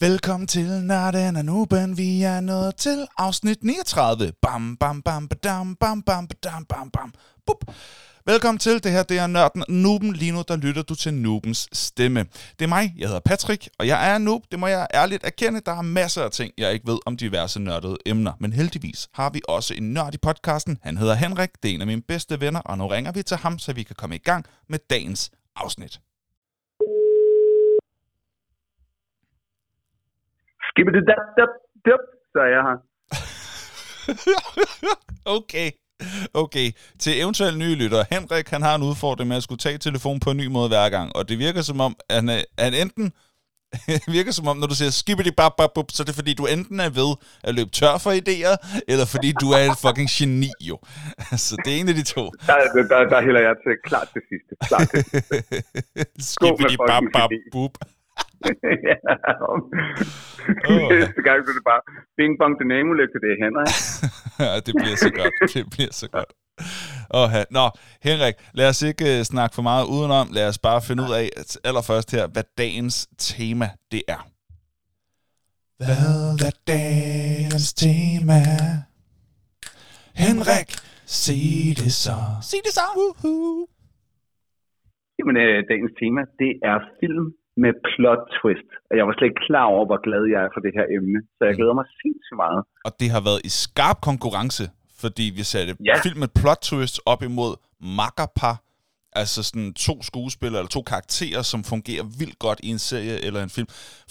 Velkommen 0.00 0.46
til 0.46 0.66
Nørden 0.66 1.36
og 1.36 1.44
Nuben. 1.44 1.98
Vi 1.98 2.22
er 2.22 2.40
nået 2.40 2.76
til 2.76 3.06
afsnit 3.18 3.64
39. 3.64 4.32
Bam, 4.42 4.76
bam, 4.76 5.02
bam, 5.02 5.28
badam, 5.28 5.76
bam, 5.76 6.02
bam, 6.02 6.26
badam, 6.26 6.64
bam, 6.64 6.90
bam. 6.90 7.12
Bup. 7.46 7.74
Velkommen 8.26 8.58
til. 8.58 8.84
Det 8.84 8.92
her 8.92 9.02
det 9.02 9.18
er 9.18 9.26
Nørden 9.26 9.64
Nuben. 9.68 10.12
Lige 10.12 10.32
nu 10.32 10.44
der 10.48 10.56
lytter 10.56 10.82
du 10.82 10.94
til 10.94 11.14
Nubens 11.14 11.68
stemme. 11.72 12.26
Det 12.58 12.64
er 12.64 12.66
mig. 12.66 12.94
Jeg 12.98 13.08
hedder 13.08 13.20
Patrick, 13.20 13.68
og 13.78 13.86
jeg 13.86 14.12
er 14.12 14.18
noob. 14.18 14.42
Det 14.50 14.58
må 14.58 14.66
jeg 14.66 14.86
ærligt 14.94 15.24
erkende. 15.24 15.60
Der 15.66 15.72
er 15.72 15.82
masser 15.82 16.22
af 16.22 16.30
ting, 16.30 16.52
jeg 16.58 16.72
ikke 16.72 16.86
ved 16.86 16.98
om 17.06 17.16
diverse 17.16 17.60
nørdede 17.60 17.96
emner. 18.06 18.32
Men 18.40 18.52
heldigvis 18.52 19.08
har 19.14 19.30
vi 19.30 19.40
også 19.48 19.74
en 19.74 19.94
nørd 19.94 20.14
i 20.14 20.18
podcasten. 20.18 20.78
Han 20.82 20.96
hedder 20.96 21.14
Henrik. 21.14 21.50
Det 21.62 21.70
er 21.70 21.74
en 21.74 21.80
af 21.80 21.86
mine 21.86 22.02
bedste 22.02 22.40
venner, 22.40 22.60
og 22.60 22.78
nu 22.78 22.86
ringer 22.86 23.12
vi 23.12 23.22
til 23.22 23.36
ham, 23.36 23.58
så 23.58 23.72
vi 23.72 23.82
kan 23.82 23.96
komme 23.96 24.14
i 24.14 24.18
gang 24.24 24.44
med 24.68 24.78
dagens 24.90 25.30
afsnit. 25.56 26.00
Skibbe 30.76 30.92
det 30.92 31.04
dap, 31.10 31.24
dap, 31.38 31.52
dap, 31.86 32.02
så 32.32 32.38
er 32.46 32.50
jeg 32.56 32.62
her. 32.68 32.78
okay. 35.36 35.70
Okay, 36.34 36.68
til 36.98 37.20
eventuelle 37.22 37.58
nye 37.58 37.74
lyttere. 37.74 38.04
Henrik, 38.10 38.48
han 38.48 38.62
har 38.62 38.74
en 38.74 38.82
udfordring 38.82 39.28
med 39.28 39.36
at 39.36 39.42
skulle 39.42 39.58
tage 39.58 39.78
telefonen 39.78 40.20
på 40.20 40.30
en 40.30 40.36
ny 40.36 40.46
måde 40.46 40.68
hver 40.68 40.88
gang, 40.88 41.16
og 41.16 41.28
det 41.28 41.38
virker 41.38 41.62
som 41.62 41.80
om, 41.80 41.96
at 42.08 42.16
han, 42.16 42.28
han 42.58 42.74
enten 42.74 43.12
virker 44.16 44.32
som 44.32 44.48
om, 44.48 44.56
når 44.56 44.66
du 44.66 44.74
siger 44.74 44.90
skibbidi 44.90 45.30
bap 45.30 45.52
bap 45.58 45.70
bup, 45.74 45.88
så 45.90 46.02
er 46.02 46.04
det 46.04 46.14
fordi, 46.14 46.34
du 46.34 46.46
enten 46.46 46.80
er 46.80 46.90
ved 47.00 47.10
at 47.44 47.54
løbe 47.54 47.70
tør 47.70 47.98
for 48.04 48.12
idéer, 48.20 48.54
eller 48.88 49.06
fordi 49.14 49.32
du 49.42 49.46
er 49.56 49.62
et 49.70 49.78
fucking 49.84 50.08
geni, 50.16 50.50
jo. 50.70 50.76
Så 51.46 51.52
det 51.64 51.70
er 51.74 51.78
en 51.80 51.88
af 51.88 51.94
de 51.94 52.04
to. 52.14 52.24
Der, 52.46 52.56
der, 52.92 52.98
der 53.12 53.20
hælder 53.26 53.40
jeg 53.40 53.54
til 53.64 53.72
klart 53.88 54.08
det 54.14 54.22
sidste. 54.30 54.52
Klart 54.68 54.88
det 54.92 55.04
sidste. 55.10 55.36
skibbidi 56.30 56.76
bap 56.90 57.02
bap 57.16 57.30
bup. 57.52 57.74
Ja. 58.88 58.96
Næste 61.00 61.22
gang 61.26 61.38
så 61.44 61.48
er 61.52 61.56
det 61.58 61.66
bare 61.72 61.82
bing 62.16 62.32
bong 62.40 62.54
den 62.60 62.70
amulet, 62.78 63.10
det 63.22 63.28
er 63.32 63.38
Henrik. 63.44 63.72
ja, 64.44 64.52
det 64.66 64.72
bliver 64.80 64.98
så 65.06 65.10
godt. 65.18 65.34
Det 65.54 65.64
bliver 65.74 65.92
så 66.02 66.08
godt. 66.16 66.30
Oh, 67.18 67.28
Nå, 67.50 67.64
Henrik, 68.08 68.34
lad 68.54 68.68
os 68.68 68.82
ikke 68.82 69.04
uh, 69.04 69.22
snakke 69.32 69.54
for 69.54 69.62
meget 69.62 69.84
udenom. 69.94 70.26
Lad 70.32 70.48
os 70.48 70.58
bare 70.58 70.80
finde 70.88 71.02
ud 71.06 71.12
af 71.20 71.26
at 71.40 71.50
allerførst 71.68 72.08
her, 72.16 72.24
hvad 72.34 72.44
dagens 72.58 72.96
tema 73.18 73.68
det 73.92 74.02
er. 74.08 74.22
Hvad 75.78 76.46
er 76.48 76.54
dagens 76.74 77.72
tema? 77.82 78.40
Henrik, 80.24 80.70
sig 81.22 81.44
det 81.80 81.92
så. 82.04 82.18
Sig 82.48 82.60
det 82.66 82.72
så. 82.78 82.86
Woohoo. 82.98 83.66
Jamen, 85.18 85.36
øh, 85.44 85.56
dagens 85.70 85.94
tema, 86.00 86.20
det 86.40 86.52
er 86.70 86.76
film 87.00 87.26
med 87.62 87.72
plot 87.90 88.22
twist. 88.38 88.70
Og 88.88 88.92
jeg 88.98 89.04
var 89.06 89.12
slet 89.16 89.28
ikke 89.30 89.46
klar 89.48 89.66
over, 89.74 89.84
hvor 89.88 90.00
glad 90.06 90.22
jeg 90.34 90.40
er 90.46 90.50
for 90.54 90.62
det 90.66 90.72
her 90.78 90.86
emne. 90.96 91.18
Så 91.36 91.42
jeg 91.48 91.54
glæder 91.58 91.74
mig 91.80 91.86
sindssygt 92.02 92.38
meget. 92.44 92.60
Og 92.86 92.92
det 93.00 93.08
har 93.14 93.22
været 93.28 93.40
i 93.48 93.52
skarp 93.64 93.98
konkurrence, 94.10 94.64
fordi 95.02 95.26
vi 95.38 95.42
satte 95.52 95.72
ja. 95.88 95.94
film 96.06 96.18
med 96.24 96.30
plot 96.40 96.60
twist 96.68 96.96
op 97.12 97.22
imod 97.30 97.52
makkerpar. 97.98 98.56
Altså 99.20 99.40
sådan 99.48 99.72
to 99.86 99.94
skuespillere 100.10 100.60
eller 100.60 100.74
to 100.78 100.82
karakterer, 100.92 101.42
som 101.52 101.60
fungerer 101.72 102.04
vildt 102.20 102.38
godt 102.46 102.60
i 102.66 102.68
en 102.76 102.82
serie 102.90 103.16
eller 103.26 103.40
en 103.42 103.52
film. 103.56 103.68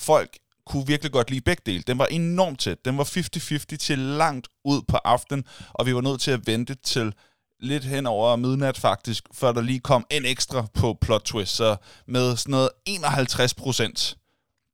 Folk 0.09 0.31
kunne 0.69 0.85
virkelig 0.87 1.11
godt 1.11 1.29
lide 1.31 1.47
begge 1.49 1.63
dele. 1.65 1.83
Den 1.91 1.97
var 1.99 2.07
enormt 2.21 2.59
tæt. 2.59 2.85
Den 2.85 2.97
var 2.97 3.03
50-50 3.03 3.77
til 3.87 3.99
langt 3.99 4.47
ud 4.71 4.79
på 4.91 4.97
aftenen, 5.15 5.43
og 5.77 5.85
vi 5.87 5.95
var 5.95 6.01
nødt 6.01 6.21
til 6.21 6.31
at 6.31 6.41
vente 6.47 6.75
til 6.75 7.13
lidt 7.59 7.83
hen 7.83 8.05
over 8.05 8.35
midnat 8.35 8.77
faktisk, 8.77 9.23
før 9.33 9.51
der 9.51 9.61
lige 9.61 9.79
kom 9.79 10.05
en 10.11 10.25
ekstra 10.25 10.67
på 10.73 10.97
plot 11.01 11.21
twist. 11.21 11.55
Så 11.55 11.75
med 12.07 12.35
sådan 12.35 12.51
noget 12.51 12.69
51 12.85 13.53
procent, 13.53 14.17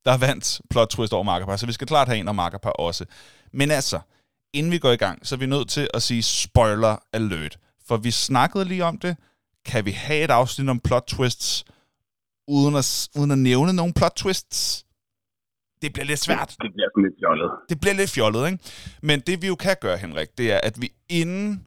der 0.06 0.18
vandt 0.18 0.62
plot 0.70 0.88
twist 0.90 1.14
over 1.14 1.24
Markerpar. 1.24 1.56
Så 1.56 1.66
vi 1.66 1.72
skal 1.72 1.88
klart 1.88 2.08
have 2.08 2.20
en 2.20 2.28
og 2.28 2.36
Markerpar 2.36 2.70
også. 2.70 3.06
Men 3.54 3.72
altså, 3.72 4.00
inden 4.54 4.72
vi 4.72 4.78
går 4.78 4.92
i 4.92 4.96
gang, 4.96 5.28
så 5.28 5.36
er 5.36 5.40
vi 5.40 5.46
nødt 5.46 5.70
til 5.70 5.88
at 5.94 6.02
sige 6.02 6.24
spoiler 6.24 6.96
alert. 7.14 7.58
For 7.88 7.98
vi 7.98 8.12
snakkede 8.12 8.66
lige 8.66 8.84
om 8.86 8.98
det. 8.98 9.18
Kan 9.66 9.86
vi 9.86 9.92
have 9.92 10.24
et 10.24 10.32
afsnit 10.32 10.70
om 10.70 10.80
plot 10.80 11.04
twists, 11.08 11.66
uden 12.48 12.76
at, 12.76 13.10
uden 13.16 13.32
at 13.32 13.38
nævne 13.38 13.74
nogle 13.74 13.94
plot 13.94 14.12
twists? 14.16 14.86
Det 15.82 15.94
bliver 15.94 16.06
lidt 16.06 16.20
svært. 16.20 16.50
Det 16.50 16.72
bliver 16.74 16.90
sådan 16.94 17.04
lidt 17.04 17.16
fjollet. 17.20 17.52
Det 17.70 17.80
bliver 17.82 17.94
lidt 17.94 18.10
fjollet, 18.10 18.52
ikke? 18.52 18.64
Men 19.02 19.20
det 19.20 19.42
vi 19.42 19.48
jo 19.48 19.56
kan 19.56 19.76
gøre, 19.82 19.98
Henrik, 19.98 20.28
det 20.38 20.52
er, 20.52 20.60
at 20.64 20.82
vi 20.82 20.92
inden 21.10 21.66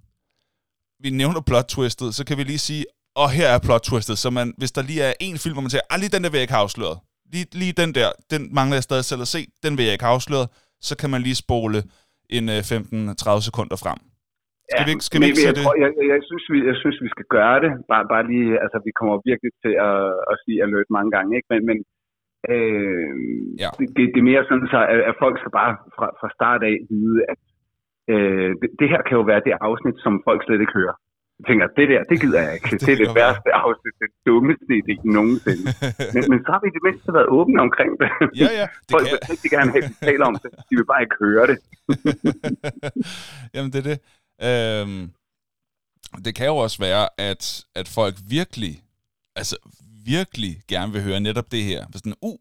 vi 1.04 1.10
nævner 1.20 1.41
plot 1.50 1.69
twistet, 1.75 2.09
så 2.19 2.22
kan 2.28 2.37
vi 2.38 2.44
lige 2.53 2.62
sige, 2.69 2.84
og 3.22 3.28
her 3.38 3.48
er 3.56 3.60
plot 3.66 3.84
twistet, 3.88 4.16
så 4.22 4.28
man, 4.38 4.47
hvis 4.60 4.72
der 4.76 4.82
lige 4.91 5.03
er 5.09 5.15
en 5.26 5.37
film, 5.42 5.54
hvor 5.56 5.65
man 5.66 5.75
siger, 5.75 5.87
ah, 5.92 5.98
lige 6.03 6.15
den 6.15 6.22
der 6.25 6.31
vil 6.31 6.38
jeg 6.41 6.47
ikke 6.47 6.56
have 6.59 6.66
afsløret. 6.69 6.98
Lige, 7.32 7.47
lige 7.62 7.75
den 7.82 7.91
der, 7.98 8.09
den 8.32 8.42
mangler 8.59 8.76
jeg 8.78 8.87
stadig 8.88 9.06
selv 9.10 9.22
at 9.26 9.31
se, 9.34 9.41
den 9.65 9.72
vil 9.76 9.84
jeg 9.87 9.94
ikke 9.94 10.06
have 10.09 10.16
afsløret. 10.19 10.48
Så 10.88 10.92
kan 11.00 11.09
man 11.12 11.20
lige 11.26 11.38
spole 11.44 11.78
en 12.37 12.44
15-30 12.48 12.53
øh, 12.53 13.41
sekunder 13.48 13.78
frem. 13.84 14.00
Skal 14.70 14.82
ja, 14.82 14.87
vi 14.87 14.92
ikke, 14.94 15.06
skal 15.09 15.19
vi 15.20 15.26
ikke 15.31 15.44
jeg, 15.48 15.54
det? 15.59 15.65
Jeg, 15.84 15.91
jeg, 15.98 16.06
jeg, 16.12 16.20
synes, 16.28 16.44
vi, 16.53 16.59
jeg 16.70 16.76
synes, 16.82 16.98
vi 17.06 17.10
skal 17.15 17.26
gøre 17.36 17.59
det. 17.65 17.72
Bare, 17.91 18.04
bare 18.15 18.25
lige, 18.32 18.50
altså, 18.65 18.78
vi 18.88 18.92
kommer 18.98 19.16
virkelig 19.31 19.53
til 19.65 19.75
at, 19.88 20.00
at 20.31 20.36
sige 20.42 20.59
alert 20.65 20.91
mange 20.97 21.10
gange, 21.16 21.31
ikke? 21.38 21.48
Men, 21.53 21.60
men 21.69 21.78
øh, 22.53 23.12
ja. 23.62 23.71
det, 23.78 23.86
det, 23.97 24.03
det, 24.12 24.21
er 24.22 24.31
mere 24.32 24.44
sådan, 24.48 24.69
så, 24.75 24.81
at, 24.92 25.00
at 25.10 25.15
folk 25.25 25.36
skal 25.38 25.53
bare 25.60 25.72
fra, 25.97 26.06
fra 26.21 26.28
start 26.38 26.62
af 26.71 26.75
vide, 26.91 27.19
at 27.32 27.41
øh, 28.12 28.50
det, 28.81 28.87
her 28.92 29.00
kan 29.06 29.16
jo 29.20 29.25
være 29.31 29.42
det 29.47 29.54
afsnit, 29.69 29.97
som 30.04 30.12
folk 30.28 30.41
slet 30.44 30.60
ikke 30.65 30.78
hører. 30.81 30.97
Jeg 31.38 31.44
tænker, 31.48 31.66
det 31.78 31.87
der, 31.92 32.03
det 32.10 32.16
gider 32.22 32.41
jeg 32.47 32.53
ikke. 32.56 32.69
det, 32.72 32.81
det 32.87 32.92
er 32.94 33.00
det 33.04 33.12
værste 33.20 33.50
afsnit, 33.65 33.94
det 34.03 34.10
dummeste 34.26 34.72
idé 34.81 34.94
nogensinde. 35.16 35.66
men, 36.15 36.22
men 36.31 36.38
så 36.44 36.48
har 36.53 36.60
vi 36.62 36.69
i 36.72 36.76
det 36.76 36.84
mindste 36.87 37.09
været 37.16 37.28
åbne 37.38 37.59
omkring 37.66 37.92
det. 38.03 38.09
Ja, 38.42 38.50
ja. 38.60 38.66
Det 38.87 38.92
Folk 38.94 39.06
kan... 39.06 39.12
vil 39.12 39.20
rigtig 39.32 39.50
gerne 39.56 39.70
have, 39.75 39.84
at 39.84 39.91
vi 39.91 39.97
taler 40.09 40.25
om 40.31 40.37
det. 40.42 40.50
De 40.69 40.75
vil 40.78 40.87
bare 40.92 41.03
ikke 41.06 41.19
høre 41.25 41.44
det. 41.50 41.59
Jamen, 43.54 43.70
det 43.72 43.78
er 43.82 43.88
det. 43.92 43.98
Øhm, 44.48 45.03
det 46.25 46.32
kan 46.38 46.47
jo 46.53 46.56
også 46.56 46.78
være, 46.88 47.04
at, 47.31 47.42
at 47.81 47.86
folk 47.98 48.15
virkelig, 48.38 48.75
altså 49.41 49.56
virkelig 50.15 50.53
gerne 50.72 50.92
vil 50.92 51.03
høre 51.09 51.21
netop 51.21 51.48
det 51.54 51.62
her. 51.71 51.81
Sådan, 51.94 52.15
uh, 52.22 52.41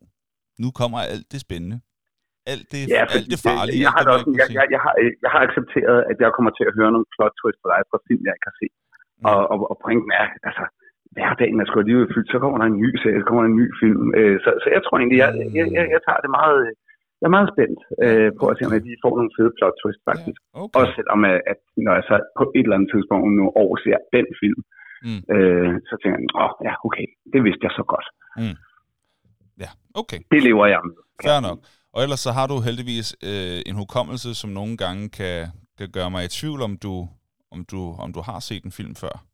nu 0.60 0.72
kommer 0.72 1.00
alt 1.00 1.32
det 1.32 1.42
spændende 1.42 1.80
alt 2.52 2.66
det, 2.74 2.82
ja, 2.96 3.02
alt 3.18 3.30
det 3.34 3.40
farlige. 3.48 3.76
Jeg, 3.76 3.84
jeg, 3.86 3.92
har, 3.96 4.02
også, 4.16 4.28
jeg, 4.40 4.48
jeg, 4.58 4.66
jeg, 4.76 4.82
har, 4.86 4.94
jeg 5.24 5.32
har 5.36 5.42
accepteret, 5.48 6.00
at 6.12 6.18
jeg 6.24 6.30
kommer 6.36 6.52
til 6.58 6.66
at 6.70 6.76
høre 6.78 6.92
nogle 6.96 7.10
plot 7.16 7.34
twists 7.40 7.62
for 7.62 7.70
dig 7.74 7.82
fra 7.90 8.00
film, 8.08 8.22
jeg 8.28 8.34
ikke 8.38 8.50
har 8.52 8.58
set. 8.62 8.76
Mm. 9.20 9.26
Og, 9.30 9.40
og, 9.52 9.58
og 9.72 9.76
pointen 9.86 10.12
er, 10.22 10.28
altså, 10.50 10.64
hverdagen 11.16 11.60
er 11.62 11.66
sgu 11.68 11.78
alligevel 11.80 12.14
fyldt, 12.14 12.32
så 12.34 12.38
kommer 12.44 12.58
der 12.60 12.68
en 12.70 12.82
ny 12.86 12.92
serie, 13.02 13.22
så 13.22 13.26
kommer 13.28 13.44
der 13.44 13.52
en 13.54 13.62
ny 13.64 13.68
film. 13.82 14.06
Øh, 14.20 14.36
så, 14.44 14.50
så 14.64 14.68
jeg 14.76 14.82
tror 14.84 14.96
egentlig, 14.98 15.20
jeg, 15.24 15.32
jeg, 15.58 15.66
jeg, 15.78 15.86
jeg 15.96 16.02
tager 16.08 16.22
det 16.26 16.32
meget, 16.40 16.62
jeg 17.20 17.28
er 17.30 17.38
meget 17.38 17.52
spændt 17.54 17.80
øh, 18.06 18.30
på 18.40 18.44
at 18.50 18.56
se, 18.56 18.62
om 18.68 18.74
jeg 18.76 18.86
lige 18.88 19.04
får 19.06 19.14
nogle 19.20 19.36
fede 19.38 19.52
plot 19.58 19.76
twists 19.82 20.06
faktisk. 20.10 20.40
Ja, 20.44 20.60
okay. 20.64 20.76
Også 20.80 20.94
selvom, 21.00 21.20
at, 21.32 21.38
at 21.52 21.60
når 21.86 21.94
jeg 21.98 22.06
så 22.10 22.16
på 22.40 22.44
et 22.58 22.66
eller 22.66 22.78
andet 22.78 22.90
tidspunkt 22.94 23.26
nu 23.40 23.46
overser 23.62 23.98
den 24.16 24.28
film, 24.42 24.62
mm. 25.08 25.22
øh, 25.36 25.72
så 25.90 25.94
tænker 26.02 26.18
jeg, 26.20 26.32
åh, 26.44 26.52
ja, 26.68 26.74
okay, 26.88 27.08
det 27.34 27.42
vidste 27.46 27.64
jeg 27.68 27.74
så 27.80 27.84
godt. 27.94 28.08
Mm. 28.42 28.58
Ja, 29.64 29.70
okay. 30.02 30.20
Det 30.34 30.40
lever 30.48 30.66
jeg 30.74 30.82
med. 30.88 30.96
Fair 31.26 31.40
nok. 31.48 31.60
Og 31.94 32.04
ellers 32.04 32.20
så 32.20 32.32
har 32.32 32.48
du 32.48 32.60
heldigvis 32.60 33.16
øh, 33.22 33.62
en 33.66 33.76
hukommelse, 33.76 34.36
som 34.36 34.50
nogle 34.50 34.78
gange 34.78 35.10
kan, 35.10 35.52
kan 35.78 35.90
gøre 35.90 36.12
mig 36.12 36.26
i 36.26 36.28
tvivl, 36.28 36.62
om 36.62 36.78
du, 36.78 37.10
om 37.52 37.66
du, 37.66 37.96
om 38.00 38.14
du 38.14 38.22
har 38.22 38.40
set 38.40 38.64
en 38.64 38.72
film 38.72 38.96
før. 38.96 39.26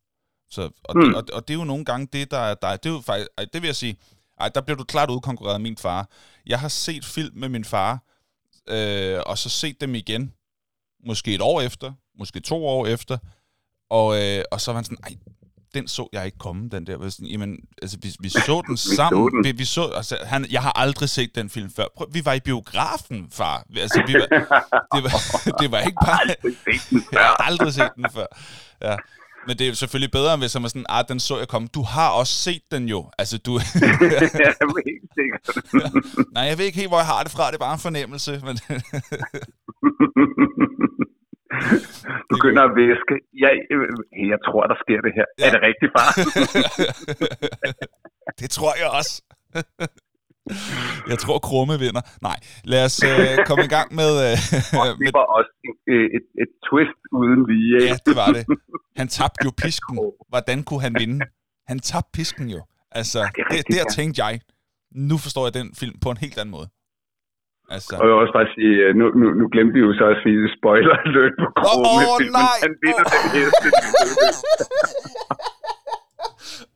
Så, 0.50 0.70
og, 0.84 0.96
mm. 0.96 1.04
det, 1.04 1.14
og, 1.16 1.24
og 1.32 1.48
det 1.48 1.54
er 1.54 1.58
jo 1.58 1.64
nogle 1.64 1.84
gange 1.84 2.08
det, 2.12 2.30
der 2.30 2.38
er 2.38 2.54
dig. 2.54 2.82
Det, 2.82 2.90
er 2.90 2.94
jo 2.94 3.00
faktisk, 3.00 3.28
ej, 3.38 3.44
det 3.52 3.62
vil 3.62 3.68
jeg 3.68 3.76
sige, 3.76 3.96
ej, 4.40 4.48
der 4.48 4.60
bliver 4.60 4.76
du 4.76 4.84
klart 4.84 5.10
udkonkurreret 5.10 5.54
af 5.54 5.60
min 5.60 5.76
far. 5.76 6.08
Jeg 6.46 6.60
har 6.60 6.68
set 6.68 7.04
film 7.04 7.38
med 7.38 7.48
min 7.48 7.64
far, 7.64 8.02
øh, 8.68 9.20
og 9.26 9.38
så 9.38 9.48
set 9.48 9.80
dem 9.80 9.94
igen, 9.94 10.34
måske 11.06 11.34
et 11.34 11.40
år 11.40 11.60
efter, 11.60 11.92
måske 12.18 12.40
to 12.40 12.66
år 12.66 12.86
efter, 12.86 13.18
og, 13.90 14.22
øh, 14.22 14.44
og 14.50 14.60
så 14.60 14.72
var 14.72 14.76
han 14.76 14.84
sådan, 14.84 15.04
ej, 15.04 15.16
den 15.74 15.88
så 15.88 16.08
jeg 16.12 16.26
ikke 16.26 16.38
komme, 16.38 16.68
den 16.68 16.86
der. 16.86 17.08
Sådan, 17.08 17.26
jamen, 17.26 17.58
altså, 17.82 17.98
vi, 18.02 18.14
vi 18.20 18.28
så 18.46 18.62
den 18.66 18.76
sammen. 18.76 19.44
vi, 19.44 19.50
vi, 19.50 19.56
vi 19.56 19.64
så, 19.64 19.84
altså, 19.86 20.16
han, 20.22 20.46
jeg 20.50 20.62
har 20.62 20.72
aldrig 20.78 21.08
set 21.08 21.34
den 21.34 21.50
film 21.50 21.70
før. 21.76 21.84
Prøv, 21.96 22.06
vi 22.12 22.24
var 22.24 22.32
i 22.32 22.40
biografen, 22.40 23.28
far. 23.32 23.64
Altså, 23.76 24.02
vi 24.06 24.14
var, 24.14 24.26
det, 24.94 25.04
var, 25.04 25.40
det 25.60 25.70
var 25.70 25.80
ikke 25.80 25.98
bare... 26.04 26.20
Jeg 27.12 27.20
har 27.20 27.44
aldrig 27.46 27.74
set 27.74 27.90
den 27.96 28.06
før. 28.14 28.26
Ja. 28.82 28.96
Men 29.46 29.54
det 29.58 29.64
er 29.68 29.72
selvfølgelig 29.72 30.12
bedre, 30.18 30.32
hvis 30.42 30.54
man 30.54 30.64
er 30.64 30.68
sådan, 30.74 30.86
ah, 30.96 31.04
den 31.08 31.20
så 31.20 31.34
jeg 31.38 31.48
komme. 31.54 31.68
Du 31.78 31.82
har 31.94 32.08
også 32.20 32.34
set 32.46 32.64
den 32.74 32.84
jo. 32.94 33.00
Altså, 33.20 33.36
du... 33.46 33.52
jeg 34.44 34.52
er 34.64 34.68
helt 34.90 35.10
sikkert. 35.18 35.42
ja. 35.82 35.88
Nej, 36.36 36.44
jeg 36.50 36.56
ved 36.58 36.64
ikke 36.64 36.80
helt, 36.82 36.92
hvor 36.92 37.02
jeg 37.04 37.10
har 37.14 37.22
det 37.26 37.32
fra. 37.36 37.44
Det 37.50 37.56
er 37.58 37.64
bare 37.66 37.76
en 37.78 37.86
fornemmelse. 37.88 38.32
Men 38.46 38.54
begynder 42.34 42.62
at 42.68 42.72
væske. 42.82 43.14
Jeg, 43.44 43.52
jeg 44.32 44.40
tror, 44.46 44.62
der 44.72 44.78
sker 44.84 45.00
det 45.06 45.12
her. 45.18 45.26
Ja. 45.38 45.42
Er 45.46 45.50
det 45.54 45.60
rigtigt, 45.68 45.90
far? 45.96 46.10
det 48.40 48.48
tror 48.56 48.72
jeg 48.80 48.88
også. 48.98 49.14
Jeg 51.10 51.18
tror, 51.22 51.38
Krumme 51.46 51.76
vinder. 51.84 52.02
Nej, 52.28 52.38
lad 52.72 52.82
os 52.88 52.96
øh, 53.10 53.32
komme 53.48 53.64
i 53.68 53.72
gang 53.76 53.88
med... 54.00 54.10
Øh, 54.26 54.36
det 55.06 55.14
var 55.20 55.26
også 55.38 55.52
et, 55.94 56.00
et, 56.16 56.26
et 56.42 56.50
twist 56.68 57.00
uden 57.20 57.40
lige. 57.50 57.72
Ja, 57.88 57.94
det 58.08 58.14
var 58.22 58.28
det. 58.36 58.44
Han 59.00 59.08
tabte 59.18 59.42
jo 59.48 59.52
pisken. 59.64 59.94
Hvordan 60.32 60.58
kunne 60.68 60.82
han 60.86 60.94
vinde? 61.02 61.18
Han 61.70 61.78
tabte 61.90 62.10
pisken 62.18 62.46
jo. 62.56 62.60
Altså, 63.00 63.20
det, 63.52 63.74
der 63.78 63.84
tænkte 63.98 64.16
jeg, 64.24 64.34
nu 65.10 65.16
forstår 65.24 65.42
jeg 65.48 65.54
den 65.60 65.68
film 65.80 65.96
på 66.04 66.08
en 66.14 66.20
helt 66.24 66.38
anden 66.38 66.54
måde. 66.58 66.68
Altså. 67.74 67.92
Og 68.00 68.04
jeg 68.06 68.12
vil 68.14 68.20
også 68.24 68.36
bare 68.38 68.48
sige, 68.56 68.72
øh, 68.84 68.90
nu, 69.00 69.04
nu, 69.20 69.26
nu 69.40 69.44
glemte 69.54 69.72
vi 69.76 69.80
jo 69.86 69.92
så 70.00 70.06
at 70.14 70.18
sige 70.24 70.38
spoiler 70.58 70.94
alert 71.06 71.34
på 71.42 71.46
Kro 71.60 71.74
Åh, 71.76 71.98
med 71.98 72.06
åh, 72.12 72.18
filmen. 72.20 72.40
nej. 72.42 72.56
Han 72.64 72.72
vinder 72.84 73.04
den 73.14 73.28
heste. 73.36 73.68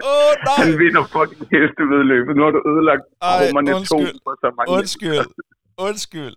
Oh, 0.09 0.33
nej! 0.47 0.57
Han 0.61 0.71
vinder 0.83 1.03
fucking 1.15 1.45
hestevedløbet. 1.55 2.33
Nu 2.37 2.43
har 2.47 2.53
du 2.57 2.61
ødelagt 2.71 3.05
Ej, 3.23 3.39
rummerne 3.41 3.71
to 3.71 3.77
undskyld. 3.79 4.19
for 4.27 4.35
så 4.43 4.49
mange. 4.57 4.69
Undskyld. 4.79 5.29
Undskyld. 5.89 6.37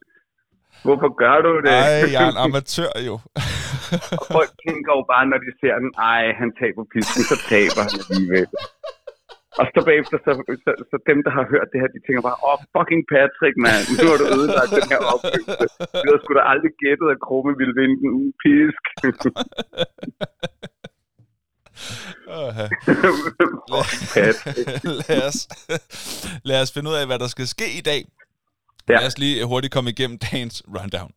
Hvorfor 0.87 1.09
gør 1.23 1.37
du 1.47 1.51
det? 1.65 1.73
Ej, 1.83 1.93
jeg 2.15 2.21
er 2.27 2.31
en 2.35 2.41
amatør 2.45 2.93
jo. 3.09 3.15
Og 4.19 4.25
folk 4.37 4.51
tænker 4.65 4.91
jo 4.97 5.03
bare, 5.13 5.25
når 5.31 5.39
de 5.45 5.51
ser 5.61 5.75
den, 5.83 5.91
ej, 6.11 6.23
han 6.41 6.49
taber 6.59 6.83
pisken, 6.93 7.23
så 7.31 7.35
taber 7.51 7.81
han 7.87 7.93
alligevel. 8.01 8.47
Og 9.59 9.65
så 9.73 9.79
bagefter, 9.89 10.17
så, 10.25 10.31
så, 10.65 10.71
så, 10.89 10.95
dem, 11.09 11.19
der 11.25 11.31
har 11.37 11.45
hørt 11.53 11.67
det 11.71 11.77
her, 11.81 11.89
de 11.95 11.99
tænker 12.05 12.21
bare, 12.29 12.39
åh, 12.47 12.49
oh, 12.51 12.57
fucking 12.75 13.03
Patrick, 13.13 13.55
mand, 13.65 13.83
nu 13.99 14.05
har 14.11 14.17
du 14.21 14.27
ødelagt 14.37 14.71
den 14.79 14.87
her 14.93 15.01
oplevelse. 15.13 15.65
Du 16.01 16.07
havde 16.09 16.21
sgu 16.23 16.31
da 16.39 16.43
aldrig 16.53 16.73
gættet, 16.83 17.07
at 17.13 17.19
Krumme 17.25 17.53
ville 17.61 17.75
vinde 17.79 17.95
den 18.01 18.09
uden 18.17 18.33
pisk. 18.43 18.83
Åh, 19.01 19.03
ja. 19.03 19.13
fucking 19.13 19.35
Patrick. 21.57 21.66
lad, 25.07 25.27
os, 25.27 25.47
lad 26.49 26.61
os 26.61 26.71
finde 26.71 26.89
ud 26.89 26.95
af, 26.95 27.05
hvad 27.05 27.19
der 27.19 27.27
skal 27.27 27.47
ske 27.47 27.77
i 27.77 27.81
dag. 27.81 28.05
Ja. 28.89 28.93
Lad 28.93 29.07
os 29.07 29.17
lige 29.17 29.45
hurtigt 29.45 29.73
komme 29.73 29.89
igennem 29.89 30.17
dagens 30.17 30.63
rundown. 30.67 31.11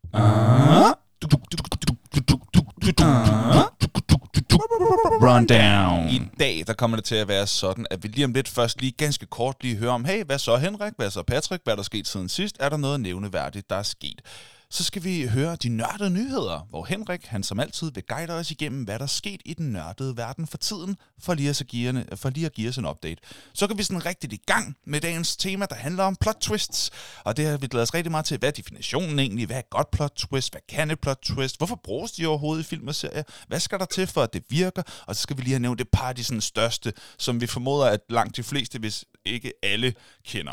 Rundown. 5.22 6.08
I 6.08 6.22
dag, 6.40 6.64
der 6.66 6.72
kommer 6.72 6.96
det 6.96 7.04
til 7.04 7.14
at 7.14 7.28
være 7.28 7.46
sådan, 7.46 7.86
at 7.90 8.02
vi 8.02 8.08
lige 8.08 8.24
om 8.24 8.32
lidt 8.32 8.48
først 8.48 8.80
lige 8.80 8.92
ganske 8.92 9.26
kort 9.26 9.56
lige 9.60 9.76
hører 9.76 9.92
om, 9.92 10.04
hey, 10.04 10.24
hvad 10.24 10.38
så 10.38 10.56
Henrik, 10.56 10.92
hvad 10.96 11.10
så 11.10 11.22
Patrick, 11.22 11.64
hvad 11.64 11.74
er 11.74 11.76
der 11.76 11.82
sket 11.82 12.08
siden 12.08 12.28
sidst? 12.28 12.56
Er 12.60 12.68
der 12.68 12.76
noget 12.76 13.00
nævneværdigt, 13.00 13.70
der 13.70 13.76
er 13.76 13.82
sket? 13.82 14.22
Så 14.72 14.84
skal 14.84 15.04
vi 15.04 15.26
høre 15.26 15.56
de 15.56 15.68
nørdede 15.68 16.10
nyheder, 16.10 16.66
hvor 16.70 16.84
Henrik, 16.84 17.24
han 17.26 17.42
som 17.42 17.60
altid 17.60 17.90
vil 17.92 18.02
guide 18.08 18.32
os 18.32 18.50
igennem, 18.50 18.84
hvad 18.84 18.98
der 18.98 19.02
er 19.02 19.06
sket 19.06 19.42
i 19.44 19.54
den 19.54 19.72
nørdede 19.72 20.16
verden 20.16 20.46
for 20.46 20.58
tiden, 20.58 20.96
for 21.18 21.34
lige, 21.34 21.50
at 21.50 21.62
give, 21.68 22.04
for 22.14 22.30
lige 22.30 22.46
at 22.46 22.52
give 22.52 22.68
os 22.68 22.78
en 22.78 22.86
update. 22.86 23.22
Så 23.52 23.66
kan 23.66 23.78
vi 23.78 23.82
sådan 23.82 24.06
rigtigt 24.06 24.32
i 24.32 24.40
gang 24.46 24.76
med 24.86 25.00
dagens 25.00 25.36
tema, 25.36 25.66
der 25.66 25.74
handler 25.74 26.04
om 26.04 26.16
plot 26.16 26.36
twists. 26.40 26.90
Og 27.24 27.36
det 27.36 27.46
har 27.46 27.56
vi 27.56 27.66
glædet 27.66 27.82
os 27.82 27.94
rigtig 27.94 28.10
meget 28.10 28.26
til. 28.26 28.38
Hvad 28.38 28.48
er 28.48 28.52
definitionen 28.52 29.18
egentlig? 29.18 29.46
Hvad 29.46 29.56
er 29.56 29.60
et 29.60 29.70
godt 29.70 29.90
plot 29.90 30.12
twist? 30.16 30.52
Hvad 30.52 30.60
kan 30.68 30.90
et 30.90 31.00
plot 31.00 31.18
twist? 31.22 31.56
Hvorfor 31.56 31.80
bruges 31.84 32.12
de 32.12 32.26
overhovedet 32.26 32.64
i 32.64 32.66
film 32.66 32.88
og 32.88 32.94
serier? 32.94 33.22
Hvad 33.48 33.60
skal 33.60 33.78
der 33.78 33.84
til 33.84 34.06
for, 34.06 34.22
at 34.22 34.32
det 34.32 34.44
virker? 34.48 34.82
Og 35.06 35.16
så 35.16 35.22
skal 35.22 35.36
vi 35.36 35.42
lige 35.42 35.52
have 35.52 35.60
nævnt 35.60 35.78
det 35.78 35.88
par 35.88 36.08
af 36.08 36.16
de 36.16 36.24
sådan 36.24 36.40
største, 36.40 36.92
som 37.18 37.40
vi 37.40 37.46
formoder, 37.46 37.86
at 37.86 38.00
langt 38.08 38.36
de 38.36 38.42
fleste, 38.42 38.78
hvis 38.78 39.04
ikke 39.24 39.52
alle, 39.62 39.94
kender. 40.26 40.52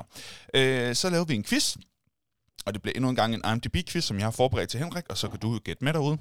Øh, 0.54 0.96
så 0.96 1.10
laver 1.10 1.26
vi 1.26 1.36
en 1.36 1.44
quiz, 1.44 1.76
og 2.66 2.74
det 2.74 2.82
bliver 2.82 2.94
endnu 2.96 3.10
en 3.10 3.16
gang 3.16 3.34
en 3.34 3.42
IMDb-quiz, 3.46 4.02
som 4.02 4.18
jeg 4.18 4.26
har 4.26 4.32
forberedt 4.32 4.70
til 4.70 4.80
Henrik, 4.80 5.10
og 5.10 5.18
så 5.18 5.30
kan 5.30 5.40
du 5.40 5.54
jo 5.54 5.60
gætte 5.64 5.84
med 5.84 5.94
derude. 5.94 6.18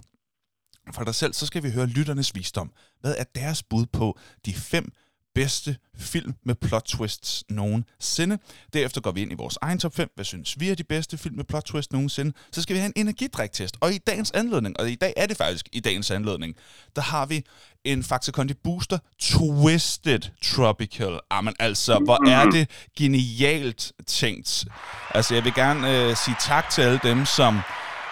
For 0.92 1.04
dig 1.04 1.14
selv, 1.14 1.32
så 1.32 1.46
skal 1.46 1.62
vi 1.62 1.70
høre 1.70 1.86
lytternes 1.86 2.34
visdom. 2.34 2.72
Hvad 3.00 3.14
er 3.18 3.24
deres 3.24 3.62
bud 3.62 3.86
på 3.86 4.18
de 4.46 4.54
fem 4.54 4.92
bedste 5.36 5.76
film 5.96 6.34
med 6.44 6.54
plot 6.54 6.84
twists 6.84 7.44
nogensinde. 7.48 8.38
Derefter 8.72 9.00
går 9.00 9.10
vi 9.10 9.22
ind 9.22 9.32
i 9.32 9.34
vores 9.34 9.58
egen 9.62 9.78
top 9.78 9.94
5. 9.94 10.10
Hvad 10.14 10.24
synes 10.24 10.60
vi 10.60 10.68
er 10.68 10.74
de 10.74 10.84
bedste 10.84 11.18
film 11.18 11.36
med 11.36 11.44
plot 11.44 11.64
twists 11.64 11.92
nogensinde? 11.92 12.32
Så 12.52 12.62
skal 12.62 12.74
vi 12.74 12.80
have 12.80 12.92
en 12.96 13.02
energidriktest. 13.06 13.76
Og 13.80 13.92
i 13.92 13.98
dagens 13.98 14.30
anledning, 14.30 14.80
og 14.80 14.90
i 14.90 14.94
dag 14.94 15.12
er 15.16 15.26
det 15.26 15.36
faktisk 15.36 15.68
i 15.72 15.80
dagens 15.80 16.10
anledning, 16.10 16.56
der 16.96 17.02
har 17.02 17.26
vi 17.26 17.44
en 17.84 18.02
Faxe 18.02 18.32
Kondi 18.32 18.54
Booster 18.54 18.98
Twisted 19.20 20.20
Tropical. 20.42 21.20
Jamen 21.32 21.54
altså, 21.58 21.98
hvor 21.98 22.28
er 22.28 22.44
det 22.50 22.70
genialt 22.98 23.92
tænkt. 24.06 24.64
Altså, 25.10 25.34
jeg 25.34 25.44
vil 25.44 25.54
gerne 25.54 26.08
øh, 26.10 26.16
sige 26.16 26.36
tak 26.40 26.70
til 26.70 26.82
alle 26.82 27.00
dem, 27.02 27.26
som 27.26 27.60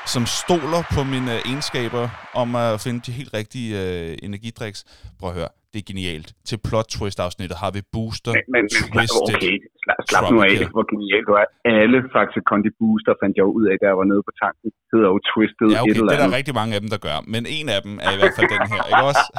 som 0.07 0.27
stoler 0.27 0.83
på 0.93 1.05
mine 1.05 1.35
øh, 1.35 1.43
egenskaber 1.45 2.09
om 2.35 2.55
at 2.55 2.81
finde 2.81 3.01
de 3.07 3.13
helt 3.13 3.35
rigtige 3.35 3.81
øh, 3.81 4.19
energidriks. 4.23 4.85
Prøv 5.19 5.29
at 5.29 5.35
høre, 5.35 5.49
det 5.75 5.79
er 5.83 5.87
genialt. 5.93 6.29
Til 6.49 6.57
plot 6.69 6.89
twist 6.97 7.19
afsnittet 7.27 7.57
har 7.63 7.71
vi 7.77 7.81
Booster 7.95 8.33
Men, 8.37 8.43
men, 8.55 8.63
men 8.63 8.71
slap, 8.71 8.93
Twisted. 8.97 9.37
okay, 9.39 9.55
slap, 9.85 9.99
slap 10.11 10.25
nu 10.35 10.39
af, 10.49 10.55
hvor 10.75 10.85
genial 10.93 11.23
du 11.29 11.33
er. 11.43 11.47
Alle 11.83 11.99
Faxe 12.15 12.41
Kondi 12.51 12.71
Booster 12.79 13.15
fandt 13.23 13.35
jeg 13.41 13.47
ud 13.59 13.65
af, 13.71 13.75
da 13.81 13.85
jeg 13.91 13.97
var 14.03 14.07
nede 14.13 14.23
på 14.29 14.33
tanken. 14.43 14.69
hedder 14.93 15.09
jo 15.13 15.19
Twisted 15.31 15.67
Ja, 15.75 15.79
okay, 15.83 15.91
et 15.91 15.97
eller 15.97 16.11
det 16.11 16.17
er 16.17 16.21
der 16.23 16.29
andet. 16.29 16.39
rigtig 16.41 16.55
mange 16.61 16.73
af 16.77 16.81
dem, 16.85 16.91
der 16.95 17.01
gør. 17.09 17.17
Men 17.35 17.43
en 17.59 17.67
af 17.75 17.81
dem 17.87 17.95
er 18.07 18.11
i 18.17 18.19
hvert 18.21 18.35
fald 18.37 18.49
den 18.57 18.65
her, 18.73 18.83
ikke 18.91 19.05
også? 19.11 19.25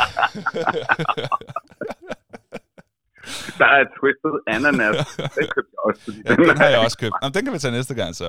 Der 3.59 3.65
er 3.65 3.83
Twisted 3.99 4.35
Ananas. 4.47 5.05
Den 5.37 5.47
købte 5.55 5.71
jeg 5.75 5.81
også. 5.85 6.01
Fordi 6.03 6.17
Ja, 6.25 6.35
den 6.35 6.57
har 6.57 6.65
jeg 6.67 6.79
også 6.79 6.97
købt. 6.97 7.13
Jamen, 7.23 7.33
den 7.33 7.45
kan 7.45 7.53
vi 7.53 7.59
tage 7.59 7.71
næste 7.71 7.93
gang, 7.95 8.15
så. 8.15 8.25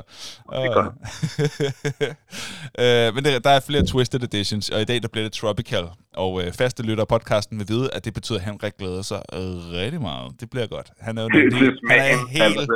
er 0.52 0.72
godt. 0.74 0.86
øh, 2.82 3.14
men 3.14 3.24
der, 3.24 3.38
der 3.38 3.50
er 3.50 3.60
flere 3.60 3.86
Twisted 3.86 4.22
Editions, 4.22 4.70
og 4.70 4.80
i 4.80 4.84
dag 4.84 5.02
der 5.02 5.08
bliver 5.08 5.24
det 5.24 5.32
Tropical. 5.32 5.84
Og 6.14 6.42
øh, 6.42 6.52
faste 6.52 6.82
lytter 6.82 7.02
af 7.04 7.08
podcasten 7.08 7.58
vil 7.58 7.68
vide, 7.68 7.90
at 7.92 8.04
det 8.04 8.14
betyder, 8.14 8.38
at 8.38 8.44
Henrik 8.44 8.72
glæder 8.78 9.02
sig 9.02 9.22
øh, 9.32 9.40
rigtig 9.80 10.00
meget. 10.00 10.32
Det 10.40 10.50
bliver 10.50 10.66
godt. 10.66 10.90
Han 11.00 11.18
er 11.18 11.22
jo 11.22 11.28
Det 11.28 11.36
nemlig, 11.52 11.68
er 11.68 11.70
han 11.70 11.78
smagen. 11.78 12.18
er 12.18 12.28
helt, 12.28 12.70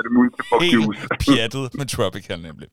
er 0.53 0.59
det 0.59 0.73
juice. 0.73 1.01
helt 1.01 1.11
pjattet 1.27 1.75
med 1.75 1.87
Tropical 1.87 2.41
nemlig. 2.41 2.69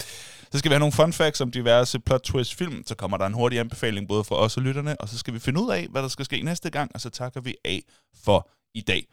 Så 0.52 0.60
skal 0.60 0.70
vi 0.70 0.74
have 0.74 0.80
nogle 0.80 0.94
fun 0.94 1.14
facts 1.14 1.42
om 1.42 1.52
diverse 1.52 2.00
plot 2.00 2.22
twist 2.22 2.56
film. 2.58 2.84
Så 2.88 2.96
kommer 2.96 3.18
der 3.18 3.26
en 3.26 3.34
hurtig 3.34 3.60
anbefaling 3.60 4.08
både 4.08 4.24
for 4.24 4.36
os 4.36 4.58
og 4.58 4.64
lytterne, 4.64 5.02
og 5.02 5.10
så 5.10 5.18
skal 5.18 5.34
vi 5.34 5.40
finde 5.40 5.62
ud 5.62 5.72
af, 5.72 5.88
hvad 5.92 6.02
der 6.02 6.08
skal 6.08 6.26
ske 6.26 6.42
næste 6.42 6.70
gang, 6.70 6.92
og 6.94 7.02
så 7.02 7.10
takker 7.10 7.42
vi 7.42 7.56
af 7.66 7.82
for 8.26 8.50
i 8.76 8.82
dag. 8.82 9.04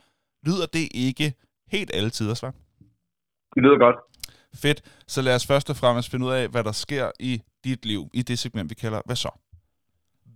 Lyder 0.46 0.67
det 0.76 0.87
ikke 1.06 1.26
helt 1.75 1.91
alle 1.96 2.11
tider, 2.17 2.35
svar? 2.35 2.52
Det 3.55 3.61
lyder 3.64 3.79
godt. 3.87 3.96
Fedt. 4.62 4.81
Så 5.12 5.19
lad 5.26 5.35
os 5.38 5.46
først 5.52 5.67
og 5.73 5.76
fremmest 5.82 6.06
finde 6.11 6.25
ud 6.29 6.32
af, 6.41 6.44
hvad 6.52 6.64
der 6.69 6.75
sker 6.85 7.06
i 7.31 7.32
dit 7.67 7.82
liv, 7.91 8.02
i 8.20 8.23
det 8.29 8.37
segment, 8.43 8.67
vi 8.73 8.76
kalder 8.85 9.00
Hvad 9.08 9.19
så? 9.25 9.32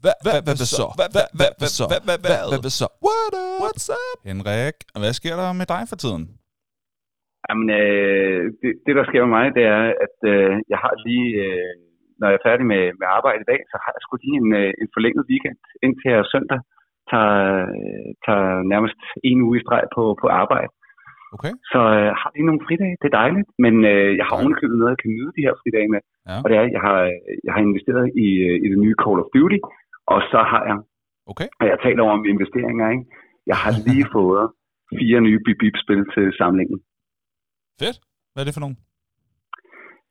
Hvad, 0.02 0.16
hvad, 0.24 0.38
hvad, 0.46 0.56
hvad 0.60 0.70
så? 0.78 0.86
Hvad, 0.98 1.08
hvad, 1.14 1.26
hvad, 1.38 1.50
hvad 1.60 1.70
så? 1.78 1.84
Hvad, 1.90 2.00
hvad, 2.06 2.18
hvad, 2.24 2.40
hvad, 2.50 2.60
hvad 2.64 2.74
så? 2.80 2.88
What 3.06 3.32
up? 3.44 3.60
What's 3.62 3.88
up? 4.02 4.18
Henrik, 4.30 4.76
hvad 5.02 5.12
sker 5.20 5.34
der 5.40 5.48
med 5.60 5.66
dig 5.74 5.82
for 5.90 5.98
tiden? 6.04 6.24
Jamen, 7.46 7.68
øh, 7.80 8.40
det, 8.60 8.70
det, 8.86 8.92
der 8.98 9.04
sker 9.08 9.20
med 9.24 9.32
mig, 9.38 9.46
det 9.58 9.64
er, 9.76 9.84
at 10.06 10.16
øh, 10.32 10.50
jeg 10.72 10.78
har 10.84 10.94
lige, 11.08 11.28
øh, 11.44 11.74
når 12.18 12.26
jeg 12.28 12.38
er 12.38 12.46
færdig 12.48 12.66
med, 12.72 12.82
med 13.00 13.06
arbejde 13.18 13.40
i 13.42 13.50
dag, 13.52 13.60
så 13.70 13.76
har 13.84 13.92
jeg 13.94 14.02
sgu 14.02 14.12
lige 14.24 14.38
en, 14.42 14.50
øh, 14.60 14.70
en 14.82 14.88
forlænget 14.94 15.24
weekend 15.30 15.58
indtil 15.84 16.08
jeg 16.16 16.32
søndag 16.34 16.60
tager, 17.12 17.38
tager 18.26 18.48
nærmest 18.72 19.00
en 19.30 19.38
uge 19.46 19.56
i 19.58 19.62
streg 19.64 19.82
på, 19.96 20.02
på 20.22 20.26
arbejde. 20.42 20.70
Okay. 21.36 21.52
Så 21.72 21.80
øh, 21.98 22.10
har 22.20 22.28
lige 22.34 22.48
nogle 22.48 22.64
fridage, 22.66 22.96
det 23.02 23.08
er 23.10 23.18
dejligt, 23.22 23.48
men 23.64 23.74
øh, 23.92 24.10
jeg 24.18 24.24
har 24.28 24.34
Ja. 24.36 24.40
ovenikøbet 24.40 24.76
noget, 24.78 24.92
jeg 24.94 25.00
kan 25.02 25.10
nyde 25.16 25.32
de 25.36 25.44
her 25.46 25.54
fridage 25.62 25.88
med. 25.94 26.00
Ja. 26.28 26.36
Og 26.42 26.46
det 26.50 26.56
er, 26.60 26.64
jeg 26.76 26.82
har, 26.86 26.98
jeg 27.46 27.52
har 27.54 27.62
investeret 27.68 28.04
i, 28.24 28.28
øh, 28.48 28.56
i 28.64 28.66
det 28.72 28.78
nye 28.84 28.96
Call 29.02 29.18
of 29.22 29.28
Duty, 29.34 29.58
og 30.12 30.18
så 30.32 30.40
har 30.52 30.62
jeg, 30.70 30.78
Okay. 31.32 31.48
og 31.60 31.64
jeg 31.72 31.78
taler 31.86 32.02
om 32.14 32.20
investeringer, 32.34 32.86
ikke? 32.94 33.04
jeg 33.50 33.56
har 33.62 33.72
lige 33.88 34.06
fået 34.16 34.44
fire 35.00 35.18
nye 35.26 35.38
bip-bip-spil 35.46 36.02
til 36.14 36.26
samlingen. 36.40 36.78
Fedt. 37.80 37.98
Hvad 38.32 38.40
er 38.42 38.46
det 38.48 38.56
for 38.56 38.64
nogen? 38.66 38.78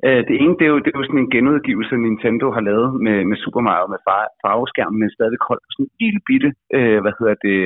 Øh, 0.05 0.21
det 0.29 0.35
ene, 0.43 0.55
det 0.59 0.65
er, 0.67 0.71
jo, 0.75 0.79
det 0.83 0.91
er 0.91 0.99
jo 0.99 1.07
sådan 1.07 1.23
en 1.23 1.33
genudgivelse, 1.35 1.95
Nintendo 2.07 2.45
har 2.55 2.63
lavet 2.69 2.89
med, 3.05 3.17
med 3.29 3.37
Super 3.43 3.61
Mario 3.67 3.87
med 3.93 4.01
far, 4.07 4.23
farveskærm, 4.43 4.93
men 5.01 5.09
stadig 5.17 5.37
holdt 5.49 5.65
sådan 5.73 5.85
en 5.85 5.95
lille 6.03 6.19
bitte, 6.27 6.49
øh, 6.77 6.99
hvad 7.03 7.13
hedder 7.19 7.35
det, 7.47 7.57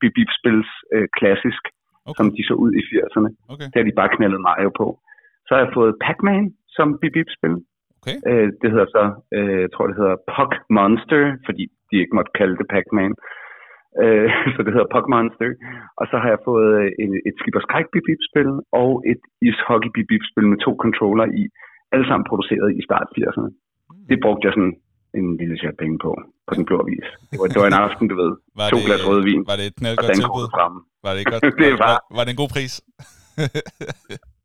bip 0.00 0.12
bip 0.16 0.30
spils 0.38 0.70
øh, 0.94 1.08
klassisk, 1.18 1.64
Okay. 2.10 2.18
som 2.18 2.26
de 2.36 2.42
så 2.48 2.54
ud 2.64 2.72
i 2.80 2.82
80'erne. 2.90 3.30
Okay. 3.52 3.66
Det 3.70 3.78
har 3.78 3.86
de 3.88 3.98
bare 4.00 4.14
knaldet 4.16 4.40
Mario 4.48 4.70
på. 4.80 4.86
Så 5.46 5.50
har 5.54 5.62
jeg 5.64 5.76
fået 5.78 5.92
Pac-Man 6.04 6.44
som 6.76 6.88
bip 7.00 7.12
bip 7.16 7.30
spil. 7.36 7.54
Okay. 7.98 8.16
Øh, 8.28 8.48
det 8.60 8.68
hedder 8.72 8.88
så, 8.96 9.04
øh, 9.36 9.60
jeg 9.64 9.70
tror 9.72 9.86
det 9.86 10.00
hedder 10.00 10.16
Puck 10.34 10.52
Monster, 10.76 11.22
fordi 11.46 11.64
de 11.90 11.96
ikke 12.02 12.16
måtte 12.18 12.32
kalde 12.40 12.56
det 12.60 12.66
Pac-Man. 12.74 13.12
Øh, 14.02 14.28
så 14.54 14.60
det 14.64 14.72
hedder 14.74 14.92
Puck 14.94 15.06
Monster. 15.14 15.50
Og 16.00 16.04
så 16.10 16.16
har 16.22 16.28
jeg 16.34 16.40
fået 16.48 16.70
øh, 16.80 16.88
et, 17.04 17.14
et 17.28 17.34
Skipper 17.40 17.62
Skræk 17.66 17.86
bip 17.92 18.06
bip 18.08 18.22
spil 18.30 18.50
og 18.82 18.90
et 19.12 19.22
ishockey 19.48 19.90
bip 19.96 20.08
bip 20.10 20.24
spil 20.30 20.46
med 20.52 20.58
to 20.66 20.72
controller 20.84 21.26
i. 21.42 21.44
Alle 21.94 22.06
sammen 22.08 22.24
produceret 22.30 22.68
i 22.78 22.82
start 22.88 23.06
80'erne. 23.18 23.48
Det 24.10 24.18
brugte 24.24 24.42
jeg 24.46 24.52
sådan 24.56 24.74
en 25.18 25.28
lille 25.40 25.56
chat 25.62 25.76
penge 25.82 25.96
på, 26.04 26.10
på 26.48 26.52
den 26.58 26.64
blå 26.68 26.76
avis. 26.84 27.08
Det 27.30 27.36
var, 27.40 27.46
det 27.52 27.58
var 27.62 27.68
en 27.72 27.80
aften, 27.86 28.04
du 28.12 28.16
ved. 28.22 28.32
Var 28.60 28.66
to 28.72 28.76
det, 28.78 28.86
glas 28.88 29.02
rødvin. 29.10 29.42
Var 29.50 29.56
det 29.60 29.66
et 29.70 29.76
knaldgodt 29.80 30.14
tilbud? 30.20 30.46
frem. 30.56 30.74
Var 31.06 31.12
det, 31.16 31.22
godt? 31.32 31.42
Det 31.62 31.70
var, 31.72 31.78
var- 31.92 32.02
var, 32.16 32.22
det 32.24 32.30
en 32.36 32.40
god 32.44 32.50
pris? 32.56 32.72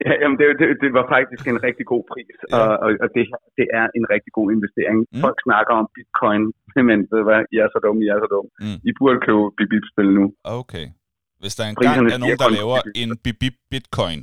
Ja, 0.08 0.14
jamen 0.22 0.38
det, 0.40 0.46
det, 0.62 0.68
det 0.84 0.90
var 0.98 1.06
faktisk 1.16 1.44
en 1.54 1.60
rigtig 1.68 1.86
god 1.94 2.04
pris, 2.12 2.36
Ja. 2.44 2.58
og, 2.60 2.70
og, 2.86 2.90
og 3.04 3.08
det, 3.16 3.24
her, 3.30 3.40
det 3.60 3.66
er 3.80 3.86
en 4.00 4.06
rigtig 4.14 4.32
god 4.38 4.48
investering. 4.56 4.98
Mm. 5.02 5.08
Mm. 5.16 5.22
Folk 5.26 5.38
snakker 5.48 5.74
om 5.82 5.86
bitcoin, 5.96 6.42
men 6.90 7.00
ved 7.14 7.22
hvad, 7.28 7.40
I 7.54 7.56
er 7.64 7.68
så 7.74 7.80
dumme, 7.86 8.00
I 8.06 8.08
er 8.14 8.20
så 8.24 8.28
dumme. 8.34 8.50
Mm. 8.66 8.78
I 8.90 8.92
burde 9.00 9.18
købe 9.28 9.44
bip-bip-spil 9.58 10.10
nu. 10.20 10.26
Okay. 10.62 10.86
Hvis 11.42 11.54
der 11.58 11.64
engang 11.72 11.96
er 12.16 12.20
nogen, 12.24 12.40
der 12.44 12.50
laver 12.60 12.78
en 13.02 13.10
bibib 13.24 13.56
bitcoin, 13.72 14.20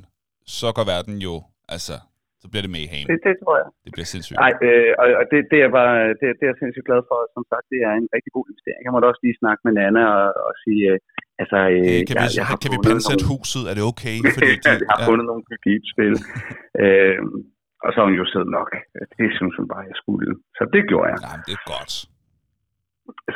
så 0.58 0.66
går 0.76 0.84
verden 0.94 1.16
jo, 1.28 1.34
altså, 1.74 1.94
så 2.42 2.46
bliver 2.50 2.64
det 2.66 2.72
mayhem. 2.78 3.04
Det, 3.10 3.18
det 3.26 3.34
tror 3.42 3.54
jeg. 3.62 3.68
Det 3.84 3.90
bliver 3.94 4.08
sindssygt. 4.14 4.36
Nej, 4.44 4.52
øh, 4.66 4.90
og, 5.02 5.06
og 5.20 5.24
det, 5.32 5.38
det, 5.52 5.58
er 5.66 5.70
bare, 5.80 5.94
det, 6.20 6.26
det 6.38 6.44
er 6.46 6.50
jeg 6.52 6.58
sindssygt 6.62 6.86
glad 6.90 7.02
for. 7.10 7.18
Som 7.36 7.42
sagt, 7.50 7.64
det 7.72 7.80
er 7.88 7.92
en 8.00 8.06
rigtig 8.16 8.32
god 8.36 8.44
investering. 8.50 8.80
Jeg 8.86 8.92
måtte 8.94 9.08
også 9.10 9.22
lige 9.26 9.36
snakke 9.42 9.60
med 9.66 9.72
Nana 9.78 10.02
og, 10.20 10.28
og 10.48 10.52
sige, 10.64 10.82
øh, 10.92 10.98
altså, 11.42 11.58
øh, 11.74 11.82
Hey, 11.88 12.00
kan, 12.08 12.14
jeg, 12.20 12.28
vi, 12.32 12.38
jeg 12.40 12.46
har 12.50 12.56
kan 12.62 12.70
vi 12.72 12.76
fundet 12.78 12.88
pantsætte 12.90 13.24
nogle- 13.24 13.40
huset? 13.42 13.62
Er 13.70 13.74
det 13.78 13.84
okay? 13.92 14.16
Fordi 14.36 14.52
de, 14.64 14.70
jeg 14.88 14.92
har 14.94 15.00
fundet 15.10 15.24
nogle 15.30 15.42
bip-bip-spil. 15.48 16.14
øh, 16.82 17.18
Og 17.84 17.88
så 17.92 17.96
har 18.00 18.06
hun 18.10 18.16
jo 18.22 18.26
siddet 18.32 18.50
nok. 18.58 18.70
Det 19.18 19.28
synes 19.38 19.54
hun 19.58 19.66
bare, 19.72 19.84
jeg 19.92 19.98
skulle. 20.02 20.28
Så 20.58 20.62
det 20.74 20.82
gjorde 20.90 21.08
jeg. 21.12 21.18
Ja, 21.26 21.32
det 21.46 21.54
er 21.60 21.64
godt. 21.74 21.92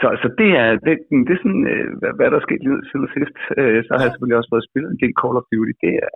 Så, 0.00 0.06
så 0.22 0.28
det 0.40 0.50
er, 0.62 0.68
det, 0.86 0.92
det 1.26 1.32
er 1.36 1.40
sådan, 1.44 1.64
øh, 1.74 1.86
hvad, 2.00 2.12
hvad 2.18 2.26
der 2.32 2.38
er 2.40 2.46
sket 2.48 2.60
siden 2.90 3.08
sidst. 3.16 3.36
Øh, 3.60 3.78
så 3.86 3.90
har 3.96 4.02
jeg 4.04 4.12
selvfølgelig 4.12 4.38
også 4.40 4.52
fået 4.54 4.68
spillet 4.70 4.88
en 4.94 5.00
del 5.02 5.14
Call 5.20 5.36
of 5.40 5.46
Duty. 5.52 5.74
Det 5.84 5.92
er, 6.06 6.12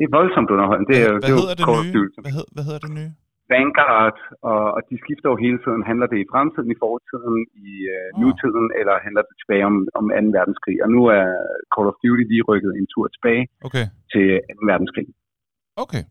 det 0.00 0.06
er 0.08 0.16
voldsomt 0.18 0.50
underholdende. 0.54 0.88
Det 0.92 0.98
er, 1.06 1.10
hvad, 1.12 1.20
det 1.22 1.32
er 1.32 1.38
hedder 1.40 1.56
det 1.60 1.66
Call 1.68 1.82
nye? 1.86 2.08
Hvad, 2.24 2.32
hed, 2.36 2.46
hvad 2.54 2.64
hedder 2.68 2.82
det 2.86 2.92
nye? 2.98 3.12
Vanguard, 3.52 4.18
og, 4.50 4.62
og 4.76 4.80
de 4.88 4.96
skifter 5.04 5.28
jo 5.32 5.36
hele 5.44 5.58
tiden. 5.64 5.80
Handler 5.90 6.08
det 6.12 6.18
i 6.24 6.30
fremtiden, 6.32 6.70
i 6.74 6.78
fortiden, 6.84 7.36
i 7.66 7.70
uh, 7.94 8.08
nutiden, 8.20 8.66
eller 8.78 8.94
handler 9.06 9.22
det 9.28 9.34
tilbage 9.40 9.64
om, 9.70 9.76
om 9.98 10.04
2. 10.08 10.38
verdenskrig? 10.38 10.76
Og 10.84 10.88
nu 10.96 11.00
er 11.18 11.26
Call 11.74 11.90
of 11.90 11.96
Duty 12.02 12.24
lige 12.32 12.46
rykket 12.50 12.72
en 12.78 12.86
tur 12.92 13.06
tilbage 13.16 13.44
okay. 13.66 13.86
til 14.12 14.26
2. 14.62 14.70
verdenskrig. 14.72 15.08
Okay. 15.84 16.04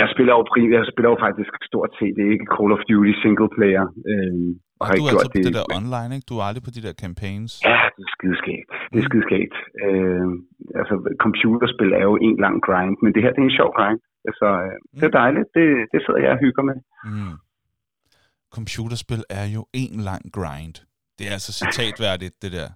Jeg 0.00 0.06
spiller 0.14 0.34
jo 0.36 0.42
jeg 0.76 0.84
spiller 0.92 1.10
jo 1.14 1.18
faktisk 1.26 1.52
stort 1.70 1.92
set 1.98 2.14
det 2.16 2.22
er 2.24 2.32
ikke 2.34 2.52
Call 2.56 2.72
of 2.76 2.82
Duty 2.90 3.12
single 3.22 3.50
player. 3.56 3.84
Øhm, 4.10 4.50
og 4.80 4.86
du 4.98 5.02
er 5.06 5.10
altså 5.12 5.30
på 5.30 5.36
det, 5.36 5.44
det 5.46 5.54
der 5.58 5.66
online, 5.78 6.10
ikke? 6.16 6.26
Du 6.30 6.34
er 6.40 6.44
aldrig 6.48 6.64
på 6.68 6.72
de 6.76 6.82
der 6.86 6.94
campaigns. 7.04 7.52
Ja, 7.70 7.80
det 7.96 8.02
er 8.08 8.12
skideskægt. 8.16 8.68
Det 8.92 8.98
er 9.02 9.06
skideskægt. 9.10 9.56
Øh, 9.84 10.26
altså, 10.80 10.94
computerspil 11.24 11.90
er 12.00 12.04
jo 12.10 12.14
en 12.28 12.36
lang 12.44 12.56
grind, 12.66 12.94
men 13.02 13.10
det 13.14 13.20
her 13.24 13.32
det 13.34 13.40
er 13.44 13.48
en 13.52 13.58
sjov 13.60 13.70
grind. 13.78 14.00
Så 14.40 14.48
øh, 14.66 14.72
mm. 14.72 14.98
det 15.00 15.06
er 15.10 15.14
dejligt. 15.22 15.48
Det, 15.56 15.66
det 15.92 15.98
sidder 16.04 16.20
jeg 16.24 16.32
og 16.36 16.40
hygger 16.44 16.62
med. 16.70 16.76
Mm. 17.10 17.36
Computerspil 18.56 19.22
er 19.40 19.46
jo 19.56 19.62
en 19.82 19.94
lang 20.10 20.22
grind. 20.36 20.76
Det 21.16 21.24
er 21.28 21.32
altså 21.38 21.52
citatværdigt, 21.60 22.34
det 22.42 22.52
der. 22.58 22.68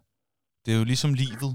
Det 0.63 0.71
er 0.75 0.79
jo 0.83 0.87
ligesom 0.93 1.13
livet. 1.25 1.53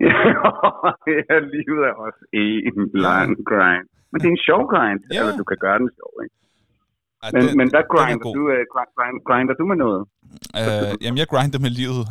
ja, 1.28 1.36
livet 1.56 1.82
er 1.90 1.94
også 2.06 2.22
en 2.44 2.78
lang 3.08 3.30
grind. 3.50 3.86
Men 4.10 4.16
det 4.20 4.26
er 4.30 4.34
en 4.38 4.46
sjov 4.48 4.62
grind. 4.72 5.00
Ja. 5.12 5.18
Altså, 5.18 5.32
du 5.40 5.44
kan 5.50 5.58
gøre 5.64 5.78
den 5.82 5.90
sjov, 5.98 6.12
ikke? 6.24 6.36
Ja, 7.24 7.30
men, 7.32 7.42
den, 7.48 7.56
men 7.60 7.68
hvad 7.74 7.84
grinder 7.94 8.30
du, 8.38 8.42
uh, 8.54 8.62
grind, 8.96 9.18
grinder 9.28 9.54
du 9.60 9.64
med 9.70 9.76
noget? 9.84 10.02
Uh, 10.60 11.04
jamen, 11.04 11.18
jeg 11.18 11.28
grinder 11.32 11.58
med 11.66 11.72
livet. 11.80 12.04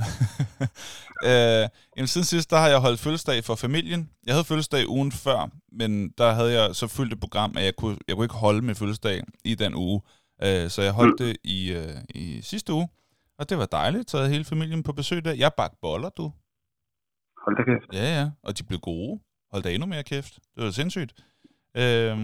uh, 1.30 1.64
jamen, 1.96 2.10
siden 2.14 2.28
sidst, 2.34 2.52
der 2.52 2.58
har 2.64 2.70
jeg 2.74 2.80
holdt 2.86 3.00
fødselsdag 3.00 3.44
for 3.44 3.56
familien. 3.66 4.02
Jeg 4.26 4.34
havde 4.36 4.48
fødselsdag 4.52 4.84
ugen 4.96 5.12
før, 5.12 5.40
men 5.80 5.92
der 6.20 6.30
havde 6.38 6.52
jeg 6.60 6.76
så 6.76 6.88
fyldt 6.98 7.14
et 7.14 7.20
program, 7.20 7.52
at 7.58 7.64
jeg 7.70 7.76
kunne, 7.76 7.98
jeg 8.08 8.14
kunne 8.16 8.26
ikke 8.26 8.44
holde 8.46 8.62
med 8.68 8.76
fødselsdag 8.76 9.18
i 9.52 9.56
den 9.56 9.74
uge. 9.86 9.98
Uh, 10.46 10.66
så 10.74 10.80
jeg 10.88 10.94
holdt 11.00 11.16
mm. 11.20 11.26
det 11.26 11.34
i, 11.44 11.60
uh, 11.80 12.00
i 12.22 12.42
sidste 12.42 12.74
uge, 12.74 12.88
og 13.40 13.50
det 13.50 13.58
var 13.58 13.66
dejligt. 13.66 14.10
Så 14.10 14.18
havde 14.18 14.32
hele 14.32 14.46
familien 14.46 14.84
på 14.84 14.94
besøg 14.94 15.26
der. 15.26 15.34
Jeg 15.34 15.52
bagte 15.58 15.78
boller, 15.82 16.10
du. 16.10 16.26
Hold 17.44 17.56
da 17.58 17.64
kæft. 17.70 17.88
Ja, 18.00 18.06
ja, 18.18 18.26
og 18.44 18.58
de 18.58 18.64
blev 18.64 18.80
gode. 18.80 19.20
Hold 19.52 19.64
da 19.64 19.70
endnu 19.70 19.88
mere 19.88 20.04
kæft. 20.04 20.34
Det 20.56 20.64
var 20.64 20.72
sindssygt. 20.72 21.14
Øhm, 21.78 22.22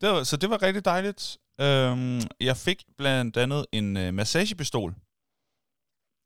det 0.00 0.08
var, 0.08 0.22
så 0.22 0.36
det 0.36 0.50
var 0.50 0.62
rigtig 0.62 0.84
dejligt. 0.84 1.38
Øhm, 1.60 2.20
jeg 2.40 2.56
fik 2.56 2.82
blandt 2.98 3.36
andet 3.36 3.66
en 3.72 3.96
øh, 3.96 4.14
massagepistol, 4.14 4.94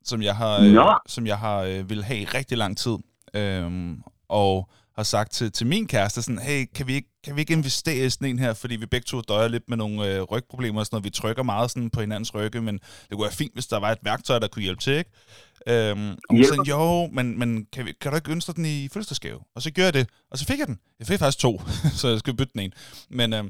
som 0.03 0.21
jeg 0.21 0.35
har, 0.35 0.59
øh, 0.59 0.73
som 1.07 1.27
jeg 1.27 1.39
har 1.39 1.61
øh, 1.61 1.89
vil 1.89 2.03
have 2.03 2.19
i 2.19 2.25
rigtig 2.25 2.57
lang 2.57 2.77
tid. 2.77 2.97
Øhm, 3.33 4.01
og 4.29 4.69
har 4.95 5.03
sagt 5.03 5.31
til, 5.31 5.51
til 5.51 5.67
min 5.67 5.87
kæreste 5.87 6.21
sådan, 6.21 6.39
hey, 6.39 6.65
kan 6.75 6.87
vi, 6.87 6.93
ikke, 6.93 7.09
kan 7.23 7.35
vi 7.35 7.41
ikke 7.41 7.53
investere 7.53 8.05
i 8.05 8.09
sådan 8.09 8.27
en 8.27 8.39
her, 8.39 8.53
fordi 8.53 8.75
vi 8.75 8.85
begge 8.85 9.05
to 9.05 9.21
døjer 9.21 9.47
lidt 9.47 9.69
med 9.69 9.77
nogle 9.77 10.07
øh, 10.07 10.21
rygproblemer 10.21 10.79
og 10.79 10.85
sådan 10.85 10.95
noget. 10.95 11.03
Vi 11.03 11.09
trykker 11.09 11.43
meget 11.43 11.71
sådan 11.71 11.89
på 11.89 12.01
hinandens 12.01 12.35
rygge, 12.35 12.61
men 12.61 12.75
det 12.77 13.11
kunne 13.11 13.23
være 13.23 13.31
fint, 13.31 13.53
hvis 13.53 13.67
der 13.67 13.79
var 13.79 13.91
et 13.91 13.97
værktøj, 14.01 14.39
der 14.39 14.47
kunne 14.47 14.63
hjælpe 14.63 14.81
til, 14.81 14.93
ikke? 14.93 15.11
Øhm, 15.71 16.11
og 16.27 16.31
hun 16.35 16.43
sagde, 16.43 16.63
jo, 16.73 16.81
men, 17.17 17.25
men 17.39 17.49
kan, 17.73 17.81
vi, 17.85 17.91
kan 18.01 18.11
du 18.11 18.15
ikke 18.17 18.31
ønske 18.35 18.51
den 18.57 18.65
i 18.65 18.77
fødselsdagsgave? 18.93 19.39
Og 19.55 19.59
så 19.63 19.69
gjorde 19.73 19.89
jeg 19.89 19.97
det, 19.99 20.05
og 20.31 20.35
så 20.39 20.43
fik 20.49 20.59
jeg 20.61 20.67
den. 20.71 20.79
Jeg 20.99 21.07
fik 21.09 21.19
faktisk 21.19 21.39
to, 21.45 21.51
så 21.99 22.05
jeg 22.13 22.19
skal 22.23 22.33
bytte 22.39 22.53
den 22.53 22.61
en. 22.65 22.73
Men 23.19 23.27
øhm, 23.37 23.49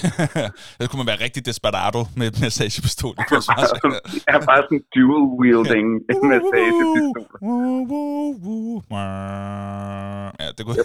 det 0.78 0.84
kunne 0.86 1.00
man 1.02 1.10
være 1.12 1.20
rigtig 1.26 1.42
desperado 1.50 2.00
med 2.18 2.26
et 2.30 2.36
massagepistol. 2.44 3.14
Det 3.18 3.24
kunne 3.28 3.42
jeg 4.28 4.34
er 4.40 4.44
bare 4.50 4.62
sådan 4.66 4.82
dual 4.96 5.24
wielding 5.40 5.88
massagepistol. 6.32 7.24
ja, 10.42 10.48
det 10.56 10.62
kunne... 10.66 10.76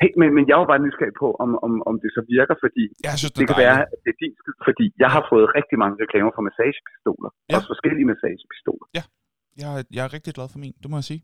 hey, 0.00 0.10
men, 0.20 0.28
men 0.36 0.44
jeg 0.50 0.56
var 0.60 0.66
bare 0.72 0.80
nysgerrig 0.86 1.16
på, 1.22 1.28
om, 1.44 1.50
om, 1.66 1.72
om 1.88 1.94
det 2.02 2.10
så 2.16 2.22
virker, 2.34 2.54
fordi 2.64 2.84
jeg 3.08 3.14
synes, 3.20 3.32
det, 3.32 3.40
det 3.40 3.46
kan 3.50 3.58
være, 3.66 3.80
at 3.92 3.98
det 4.04 4.10
er 4.14 4.18
din 4.24 4.34
skyld, 4.40 4.58
fordi 4.68 4.84
jeg 5.02 5.10
har 5.14 5.22
fået 5.32 5.46
rigtig 5.58 5.76
mange 5.82 5.94
reklamer 6.02 6.32
for 6.36 6.42
massagepistoler. 6.48 7.30
Ja. 7.34 7.54
Også 7.56 7.68
forskellige 7.72 8.06
massagepistoler. 8.12 8.63
Ja, 8.94 9.02
jeg, 9.62 9.84
jeg 9.96 10.04
er 10.04 10.12
rigtig 10.12 10.34
glad 10.34 10.48
for 10.52 10.58
min, 10.58 10.74
det 10.82 10.90
må 10.90 10.96
jeg 10.96 11.04
sige. 11.04 11.22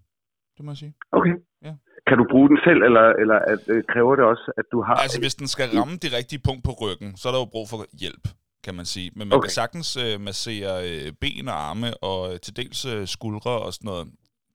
Det 0.56 0.64
må 0.64 0.70
jeg 0.70 0.76
sige. 0.76 0.94
Okay. 1.12 1.34
Ja. 1.66 1.74
Kan 2.08 2.18
du 2.18 2.24
bruge 2.30 2.48
den 2.48 2.58
selv, 2.66 2.80
eller, 2.88 3.06
eller 3.22 3.38
at, 3.52 3.62
øh, 3.68 3.84
kræver 3.92 4.16
det 4.16 4.24
også, 4.24 4.52
at 4.56 4.64
du 4.72 4.82
har... 4.82 4.94
Altså, 4.94 5.20
hvis 5.20 5.34
den 5.34 5.48
skal 5.48 5.68
ramme 5.78 5.96
det 6.04 6.10
rigtige 6.18 6.42
punkt 6.48 6.64
på 6.64 6.72
ryggen, 6.82 7.16
så 7.16 7.28
er 7.28 7.32
der 7.32 7.40
jo 7.44 7.48
brug 7.54 7.66
for 7.72 7.78
hjælp, 8.02 8.24
kan 8.64 8.74
man 8.74 8.84
sige. 8.84 9.10
Men 9.16 9.28
man 9.28 9.36
okay. 9.36 9.46
kan 9.46 9.50
sagtens 9.50 9.96
øh, 10.04 10.20
massere 10.20 10.72
øh, 10.88 11.12
ben 11.20 11.48
og 11.48 11.58
arme, 11.68 11.88
og 12.08 12.18
øh, 12.32 12.40
til 12.44 12.56
dels 12.56 12.80
øh, 12.92 13.06
skuldre 13.06 13.54
og 13.64 13.72
sådan 13.72 13.88
noget. 13.90 14.06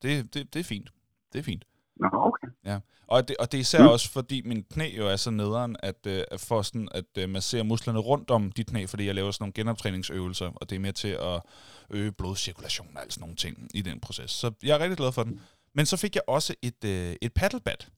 Det, 0.02 0.34
det, 0.34 0.54
det 0.54 0.60
er 0.60 0.68
fint. 0.74 0.88
Det 1.32 1.38
er 1.38 1.42
fint. 1.42 1.64
Nå, 2.00 2.08
okay. 2.12 2.48
Ja. 2.64 2.78
Og 3.06 3.28
det, 3.28 3.36
og 3.36 3.52
det 3.52 3.58
er 3.58 3.60
især 3.60 3.82
mm. 3.82 3.88
også, 3.88 4.10
fordi 4.10 4.42
min 4.44 4.64
knæ 4.64 4.96
jo 4.96 5.08
er 5.08 5.16
så 5.16 5.30
nederen, 5.30 5.76
at, 5.80 6.06
øh, 6.06 6.24
at 6.30 6.40
for 6.40 6.62
sådan 6.62 6.88
at 6.94 7.04
øh, 7.18 7.28
massere 7.28 7.64
musklerne 7.64 7.98
rundt 7.98 8.30
om 8.30 8.52
dit 8.52 8.66
knæ, 8.66 8.86
fordi 8.86 9.06
jeg 9.06 9.14
laver 9.14 9.30
sådan 9.30 9.42
nogle 9.42 9.52
genoptræningsøvelser, 9.52 10.50
og 10.54 10.70
det 10.70 10.76
er 10.76 10.80
med 10.80 10.92
til 10.92 11.08
at 11.08 11.42
øge 11.90 12.12
blodcirkulation 12.12 12.88
og 12.94 13.02
alt 13.02 13.12
sådan 13.12 13.20
nogle 13.20 13.36
ting 13.36 13.70
i 13.74 13.82
den 13.82 14.00
proces. 14.00 14.30
Så 14.30 14.52
jeg 14.62 14.74
er 14.74 14.78
rigtig 14.78 14.96
glad 14.96 15.12
for 15.12 15.22
den. 15.22 15.40
Men 15.74 15.86
så 15.86 15.96
fik 15.96 16.14
jeg 16.14 16.22
også 16.26 16.54
et, 16.62 16.84
øh, 16.84 17.16
et 17.22 17.32
paddlebat. 17.34 17.88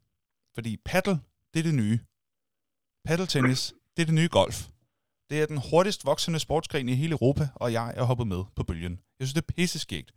Fordi 0.54 0.76
paddle, 0.84 1.20
det 1.54 1.60
er 1.60 1.64
det 1.64 1.74
nye. 1.74 1.98
Paddeltennis, 3.04 3.74
det 3.96 4.02
er 4.02 4.06
det 4.06 4.14
nye 4.14 4.28
golf. 4.32 4.68
Det 5.30 5.42
er 5.42 5.46
den 5.46 5.60
hurtigst 5.70 6.06
voksende 6.06 6.38
sportsgren 6.38 6.88
i 6.88 6.94
hele 6.94 7.12
Europa, 7.12 7.48
og 7.54 7.72
jeg 7.72 7.94
er 7.96 8.02
hoppet 8.02 8.26
med 8.26 8.44
på 8.56 8.62
bølgen. 8.62 9.00
Jeg 9.18 9.26
synes, 9.26 9.34
det 9.34 9.42
er 9.48 9.52
pisseskægt. 9.56 10.12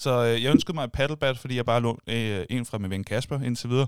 Så 0.00 0.24
øh, 0.24 0.42
jeg 0.42 0.50
ønskede 0.50 0.74
mig 0.74 0.84
et 0.84 0.92
paddlebat, 0.92 1.38
fordi 1.38 1.56
jeg 1.56 1.64
bare 1.64 1.80
lå 1.80 1.98
øh, 2.06 2.46
en 2.50 2.66
fra 2.66 2.78
min 2.78 2.90
ven 2.90 3.04
Kasper 3.04 3.40
indtil 3.40 3.70
videre. 3.70 3.86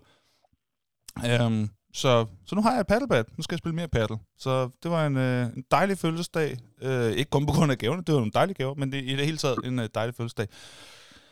Um, 1.46 1.70
så, 1.94 2.26
så 2.46 2.54
nu 2.54 2.62
har 2.62 2.72
jeg 2.72 2.80
et 2.80 2.86
paddlebat. 2.86 3.26
Nu 3.38 3.42
skal 3.42 3.54
jeg 3.54 3.58
spille 3.58 3.74
mere 3.74 3.88
paddle. 3.88 4.18
Så 4.38 4.70
det 4.82 4.90
var 4.90 5.06
en, 5.06 5.16
øh, 5.16 5.46
en 5.46 5.64
dejlig 5.70 5.98
fødselsdag. 5.98 6.58
Øh, 6.82 7.12
ikke 7.12 7.30
kun 7.30 7.46
på 7.46 7.52
grund 7.52 7.72
af 7.72 7.78
gaverne, 7.78 8.02
det 8.02 8.14
var 8.14 8.22
en 8.22 8.30
dejlig 8.34 8.56
gave, 8.56 8.74
men 8.74 8.92
det 8.92 8.98
er 8.98 9.12
i 9.12 9.16
det 9.16 9.24
hele 9.24 9.36
taget 9.36 9.58
en 9.64 9.78
øh, 9.78 9.88
dejlig 9.94 10.14
fødselsdag. 10.14 10.48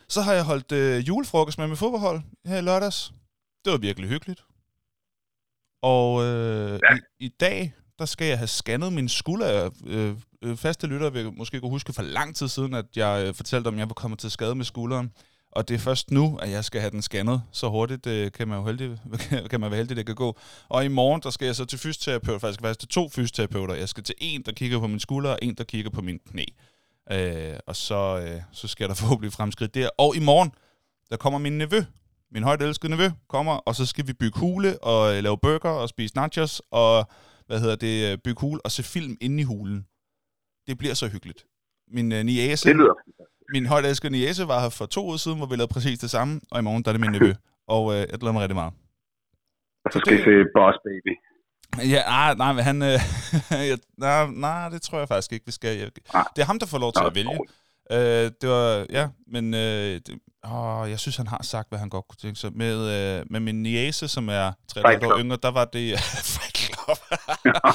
Så 0.09 0.21
har 0.21 0.33
jeg 0.33 0.45
holdt 0.45 0.73
øh, 0.73 1.09
julefrokost 1.09 1.59
med 1.59 1.69
mit 1.69 1.79
fodboldhold 1.79 2.21
her 2.47 2.59
i 2.59 2.63
lørdags. 2.63 3.13
Det 3.65 3.71
var 3.73 3.79
virkelig 3.79 4.09
hyggeligt. 4.09 4.45
Og 5.83 6.25
øh, 6.25 6.81
ja. 6.91 6.97
i, 6.97 7.25
i 7.27 7.29
dag, 7.29 7.75
der 7.99 8.05
skal 8.05 8.27
jeg 8.27 8.39
have 8.39 8.49
scannet 8.49 8.93
min 8.93 9.09
skulder. 9.09 9.71
Øh, 9.87 10.17
øh, 10.43 10.57
faste 10.57 10.87
lytter 10.87 11.11
vil 11.11 11.33
måske 11.33 11.61
kunne 11.61 11.71
huske 11.71 11.93
for 11.93 12.03
lang 12.03 12.37
tid 12.37 12.49
siden, 12.49 12.75
at 12.75 12.87
jeg 12.97 13.25
øh, 13.27 13.35
fortalte 13.35 13.69
om, 13.69 13.75
at 13.75 13.79
jeg 13.79 13.89
var 13.89 13.95
kommet 13.95 14.19
til 14.19 14.31
skade 14.31 14.55
med 14.55 14.65
skulderen. 14.65 15.13
Og 15.53 15.69
det 15.69 15.75
er 15.75 15.79
først 15.79 16.11
nu, 16.11 16.39
at 16.43 16.51
jeg 16.51 16.65
skal 16.65 16.81
have 16.81 16.91
den 16.91 17.03
scannet. 17.03 17.43
Så 17.53 17.69
hurtigt 17.69 18.07
øh, 18.07 18.33
kan, 18.33 18.49
man 18.49 18.59
jo 18.59 18.67
heldig, 18.67 18.99
kan 19.51 19.61
man 19.61 19.71
være 19.71 19.79
heldig, 19.79 19.97
det 19.97 20.07
kan 20.07 20.15
gå. 20.15 20.39
Og 20.69 20.85
i 20.85 20.89
morgen, 20.89 21.21
der 21.23 21.31
skal 21.31 21.47
jeg 21.47 21.57
så 21.57 21.65
til 21.65 21.79
fysioterapeut. 21.79 22.41
Faktisk 22.41 22.61
faktisk 22.61 22.81
til 22.81 22.89
to 22.89 23.09
fysioterapeuter. 23.09 23.75
Jeg 23.75 23.89
skal 23.89 24.05
til 24.05 24.15
en, 24.19 24.43
der 24.43 24.53
kigger 24.53 24.79
på 24.79 24.87
min 24.87 25.01
skulder, 25.01 25.31
og 25.31 25.39
en, 25.43 25.55
der 25.55 25.65
kigger 25.65 25.91
på 25.91 26.01
min 26.01 26.19
knæ. 26.19 26.45
Øh, 27.13 27.59
og 27.67 27.77
så, 27.77 28.25
øh, 28.27 28.43
så 28.53 28.69
skal 28.69 28.89
der 28.89 28.95
forhåbentlig 29.03 29.33
fremskridt 29.33 29.75
der. 29.75 29.89
Og 29.99 30.17
i 30.17 30.21
morgen, 30.21 30.53
der 31.11 31.17
kommer 31.17 31.39
min 31.39 31.59
nevø, 31.59 31.85
min 32.33 32.43
højt 32.43 32.63
elskede 32.63 32.91
nevø, 32.91 33.11
kommer, 33.29 33.53
og 33.53 33.77
så 33.77 33.87
skal 33.87 34.07
vi 34.07 34.13
bygge 34.13 34.39
hule 34.39 34.85
og 34.85 35.17
øh, 35.17 35.23
lave 35.23 35.39
burger 35.39 35.71
og 35.71 35.89
spise 35.89 36.17
nachos 36.17 36.63
og 36.71 37.09
hvad 37.47 37.61
hedder 37.61 37.77
det, 37.77 38.13
øh, 38.13 38.19
bygge 38.19 38.41
hule 38.41 38.61
og 38.65 38.71
se 38.71 38.83
film 38.83 39.17
inde 39.21 39.41
i 39.41 39.45
hulen. 39.45 39.87
Det 40.67 40.79
bliver 40.79 40.95
så 40.95 41.09
hyggeligt. 41.09 41.45
Min 41.89 42.13
øh, 42.13 42.25
niæse, 42.25 42.69
det 42.69 42.77
lyder. 42.77 42.95
min 43.53 43.67
højt 43.67 43.85
elskede 43.87 44.13
niæse 44.13 44.49
var 44.49 44.61
her 44.61 44.69
for 44.69 44.87
to 44.87 45.09
år 45.09 45.17
siden, 45.17 45.39
hvor 45.39 45.47
vi 45.47 45.57
lavede 45.57 45.73
præcis 45.73 45.99
det 45.99 46.11
samme, 46.11 46.41
og 46.51 46.59
i 46.59 46.63
morgen 46.63 46.83
der 46.83 46.89
er 46.89 46.93
det 46.93 47.01
min 47.01 47.11
nevø. 47.11 47.33
Og 47.77 47.93
øh, 47.95 47.99
jeg 47.99 48.19
glæder 48.19 48.33
mig 48.33 48.43
rigtig 48.43 48.57
meget. 48.57 48.73
Og 49.85 49.93
så 49.93 49.99
skal 49.99 50.13
vi 50.17 50.23
se 50.23 50.45
Boss 50.55 50.79
Baby. 50.85 51.13
Ja, 51.95 52.03
nej, 52.03 52.35
nej, 52.35 52.53
men 52.53 52.65
han... 52.65 52.83
Øh, 52.83 52.99
jeg, 53.71 53.79
nej, 53.99 54.27
nej, 54.27 54.69
det 54.69 54.83
tror 54.83 54.99
jeg 54.99 55.09
faktisk 55.09 55.33
ikke, 55.33 55.47
vi 55.47 55.53
skal. 55.53 55.79
Jeg, 55.79 55.91
det 56.37 56.43
er 56.43 56.45
ham, 56.45 56.59
der 56.59 56.67
får 56.67 56.79
lov 56.79 56.93
til 56.93 57.05
at 57.07 57.15
vælge. 57.15 57.39
Øh, 57.93 58.31
det 58.41 58.49
var, 58.49 58.87
ja, 58.91 59.09
men 59.27 59.55
øh, 59.55 60.01
det, 60.07 60.19
åh, 60.45 60.91
jeg 60.91 60.99
synes, 60.99 61.17
han 61.17 61.27
har 61.27 61.43
sagt, 61.43 61.69
hvad 61.69 61.79
han 61.79 61.89
godt 61.89 62.09
kunne 62.09 62.17
tænke 62.17 62.41
sig. 62.41 62.51
Med, 62.55 62.77
øh, 62.77 63.27
med 63.31 63.41
min 63.41 63.63
niece, 63.63 64.09
som 64.09 64.29
er 64.29 64.53
3 64.69 65.07
år 65.07 65.19
yngre, 65.19 65.39
der 65.43 65.51
var 65.51 65.65
det... 65.65 65.93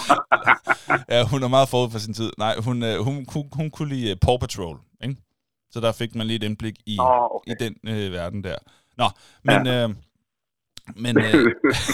ja, 1.13 1.19
hun 1.31 1.39
er 1.43 1.51
meget 1.57 1.69
forud 1.69 1.89
for 1.91 1.99
sin 2.05 2.13
tid. 2.13 2.31
Nej, 2.37 2.53
hun, 2.65 2.77
øh, 2.89 2.95
hun, 3.05 3.15
hun, 3.33 3.43
hun 3.59 3.67
kunne 3.75 3.89
lide 3.93 4.11
uh, 4.11 4.17
Paw 4.25 4.37
Patrol, 4.43 4.77
ikke? 5.03 5.15
Så 5.73 5.77
der 5.85 5.91
fik 6.01 6.11
man 6.15 6.27
lige 6.27 6.39
et 6.41 6.43
indblik 6.49 6.77
i, 6.93 6.97
oh, 6.99 7.35
okay. 7.35 7.51
i 7.51 7.53
den 7.63 7.73
øh, 7.91 8.07
verden 8.17 8.43
der. 8.43 8.57
Nå, 9.01 9.07
men... 9.49 9.65
Ja. 9.65 9.83
Øh, 9.83 9.89
men, 11.03 11.13
øh... 11.25 11.45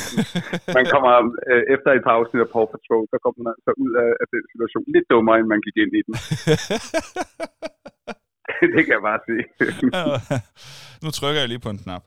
man 0.77 0.85
kommer 0.93 1.11
øh, 1.51 1.63
efter 1.75 1.89
et 1.97 2.03
par 2.07 2.15
afsnit 2.19 2.41
af 2.45 2.49
Paw 2.53 2.65
Patrol, 2.73 3.05
så 3.11 3.17
kommer 3.23 3.39
man 3.45 3.53
altså 3.57 3.71
ud 3.83 3.91
af, 4.03 4.09
af 4.21 4.27
den 4.33 4.43
situation 4.51 4.83
lidt 4.95 5.07
dummere, 5.11 5.37
end 5.39 5.47
man 5.53 5.61
gik 5.65 5.77
ind 5.83 5.93
i 5.99 6.01
den. 6.07 6.13
det 8.75 8.81
kan 8.85 8.93
jeg 8.97 9.03
bare 9.09 9.21
sige. 9.27 9.43
nu 11.03 11.07
trykker 11.17 11.39
jeg 11.41 11.49
lige 11.49 11.65
på 11.65 11.71
en 11.75 11.81
knap. 11.83 12.03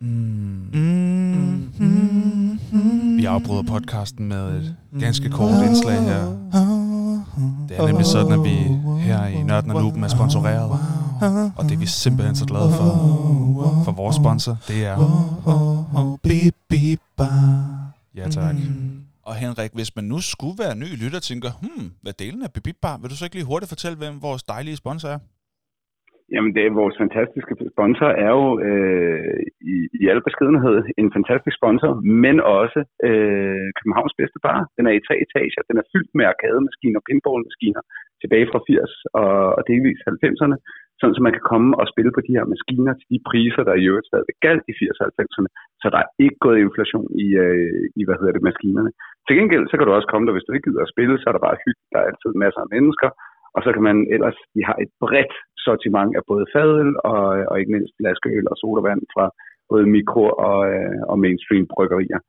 Mm. 0.00 0.64
Mm. 0.74 1.58
Mm. 1.80 3.13
Vi 3.13 3.13
Vi 3.24 3.28
afbryder 3.28 3.62
podcasten 3.62 4.28
med 4.28 4.56
et 4.56 4.76
ganske 5.00 5.30
kort 5.30 5.66
indslag 5.66 6.02
her. 6.02 6.24
Det 7.68 7.78
er 7.78 7.86
nemlig 7.86 8.06
sådan, 8.06 8.32
at 8.32 8.44
vi 8.44 8.54
her 9.00 9.26
i 9.26 9.42
Nørden 9.42 9.70
og 9.70 9.82
Nuben 9.82 10.04
er 10.04 10.08
sponsoreret. 10.08 10.70
Og 11.56 11.64
det 11.64 11.72
er 11.72 11.76
vi 11.76 11.86
simpelthen 11.86 12.36
så 12.36 12.44
glade 12.44 12.70
for. 12.72 12.84
For 13.84 13.92
vores 13.92 14.16
sponsor, 14.16 14.56
det 14.68 14.86
er... 14.86 14.96
Ja 18.16 18.28
tak. 18.28 18.54
Og 19.22 19.34
Henrik, 19.34 19.70
hvis 19.74 19.96
man 19.96 20.04
nu 20.04 20.20
skulle 20.20 20.58
være 20.58 20.74
ny 20.74 20.96
lytter 20.96 21.18
og 21.18 21.22
tænker, 21.22 21.50
hmm, 21.60 21.92
hvad 22.02 22.12
delen 22.12 22.42
af 22.42 22.52
Bibibbar, 22.52 22.98
vil 22.98 23.10
du 23.10 23.16
så 23.16 23.24
ikke 23.24 23.36
lige 23.36 23.44
hurtigt 23.44 23.68
fortælle, 23.68 23.98
hvem 23.98 24.22
vores 24.22 24.42
dejlige 24.42 24.76
sponsor 24.76 25.08
er? 25.08 25.18
Jamen, 26.32 26.52
det 26.56 26.62
er 26.64 26.80
vores 26.82 26.96
fantastiske 27.02 27.54
sponsor 27.74 28.10
er 28.24 28.32
jo 28.38 28.46
øh, 28.68 29.40
i, 29.72 29.76
i 30.00 30.04
al 30.12 30.22
beskedenhed 30.28 30.76
en 31.00 31.10
fantastisk 31.16 31.56
sponsor, 31.60 31.92
men 32.24 32.36
også 32.60 32.80
øh, 33.08 33.66
Københavns 33.78 34.14
bedste 34.20 34.38
bar. 34.46 34.58
Den 34.76 34.84
er 34.86 34.94
i 34.96 35.04
tre 35.06 35.14
etager. 35.24 35.62
Den 35.70 35.76
er 35.80 35.86
fyldt 35.92 36.12
med 36.18 36.24
arkademaskiner 36.32 36.98
og 37.00 37.06
pinballmaskiner 37.08 37.82
tilbage 38.22 38.46
fra 38.50 38.60
80 38.66 38.92
og, 39.20 39.34
og 39.56 39.62
delvis 39.70 40.00
90'erne, 40.10 40.56
sådan 40.98 41.14
så 41.16 41.20
man 41.26 41.36
kan 41.36 41.48
komme 41.52 41.70
og 41.80 41.86
spille 41.92 42.12
på 42.14 42.20
de 42.26 42.36
her 42.36 42.46
maskiner 42.52 42.92
til 42.96 43.08
de 43.12 43.18
priser, 43.28 43.62
der 43.68 43.74
i 43.76 43.86
øvrigt 43.90 44.10
stadigvæk 44.10 44.38
galt 44.46 44.64
i 44.70 44.74
80'erne 44.80 45.06
og 45.08 45.14
90'erne. 45.22 45.50
Så 45.80 45.86
der 45.94 45.98
er 46.02 46.08
ikke 46.24 46.38
gået 46.44 46.58
inflation 46.66 47.08
i, 47.24 47.26
øh, 47.44 47.80
i 48.00 48.02
hvad 48.06 48.16
hedder 48.18 48.34
det, 48.36 48.48
maskinerne. 48.48 48.90
Til 49.26 49.34
gengæld, 49.38 49.64
så 49.66 49.74
kan 49.76 49.86
du 49.86 49.92
også 49.94 50.10
komme 50.10 50.24
der, 50.26 50.34
hvis 50.34 50.46
du 50.46 50.52
ikke 50.52 50.66
gider 50.68 50.84
at 50.86 50.92
spille, 50.94 51.14
så 51.18 51.26
er 51.28 51.34
der 51.34 51.46
bare 51.48 51.62
hygge. 51.64 51.82
Der 51.92 51.98
er 52.00 52.08
altid 52.10 52.30
masser 52.44 52.60
af 52.64 52.72
mennesker, 52.76 53.10
og 53.54 53.60
så 53.64 53.70
kan 53.74 53.84
man 53.88 53.98
ellers, 54.14 54.38
de 54.54 54.60
har 54.68 54.76
et 54.84 54.92
bredt 55.02 55.34
sortiment 55.66 56.10
af 56.18 56.22
både 56.30 56.44
fadøl 56.54 56.90
og, 57.12 57.24
og 57.50 57.54
ikke 57.60 57.72
mindst 57.74 57.92
flaskeøl 57.98 58.46
og 58.52 58.56
sodavand 58.62 59.02
fra 59.14 59.24
både 59.70 59.84
mikro- 59.96 60.38
og, 60.48 60.60
øh, 60.72 61.00
og 61.10 61.16
mainstream 61.24 61.66
bryggerier. 61.74 62.20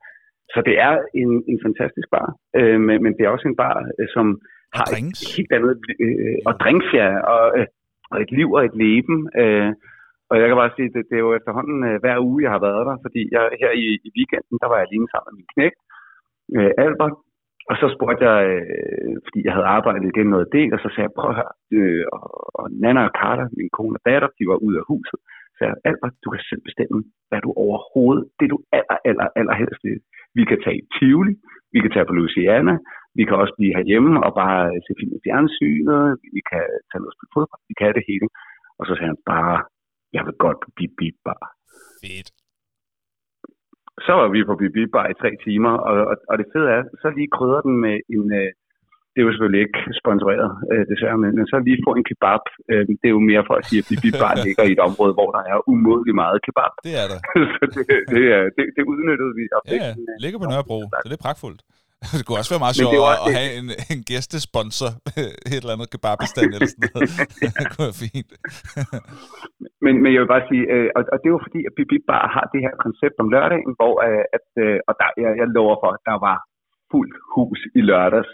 Så 0.54 0.58
det 0.68 0.76
er 0.88 0.94
en, 1.22 1.32
en 1.50 1.58
fantastisk 1.66 2.08
bar, 2.14 2.28
øh, 2.58 2.80
men, 2.86 2.96
men 3.04 3.12
det 3.16 3.22
er 3.24 3.34
også 3.34 3.48
en 3.48 3.60
bar, 3.64 3.76
øh, 3.98 4.08
som 4.14 4.26
og 4.72 4.78
har 4.78 4.86
drinks. 4.92 5.18
et 5.22 5.36
helt 5.36 5.52
andet, 5.56 5.72
øh, 6.04 6.36
og 6.48 6.54
drinks, 6.62 6.88
ja, 7.00 7.08
og, 7.34 7.44
øh, 7.58 7.66
og 8.12 8.16
et 8.24 8.30
liv 8.38 8.48
og 8.56 8.62
et 8.68 8.76
leben. 8.84 9.18
Øh, 9.42 9.70
og 10.30 10.34
jeg 10.40 10.46
kan 10.48 10.60
bare 10.62 10.76
sige, 10.76 10.92
det, 10.94 11.02
det 11.08 11.16
er 11.16 11.26
jo 11.26 11.36
efterhånden 11.38 11.78
øh, 11.88 11.96
hver 12.02 12.16
uge, 12.28 12.42
jeg 12.44 12.52
har 12.56 12.62
været 12.68 12.82
der, 12.88 12.96
fordi 13.04 13.20
jeg, 13.34 13.42
her 13.62 13.72
i, 13.84 13.86
i 14.06 14.08
weekenden, 14.16 14.56
der 14.62 14.68
var 14.68 14.76
jeg 14.78 14.86
alene 14.86 15.08
sammen 15.10 15.28
med 15.28 15.36
min 15.38 15.52
knægt, 15.54 15.80
øh, 16.56 16.70
Albert, 16.84 17.16
og 17.70 17.74
så 17.80 17.86
spurgte 17.94 18.22
jeg, 18.30 18.38
øh, 18.52 19.14
fordi 19.26 19.38
jeg 19.46 19.52
havde 19.56 19.72
arbejdet 19.76 20.04
igen 20.12 20.28
noget 20.34 20.48
del, 20.56 20.70
og 20.76 20.80
så 20.80 20.88
sagde 20.90 21.06
jeg, 21.08 21.16
prøv 21.18 21.30
at 21.30 21.38
høre, 21.40 21.54
øh, 21.76 22.04
og, 22.16 22.24
og 22.58 22.66
Nana 22.82 23.00
og 23.08 23.12
Carla, 23.20 23.44
min 23.58 23.70
kone 23.76 23.98
og 23.98 24.02
datter, 24.08 24.28
de 24.38 24.44
var 24.50 24.58
ude 24.66 24.78
af 24.80 24.88
huset. 24.92 25.18
Så 25.48 25.54
sagde 25.56 25.72
jeg, 25.72 25.80
Albert, 25.88 26.14
du 26.24 26.28
kan 26.32 26.42
selv 26.50 26.62
bestemme, 26.68 26.98
hvad 27.28 27.40
du 27.46 27.50
overhovedet, 27.64 28.24
det 28.38 28.48
du 28.52 28.58
aller, 28.78 28.98
aller, 29.08 29.28
aller 29.40 29.56
helst 29.62 29.80
vil. 29.86 30.00
Vi 30.38 30.42
kan 30.50 30.58
tage 30.64 30.78
i 30.80 30.84
Tivoli, 30.94 31.34
vi 31.74 31.78
kan 31.82 31.92
tage 31.92 32.08
på 32.08 32.14
Louisiana, 32.18 32.74
vi 33.18 33.22
kan 33.28 33.36
også 33.42 33.54
blive 33.58 33.76
herhjemme 33.78 34.12
og 34.26 34.32
bare 34.42 34.60
øh, 34.72 34.78
se 34.84 34.92
film 35.00 35.12
i 35.18 35.24
fjernsynet, 35.26 36.02
vi 36.36 36.40
kan 36.50 36.64
tage 36.88 37.02
noget 37.02 37.14
spil 37.16 37.28
fodbold, 37.34 37.62
vi 37.70 37.74
kan 37.80 37.92
det 37.98 38.04
hele. 38.10 38.28
Og 38.78 38.82
så 38.86 38.92
sagde 38.94 39.12
han 39.14 39.22
bare, 39.34 39.56
jeg 40.16 40.22
vil 40.26 40.36
godt 40.44 40.60
blive 40.76 41.18
bare. 41.28 41.46
Fedt. 42.04 42.28
Så 44.06 44.12
var 44.20 44.28
vi 44.34 44.40
på 44.50 44.54
Bip 44.60 44.72
Bip 44.76 44.90
Bar 44.96 45.06
i 45.12 45.14
tre 45.22 45.30
timer, 45.46 45.72
og, 45.88 45.94
og, 46.10 46.16
og 46.30 46.34
det 46.40 46.46
fede 46.52 46.68
er, 46.76 46.82
så 47.02 47.06
lige 47.16 47.30
krydder 47.36 47.60
den 47.66 47.74
med 47.84 47.96
en, 48.14 48.24
øh, 48.40 48.50
det 49.12 49.18
er 49.20 49.26
jo 49.26 49.32
selvfølgelig 49.32 49.62
ikke 49.66 49.80
sponsoreret, 50.00 50.50
øh, 50.72 50.82
desværre, 50.90 51.18
men, 51.22 51.30
men 51.38 51.44
så 51.50 51.56
lige 51.68 51.84
få 51.86 51.92
en 51.98 52.06
kebab. 52.10 52.42
Øh, 52.70 52.82
det 53.00 53.06
er 53.10 53.14
jo 53.18 53.22
mere 53.30 53.42
for 53.48 53.54
at 53.60 53.64
sige, 53.68 53.80
at 53.82 53.86
Bip 53.90 54.00
Bip 54.04 54.14
Bar 54.22 54.32
ligger 54.46 54.64
i 54.70 54.72
et 54.76 54.82
område, 54.88 55.12
hvor 55.18 55.28
der 55.36 55.42
er 55.52 55.56
umådelig 55.72 56.14
meget 56.22 56.38
kebab. 56.46 56.72
Det 56.86 56.94
er 57.02 57.06
der. 57.12 57.18
så 57.56 57.62
det, 57.74 57.84
det, 58.14 58.22
er- 58.36 58.50
det, 58.56 58.64
det 58.76 58.82
udnyttede 58.92 59.32
vi. 59.38 59.44
Og 59.56 59.60
Ja, 59.82 59.90
Ligger 60.24 60.38
på 60.42 60.48
Nørrebro, 60.52 60.78
så 61.02 61.06
det 61.10 61.16
er 61.18 61.24
pragtfuldt. 61.26 61.60
Det 62.16 62.22
kunne 62.26 62.40
også 62.42 62.52
være 62.54 62.64
meget 62.66 62.76
sjovt 62.80 62.94
jo 62.98 63.04
at, 63.12 63.18
at 63.26 63.30
have 63.38 63.50
en, 63.60 63.68
en 63.94 64.00
gæstesponsor, 64.10 64.90
et 65.54 65.62
eller 65.62 65.74
andet 65.76 65.88
kebabestand 65.94 66.48
eller 66.56 66.68
sådan 66.72 66.88
noget. 66.94 67.10
det 67.58 67.66
kunne 67.72 67.86
være 67.88 68.00
fint. 68.06 68.30
Men, 69.84 69.94
men 70.02 70.10
jeg 70.12 70.20
vil 70.22 70.32
bare 70.34 70.48
sige, 70.50 70.64
øh, 70.74 70.88
og, 70.96 71.02
og 71.12 71.16
det 71.22 71.28
jo 71.34 71.40
fordi, 71.46 71.60
at 71.68 71.72
Bip 71.76 71.88
Bip 71.92 72.04
Bar 72.10 72.24
har 72.36 72.44
det 72.52 72.60
her 72.66 72.74
koncept 72.86 73.16
om 73.22 73.30
lørdagen, 73.34 73.72
hvor 73.78 73.94
øh, 74.06 74.24
at, 74.36 74.48
øh, 74.64 74.78
og 74.88 74.92
der, 75.00 75.08
jeg, 75.22 75.30
jeg 75.40 75.48
lover 75.56 75.76
for, 75.82 75.90
at 75.96 76.02
der 76.10 76.16
var 76.28 76.36
fuldt 76.92 77.16
hus 77.34 77.60
i 77.78 77.80
lørdags. 77.90 78.30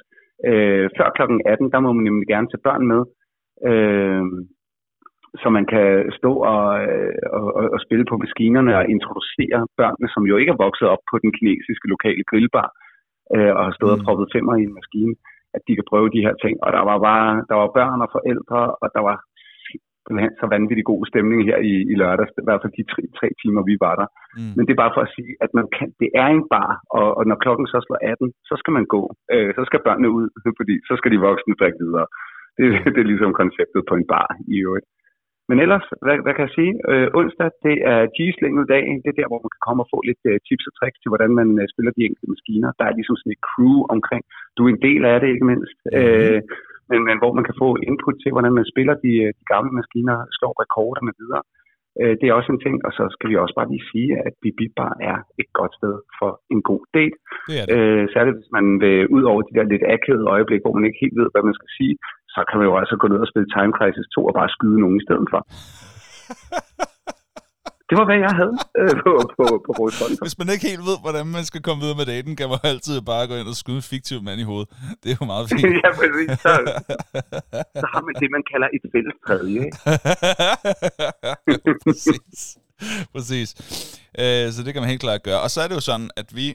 Øh, 0.51 0.87
før 0.97 1.09
klokken 1.17 1.39
18, 1.47 1.73
der 1.73 1.81
må 1.85 1.91
man 1.93 2.05
nemlig 2.09 2.27
gerne 2.35 2.49
tage 2.51 2.67
børn 2.69 2.85
med, 2.93 3.03
øh, 3.71 4.25
så 5.41 5.49
man 5.59 5.67
kan 5.73 5.89
stå 6.19 6.33
og, 6.53 6.65
øh, 6.85 7.15
og, 7.39 7.47
og, 7.59 7.65
og 7.75 7.79
spille 7.87 8.05
på 8.11 8.17
maskinerne 8.25 8.73
og 8.81 8.85
introducere 8.95 9.61
børnene, 9.81 10.09
som 10.15 10.23
jo 10.31 10.35
ikke 10.37 10.53
er 10.53 10.65
vokset 10.67 10.89
op 10.95 11.03
på 11.11 11.17
den 11.23 11.33
kinesiske 11.39 11.87
lokale 11.95 12.25
grillbar, 12.31 12.69
øh, 13.37 13.53
og 13.59 13.63
har 13.69 13.75
stået 13.79 13.95
mm. 13.95 14.01
og 14.01 14.05
proppet 14.07 14.33
femmer 14.35 14.55
i 14.57 14.67
en 14.69 14.77
maskine, 14.79 15.15
at 15.57 15.63
de 15.67 15.77
kan 15.77 15.91
prøve 15.91 16.15
de 16.17 16.25
her 16.27 16.35
ting. 16.45 16.55
Og 16.65 16.69
der 16.77 16.83
var 16.91 16.99
bare, 17.09 17.29
der 17.51 17.57
var 17.63 17.69
børn 17.79 18.01
og 18.05 18.11
forældre, 18.17 18.61
og 18.83 18.89
der 18.97 19.03
var 19.09 19.17
simpelthen 20.05 20.35
så 20.41 20.47
vanvittig 20.55 20.85
god 20.93 21.03
stemning 21.11 21.41
her 21.49 21.59
i, 21.73 21.75
i 21.93 21.95
lørdags, 22.01 22.33
i 22.43 22.47
hvert 22.47 22.63
fald 22.63 22.75
de 22.79 22.85
tre, 22.93 23.03
tre 23.19 23.29
timer, 23.41 23.63
vi 23.71 23.75
var 23.85 23.95
der. 24.01 24.09
Mm. 24.39 24.53
Men 24.57 24.63
det 24.65 24.73
er 24.73 24.83
bare 24.85 24.95
for 24.97 25.03
at 25.07 25.13
sige, 25.17 25.33
at 25.45 25.51
man 25.59 25.67
kan, 25.77 25.89
det 26.03 26.11
er 26.23 26.29
en 26.37 26.45
bar, 26.53 26.71
og, 26.99 27.09
og 27.19 27.23
når 27.31 27.39
klokken 27.45 27.67
så 27.73 27.79
slår 27.87 28.01
18, 28.13 28.33
så 28.49 28.55
skal 28.61 28.73
man 28.79 28.87
gå. 28.95 29.03
Øh, 29.35 29.51
så 29.57 29.63
skal 29.69 29.81
børnene 29.87 30.11
ud, 30.19 30.27
fordi 30.61 30.75
så 30.89 30.95
skal 30.99 31.11
de 31.13 31.25
voksne 31.29 31.55
drikke 31.61 31.81
videre. 31.85 32.07
Det, 32.59 32.67
det 32.95 33.01
er 33.01 33.11
ligesom 33.13 33.33
konceptet 33.43 33.83
på 33.89 33.95
en 34.01 34.07
bar 34.13 34.29
i 34.55 34.57
øvrigt. 34.67 34.89
Men 35.53 35.61
ellers, 35.65 35.87
hvad, 36.05 36.17
hvad 36.25 36.35
kan 36.35 36.47
jeg 36.47 36.57
sige? 36.59 36.73
Øh, 36.91 37.09
onsdag, 37.21 37.49
det 37.67 37.77
er 37.93 38.01
G-slænget 38.17 38.67
dag. 38.75 38.85
Det 39.03 39.09
er 39.11 39.19
der, 39.21 39.31
hvor 39.31 39.41
man 39.45 39.53
kan 39.55 39.65
komme 39.67 39.83
og 39.85 39.91
få 39.93 39.99
lidt 40.09 40.23
øh, 40.31 40.37
tips 40.47 40.65
og 40.69 40.75
tricks 40.79 40.99
til, 41.01 41.13
hvordan 41.13 41.33
man 41.41 41.49
øh, 41.61 41.67
spiller 41.73 41.93
de 41.95 42.05
enkelte 42.07 42.33
maskiner. 42.35 42.71
Der 42.79 42.85
er 42.87 42.97
ligesom 42.99 43.17
sådan 43.19 43.35
et 43.37 43.45
crew 43.49 43.79
omkring. 43.95 44.23
Du 44.57 44.61
er 44.65 44.71
en 44.71 44.85
del 44.89 45.03
af 45.13 45.17
det, 45.21 45.29
ikke 45.35 45.51
mindst. 45.53 45.79
Mhm. 45.85 45.97
Øh, 45.99 46.41
men, 46.91 47.01
men 47.09 47.17
hvor 47.21 47.33
man 47.39 47.47
kan 47.49 47.57
få 47.63 47.69
input 47.89 48.17
til, 48.23 48.31
hvordan 48.35 48.55
man 48.59 48.67
spiller 48.73 48.95
de, 49.05 49.13
øh, 49.25 49.31
de 49.39 49.45
gamle 49.53 49.73
maskiner, 49.79 50.17
slår 50.39 50.55
rekorder 50.63 51.03
med 51.09 51.15
videre. 51.23 51.43
Øh, 52.01 52.15
det 52.21 52.27
er 52.27 52.39
også 52.39 52.51
en 52.53 52.65
ting, 52.65 52.77
og 52.87 52.93
så 52.99 53.05
skal 53.15 53.29
vi 53.31 53.37
også 53.37 53.55
bare 53.59 53.71
lige 53.73 53.89
sige, 53.93 54.11
at 54.27 54.33
Bibi 54.43 54.67
Bar 54.77 54.95
er 55.11 55.19
et 55.43 55.51
godt 55.59 55.73
sted 55.79 55.95
for 56.19 56.31
en 56.55 56.61
god 56.71 56.83
date. 56.97 57.17
Det 57.49 57.57
det. 57.69 57.75
Øh, 57.77 58.05
særligt 58.15 58.39
hvis 58.39 58.53
man 58.59 58.67
vil 58.83 58.97
ud 59.17 59.25
over 59.31 59.41
de 59.43 59.55
der 59.57 59.65
lidt 59.73 59.85
akavede 59.95 60.33
øjeblik, 60.35 60.61
hvor 60.63 60.75
man 60.77 60.87
ikke 60.87 61.03
helt 61.05 61.19
ved, 61.21 61.29
hvad 61.33 61.45
man 61.49 61.59
skal 61.59 61.71
sige, 61.79 61.95
så 62.35 62.41
kan 62.49 62.57
man 62.59 62.67
jo 62.71 62.75
altså 62.83 62.95
gå 63.01 63.07
ned 63.13 63.21
og 63.25 63.31
spille 63.33 63.49
Time 63.57 63.73
Crisis 63.79 64.07
2 64.15 64.27
og 64.31 64.35
bare 64.41 64.55
skyde 64.57 64.79
nogen 64.83 64.97
i 65.01 65.05
stedet 65.07 65.29
for. 65.33 65.41
Det 67.93 67.99
var, 68.01 68.07
hvad 68.11 68.21
jeg 68.27 68.35
havde 68.41 68.57
øh, 68.81 68.95
på, 69.05 69.13
på, 69.39 69.45
på 69.67 69.73
sponsor. 69.97 70.25
Hvis 70.27 70.39
man 70.41 70.49
ikke 70.55 70.67
helt 70.71 70.85
ved, 70.91 70.99
hvordan 71.05 71.27
man 71.37 71.45
skal 71.51 71.61
komme 71.67 71.81
videre 71.85 71.99
med 72.01 72.07
daten, 72.15 72.33
kan 72.41 72.49
man 72.53 72.61
altid 72.73 72.95
bare 73.13 73.25
gå 73.31 73.35
ind 73.41 73.49
og 73.53 73.59
skyde 73.63 73.81
en 73.83 73.89
fiktiv 73.95 74.19
mand 74.27 74.39
i 74.45 74.47
hovedet. 74.51 74.69
Det 75.01 75.09
er 75.13 75.17
jo 75.21 75.27
meget 75.35 75.47
fint. 75.53 75.75
ja, 75.85 75.89
præcis. 76.01 76.29
Så, 76.45 76.53
så 77.83 77.87
har 77.93 78.01
man 78.07 78.15
det, 78.21 78.29
man 78.37 78.45
kalder 78.53 78.69
et 78.77 78.85
fælles 78.95 79.17
tredje. 79.27 79.57
Ikke? 79.67 79.77
Præcis. 81.87 82.41
Præcis. 83.15 83.49
Øh, 84.23 84.47
så 84.55 84.59
det 84.65 84.71
kan 84.73 84.81
man 84.83 84.91
helt 84.93 85.05
klart 85.07 85.23
gøre. 85.29 85.41
Og 85.45 85.51
så 85.55 85.59
er 85.65 85.69
det 85.69 85.77
jo 85.81 85.85
sådan, 85.91 86.11
at 86.21 86.29
vi 86.39 86.47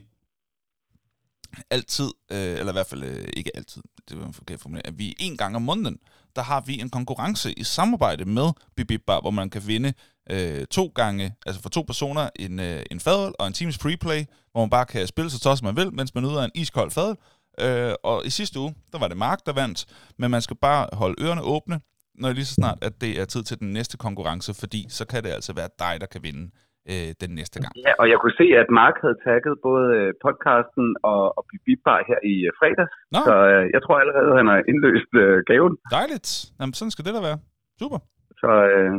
altid, 1.70 2.12
øh, 2.32 2.60
eller 2.60 2.70
i 2.70 2.72
hvert 2.72 2.88
fald 2.88 3.04
øh, 3.04 3.28
ikke 3.34 3.52
altid, 3.58 3.82
det 4.10 4.20
var 4.20 4.26
en 4.26 4.34
forkert 4.34 4.60
formulering, 4.60 4.88
at 4.88 5.00
vi 5.00 5.16
en 5.20 5.38
gang 5.38 5.56
om 5.56 5.62
måneden, 5.62 5.98
der 6.36 6.42
har 6.42 6.62
vi 6.62 6.80
en 6.80 6.90
konkurrence 6.90 7.54
i 7.54 7.64
samarbejde 7.64 8.26
med 8.26 8.52
Bibibar, 8.76 9.22
hvor 9.22 9.32
man 9.32 9.50
kan 9.50 9.68
vinde 9.68 9.94
øh, 10.30 10.66
to 10.68 10.92
gange, 10.96 11.36
altså 11.46 11.62
for 11.62 11.70
to 11.70 11.82
personer, 11.82 12.30
en, 12.36 12.60
øh, 12.60 12.84
en 12.92 13.00
fadøl 13.00 13.34
og 13.40 13.48
en 13.48 13.54
times 13.54 13.78
preplay, 13.78 14.26
hvor 14.52 14.62
man 14.62 14.70
bare 14.70 14.86
kan 14.86 15.08
spille 15.08 15.30
så 15.30 15.40
tosset 15.40 15.64
man 15.64 15.76
vil, 15.76 15.94
mens 15.94 16.16
man 16.16 16.24
nyder 16.24 16.44
en 16.44 16.52
iskold 16.56 16.92
fadøl. 16.92 17.16
Øh, 17.60 17.94
og 18.04 18.26
i 18.26 18.30
sidste 18.30 18.60
uge, 18.60 18.76
der 18.92 19.00
var 19.00 19.08
det 19.08 19.18
Mark, 19.18 19.40
der 19.46 19.54
vandt, 19.54 19.86
men 20.18 20.32
man 20.32 20.42
skal 20.42 20.58
bare 20.62 20.90
holde 20.94 21.24
ørerne 21.24 21.42
åbne, 21.42 21.80
når 22.16 22.32
lige 22.32 22.46
så 22.46 22.54
snart, 22.54 22.78
at 22.82 23.02
det 23.02 23.20
er 23.20 23.26
tid 23.26 23.44
til 23.44 23.60
den 23.60 23.74
næste 23.74 23.98
konkurrence, 23.98 24.54
fordi 24.54 24.86
så 24.90 25.06
kan 25.06 25.24
det 25.24 25.30
altså 25.30 25.54
være 25.54 25.70
dig, 25.80 25.98
der 26.02 26.08
kan 26.08 26.24
vinde 26.24 26.52
øh, 26.92 27.10
den 27.24 27.32
næste 27.40 27.58
gang. 27.64 27.74
Ja, 27.86 27.92
og 28.02 28.06
jeg 28.12 28.18
kunne 28.20 28.38
se, 28.42 28.48
at 28.62 28.68
Mark 28.80 28.96
havde 29.04 29.18
tagget 29.28 29.54
både 29.68 29.86
øh, 30.00 30.10
podcasten 30.26 30.88
og, 31.12 31.24
og 31.38 31.44
Bibibbar 31.50 32.00
her 32.10 32.20
i 32.34 32.36
øh, 32.48 32.52
fredags. 32.60 32.94
Nå. 33.16 33.20
Så 33.28 33.34
øh, 33.52 33.64
jeg 33.76 33.82
tror 33.84 33.96
allerede, 34.04 34.32
han 34.40 34.48
har 34.52 34.60
indløst 34.72 35.12
øh, 35.24 35.38
gaven. 35.52 35.74
Dejligt. 36.00 36.30
Jamen, 36.60 36.74
sådan 36.78 36.94
skal 36.94 37.06
det 37.06 37.14
da 37.18 37.22
være. 37.30 37.40
Super. 37.82 38.00
Så 38.42 38.52
øh, 38.76 38.94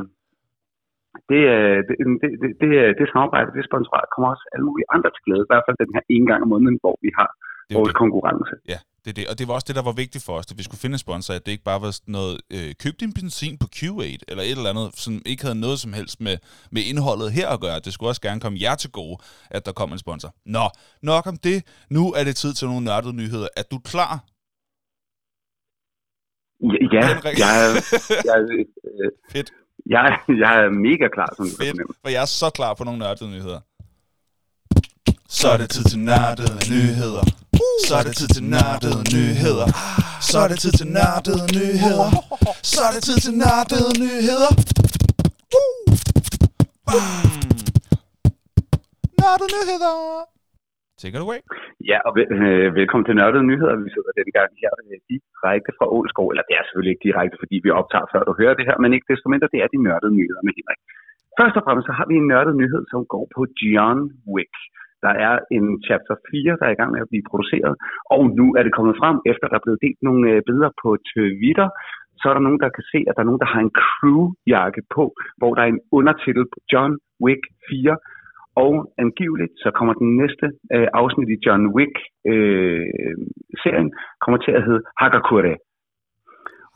det, 1.31 1.43
øh, 1.57 1.79
det, 1.89 1.95
det, 2.23 2.31
det, 2.43 2.51
det, 2.63 2.71
det 2.99 3.07
samarbejde, 3.15 3.49
det 3.57 3.69
sponsorat 3.71 4.09
kommer 4.13 4.29
også 4.35 4.47
alle 4.53 4.67
mulige 4.69 4.91
andre 4.95 5.11
til 5.13 5.23
glæde. 5.27 5.45
I 5.47 5.51
hvert 5.51 5.65
fald 5.67 5.83
den 5.83 5.95
her 5.95 6.03
en 6.17 6.27
gang 6.31 6.41
om 6.45 6.51
måneden, 6.55 6.79
hvor 6.83 6.97
vi 7.05 7.11
har 7.19 7.31
Det 7.69 7.77
vores 7.77 7.89
det. 7.89 7.97
konkurrence. 7.97 8.53
Ja, 8.73 8.79
det 9.05 9.11
er 9.11 9.15
det. 9.15 9.29
Og 9.31 9.39
det 9.39 9.49
var 9.49 9.55
også 9.55 9.65
det, 9.69 9.77
der 9.77 9.83
var 9.83 9.93
vigtigt 9.93 10.25
for 10.25 10.33
os, 10.39 10.47
at 10.51 10.59
vi 10.59 10.63
skulle 10.63 10.81
finde 10.85 10.95
en 10.95 10.99
sponsor, 11.07 11.35
at 11.35 11.47
det 11.47 11.53
ikke 11.53 11.65
bare 11.65 11.81
var 11.81 11.93
noget, 12.07 12.41
øh, 12.57 12.75
køb 12.83 12.95
din 13.01 13.13
benzin 13.19 13.59
på 13.59 13.67
Q8, 13.77 14.19
eller 14.31 14.43
et 14.43 14.51
eller 14.51 14.71
andet, 14.71 14.89
som 15.05 15.13
ikke 15.27 15.43
havde 15.47 15.61
noget 15.67 15.79
som 15.85 15.93
helst 15.93 16.21
med, 16.21 16.37
med 16.73 16.83
indholdet 16.91 17.33
her 17.33 17.49
at 17.49 17.61
gøre. 17.61 17.79
Det 17.81 17.93
skulle 17.93 18.11
også 18.11 18.21
gerne 18.21 18.41
komme 18.41 18.59
jer 18.61 18.75
til 18.75 18.91
gode, 18.91 19.17
at 19.51 19.67
der 19.67 19.73
kom 19.73 19.93
en 19.93 19.99
sponsor. 19.99 20.31
Nå, 20.47 20.65
nok 21.03 21.27
om 21.27 21.37
det. 21.37 21.59
Nu 21.91 22.03
er 22.19 22.25
det 22.25 22.37
tid 22.37 22.53
til 22.55 22.69
nogle 22.69 22.85
nørdede 22.85 23.17
nyheder. 23.23 23.49
Er 23.57 23.63
du 23.73 23.79
klar? 23.93 24.13
Ja, 26.73 26.77
ja 26.97 27.05
jeg, 27.45 27.51
er- 27.65 27.83
jeg, 28.31 28.37
øh, 28.51 29.11
Fedt. 29.33 29.49
jeg, 29.95 30.05
jeg 30.45 30.53
er 30.65 30.71
mega 30.89 31.07
klar, 31.17 31.31
som 31.37 31.45
du 31.45 31.51
kan 31.57 31.59
Fedt. 31.65 31.71
fornemme. 31.77 31.95
For 32.03 32.09
jeg 32.15 32.23
er 32.23 32.31
så 32.43 32.49
klar 32.59 32.75
på 32.75 32.85
nogle 32.85 32.99
nørdede 32.99 33.31
nyheder. 33.31 33.61
Så 35.37 35.47
er 35.55 35.59
det 35.63 35.69
tid 35.77 35.85
til 35.93 36.01
nørdede 36.11 36.57
nyheder. 36.73 37.25
Så 37.87 37.93
er 38.01 38.05
det 38.09 38.15
tid 38.21 38.29
til 38.37 38.45
nørdede 38.55 39.03
nyheder. 39.15 39.69
Så 40.31 40.37
er 40.45 40.49
det 40.53 40.59
tid 40.65 40.73
til 40.81 40.89
nørdede 40.97 41.45
nyheder. 41.57 42.09
Så 42.73 42.81
er 42.89 42.93
det 42.95 43.03
tid 43.09 43.19
til 43.25 43.35
nørdede 43.43 43.93
nyheder. 44.05 44.53
Nørdede 49.21 49.51
nyheder. 49.57 49.95
Take 51.01 51.15
it 51.19 51.25
away. 51.27 51.41
Ja, 51.91 51.99
og 52.07 52.13
vel, 52.19 52.27
øh, 52.49 52.69
velkommen 52.81 53.07
til 53.09 53.15
Nørdede 53.21 53.47
Nyheder. 53.51 53.75
Vi 53.87 53.91
sidder 53.95 54.13
denne 54.19 54.33
gang 54.39 54.51
her 54.63 54.73
øh, 54.85 54.99
direkte 55.11 55.71
fra 55.79 55.87
Ålskov, 55.97 56.27
eller 56.33 56.45
det 56.49 56.55
er 56.59 56.63
selvfølgelig 56.65 56.95
ikke 56.95 57.07
direkte, 57.09 57.37
fordi 57.43 57.57
vi 57.65 57.71
optager 57.81 58.07
før 58.13 58.23
du 58.29 58.33
hører 58.41 58.55
det 58.59 58.67
her, 58.69 58.77
men 58.83 58.91
ikke 58.97 59.11
desto 59.13 59.27
mindre, 59.33 59.53
det 59.55 59.61
er 59.65 59.69
de 59.75 59.79
nørdede 59.87 60.15
nyheder 60.19 60.43
med 60.47 60.55
Henrik. 60.59 60.81
Først 61.39 61.57
og 61.59 61.63
fremmest 61.67 61.87
så 61.89 61.95
har 61.99 62.07
vi 62.11 62.15
en 62.19 62.29
nørdet 62.33 62.55
nyhed, 62.61 62.83
som 62.93 63.01
går 63.15 63.25
på 63.35 63.41
John 63.63 64.01
Wick. 64.35 64.57
Der 65.05 65.13
er 65.27 65.35
en 65.57 65.67
chapter 65.87 66.15
4, 66.31 66.59
der 66.61 66.67
er 66.67 66.75
i 66.75 66.81
gang 66.81 66.93
med 66.93 67.05
at 67.05 67.11
blive 67.13 67.29
produceret, 67.31 67.75
og 68.15 68.23
nu 68.39 68.47
er 68.59 68.63
det 68.63 68.77
kommet 68.79 68.95
frem, 69.01 69.17
efter 69.33 69.47
der 69.49 69.57
er 69.59 69.67
blevet 69.67 69.83
delt 69.85 70.01
nogle 70.09 70.23
øh, 70.33 70.39
billeder 70.47 70.71
på 70.83 70.89
Twitter, 71.11 71.69
så 72.21 72.25
er 72.31 72.35
der 72.35 72.47
nogen, 72.47 72.63
der 72.65 72.71
kan 72.77 72.85
se, 72.93 72.99
at 73.09 73.15
der 73.15 73.23
er 73.23 73.31
nogen, 73.31 73.45
der 73.45 73.53
har 73.55 73.63
en 73.67 73.77
crewjakke 73.83 74.83
på, 74.97 75.05
hvor 75.39 75.51
der 75.55 75.63
er 75.63 75.71
en 75.75 75.85
undertitel 75.99 76.45
på 76.53 76.59
John 76.73 76.93
Wick 77.25 77.43
4, 77.71 77.97
og 78.65 78.75
angiveligt 79.05 79.55
så 79.63 79.69
kommer 79.79 79.95
den 80.03 80.11
næste 80.23 80.47
øh, 80.75 80.89
afsnit 81.01 81.29
i 81.35 81.39
John 81.47 81.63
Wick-serien 81.77 83.89
øh, 83.95 83.99
kommer 84.25 84.39
til 84.45 84.53
at 84.59 84.65
hedde 84.67 84.83
Hakakure, 85.01 85.55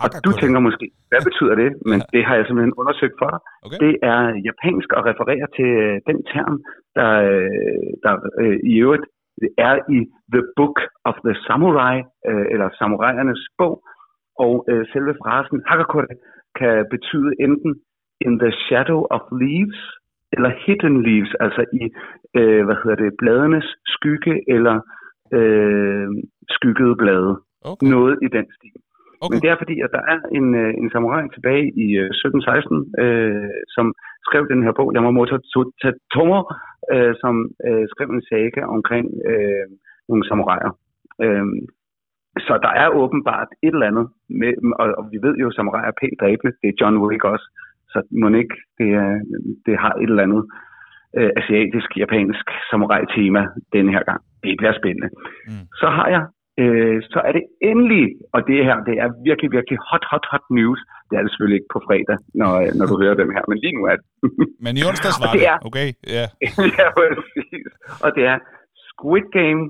og 0.03 0.09
du 0.27 0.31
tænker 0.41 0.61
måske, 0.69 0.87
hvad 1.11 1.23
betyder 1.29 1.55
det? 1.62 1.71
Men 1.91 1.99
ja. 2.01 2.07
det 2.15 2.23
har 2.27 2.35
jeg 2.37 2.45
simpelthen 2.47 2.79
undersøgt 2.81 3.17
for 3.21 3.29
dig. 3.35 3.41
Okay. 3.67 3.79
Det 3.85 3.93
er 4.12 4.21
japansk 4.49 4.88
og 4.97 5.03
refererer 5.11 5.49
til 5.57 5.71
øh, 5.85 5.95
den 6.09 6.19
term, 6.33 6.57
der, 6.99 7.11
øh, 7.31 7.88
der 8.05 8.12
øh, 8.43 8.59
i 8.73 8.75
øvrigt 8.85 9.07
er 9.69 9.75
i 9.97 9.99
The 10.35 10.43
Book 10.57 10.77
of 11.09 11.17
the 11.27 11.35
Samurai, 11.47 11.97
øh, 12.29 12.47
eller 12.53 12.69
samurajernes 12.79 13.43
bog. 13.59 13.75
Og 14.45 14.55
øh, 14.71 14.85
selve 14.93 15.15
frasen 15.23 15.62
Hagakure 15.69 16.07
kan 16.61 16.87
betyde 16.95 17.31
enten 17.47 17.73
in 18.27 18.38
the 18.38 18.53
shadow 18.65 19.01
of 19.17 19.23
leaves, 19.45 19.81
eller 20.35 20.51
hidden 20.65 21.03
leaves, 21.09 21.33
altså 21.45 21.62
i, 21.81 21.83
øh, 22.38 22.65
hvad 22.67 22.77
hedder 22.83 22.99
det, 23.05 23.12
bladenes 23.19 23.69
skygge, 23.95 24.35
eller 24.55 24.77
øh, 25.38 26.09
skyggede 26.49 26.97
blade. 26.97 27.33
Okay. 27.71 27.87
Noget 27.95 28.19
i 28.27 28.29
den 28.37 28.47
stil. 28.57 28.77
Okay. 29.25 29.33
Men 29.33 29.43
det 29.43 29.51
er 29.51 29.59
fordi, 29.63 29.77
at 29.87 29.91
der 29.97 30.03
er 30.13 30.19
en, 30.39 30.47
øh, 30.63 30.73
en 30.81 30.89
samurai 30.95 31.25
tilbage 31.35 31.67
i 31.85 31.87
1716, 31.97 32.95
øh, 33.03 33.05
øh, 33.05 33.51
som 33.75 33.87
skrev 34.27 34.43
den 34.53 34.63
her 34.65 34.73
bog, 34.79 34.89
Yamamoto 34.97 35.37
Tatomo, 35.83 36.41
øh, 36.93 37.15
som 37.23 37.35
øh, 37.67 37.85
skrev 37.93 38.09
en 38.11 38.27
saga 38.31 38.63
omkring 38.77 39.07
øh, 39.31 39.67
nogle 40.09 40.25
samuraier. 40.29 40.73
Øh, 41.25 41.47
så 42.47 42.55
der 42.67 42.73
er 42.83 42.89
åbenbart 43.03 43.51
et 43.67 43.75
eller 43.75 43.91
andet, 43.91 44.07
med, 44.41 44.53
og, 44.81 44.87
og 44.99 45.05
vi 45.13 45.19
ved 45.27 45.35
jo, 45.43 45.49
at 45.49 45.55
samurai 45.55 45.85
er 45.89 45.99
pænt 46.01 46.21
dræbende, 46.21 46.53
det 46.61 46.69
er 46.69 46.79
John 46.81 46.97
Wick 47.03 47.25
også, 47.25 47.47
så 47.93 47.99
må 48.21 48.29
ikke, 48.29 48.57
det, 48.79 48.89
er, 49.03 49.11
det 49.67 49.75
har 49.85 49.93
et 49.95 50.11
eller 50.11 50.27
andet 50.27 50.43
øh, 51.19 51.31
asiatisk, 51.41 51.89
japansk 52.03 52.47
samurai-tema 52.71 53.43
denne 53.73 53.93
her 53.93 54.05
gang. 54.11 54.21
Det 54.43 54.55
bliver 54.59 54.75
spændende. 54.81 55.09
Mm. 55.47 55.65
Så 55.81 55.87
har 55.97 56.09
jeg 56.09 56.23
øh, 56.61 56.97
så 57.12 57.19
er 57.29 57.33
det 57.38 57.45
endelig, 57.71 58.07
og 58.35 58.41
det 58.49 58.59
her, 58.69 58.77
det 58.88 58.95
er 59.05 59.09
virkelig, 59.29 59.51
virkelig 59.57 59.79
hot, 59.88 60.05
hot, 60.11 60.25
hot 60.33 60.47
news. 60.59 60.81
Det 61.09 61.15
er 61.17 61.23
det 61.23 61.31
selvfølgelig 61.31 61.59
ikke 61.61 61.73
på 61.77 61.81
fredag, 61.88 62.19
når, 62.41 62.53
når 62.79 62.87
du 62.91 62.95
hører 63.03 63.17
dem 63.23 63.31
her, 63.37 63.43
men 63.51 63.59
lige 63.65 63.75
nu 63.79 63.83
er 63.93 63.97
det. 64.01 64.07
men 64.65 64.73
i 64.81 64.83
onsdags 64.88 65.19
var 65.23 65.33
det, 65.37 65.45
er, 65.53 65.59
okay? 65.69 65.88
Yeah. 66.15 66.29
ja, 66.79 66.87
præcis. 66.99 67.67
Og 68.05 68.11
det 68.17 68.25
er 68.33 68.37
Squid 68.88 69.27
Game 69.38 69.62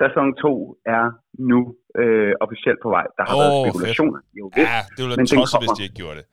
sæson 0.00 0.28
2 0.34 0.76
er 0.96 1.04
nu 1.50 1.60
øh, 2.00 2.32
officielt 2.44 2.80
på 2.84 2.88
vej. 2.96 3.06
Der 3.16 3.24
har 3.28 3.34
oh, 3.36 3.40
været 3.40 3.54
spekulationer. 3.62 4.20
Jo, 4.38 4.44
vist, 4.56 4.70
ja, 4.72 4.80
det 4.94 5.00
ville 5.02 5.16
være 5.18 5.30
tosset, 5.36 5.58
hvis 5.62 5.76
de 5.78 5.82
ikke 5.86 5.98
gjorde 6.02 6.16
det. 6.20 6.26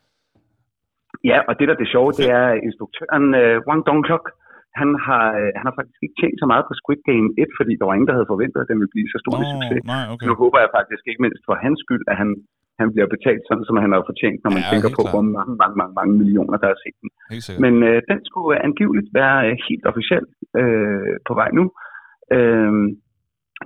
Ja, 1.31 1.37
og 1.47 1.53
det 1.57 1.65
der 1.69 1.75
det 1.81 1.87
sjove, 1.93 2.09
det 2.19 2.27
er 2.39 2.47
instruktøren 2.67 3.25
øh, 3.41 3.55
Wang 3.67 3.81
Dongchok, 3.87 4.25
han 4.81 4.89
har, 5.05 5.25
øh, 5.39 5.51
han 5.59 5.65
har 5.69 5.75
faktisk 5.79 5.99
ikke 6.05 6.17
tjent 6.21 6.37
så 6.41 6.47
meget 6.51 6.63
på 6.67 6.73
Squid 6.79 7.01
Game 7.11 7.27
1, 7.43 7.57
fordi 7.59 7.73
der 7.79 7.85
var 7.87 7.95
ingen, 7.95 8.09
der 8.09 8.17
havde 8.17 8.31
forventet, 8.33 8.59
at 8.61 8.69
den 8.71 8.77
ville 8.81 8.95
blive 8.95 9.09
så 9.13 9.19
stor 9.23 9.33
oh, 9.35 9.41
en 9.41 9.47
succes. 9.53 9.81
Nej, 9.95 10.05
okay. 10.13 10.25
Nu 10.27 10.33
håber 10.43 10.57
jeg 10.63 10.69
faktisk 10.77 11.03
ikke 11.09 11.23
mindst 11.25 11.41
for 11.47 11.55
hans 11.65 11.77
skyld, 11.83 12.03
at 12.11 12.15
han, 12.21 12.29
han 12.81 12.87
bliver 12.93 13.07
betalt 13.15 13.43
sådan, 13.49 13.65
som 13.67 13.77
han 13.83 13.91
har 13.93 14.01
fortjent, 14.09 14.39
når 14.43 14.51
man 14.57 14.63
ja, 14.65 14.69
tænker 14.71 14.89
på, 14.97 15.03
hvor 15.13 15.25
mange, 15.37 15.53
mange, 15.61 15.75
mange, 15.81 15.93
mange 15.99 16.13
millioner, 16.21 16.57
der 16.63 16.69
er 16.73 16.79
set 16.83 16.97
den. 17.01 17.09
Men 17.63 17.73
øh, 17.89 17.97
den 18.11 18.19
skulle 18.29 18.63
angiveligt 18.67 19.09
være 19.19 19.37
øh, 19.47 19.55
helt 19.67 19.85
officielt 19.91 20.29
øh, 20.61 21.13
på 21.27 21.33
vej 21.39 21.49
nu. 21.59 21.65
Øh, 22.37 22.71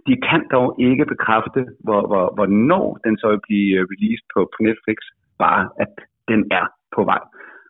de 0.08 0.16
kan 0.30 0.42
dog 0.56 0.68
ikke 0.88 1.06
bekræfte, 1.14 1.62
hvor, 1.86 2.02
hvor, 2.10 2.26
hvornår 2.38 2.86
den 3.06 3.14
så 3.22 3.28
vil 3.32 3.42
blive 3.48 3.72
øh, 3.80 3.84
released 3.92 4.28
på, 4.34 4.40
på 4.54 4.58
Netflix, 4.68 4.98
bare 5.46 5.64
at 5.84 5.94
den 6.32 6.42
er 6.60 6.66
på 6.96 7.02
vej. 7.12 7.24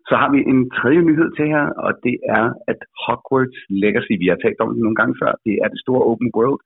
Så 0.10 0.16
har 0.22 0.30
vi 0.36 0.40
en 0.54 0.62
tredje 0.78 1.02
nyhed 1.10 1.30
til 1.38 1.46
her, 1.54 1.66
og 1.86 1.92
det 2.06 2.16
er, 2.38 2.46
at 2.72 2.80
Hogwarts 3.04 3.60
Legacy, 3.84 4.14
vi 4.24 4.28
har 4.32 4.40
talt 4.42 4.60
om 4.64 4.70
det 4.74 4.82
nogle 4.84 5.00
gange 5.00 5.16
før, 5.22 5.32
det 5.46 5.56
er 5.64 5.68
det 5.74 5.80
store 5.86 6.04
open 6.12 6.30
world 6.38 6.62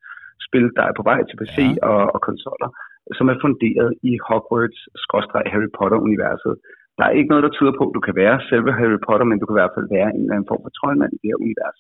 spil, 0.48 0.68
der 0.78 0.84
er 0.90 0.96
på 1.00 1.04
vej 1.10 1.20
til 1.26 1.38
PC 1.42 1.58
ja. 1.60 1.88
og, 1.90 2.02
og 2.16 2.20
konsoller, 2.30 2.70
som 3.18 3.26
er 3.34 3.38
funderet 3.44 3.92
i 4.10 4.12
Hogwarts-Harry 4.28 5.70
Potter-universet. 5.78 6.54
Der 6.98 7.04
er 7.06 7.18
ikke 7.18 7.32
noget, 7.32 7.46
der 7.46 7.56
tyder 7.58 7.74
på, 7.78 7.84
at 7.90 7.96
du 7.98 8.02
kan 8.08 8.16
være 8.24 8.38
selve 8.50 8.72
Harry 8.80 9.00
Potter, 9.08 9.26
men 9.30 9.38
du 9.40 9.46
kan 9.46 9.56
i 9.56 9.62
hvert 9.62 9.76
fald 9.76 9.88
være 9.98 10.10
en 10.16 10.24
eller 10.24 10.36
anden 10.36 10.52
form 10.52 10.62
for 10.64 10.74
troldmand 10.78 11.12
i 11.14 11.20
det 11.22 11.30
her 11.32 11.44
univers. 11.46 11.80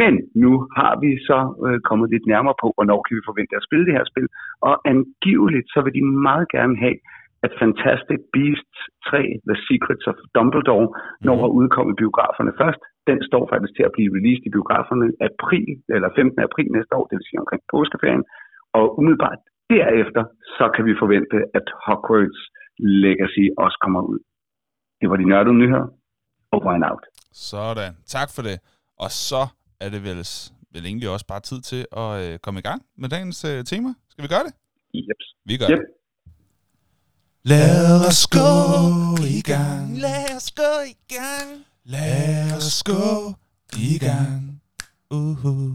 Men 0.00 0.14
nu 0.44 0.52
har 0.78 0.92
vi 1.02 1.10
så 1.28 1.38
øh, 1.66 1.78
kommet 1.88 2.06
lidt 2.14 2.26
nærmere 2.32 2.56
på, 2.62 2.68
hvornår 2.76 3.00
kan 3.02 3.16
vi 3.16 3.28
forvente 3.30 3.54
at 3.56 3.66
spille 3.68 3.86
det 3.86 3.96
her 3.98 4.06
spil, 4.12 4.26
og 4.68 4.74
angiveligt 4.92 5.68
så 5.74 5.78
vil 5.84 5.96
de 5.98 6.04
meget 6.28 6.46
gerne 6.56 6.76
have, 6.84 6.98
at 7.46 7.52
Fantastic 7.62 8.20
Beasts 8.36 8.78
3, 9.10 9.22
The 9.50 9.56
Secrets 9.68 10.04
of 10.10 10.16
Dumbledore, 10.36 10.88
når 11.28 11.36
mm. 11.38 11.46
at 11.46 11.50
udkomme 11.58 11.90
i 11.92 12.00
biograferne 12.02 12.52
først. 12.60 12.80
Den 13.10 13.18
står 13.28 13.42
faktisk 13.52 13.72
til 13.76 13.84
at 13.88 13.94
blive 13.96 14.10
released 14.16 14.44
i 14.48 14.54
biograferne 14.56 15.06
april, 15.30 15.68
eller 15.96 16.08
15. 16.16 16.46
april 16.48 16.68
næste 16.76 16.92
år, 16.98 17.04
det 17.08 17.16
vil 17.18 17.28
sige 17.28 17.42
omkring 17.42 17.62
påskeferien. 17.74 18.24
Og 18.78 18.84
umiddelbart 18.98 19.40
derefter, 19.74 20.22
så 20.58 20.64
kan 20.74 20.82
vi 20.88 20.92
forvente, 21.02 21.36
at 21.58 21.66
Hogwarts 21.84 22.40
Legacy 23.04 23.44
også 23.64 23.78
kommer 23.84 24.00
ud. 24.12 24.20
Det 25.00 25.06
var 25.10 25.16
de 25.16 25.26
nørdede 25.32 25.58
nyheder. 25.62 25.88
Over 26.56 26.70
and 26.76 26.84
out. 26.90 27.04
Sådan. 27.32 27.92
Tak 28.16 28.28
for 28.34 28.42
det. 28.48 28.56
Og 29.04 29.10
så 29.28 29.42
er 29.84 29.88
det 29.94 30.00
vel, 30.08 30.20
vel 30.74 30.84
egentlig 30.90 31.08
også 31.14 31.26
bare 31.32 31.42
tid 31.50 31.60
til 31.70 31.82
at 32.02 32.10
øh, 32.24 32.38
komme 32.44 32.58
i 32.62 32.66
gang 32.68 32.80
med 33.00 33.08
dagens 33.14 33.38
øh, 33.50 33.58
tema. 33.70 33.90
Skal 34.12 34.22
vi 34.24 34.28
gøre 34.34 34.44
det? 34.48 34.54
Yep. 34.94 35.20
Vi 35.50 35.54
gør 35.60 35.68
yep. 35.70 35.78
det. 35.78 35.86
Lad 37.52 37.86
os 38.08 38.22
gå 38.38 38.52
i 39.38 39.40
gang. 39.52 39.86
Lad 40.04 40.26
os 40.36 40.48
gå 40.62 40.72
i 40.92 40.96
gang. 41.14 41.50
Lad 41.94 42.56
os 42.58 42.76
gå 42.90 43.04
i 43.90 43.92
gang. 44.06 44.42
Uh-huh. 45.18 45.68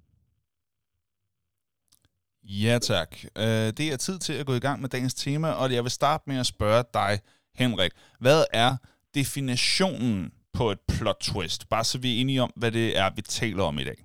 Ja 2.64 2.76
tak. 2.92 3.12
Uh, 3.44 3.68
det 3.78 3.86
er 3.94 3.98
tid 4.08 4.18
til 4.26 4.36
at 4.40 4.46
gå 4.50 4.54
i 4.58 4.64
gang 4.68 4.78
med 4.82 4.90
dagens 4.96 5.16
tema, 5.24 5.50
og 5.62 5.66
jeg 5.76 5.84
vil 5.86 5.94
starte 6.02 6.24
med 6.30 6.38
at 6.44 6.52
spørge 6.56 6.84
dig, 7.00 7.14
Henrik. 7.62 7.94
Hvad 8.24 8.42
er 8.64 8.72
definitionen 9.20 10.18
på 10.58 10.66
et 10.74 10.82
plot 10.94 11.20
twist? 11.30 11.62
Bare 11.74 11.86
så 11.90 11.96
vi 12.04 12.10
er 12.12 12.18
enige 12.22 12.42
om, 12.46 12.52
hvad 12.60 12.72
det 12.80 12.88
er, 13.02 13.08
vi 13.18 13.22
taler 13.22 13.64
om 13.72 13.76
i 13.84 13.86
dag. 13.90 14.00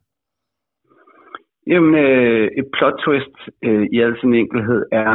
Jamen, 1.70 1.94
øh, 2.06 2.44
et 2.60 2.68
plot 2.76 2.96
twist 3.04 3.36
øh, 3.66 3.84
i 3.94 3.96
al 4.04 4.14
sin 4.20 4.34
enkelhed 4.42 4.82
er, 5.04 5.12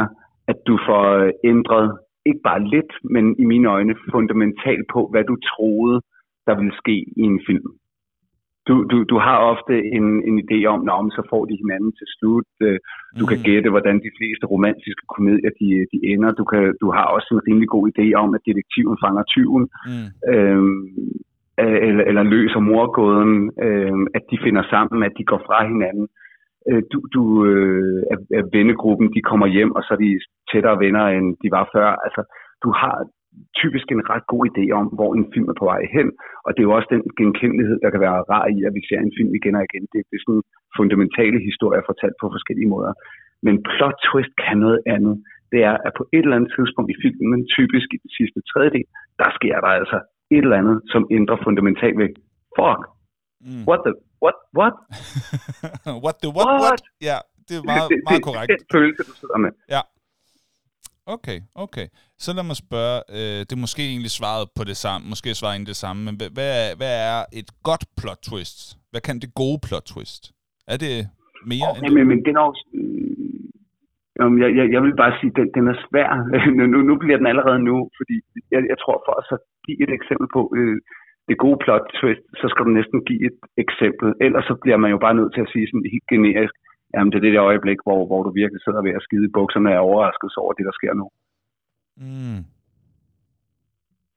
at 0.50 0.58
du 0.68 0.74
får 0.88 1.06
ændret 1.52 1.88
ikke 2.26 2.42
bare 2.48 2.68
lidt, 2.74 2.92
men 3.14 3.24
i 3.42 3.44
mine 3.52 3.68
øjne 3.68 3.94
fundamentalt 4.12 4.86
på, 4.94 5.00
hvad 5.12 5.24
du 5.24 5.36
troede, 5.52 5.96
der 6.46 6.54
ville 6.58 6.76
ske 6.82 6.96
i 7.20 7.22
en 7.32 7.40
film. 7.48 7.70
Du, 8.68 8.74
du, 8.90 8.96
du 9.12 9.16
har 9.26 9.38
ofte 9.52 9.74
en, 9.98 10.06
en 10.28 10.36
idé 10.44 10.58
om, 10.74 10.80
at 10.88 11.12
så 11.16 11.22
får 11.30 11.42
de 11.44 11.60
hinanden 11.62 11.92
til 11.98 12.06
slut. 12.16 12.50
Øh, 12.66 12.78
du 13.18 13.24
mm. 13.24 13.30
kan 13.30 13.40
gætte, 13.48 13.70
hvordan 13.70 13.96
de 14.06 14.16
fleste 14.18 14.44
romantiske 14.54 15.04
komedier 15.14 15.52
de, 15.60 15.68
de 15.92 15.98
ender. 16.12 16.30
Du, 16.40 16.44
kan, 16.44 16.62
du 16.82 16.86
har 16.96 17.06
også 17.16 17.28
en 17.32 17.46
rimelig 17.48 17.68
god 17.68 17.84
idé 17.92 18.06
om, 18.22 18.34
at 18.36 18.44
detektiven 18.48 18.96
fanger 19.04 19.24
tyven, 19.34 19.64
mm. 19.90 20.08
øhm, 20.32 20.82
eller, 21.88 22.04
eller 22.10 22.22
løser 22.22 22.60
morgåden, 22.60 23.34
øhm, 23.66 24.06
at 24.16 24.22
de 24.30 24.36
finder 24.44 24.64
sammen, 24.74 25.02
at 25.08 25.12
de 25.18 25.24
går 25.24 25.40
fra 25.46 25.58
hinanden 25.72 26.06
øh, 26.10 26.23
du, 26.92 26.98
du 27.16 27.22
øh, 27.50 28.02
af 28.38 28.44
vennegruppen, 28.56 29.06
de 29.16 29.22
kommer 29.30 29.46
hjem, 29.46 29.72
og 29.76 29.82
så 29.82 29.90
er 29.94 30.00
de 30.04 30.20
tættere 30.50 30.80
venner, 30.84 31.04
end 31.16 31.26
de 31.42 31.48
var 31.56 31.64
før. 31.74 31.88
Altså, 32.06 32.22
du 32.64 32.70
har 32.80 32.96
typisk 33.60 33.86
en 33.90 34.06
ret 34.10 34.26
god 34.32 34.42
idé 34.50 34.64
om, 34.80 34.86
hvor 34.96 35.10
en 35.14 35.26
film 35.34 35.48
er 35.52 35.60
på 35.60 35.66
vej 35.72 35.82
hen, 35.96 36.08
og 36.44 36.50
det 36.50 36.60
er 36.60 36.68
jo 36.68 36.76
også 36.78 36.90
den 36.94 37.02
genkendelighed, 37.20 37.76
der 37.84 37.90
kan 37.90 38.04
være 38.04 38.26
rar 38.32 38.46
i, 38.56 38.58
at 38.68 38.72
vi 38.78 38.82
ser 38.88 39.00
en 39.02 39.16
film 39.18 39.32
igen 39.38 39.54
og 39.58 39.64
igen. 39.68 39.84
Det, 39.92 40.00
det 40.08 40.16
er 40.16 40.24
sådan 40.26 40.44
fundamentale 40.78 41.38
historier 41.48 41.82
fortalt 41.90 42.16
på 42.20 42.26
forskellige 42.34 42.72
måder. 42.74 42.92
Men 43.46 43.54
plot 43.70 43.98
twist 44.08 44.32
kan 44.44 44.58
noget 44.66 44.80
andet. 44.94 45.14
Det 45.52 45.60
er, 45.70 45.76
at 45.86 45.92
på 45.98 46.04
et 46.16 46.24
eller 46.24 46.38
andet 46.38 46.52
tidspunkt 46.56 46.90
i 46.90 47.00
filmen, 47.02 47.26
men 47.32 47.40
typisk 47.56 47.88
i 47.96 47.98
den 48.04 48.10
sidste 48.18 48.38
tredjedel, 48.50 48.86
der 49.20 49.28
sker 49.38 49.56
der 49.64 49.70
altså 49.80 49.98
et 50.34 50.44
eller 50.44 50.60
andet, 50.62 50.78
som 50.92 51.02
ændrer 51.18 51.38
fundamentalt 51.46 51.98
ved, 52.02 52.10
fuck, 52.56 52.80
mm. 53.44 53.62
what 53.68 53.80
the 53.86 53.94
what, 54.24 54.36
what? 54.58 54.74
what 56.04 56.16
the 56.22 56.30
what, 56.36 56.46
what? 56.48 56.60
what? 56.64 56.80
Ja, 57.10 57.18
det 57.48 57.54
er 57.60 57.64
meget, 57.72 57.88
det, 57.92 57.98
meget 58.08 58.20
det, 58.20 58.24
korrekt. 58.28 58.48
Det 58.50 58.54
er 58.54 58.62
den 58.64 58.72
følelse, 58.78 59.02
du 59.10 59.14
sidder 59.20 59.38
med. 59.44 59.52
Ja. 59.74 59.82
Okay, 61.16 61.38
okay. 61.64 61.86
Så 62.24 62.28
lad 62.36 62.44
mig 62.50 62.58
spørge, 62.66 62.98
øh, 63.16 63.40
det 63.46 63.52
er 63.58 63.64
måske 63.66 63.82
egentlig 63.92 64.14
svaret 64.20 64.44
på 64.58 64.62
det 64.70 64.76
samme, 64.84 65.02
måske 65.12 65.28
svaret 65.40 65.54
egentlig 65.54 65.74
det 65.74 65.82
samme, 65.84 66.00
men 66.06 66.14
hvad, 66.18 66.30
hvad, 66.36 66.50
er, 66.62 66.70
hvad 66.80 66.94
er 67.12 67.18
et 67.40 67.50
godt 67.68 67.84
plot 67.98 68.20
twist? 68.28 68.58
Hvad 68.90 69.02
kan 69.06 69.16
det 69.22 69.30
gode 69.42 69.58
plot 69.66 69.86
twist? 69.92 70.22
Er 70.72 70.78
det 70.84 70.94
mere 71.52 71.68
okay, 71.70 71.86
end 71.86 71.94
men, 71.96 72.04
men 72.10 72.18
det 72.24 72.30
er 72.34 72.40
nok... 72.44 72.54
Øh, 72.78 74.26
jeg, 74.42 74.50
jeg, 74.58 74.66
jeg 74.74 74.80
vil 74.84 74.96
bare 75.02 75.14
sige, 75.18 75.30
at 75.32 75.36
den, 75.38 75.48
den 75.56 75.64
er 75.72 75.76
svær. 75.86 76.10
nu, 76.58 76.62
nu, 76.72 76.78
nu 76.88 76.94
bliver 77.02 77.18
den 77.20 77.28
allerede 77.32 77.60
nu, 77.70 77.76
fordi 77.98 78.16
jeg, 78.52 78.60
jeg 78.72 78.78
tror 78.82 78.96
for 79.06 79.14
at 79.20 79.24
så 79.30 79.36
give 79.66 79.78
et 79.84 79.92
eksempel 79.98 80.26
på 80.36 80.42
øh, 80.58 80.76
det 81.28 81.42
gode 81.44 81.58
plot 81.64 81.86
twist, 81.98 82.24
så 82.40 82.46
skal 82.50 82.64
du 82.66 82.72
næsten 82.78 82.98
give 83.08 83.22
et 83.28 83.38
eksempel. 83.64 84.08
Ellers 84.26 84.44
så 84.50 84.54
bliver 84.62 84.78
man 84.82 84.90
jo 84.94 84.98
bare 85.04 85.18
nødt 85.18 85.32
til 85.34 85.44
at 85.44 85.52
sige 85.52 85.66
sådan 85.68 85.92
helt 85.94 86.08
generisk, 86.14 86.54
jamen 86.94 87.10
det 87.10 87.18
er 87.18 87.24
det 87.26 87.34
der 87.34 87.50
øjeblik, 87.50 87.78
hvor, 87.86 88.00
hvor 88.08 88.20
du 88.26 88.30
virkelig 88.40 88.60
sidder 88.62 88.82
ved 88.86 88.94
at 88.98 89.04
skide 89.06 89.26
i 89.28 89.34
bukserne 89.36 89.70
og 89.70 89.74
er 89.74 89.86
overrasket 89.88 90.42
over 90.42 90.52
det, 90.52 90.64
der 90.68 90.74
sker 90.78 90.94
nu. 91.00 91.06
Mm. 92.04 92.40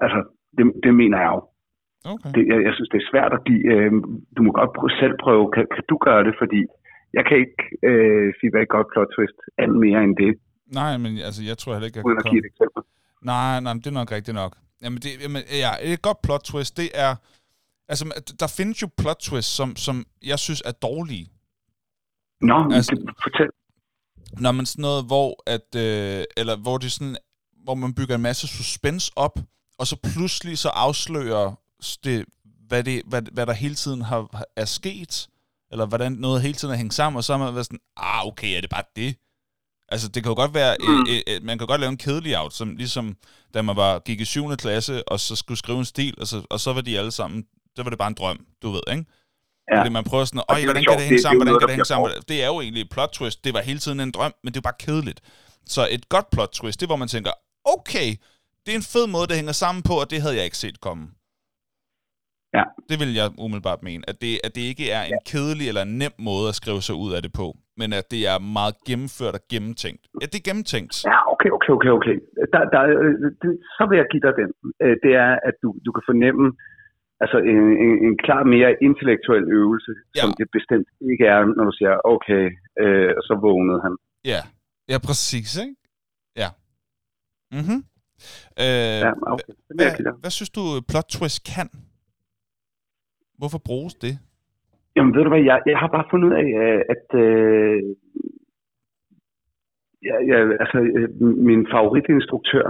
Altså, 0.04 0.20
det, 0.58 0.66
det 0.84 0.94
mener 1.02 1.18
jeg 1.24 1.32
jo. 1.36 1.42
Okay. 2.14 2.32
Det, 2.36 2.44
jeg, 2.52 2.60
jeg 2.68 2.74
synes, 2.76 2.90
det 2.94 3.00
er 3.02 3.10
svært 3.12 3.34
at 3.38 3.42
give. 3.48 3.64
Øh, 3.74 3.92
du 4.36 4.40
må 4.46 4.52
godt 4.60 4.72
prøve, 4.78 4.92
selv 5.02 5.16
prøve. 5.26 5.46
Kan, 5.56 5.66
kan 5.76 5.84
du 5.92 5.96
gøre 6.08 6.24
det? 6.28 6.34
Fordi 6.42 6.62
jeg 7.18 7.24
kan 7.28 7.38
ikke 7.44 7.64
øh, 7.90 8.28
sige, 8.38 8.52
hvad 8.52 8.62
et 8.62 8.74
godt 8.76 8.88
plot 8.94 9.10
twist 9.16 9.40
er 9.58 9.68
mere 9.86 10.04
end 10.04 10.16
det. 10.24 10.32
Nej, 10.80 10.98
men 11.04 11.12
altså, 11.28 11.42
jeg 11.50 11.58
tror 11.58 11.72
heller 11.74 11.88
ikke, 11.90 11.98
jeg 12.00 12.06
Uden 12.06 12.18
kan 12.20 12.32
give 12.32 12.44
et 12.46 12.50
eksempel. 12.54 12.82
Nej, 13.32 13.54
nej, 13.66 13.74
det 13.82 13.88
er 13.94 14.00
nok 14.02 14.12
rigtigt 14.18 14.36
nok. 14.44 14.54
Jamen, 14.82 15.02
det, 15.02 15.22
jamen, 15.22 15.44
ja, 15.52 15.72
et 15.82 16.02
godt 16.02 16.22
plot 16.22 16.42
twist, 16.42 16.78
det 16.78 16.90
er... 16.94 17.16
Altså, 17.90 18.22
der 18.40 18.48
findes 18.48 18.82
jo 18.82 18.90
plot 18.98 19.18
twists, 19.20 19.56
som, 19.56 19.76
som 19.76 20.06
jeg 20.24 20.40
synes 20.40 20.62
er 20.66 20.72
dårlige. 20.72 21.32
Nå, 22.42 22.70
altså, 22.74 22.92
det, 22.92 23.16
fortæl. 23.24 23.50
Når 24.42 24.52
man 24.52 24.66
sådan 24.66 24.82
noget, 24.82 25.06
hvor 25.06 25.44
at, 25.46 25.76
øh, 25.76 26.24
eller 26.38 26.56
hvor 26.56 26.78
det 26.78 26.92
sådan, 26.92 27.18
hvor 27.64 27.76
man 27.76 27.94
bygger 27.94 28.16
en 28.16 28.22
masse 28.22 28.48
suspense 28.48 29.12
op, 29.16 29.40
og 29.78 29.88
så 29.88 29.96
pludselig 30.14 30.58
så 30.58 30.70
afslører 30.70 31.56
det, 32.04 32.26
hvad, 32.68 32.84
det, 32.84 33.02
hvad, 33.06 33.22
hvad 33.22 33.46
der 33.46 33.54
hele 33.54 33.76
tiden 33.76 34.02
har, 34.02 34.44
er 34.56 34.66
sket, 34.66 35.30
eller 35.72 35.86
hvordan 35.86 36.12
noget 36.12 36.42
hele 36.42 36.54
tiden 36.54 36.74
er 36.74 36.78
hængt 36.78 36.94
sammen, 36.94 37.18
og 37.18 37.24
så 37.24 37.34
har 37.34 37.46
man 37.46 37.54
været 37.54 37.66
sådan, 37.66 37.80
ah, 37.98 38.26
okay, 38.26 38.58
er 38.58 38.62
det 38.62 38.70
bare 38.70 38.84
det? 38.96 39.16
Altså, 39.90 40.08
det 40.08 40.24
kan 40.24 40.30
jo 40.30 40.36
godt 40.36 40.54
være, 40.54 40.76
mm. 40.80 41.06
øh, 41.10 41.22
øh, 41.28 41.44
man 41.44 41.58
kan 41.58 41.68
godt 41.68 41.82
lave 41.82 41.90
en 41.90 41.98
kedelig 41.98 42.40
out, 42.40 42.54
som 42.54 42.76
ligesom, 42.76 43.18
da 43.54 43.62
man 43.62 43.76
var, 43.76 44.00
gik 44.00 44.22
i 44.22 44.26
7. 44.26 44.56
klasse, 44.56 45.10
og 45.10 45.20
så 45.20 45.36
skulle 45.36 45.58
skrive 45.58 45.80
en 45.80 45.86
stil, 45.86 46.16
og 46.18 46.28
så, 46.28 46.42
og 46.50 46.60
så 46.60 46.74
var 46.74 46.82
de 46.82 47.00
alle 47.00 47.12
sammen, 47.12 47.46
det 47.78 47.86
var 47.86 47.90
det 47.90 48.00
bare 48.00 48.08
en 48.08 48.14
drøm, 48.14 48.46
du 48.62 48.72
ved, 48.72 48.82
ikke? 48.92 49.06
Ja. 49.72 49.80
Fordi 49.80 49.90
man 49.90 50.04
prøver 50.04 50.26
sådan, 50.26 50.42
øj, 50.50 50.64
hvordan 50.64 50.84
kan 50.84 50.98
det 50.98 51.06
hænge 51.06 51.22
sammen, 51.22 51.38
hvordan 51.38 51.60
kan 51.60 51.68
det 51.68 51.76
hænge 51.76 51.86
sammen? 51.86 52.12
Det 52.28 52.44
er 52.44 52.48
jo 52.48 52.62
egentlig 52.62 52.82
et 52.82 52.90
plot 52.90 53.10
twist, 53.10 53.44
det 53.44 53.54
var 53.54 53.62
hele 53.62 53.80
tiden 53.80 54.00
en 54.00 54.12
drøm, 54.12 54.34
men 54.44 54.54
det 54.54 54.58
er 54.58 54.62
bare 54.62 54.74
kedeligt. 54.80 55.22
Så 55.66 55.88
et 55.92 56.10
godt 56.10 56.30
plot 56.30 56.50
twist, 56.50 56.80
det 56.80 56.86
er, 56.86 56.88
hvor 56.88 56.96
man 56.96 57.08
tænker, 57.08 57.32
okay, 57.66 58.16
det 58.66 58.72
er 58.72 58.76
en 58.76 58.84
fed 58.84 59.08
måde, 59.08 59.28
det 59.28 59.36
hænger 59.36 59.52
sammen 59.52 59.84
på, 59.84 60.00
og 60.00 60.10
det 60.10 60.22
havde 60.22 60.36
jeg 60.36 60.46
ikke 60.46 60.58
set 60.58 60.80
komme. 60.82 61.08
Ja. 62.58 62.64
Det 62.90 62.98
vil 63.02 63.12
jeg 63.20 63.28
umiddelbart 63.46 63.82
mene, 63.90 64.02
at 64.12 64.18
det, 64.24 64.32
at 64.46 64.52
det 64.58 64.64
ikke 64.72 64.86
er 64.98 65.04
en 65.12 65.20
kedelig 65.32 65.66
eller 65.72 65.84
en 65.90 65.96
nem 66.02 66.14
måde 66.30 66.46
at 66.52 66.56
skrive 66.62 66.82
sig 66.88 66.96
ud 67.04 67.12
af 67.16 67.22
det 67.26 67.32
på, 67.42 67.48
men 67.80 67.90
at 68.00 68.06
det 68.14 68.22
er 68.32 68.38
meget 68.58 68.76
gennemført 68.88 69.36
og 69.40 69.44
gennemtænkt. 69.54 70.04
Ja, 70.22 70.26
det 70.32 70.38
er 70.42 70.46
gennemtænkt. 70.50 70.94
Ja, 71.12 71.18
okay, 71.34 71.50
okay, 71.58 71.72
okay, 71.78 71.92
okay. 72.00 72.16
Der, 72.54 72.62
der, 72.74 72.82
det, 73.42 73.50
så 73.78 73.84
vil 73.90 73.96
jeg 74.02 74.08
give 74.14 74.24
dig 74.28 74.34
den. 74.42 74.50
Det 75.04 75.14
er, 75.26 75.32
at 75.50 75.56
du, 75.64 75.70
du 75.86 75.92
kan 75.96 76.04
fornemme, 76.12 76.46
altså 77.24 77.38
en, 77.52 77.64
en, 77.86 77.94
en 78.06 78.16
klar 78.26 78.42
mere 78.54 78.72
intellektuel 78.88 79.46
øvelse, 79.60 79.92
ja. 80.00 80.22
som 80.22 80.30
det 80.40 80.48
bestemt 80.58 80.90
ikke 81.12 81.26
er, 81.34 81.40
når 81.58 81.66
du 81.70 81.74
siger, 81.80 81.94
okay, 82.16 82.44
øh, 82.82 83.10
og 83.18 83.24
så 83.28 83.34
vågnede 83.46 83.80
han. 83.86 83.94
Ja, 84.34 84.42
ja 84.92 84.98
præcis, 85.08 85.50
ikke? 85.66 85.76
Ja. 86.44 86.50
Mhm. 87.60 87.80
Øh, 88.64 89.00
ja, 89.06 89.12
okay. 89.34 89.54
hvad, 89.78 89.90
hvad 90.22 90.32
synes 90.38 90.52
du, 90.58 90.62
plot 90.90 91.08
twist 91.16 91.40
kan? 91.56 91.70
Hvorfor 93.40 93.62
bruges 93.70 93.96
det? 94.06 94.14
Jamen 94.96 95.16
ved 95.16 95.24
du 95.24 95.30
hvad, 95.30 95.44
jeg, 95.52 95.62
jeg 95.66 95.78
har 95.78 95.88
bare 95.96 96.10
fundet 96.12 96.28
ud 96.30 96.36
af, 96.44 96.48
at 96.94 97.06
øh, 97.24 97.80
ja, 100.08 100.16
ja, 100.32 100.38
altså, 100.64 100.78
øh, 100.98 101.10
min 101.50 101.68
favoritinstruktør 101.74 102.66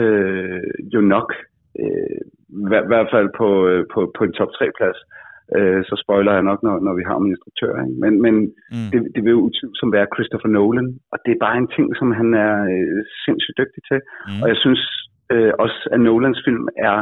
øh, 0.00 0.70
jo 0.94 1.00
nok, 1.00 1.28
øh, 1.80 2.20
i 2.64 2.68
hvert 2.92 3.10
fald 3.14 3.28
på, 3.40 3.48
øh, 3.68 3.84
på, 3.94 4.00
på 4.16 4.24
en 4.24 4.32
top 4.32 4.50
3 4.58 4.70
plads, 4.78 4.98
øh, 5.56 5.80
så 5.88 5.94
spoiler 6.04 6.32
jeg 6.32 6.44
nok, 6.50 6.60
når, 6.66 6.76
når 6.86 6.94
vi 6.98 7.04
har 7.08 7.18
min 7.18 7.34
instruktør. 7.34 7.72
Ikke? 7.84 7.96
Men, 8.04 8.12
men 8.24 8.34
mm. 8.74 8.88
det, 8.92 8.98
det 9.14 9.20
vil 9.24 9.36
jo 9.36 9.46
utvivlsomt 9.48 9.92
være 9.96 10.12
Christopher 10.14 10.50
Nolan, 10.56 10.90
og 11.12 11.18
det 11.24 11.32
er 11.32 11.44
bare 11.46 11.56
en 11.58 11.70
ting, 11.76 11.86
som 11.98 12.08
han 12.20 12.28
er 12.46 12.54
øh, 12.74 13.00
sindssygt 13.24 13.58
dygtig 13.60 13.82
til. 13.90 14.00
Mm. 14.28 14.40
Og 14.42 14.46
jeg 14.52 14.58
synes 14.64 14.82
øh, 15.32 15.52
også, 15.64 15.78
at 15.92 16.00
Nolans 16.00 16.40
film 16.46 16.66
er 16.90 16.96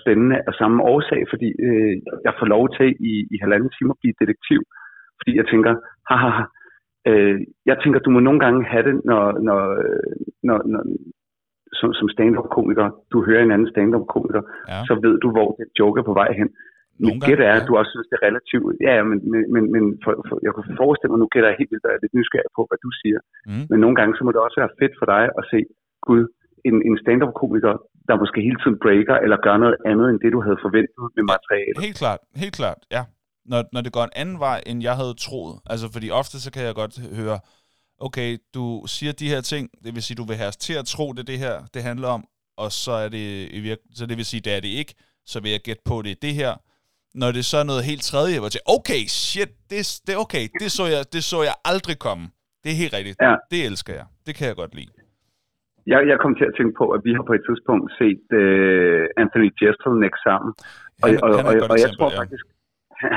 spændende 0.00 0.36
af 0.48 0.54
samme 0.60 0.82
årsag, 0.82 1.22
fordi 1.32 1.48
øh, 1.66 1.94
jeg 2.26 2.34
får 2.38 2.46
lov 2.46 2.64
til 2.76 2.88
i, 3.10 3.12
i 3.34 3.36
halvanden 3.42 3.70
time 3.70 3.90
at 3.90 4.00
blive 4.00 4.20
detektiv. 4.22 4.60
Fordi 5.18 5.32
jeg 5.40 5.46
tænker, 5.52 5.72
haha, 6.10 6.44
øh, 7.10 7.40
jeg 7.66 7.76
tænker, 7.78 8.00
du 8.00 8.10
må 8.10 8.20
nogle 8.20 8.40
gange 8.40 8.64
have 8.72 8.84
det, 8.88 8.94
når, 9.04 9.24
når, 9.48 9.60
når, 10.48 10.58
når 10.72 10.82
som, 11.78 11.90
som 11.98 12.08
stand-up-komiker, 12.14 12.86
du 13.12 13.18
hører 13.28 13.42
en 13.42 13.54
anden 13.54 13.72
stand-up-komiker, 13.72 14.42
ja. 14.68 14.78
så 14.88 14.92
ved 15.04 15.14
du, 15.24 15.28
hvor 15.36 15.48
det 15.58 15.66
joke 15.78 15.98
er 16.00 16.08
på 16.10 16.18
vej 16.22 16.30
hen. 16.40 16.50
Mit 17.04 17.18
gæt 17.26 17.40
er, 17.50 17.54
at 17.60 17.68
du 17.68 17.72
også 17.76 17.90
synes, 17.92 18.08
det 18.10 18.16
er 18.18 18.26
relativt... 18.28 18.64
Ja, 18.88 18.94
men, 19.10 19.18
men, 19.54 19.64
men 19.74 19.84
for, 20.04 20.12
for, 20.28 20.34
jeg 20.46 20.52
kunne 20.52 20.80
forestille 20.82 21.10
mig, 21.12 21.20
nu 21.20 21.28
gætter 21.32 21.48
jeg 21.50 21.58
helt 21.60 21.72
vildt, 21.72 21.84
at 21.84 21.90
jeg 21.90 21.98
er 21.98 22.04
lidt 22.04 22.16
nysgerrig 22.18 22.52
på, 22.58 22.62
hvad 22.68 22.80
du 22.86 22.90
siger. 23.02 23.20
Mm. 23.50 23.64
Men 23.70 23.78
nogle 23.84 23.96
gange, 23.98 24.12
så 24.16 24.22
må 24.22 24.30
det 24.32 24.40
også 24.46 24.58
være 24.62 24.76
fedt 24.80 24.94
for 25.00 25.06
dig 25.14 25.24
at 25.40 25.44
se, 25.52 25.58
gud, 26.08 26.22
en, 26.68 26.76
en 26.88 26.96
stand-up-komiker, 27.02 27.74
der 28.08 28.14
måske 28.22 28.38
hele 28.48 28.58
tiden 28.62 28.78
breaker, 28.84 29.16
eller 29.24 29.38
gør 29.46 29.56
noget 29.64 29.76
andet, 29.90 30.06
end 30.10 30.18
det, 30.24 30.30
du 30.36 30.40
havde 30.46 30.58
forventet 30.66 31.02
med 31.16 31.24
materialet. 31.34 31.80
Helt 31.86 31.98
klart, 32.02 32.20
helt 32.42 32.56
klart, 32.60 32.80
ja. 32.96 33.02
Når, 33.50 33.60
når 33.74 33.80
det 33.80 33.92
går 33.92 34.04
en 34.04 34.16
anden 34.22 34.38
vej, 34.38 34.58
end 34.66 34.82
jeg 34.82 34.96
havde 34.96 35.14
troet. 35.26 35.54
Altså, 35.72 35.86
fordi 35.94 36.10
ofte 36.10 36.40
så 36.40 36.52
kan 36.52 36.62
jeg 36.68 36.74
godt 36.74 36.94
høre, 37.20 37.38
okay, 38.06 38.38
du 38.54 38.64
siger 38.86 39.12
de 39.12 39.28
her 39.28 39.40
ting, 39.40 39.64
det 39.84 39.94
vil 39.94 40.02
sige, 40.02 40.16
du 40.16 40.24
vil 40.24 40.36
have 40.36 40.48
os 40.48 40.56
til 40.56 40.74
at 40.74 40.86
tro, 40.86 41.12
det 41.12 41.20
er 41.20 41.30
det 41.32 41.38
her, 41.38 41.56
det 41.74 41.82
handler 41.82 42.08
om, 42.08 42.24
og 42.56 42.72
så 42.72 42.92
er 42.92 43.08
det 43.08 43.48
i 43.56 43.60
virke, 43.60 43.82
så 43.94 44.06
det 44.06 44.16
vil 44.16 44.24
sige, 44.24 44.40
det 44.40 44.52
er 44.56 44.60
det 44.60 44.68
ikke, 44.68 44.94
så 45.26 45.40
vil 45.40 45.50
jeg 45.50 45.60
gætte 45.60 45.82
på, 45.84 46.02
det 46.02 46.10
er 46.10 46.20
det 46.22 46.34
her. 46.34 46.52
Når 47.14 47.32
det 47.32 47.44
så 47.44 47.56
er 47.56 47.64
noget 47.64 47.84
helt 47.84 48.02
tredje, 48.02 48.38
hvor 48.38 48.46
jeg 48.46 48.52
tænker, 48.52 48.72
okay, 48.78 49.02
shit, 49.06 49.50
det, 49.70 50.00
det 50.06 50.12
er 50.14 50.18
okay, 50.18 50.48
det 50.60 50.72
så, 50.72 50.86
jeg, 50.86 51.04
det 51.12 51.24
så 51.24 51.42
jeg 51.42 51.54
aldrig 51.64 51.98
komme. 51.98 52.24
Det 52.64 52.72
er 52.72 52.76
helt 52.76 52.94
rigtigt. 52.94 53.16
Ja. 53.20 53.34
Det 53.50 53.66
elsker 53.66 53.94
jeg. 53.94 54.06
Det 54.26 54.34
kan 54.34 54.46
jeg 54.48 54.56
godt 54.56 54.74
lide. 54.74 54.92
Jeg, 55.92 56.00
jeg 56.10 56.18
kom 56.22 56.34
til 56.36 56.46
at 56.50 56.54
tænke 56.58 56.74
på, 56.80 56.84
at 56.96 57.00
vi 57.06 57.12
har 57.16 57.24
på 57.30 57.34
et 57.38 57.44
tidspunkt 57.48 57.86
set 58.00 58.24
uh, 58.42 59.02
Anthony 59.22 59.48
Jeselnik 59.60 60.14
sammen. 60.26 60.50
Og, 61.02 61.06
han, 61.10 61.18
og, 61.24 61.28
han 61.48 61.60
og, 61.62 61.70
og 61.72 61.76
jeg 61.84 61.90
tror 61.96 62.10
ja. 62.12 62.18
faktisk, 62.20 62.44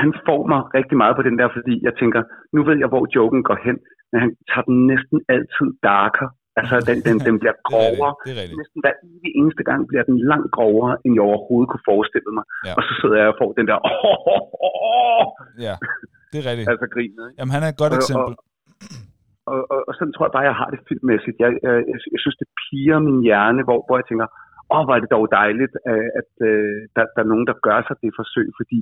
han 0.00 0.10
får 0.28 0.40
mig 0.52 0.60
rigtig 0.78 0.96
meget 1.02 1.14
på 1.18 1.22
den 1.28 1.36
der, 1.40 1.48
fordi 1.56 1.74
jeg 1.86 1.94
tænker, 2.00 2.20
nu 2.56 2.60
ved 2.68 2.76
jeg, 2.82 2.88
hvor 2.92 3.04
joken 3.16 3.42
går 3.48 3.58
hen, 3.66 3.76
men 4.10 4.18
han 4.24 4.30
tager 4.50 4.66
den 4.70 4.78
næsten 4.92 5.18
altid 5.34 5.68
darker. 5.90 6.28
Altså, 6.60 6.76
den, 6.88 6.98
den, 7.08 7.16
den 7.28 7.34
bliver 7.42 7.56
grovere. 7.68 8.12
det 8.24 8.30
er 8.34 8.38
rigtigt. 8.42 8.58
Næsten 8.62 8.78
hver 8.84 8.94
eneste 9.40 9.62
gang 9.70 9.80
bliver 9.90 10.04
den 10.10 10.18
langt 10.30 10.50
grovere, 10.56 10.92
end 11.04 11.12
jeg 11.16 11.24
overhovedet 11.30 11.68
kunne 11.72 11.86
forestille 11.92 12.30
mig. 12.38 12.44
Ja. 12.66 12.72
Og 12.78 12.82
så 12.88 12.92
sidder 13.00 13.16
jeg 13.22 13.28
og 13.32 13.36
får 13.42 13.50
den 13.58 13.66
der... 13.70 13.76
Oh, 13.90 14.18
oh, 14.34 14.44
oh. 14.68 15.24
Ja, 15.66 15.74
det 16.30 16.36
er 16.42 16.46
rigtigt. 16.50 16.68
altså 16.72 16.86
grinet. 16.94 17.22
Ikke? 17.28 17.36
Jamen, 17.38 17.52
han 17.56 17.62
er 17.66 17.70
et 17.74 17.80
godt 17.82 17.94
Og- 17.94 18.00
eksempel. 18.02 18.34
Og, 18.40 18.44
og, 19.52 19.80
og 19.88 19.92
sådan 19.94 20.12
tror 20.12 20.26
jeg 20.26 20.36
bare, 20.36 20.50
jeg 20.50 20.60
har 20.62 20.70
det 20.74 20.80
filmmæssigt. 20.88 21.36
Jeg, 21.44 21.50
jeg, 21.66 21.74
jeg, 22.14 22.20
synes, 22.22 22.36
det 22.42 22.48
piger 22.62 22.98
min 23.08 23.20
hjerne, 23.28 23.62
hvor, 23.66 23.78
hvor 23.86 23.96
jeg 23.98 24.06
tænker, 24.08 24.26
åh, 24.74 24.82
hvor 24.84 24.94
er 24.94 25.02
det 25.02 25.14
dog 25.16 25.24
dejligt, 25.40 25.74
øh, 25.90 26.08
at 26.20 26.30
øh, 26.48 26.78
der, 26.96 27.04
der 27.14 27.20
er 27.22 27.32
nogen, 27.32 27.46
der 27.50 27.62
gør 27.66 27.78
sig 27.82 27.96
det 28.02 28.12
forsøg, 28.20 28.48
fordi 28.60 28.78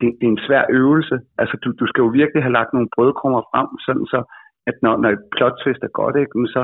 det, 0.00 0.08
det 0.18 0.26
er 0.26 0.34
en 0.36 0.44
svær 0.46 0.64
øvelse. 0.80 1.16
Altså, 1.40 1.54
du, 1.62 1.68
du 1.80 1.86
skal 1.90 2.02
jo 2.04 2.10
virkelig 2.20 2.42
have 2.42 2.56
lagt 2.58 2.72
nogle 2.72 2.92
brødkrummer 2.94 3.42
frem, 3.50 3.68
sådan 3.86 4.06
så, 4.14 4.20
at 4.70 4.76
når, 4.84 4.94
når 5.02 5.10
et 5.10 5.24
plot 5.34 5.56
twist 5.62 5.82
er 5.82 5.92
godt, 6.00 6.16
ikke, 6.16 6.46
så 6.56 6.62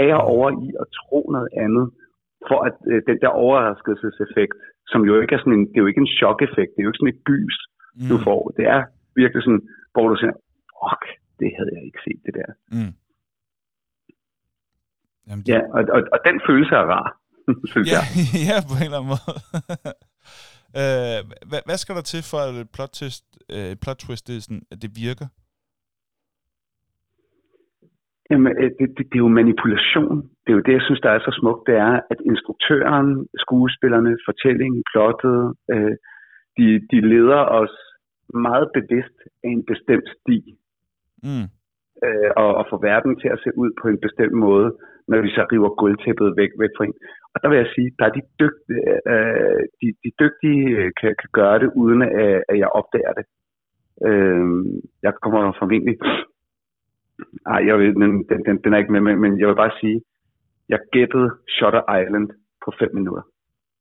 er 0.00 0.06
jeg 0.12 0.20
over 0.34 0.48
i 0.64 0.68
at 0.82 0.86
tro 1.00 1.20
noget 1.36 1.50
andet, 1.64 1.86
for 2.48 2.58
at 2.68 2.76
øh, 2.90 3.02
den 3.08 3.18
der 3.22 3.32
overraskelseseffekt, 3.44 4.56
som 4.92 5.00
jo 5.08 5.12
ikke 5.20 5.34
er 5.34 5.42
sådan 5.42 5.56
en, 5.58 5.66
det 5.70 5.76
er 5.76 5.84
jo 5.84 5.90
ikke 5.90 6.04
en 6.06 6.14
chok-effekt, 6.18 6.70
det 6.72 6.80
er 6.80 6.86
jo 6.86 6.90
ikke 6.90 7.02
sådan 7.02 7.16
et 7.16 7.24
gys, 7.30 7.56
mm. 7.96 8.08
du 8.10 8.16
får. 8.26 8.42
Det 8.58 8.64
er 8.76 8.82
virkelig 9.22 9.42
sådan, 9.42 9.64
hvor 9.94 10.06
du 10.08 10.16
siger, 10.16 10.34
fuck, 10.80 11.04
det 11.40 11.50
havde 11.56 11.70
jeg 11.76 11.82
ikke 11.88 12.00
set, 12.06 12.20
det 12.26 12.34
der. 12.40 12.50
Mm. 12.76 12.92
Jamen, 15.28 15.42
det, 15.44 15.52
Ja, 15.52 15.60
og, 15.76 15.82
og, 15.96 16.00
og 16.14 16.18
den 16.26 16.36
følelse 16.48 16.74
er 16.74 16.86
rar, 16.94 17.08
synes 17.72 17.86
ja, 17.92 18.00
jeg. 18.00 18.04
ja, 18.48 18.56
på 18.70 18.74
en 18.78 18.86
eller 18.88 19.00
anden 19.00 19.12
måde. 19.14 19.32
øh, 20.80 21.18
hvad, 21.50 21.62
hvad 21.68 21.78
skal 21.82 21.94
der 21.98 22.04
til 22.12 22.22
for, 22.30 22.38
at 22.46 22.54
et 22.64 22.70
plot 22.76 22.92
twist, 22.98 23.24
øh, 23.54 23.72
plot 23.82 23.98
twist 24.04 24.24
det 24.28 24.42
sådan, 24.42 24.64
at 24.72 24.78
det 24.82 24.90
virker? 25.04 25.26
Jamen, 28.30 28.52
øh, 28.62 28.70
det, 28.78 28.88
det, 28.96 29.04
det 29.10 29.16
er 29.18 29.26
jo 29.26 29.38
manipulation. 29.40 30.16
Det 30.42 30.50
er 30.50 30.56
jo 30.58 30.66
det, 30.66 30.72
jeg 30.78 30.86
synes, 30.86 31.00
der 31.00 31.10
er 31.10 31.20
så 31.26 31.32
smukt. 31.40 31.62
Det 31.68 31.76
er, 31.88 31.94
at 32.12 32.20
instruktøren, 32.30 33.08
skuespillerne, 33.44 34.12
fortællingen, 34.28 34.82
plottet, 34.92 35.40
øh, 35.74 35.94
de, 36.56 36.66
de 36.90 36.98
leder 37.12 37.42
os 37.60 37.74
meget 38.46 38.66
bevidst 38.78 39.18
af 39.44 39.48
en 39.54 39.62
bestemt 39.72 40.08
sti. 40.16 40.38
Mm. 41.26 41.46
Øh, 42.04 42.30
og, 42.42 42.50
og 42.58 42.64
få 42.70 42.76
verden 42.90 43.12
til 43.20 43.28
at 43.34 43.40
se 43.44 43.50
ud 43.62 43.70
på 43.80 43.88
en 43.88 43.98
bestemt 44.06 44.36
måde, 44.46 44.68
når 45.08 45.20
vi 45.24 45.30
så 45.36 45.42
river 45.52 45.70
gulvtæppet 45.80 46.28
væk, 46.40 46.50
væk 46.62 46.72
fra 46.76 46.84
en. 46.84 46.94
Og 47.34 47.38
der 47.42 47.48
vil 47.48 47.58
jeg 47.62 47.70
sige, 47.74 47.88
der 47.98 48.04
er 48.06 48.14
de 48.18 48.22
dygtige, 48.42 48.82
øh, 49.12 49.62
de, 49.80 49.86
de 50.04 50.10
dygtige 50.22 50.62
øh, 50.78 50.90
kan, 51.00 51.12
kan 51.20 51.30
gøre 51.40 51.58
det, 51.62 51.68
uden 51.82 52.02
at, 52.02 52.44
at 52.50 52.56
jeg 52.62 52.68
opdager 52.78 53.12
det. 53.18 53.26
Øh, 54.08 54.46
jeg 55.02 55.12
kommer 55.22 55.52
formentlig... 55.58 55.96
Ej, 57.46 57.60
jeg 57.68 57.78
ved, 57.78 57.94
den, 58.02 58.12
den, 58.46 58.56
den 58.64 58.74
er 58.74 58.78
ikke 58.78 58.92
med, 58.92 59.00
men, 59.00 59.20
men 59.20 59.40
jeg 59.40 59.48
vil 59.48 59.62
bare 59.64 59.78
sige, 59.80 60.02
jeg 60.68 60.80
gættede 60.92 61.30
Shutter 61.48 61.82
Island 62.00 62.28
på 62.64 62.72
5 62.78 62.94
minutter. 62.94 63.22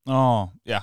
Åh, 0.10 0.41
oh, 0.41 0.47
ja. 0.73 0.79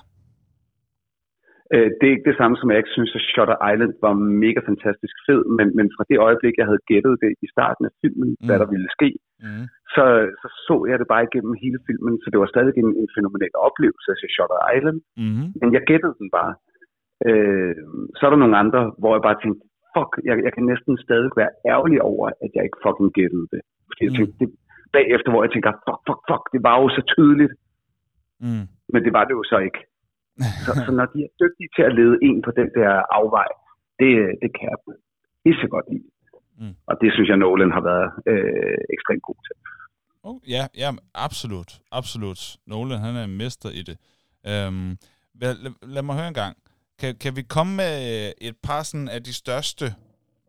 Øh, 1.75 1.89
det 1.97 2.05
er 2.07 2.15
ikke 2.15 2.31
det 2.31 2.41
samme, 2.41 2.57
som 2.57 2.71
jeg 2.71 2.79
ikke 2.81 2.97
synes, 2.97 3.13
at 3.19 3.27
Shutter 3.31 3.59
Island 3.71 3.95
var 4.07 4.15
mega 4.45 4.61
fantastisk 4.71 5.17
fed, 5.27 5.43
men, 5.59 5.67
men 5.79 5.87
fra 5.95 6.05
det 6.11 6.19
øjeblik, 6.27 6.55
jeg 6.59 6.69
havde 6.71 6.87
gættet 6.91 7.15
det 7.25 7.33
i 7.45 7.47
starten 7.55 7.85
af 7.89 7.93
filmen, 8.03 8.31
mm. 8.31 8.47
hvad 8.47 8.59
der 8.63 8.69
ville 8.75 8.91
ske, 8.97 9.11
mm. 9.45 9.65
så, 9.95 10.05
så 10.41 10.47
så 10.67 10.75
jeg 10.91 10.99
det 10.99 11.13
bare 11.15 11.27
igennem 11.29 11.55
hele 11.65 11.81
filmen, 11.89 12.15
så 12.23 12.27
det 12.33 12.39
var 12.43 12.51
stadig 12.55 12.75
en, 12.83 12.91
en 13.03 13.09
fænomenal 13.17 13.55
oplevelse 13.69 14.09
at 14.13 14.21
se 14.21 14.29
Shutter 14.35 14.61
Island, 14.75 14.99
mm. 15.23 15.47
men 15.61 15.69
jeg 15.77 15.83
gættede 15.91 16.17
den 16.21 16.29
bare. 16.39 16.53
Øh, 17.29 17.75
så 18.17 18.23
er 18.27 18.31
der 18.31 18.43
nogle 18.43 18.61
andre, 18.65 18.81
hvor 19.01 19.13
jeg 19.17 19.23
bare 19.29 19.41
tænkte, 19.43 19.61
fuck, 19.95 20.13
jeg, 20.29 20.35
jeg 20.47 20.53
kan 20.57 20.65
næsten 20.73 20.93
stadig 21.07 21.31
være 21.41 21.53
ærgerlig 21.73 21.99
over, 22.13 22.27
at 22.45 22.51
jeg 22.55 22.63
ikke 22.65 22.83
fucking 22.85 23.11
gættede 23.19 23.47
det. 23.55 23.61
Fordi 23.89 24.03
mm. 24.03 24.07
jeg 24.07 24.15
tænkte, 24.17 24.37
det, 24.41 24.49
bagefter, 24.97 25.29
hvor 25.31 25.43
jeg 25.45 25.53
tænker, 25.53 25.71
fuck, 25.87 26.01
fuck, 26.07 26.21
fuck, 26.29 26.45
det 26.55 26.61
var 26.69 26.77
jo 26.83 26.87
så 26.97 27.03
tydeligt. 27.15 27.55
Mm. 28.45 28.67
Men 28.93 29.01
det 29.05 29.13
var 29.17 29.25
det 29.25 29.35
jo 29.39 29.45
så 29.53 29.59
ikke. 29.69 29.81
Så, 30.65 30.71
så 30.87 30.91
når 30.99 31.07
de 31.13 31.19
er 31.27 31.31
dygtige 31.43 31.71
til 31.77 31.85
at 31.89 31.95
lede 31.99 32.17
en 32.29 32.39
på 32.47 32.51
den 32.61 32.69
der 32.79 32.93
afvej, 33.19 33.51
det, 34.01 34.11
det 34.43 34.51
kan 34.57 34.67
jeg 34.71 35.55
så 35.63 35.69
godt 35.75 35.87
lide. 35.93 36.09
Mm. 36.61 36.75
Og 36.87 36.95
det 37.01 37.09
synes 37.15 37.29
jeg, 37.29 37.37
Nolan 37.37 37.73
har 37.77 37.85
været 37.91 38.09
øh, 38.33 38.79
ekstremt 38.95 39.23
god 39.29 39.41
til. 39.47 39.57
Oh, 40.23 40.39
ja, 40.49 40.63
ja, 40.83 40.91
absolut. 41.15 41.71
Absolut. 41.93 42.57
Nolan, 42.67 42.99
han 42.99 43.17
er 43.17 43.25
en 43.25 43.37
mester 43.37 43.71
i 43.81 43.83
det. 43.89 43.97
Øhm, 44.51 44.91
lad, 45.41 45.55
lad, 45.65 45.73
lad 45.83 46.03
mig 46.03 46.17
høre 46.17 46.29
en 46.29 46.35
gang. 46.35 46.57
Kan, 47.01 47.15
kan 47.23 47.37
vi 47.37 47.43
komme 47.43 47.77
med 47.77 47.95
et 48.41 48.57
par 48.63 48.83
sådan 48.83 49.09
af 49.09 49.23
de 49.23 49.35
største 49.35 49.87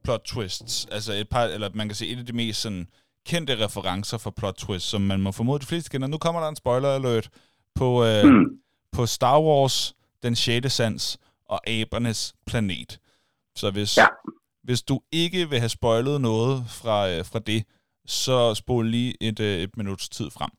plot 0.03 0.23
twists? 0.25 0.87
Altså 0.95 1.11
et 1.13 1.29
par, 1.29 1.43
eller 1.43 1.69
man 1.73 1.87
kan 1.87 1.95
sige 1.95 2.13
et 2.13 2.19
af 2.19 2.25
de 2.25 2.35
mest 2.35 2.61
sådan 2.61 2.85
kendte 3.29 3.53
referencer 3.65 4.17
for 4.17 4.33
plot 4.39 4.53
twists, 4.53 4.89
som 4.89 5.01
man 5.01 5.21
må 5.21 5.31
formode 5.31 5.59
de 5.59 5.65
fleste 5.65 5.89
kender. 5.89 6.07
Nu 6.07 6.17
kommer 6.17 6.41
der 6.41 6.49
en 6.49 6.55
spoiler 6.55 6.89
alert 6.89 7.29
på, 7.75 7.87
øh, 8.09 8.23
mm. 8.31 8.45
På 8.91 9.05
Star 9.05 9.41
Wars, 9.41 9.95
Den 10.23 10.35
6. 10.35 10.73
Sans 10.73 11.19
og 11.45 11.69
Abernes 11.69 12.35
Planet. 12.45 12.99
Så 13.55 13.71
hvis, 13.71 13.97
ja. 13.97 14.07
hvis 14.63 14.81
du 14.81 15.01
ikke 15.11 15.49
vil 15.49 15.59
have 15.59 15.69
spoilet 15.69 16.21
noget 16.21 16.63
fra, 16.67 17.09
øh, 17.09 17.25
fra 17.25 17.39
det, 17.39 17.63
så 18.05 18.55
spol 18.55 18.87
lige 18.87 19.23
et, 19.23 19.39
øh, 19.39 19.59
et 19.59 19.77
minuts 19.77 20.09
tid 20.09 20.29
frem. 20.31 20.49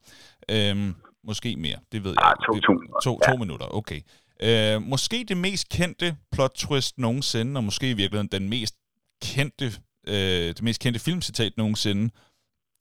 Øhm, 0.49 0.95
måske 1.23 1.55
mere, 1.55 1.77
det 1.91 2.03
ved 2.03 2.11
jeg. 2.11 2.23
Ah, 2.23 2.35
to, 2.45 2.59
to, 2.59 2.73
to, 3.03 3.19
to 3.25 3.31
ja. 3.31 3.37
minutter, 3.37 3.75
okay. 3.75 4.01
Øh, 4.39 4.81
måske 4.81 5.25
det 5.27 5.37
mest 5.37 5.69
kendte 5.69 6.17
plot 6.31 6.51
twist 6.55 6.97
nogensinde, 6.97 7.57
og 7.57 7.63
måske 7.63 7.89
i 7.89 7.93
virkeligheden 7.93 8.27
den 8.31 8.49
mest 8.49 8.75
kendte, 9.21 9.65
øh, 10.07 10.47
det 10.47 10.61
mest 10.61 10.81
kendte 10.81 10.99
filmcitat 10.99 11.57
nogensinde, 11.57 12.09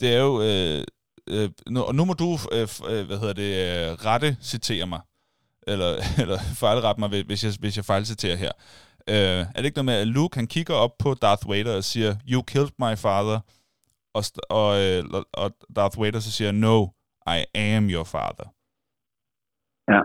det 0.01 0.15
er 0.15 0.21
jo, 0.21 0.43
øh, 0.43 0.85
øh, 1.29 1.51
nu, 1.69 1.83
og 1.83 1.95
nu 1.95 2.05
må 2.05 2.13
du, 2.13 2.39
øh, 2.53 2.69
øh, 2.89 3.07
hvad 3.07 3.19
hedder 3.19 3.33
det, 3.33 3.53
øh, 3.91 3.93
rette 4.05 4.37
citere 4.43 4.87
mig, 4.87 5.01
eller, 5.67 5.93
eller 6.23 6.39
fejlrette 6.39 7.01
mig, 7.01 7.09
hvis 7.27 7.45
jeg, 7.45 7.53
hvis 7.61 7.77
jeg 7.77 7.85
fejlciterer 7.85 8.37
her. 8.37 8.53
Øh, 9.09 9.41
er 9.55 9.57
det 9.57 9.65
ikke 9.65 9.77
noget 9.77 9.85
med, 9.85 9.95
at 9.95 10.09
Luke, 10.09 10.37
han 10.37 10.47
kigger 10.47 10.75
op 10.75 10.91
på 10.99 11.15
Darth 11.23 11.51
Vader 11.51 11.77
og 11.77 11.85
siger, 11.85 12.17
you 12.33 12.43
killed 12.43 12.73
my 12.79 12.95
father, 12.97 13.39
og, 14.15 14.25
og, 14.51 14.71
øh, 14.83 15.05
og 15.33 15.51
Darth 15.77 16.01
Vader 16.01 16.21
så 16.21 16.33
siger, 16.33 16.53
no, 16.53 16.87
I 17.37 17.39
am 17.55 17.91
your 17.91 18.05
father. 18.05 18.47
Ja. 19.93 20.03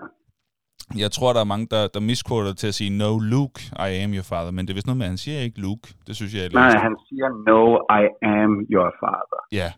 Jeg 1.04 1.12
tror, 1.12 1.34
der 1.34 1.39
er 1.39 1.52
mange, 1.54 1.67
der, 1.72 1.88
der 1.88 2.00
misquoter 2.00 2.54
til 2.54 2.67
at 2.67 2.74
sige, 2.74 2.98
no, 2.98 3.20
Luke, 3.20 3.60
I 3.89 3.91
am 4.04 4.13
your 4.13 4.28
father. 4.32 4.52
Men 4.52 4.65
det 4.65 4.74
er 4.74 4.76
vist 4.76 4.88
noget 4.88 4.98
med, 4.98 5.06
at 5.06 5.10
han 5.10 5.17
siger 5.17 5.39
ikke 5.39 5.60
Luke. 5.60 5.93
Det 6.08 6.15
synes 6.15 6.34
jeg 6.34 6.46
er 6.46 6.50
Nej, 6.54 6.78
han 6.88 6.96
siger, 7.08 7.28
no, 7.48 7.62
I 8.02 8.04
am 8.39 8.52
your 8.76 8.89
father. 9.02 9.39
Ja, 9.52 9.72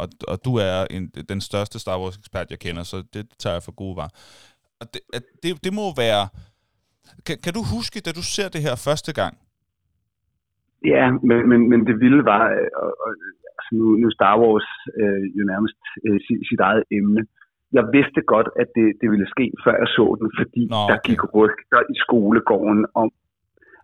og, 0.00 0.08
og 0.28 0.44
du 0.44 0.52
er 0.56 0.86
en, 0.90 1.06
den 1.32 1.40
største 1.40 1.78
Star 1.78 1.98
Wars-ekspert, 2.00 2.50
jeg 2.50 2.58
kender, 2.58 2.82
så 2.82 2.96
det, 2.96 3.14
det 3.14 3.38
tager 3.38 3.54
jeg 3.54 3.62
for 3.62 3.72
gode 3.72 3.96
var. 3.96 4.10
Og 4.80 4.86
det, 4.92 5.00
det, 5.42 5.50
det 5.64 5.72
må 5.80 5.86
være... 6.04 6.22
Kan, 7.26 7.36
kan 7.44 7.52
du 7.58 7.62
huske, 7.76 7.96
da 8.06 8.10
du 8.18 8.24
ser 8.34 8.48
det 8.54 8.60
her 8.66 8.76
første 8.88 9.12
gang? 9.20 9.34
Ja, 10.92 11.04
men, 11.28 11.38
men, 11.50 11.60
men 11.70 11.80
det 11.88 11.94
vilde 12.04 12.24
var, 12.32 12.42
øh, 12.58 12.70
og, 12.82 12.90
og, 13.04 13.10
altså 13.58 13.70
nu, 13.78 13.86
nu 14.02 14.06
Star 14.18 14.34
Wars 14.42 14.68
øh, 15.00 15.24
jo 15.38 15.42
nærmest 15.52 15.80
øh, 16.06 16.18
sit, 16.26 16.40
sit 16.48 16.60
eget 16.68 16.84
emne, 16.98 17.22
jeg 17.78 17.84
vidste 17.96 18.20
godt, 18.32 18.48
at 18.62 18.68
det, 18.76 18.86
det 19.00 19.08
ville 19.12 19.28
ske, 19.34 19.46
før 19.64 19.74
jeg 19.82 19.88
så 19.98 20.06
den, 20.20 20.28
fordi 20.40 20.62
Nå, 20.74 20.76
okay. 20.76 20.90
der 20.90 20.98
gik 21.08 21.20
rygter 21.38 21.82
i 21.94 21.96
skolegården 22.04 22.82
om... 23.00 23.08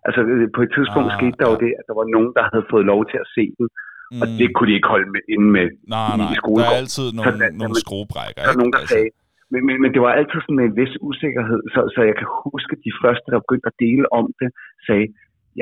Altså, 0.06 0.20
øh, 0.32 0.46
på 0.56 0.61
et 0.66 0.70
tidspunkt 0.76 1.09
ah, 1.11 1.16
skete 1.18 1.37
der 1.40 1.48
ja. 1.48 1.52
jo 1.52 1.56
det, 1.64 1.72
at 1.78 1.85
der 1.88 1.94
var 2.00 2.06
nogen, 2.14 2.30
der 2.38 2.44
havde 2.52 2.66
fået 2.72 2.85
lov 2.92 3.00
til 3.11 3.18
at 3.24 3.28
se 3.37 3.44
den, 3.59 3.66
mm. 4.12 4.20
og 4.22 4.26
det 4.40 4.48
kunne 4.54 4.68
de 4.70 4.76
ikke 4.78 4.90
holde 4.94 5.09
med, 5.14 5.22
inde 5.35 5.48
med 5.56 5.66
nej, 5.96 6.14
i, 6.14 6.18
nej, 6.22 6.32
i 6.32 6.37
skolegården. 6.40 6.70
der 6.70 6.76
er 6.76 6.82
altid 6.85 7.06
nogle, 7.18 7.37
så, 7.38 7.54
nogle 7.62 7.76
skruebrækker, 7.85 8.40
Der 8.46 8.52
er 8.54 8.61
nogen, 8.62 8.74
der 8.76 8.82
altså. 8.85 8.94
sagde, 8.94 9.11
men, 9.52 9.61
men, 9.66 9.76
men 9.82 9.90
det 9.94 10.00
var 10.06 10.12
altid 10.12 10.40
sådan 10.40 10.59
med 10.61 10.66
en 10.68 10.76
vis 10.80 10.94
usikkerhed, 11.09 11.61
så, 11.74 11.80
så 11.94 12.00
jeg 12.09 12.16
kan 12.20 12.28
huske, 12.46 12.70
at 12.76 12.85
de 12.87 12.98
første, 13.02 13.26
der 13.32 13.44
begyndte 13.44 13.70
at 13.72 13.80
dele 13.87 14.06
om 14.18 14.26
det, 14.40 14.48
sagde, 14.87 15.06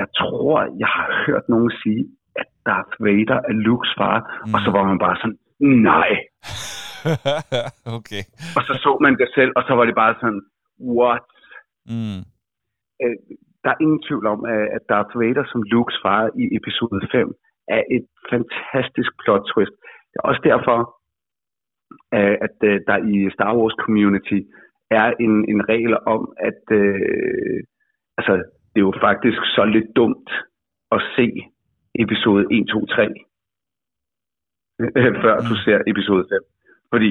jeg 0.00 0.08
tror, 0.20 0.56
jeg 0.82 0.90
har 0.96 1.08
hørt 1.26 1.46
nogen 1.48 1.70
sige, 1.82 2.02
at 2.40 2.48
Darth 2.66 2.94
Vader 3.04 3.38
er 3.50 3.54
Lukes 3.66 3.92
far, 3.98 4.18
mm. 4.20 4.54
og 4.54 4.58
så 4.64 4.70
var 4.76 4.84
man 4.90 4.98
bare 5.06 5.16
sådan, 5.22 5.38
nej. 5.90 6.10
okay. 7.98 8.22
Og 8.56 8.62
så 8.66 8.72
så 8.84 8.90
man 9.04 9.14
det 9.20 9.28
selv, 9.38 9.52
og 9.58 9.62
så 9.66 9.72
var 9.78 9.84
det 9.84 9.96
bare 10.02 10.14
sådan, 10.20 10.42
what? 10.96 11.26
Mm. 11.92 12.20
Øh, 13.02 13.16
der 13.64 13.70
er 13.72 13.82
ingen 13.84 14.02
tvivl 14.06 14.26
om, 14.34 14.40
at 14.76 14.82
Darth 14.90 15.14
Vader 15.20 15.44
som 15.52 15.60
Lukes 15.72 15.98
far 16.04 16.22
i 16.42 16.44
episode 16.58 17.00
5 17.12 17.32
er 17.76 17.82
et 17.96 18.06
fantastisk 18.32 19.10
plot 19.22 19.44
twist. 19.52 19.74
Det 20.10 20.16
er 20.20 20.28
også 20.30 20.42
derfor, 20.50 20.78
at 22.46 22.56
øh, 22.70 22.80
der 22.88 22.98
i 23.12 23.30
Star 23.34 23.52
Wars 23.58 23.76
community 23.84 24.38
er 24.90 25.06
en, 25.24 25.34
en 25.52 25.60
regel 25.68 25.94
om, 26.14 26.22
at 26.48 26.62
øh, 26.80 27.58
altså, 28.18 28.32
det 28.70 28.78
er 28.80 28.88
jo 28.90 28.94
faktisk 29.00 29.40
så 29.56 29.64
lidt 29.64 29.90
dumt 29.96 30.30
at 30.96 31.00
se 31.16 31.26
episode 32.02 32.44
1, 32.50 32.66
2, 32.68 32.86
3, 32.86 33.08
før 35.24 35.36
du 35.48 35.54
ser 35.64 35.78
episode 35.92 36.24
5. 36.30 36.40
Fordi 36.92 37.10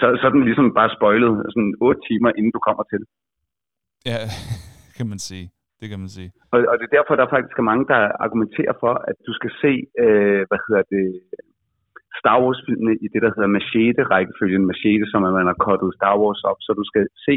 så, 0.00 0.06
så 0.20 0.24
er 0.26 0.32
den 0.36 0.44
ligesom 0.44 0.74
bare 0.74 0.94
spoilet 0.96 1.30
sådan 1.54 1.74
8 1.80 2.00
timer, 2.08 2.30
inden 2.38 2.52
du 2.56 2.60
kommer 2.68 2.84
til. 2.92 3.02
Ja, 4.10 4.18
kan 4.96 5.06
man 5.12 5.18
sige. 5.18 5.46
Det 5.80 5.86
kan 5.90 6.00
man 6.04 6.12
sige. 6.16 6.30
Og, 6.52 6.58
og 6.70 6.74
det 6.78 6.84
er 6.86 6.96
derfor, 6.98 7.14
der 7.16 7.34
faktisk 7.34 7.56
er 7.58 7.70
mange, 7.72 7.84
der 7.92 8.00
argumenterer 8.24 8.74
for, 8.82 8.94
at 9.10 9.16
du 9.26 9.32
skal 9.38 9.50
se, 9.62 9.72
øh, 10.04 10.42
hvad 10.48 10.60
hedder 10.66 10.84
det, 10.94 11.06
Star 12.20 12.36
Wars-filmene 12.42 12.94
i 13.04 13.06
det, 13.12 13.20
der 13.24 13.30
hedder 13.34 13.50
Machete-rækkefølgen. 13.56 14.62
Machete, 14.70 15.04
som 15.12 15.20
man 15.38 15.46
har 15.52 15.58
kottet 15.66 15.88
Star 15.98 16.14
Wars 16.22 16.40
op. 16.50 16.58
Så 16.66 16.70
du 16.80 16.84
skal 16.90 17.04
se 17.26 17.34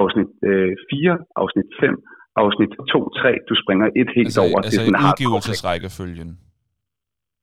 afsnit 0.00 0.30
øh, 0.50 0.72
4, 0.90 1.18
afsnit 1.42 1.68
5, 1.80 2.02
afsnit 2.42 2.72
2, 2.92 3.08
3. 3.08 3.38
Du 3.48 3.54
springer 3.62 3.86
et 4.00 4.10
helt 4.16 4.28
altså, 4.30 4.42
over. 4.46 4.58
Altså 4.58 4.70
det 4.70 4.78
er 4.80 4.84
sådan 4.88 5.08
udgivelsesrækkefølgen? 5.08 6.30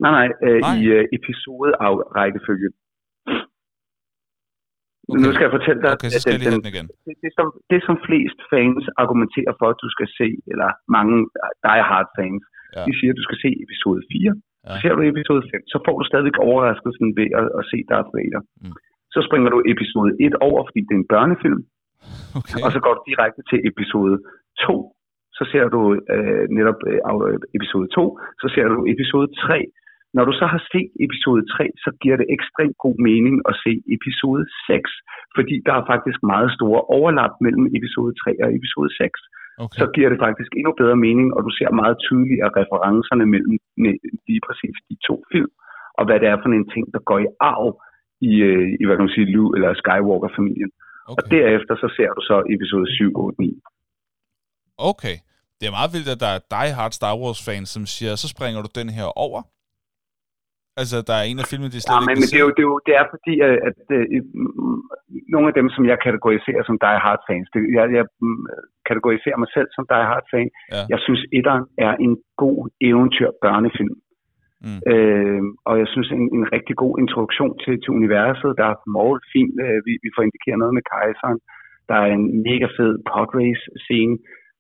Nej, 0.04 0.12
nej, 0.20 0.28
øh, 0.48 0.60
nej. 0.62 0.76
i 0.78 0.82
øh, 0.96 1.04
episode-rækkefølgen. 1.18 2.74
Okay. 5.12 5.22
Nu 5.24 5.30
skal 5.36 5.46
jeg 5.48 5.56
fortælle 5.58 5.82
dig, 5.86 5.92
okay, 5.98 6.10
så 6.14 6.20
skal 6.22 6.34
at 6.36 6.42
den, 6.46 6.54
den, 6.56 6.72
igen. 6.74 6.86
Det, 7.06 7.16
det, 7.24 7.32
som, 7.38 7.46
det 7.72 7.80
som 7.88 7.96
flest 8.08 8.40
fans 8.52 8.84
argumenterer 9.04 9.54
for, 9.60 9.68
at 9.74 9.80
du 9.84 9.90
skal 9.96 10.08
se, 10.20 10.28
eller 10.52 10.70
mange 10.98 11.16
die 11.66 11.82
hard 11.90 12.10
fans, 12.18 12.44
ja. 12.76 12.82
de 12.88 12.92
siger, 12.98 13.12
at 13.14 13.20
du 13.20 13.26
skal 13.28 13.40
se 13.44 13.50
episode 13.66 14.02
4. 14.12 14.34
Ja. 14.66 14.70
Så 14.72 14.76
ser 14.82 14.94
du 14.96 15.02
episode 15.14 15.44
5, 15.52 15.74
så 15.74 15.78
får 15.86 15.96
du 16.00 16.04
stadigvæk 16.12 16.38
overraskelsen 16.50 17.08
ved 17.20 17.30
at, 17.40 17.48
at 17.60 17.64
se 17.72 17.78
Darth 17.92 18.12
Vader. 18.16 18.42
Mm. 18.64 18.76
Så 19.14 19.20
springer 19.28 19.50
du 19.56 19.60
episode 19.74 20.12
1 20.26 20.36
over, 20.48 20.62
fordi 20.68 20.82
det 20.88 20.94
er 20.96 21.02
en 21.04 21.12
børnefilm. 21.16 21.62
Okay. 22.40 22.62
Og 22.66 22.70
så 22.76 22.80
går 22.84 22.94
du 22.98 23.02
direkte 23.12 23.42
til 23.50 23.60
episode 23.72 24.16
2. 24.68 24.96
Så 25.38 25.44
ser 25.52 25.66
du 25.76 25.82
øh, 26.14 26.46
netop 26.58 26.80
øh, 26.92 27.38
episode 27.58 27.88
2. 27.98 28.20
Så 28.42 28.48
ser 28.54 28.66
du 28.74 28.78
episode 28.94 29.30
3 29.48 29.66
når 30.18 30.24
du 30.30 30.34
så 30.42 30.46
har 30.54 30.62
set 30.74 30.92
episode 31.06 31.44
3, 31.56 31.70
så 31.84 31.90
giver 32.02 32.18
det 32.22 32.28
ekstremt 32.36 32.78
god 32.86 32.98
mening 33.10 33.36
at 33.50 33.56
se 33.64 33.74
episode 33.98 34.44
6, 34.68 34.90
fordi 35.38 35.56
der 35.68 35.76
er 35.80 35.90
faktisk 35.94 36.20
meget 36.34 36.50
store 36.58 36.82
overlap 36.98 37.34
mellem 37.46 37.66
episode 37.78 38.14
3 38.24 38.44
og 38.46 38.50
episode 38.60 38.92
6. 38.98 39.20
Okay. 39.64 39.78
Så 39.82 39.86
giver 39.96 40.10
det 40.12 40.20
faktisk 40.26 40.52
endnu 40.60 40.72
bedre 40.82 40.98
mening, 41.06 41.28
og 41.36 41.42
du 41.48 41.52
ser 41.58 41.70
meget 41.82 41.96
tydeligere 42.08 42.50
referencerne 42.60 43.26
mellem 43.34 43.54
lige 44.28 44.42
præcis 44.48 44.76
de 44.90 44.96
to 45.08 45.16
film, 45.34 45.52
og 45.98 46.04
hvad 46.06 46.18
det 46.22 46.28
er 46.34 46.38
for 46.42 46.50
en 46.50 46.70
ting, 46.74 46.86
der 46.96 47.02
går 47.10 47.20
i 47.26 47.28
arv 47.52 47.70
i, 48.30 48.34
øh, 48.50 48.68
i 48.80 48.84
hvad 48.86 48.96
kan 48.96 49.06
man 49.08 49.16
sige, 49.18 49.32
Luke 49.36 49.54
eller 49.58 49.70
Skywalker-familien. 49.82 50.72
Okay. 51.12 51.18
Og 51.18 51.22
derefter 51.36 51.74
så 51.84 51.88
ser 51.98 52.10
du 52.18 52.22
så 52.30 52.38
episode 52.56 52.88
7, 52.96 53.12
8, 53.16 53.42
9. 53.42 53.62
Okay, 54.92 55.16
Det 55.58 55.66
er 55.68 55.74
meget 55.80 55.94
vildt, 55.96 56.10
at 56.16 56.20
der 56.26 56.32
er 56.38 56.42
die 56.56 56.72
hard 56.78 56.94
Star 57.00 57.16
Wars-fans, 57.22 57.70
som 57.76 57.84
siger, 57.96 58.14
så 58.24 58.28
springer 58.34 58.60
du 58.66 58.70
den 58.80 58.90
her 58.98 59.08
over. 59.26 59.42
Altså, 60.82 60.98
der 61.10 61.16
er 61.22 61.26
en 61.32 61.42
af 61.42 61.48
filmene, 61.52 61.74
de 61.76 61.82
slet 61.82 61.94
ja, 61.94 62.00
ikke 62.00 62.10
men, 62.10 62.30
det, 62.34 62.40
er 62.42 62.46
jo, 62.48 62.52
det, 62.58 62.64
er 62.66 62.70
jo, 62.72 62.78
det 62.88 62.94
er 63.02 63.06
fordi, 63.14 63.34
at, 63.48 63.56
at, 63.68 63.76
at 64.18 64.26
nogle 65.34 65.48
af 65.52 65.56
dem, 65.60 65.68
som 65.76 65.84
jeg 65.92 65.98
kategoriserer 66.08 66.64
som 66.66 66.76
Die 66.86 67.00
Hard 67.04 67.22
fans, 67.28 67.48
det, 67.54 67.60
jeg, 67.78 67.86
jeg 67.98 68.06
mm, 68.26 68.44
kategoriserer 68.90 69.38
mig 69.44 69.50
selv 69.56 69.70
som 69.76 69.84
Die 69.94 70.06
Hard 70.10 70.26
fan. 70.32 70.50
Ja. 70.76 70.82
Jeg 70.94 71.00
synes, 71.06 71.22
etteren 71.38 71.66
er 71.88 71.94
en 72.06 72.14
god 72.44 72.60
eventyr 72.90 73.30
børnefilm. 73.46 73.98
Mm. 74.66 74.80
Øh, 74.92 75.44
og 75.70 75.74
jeg 75.82 75.88
synes, 75.94 76.10
en, 76.18 76.26
en 76.38 76.46
rigtig 76.56 76.76
god 76.84 76.94
introduktion 77.04 77.54
til, 77.64 77.76
til 77.84 77.92
universet. 78.00 78.58
Der 78.60 78.68
er 78.74 78.78
mål 79.00 79.18
fint. 79.34 79.54
Øh, 79.66 79.80
vi, 79.88 79.94
vi 80.04 80.10
får 80.16 80.24
indikeret 80.28 80.60
noget 80.62 80.78
med 80.78 80.84
kejseren. 80.94 81.40
Der 81.90 81.98
er 82.04 82.10
en 82.18 82.26
mega 82.48 82.68
fed 82.78 82.94
podrace 83.12 83.64
scene. 83.84 84.16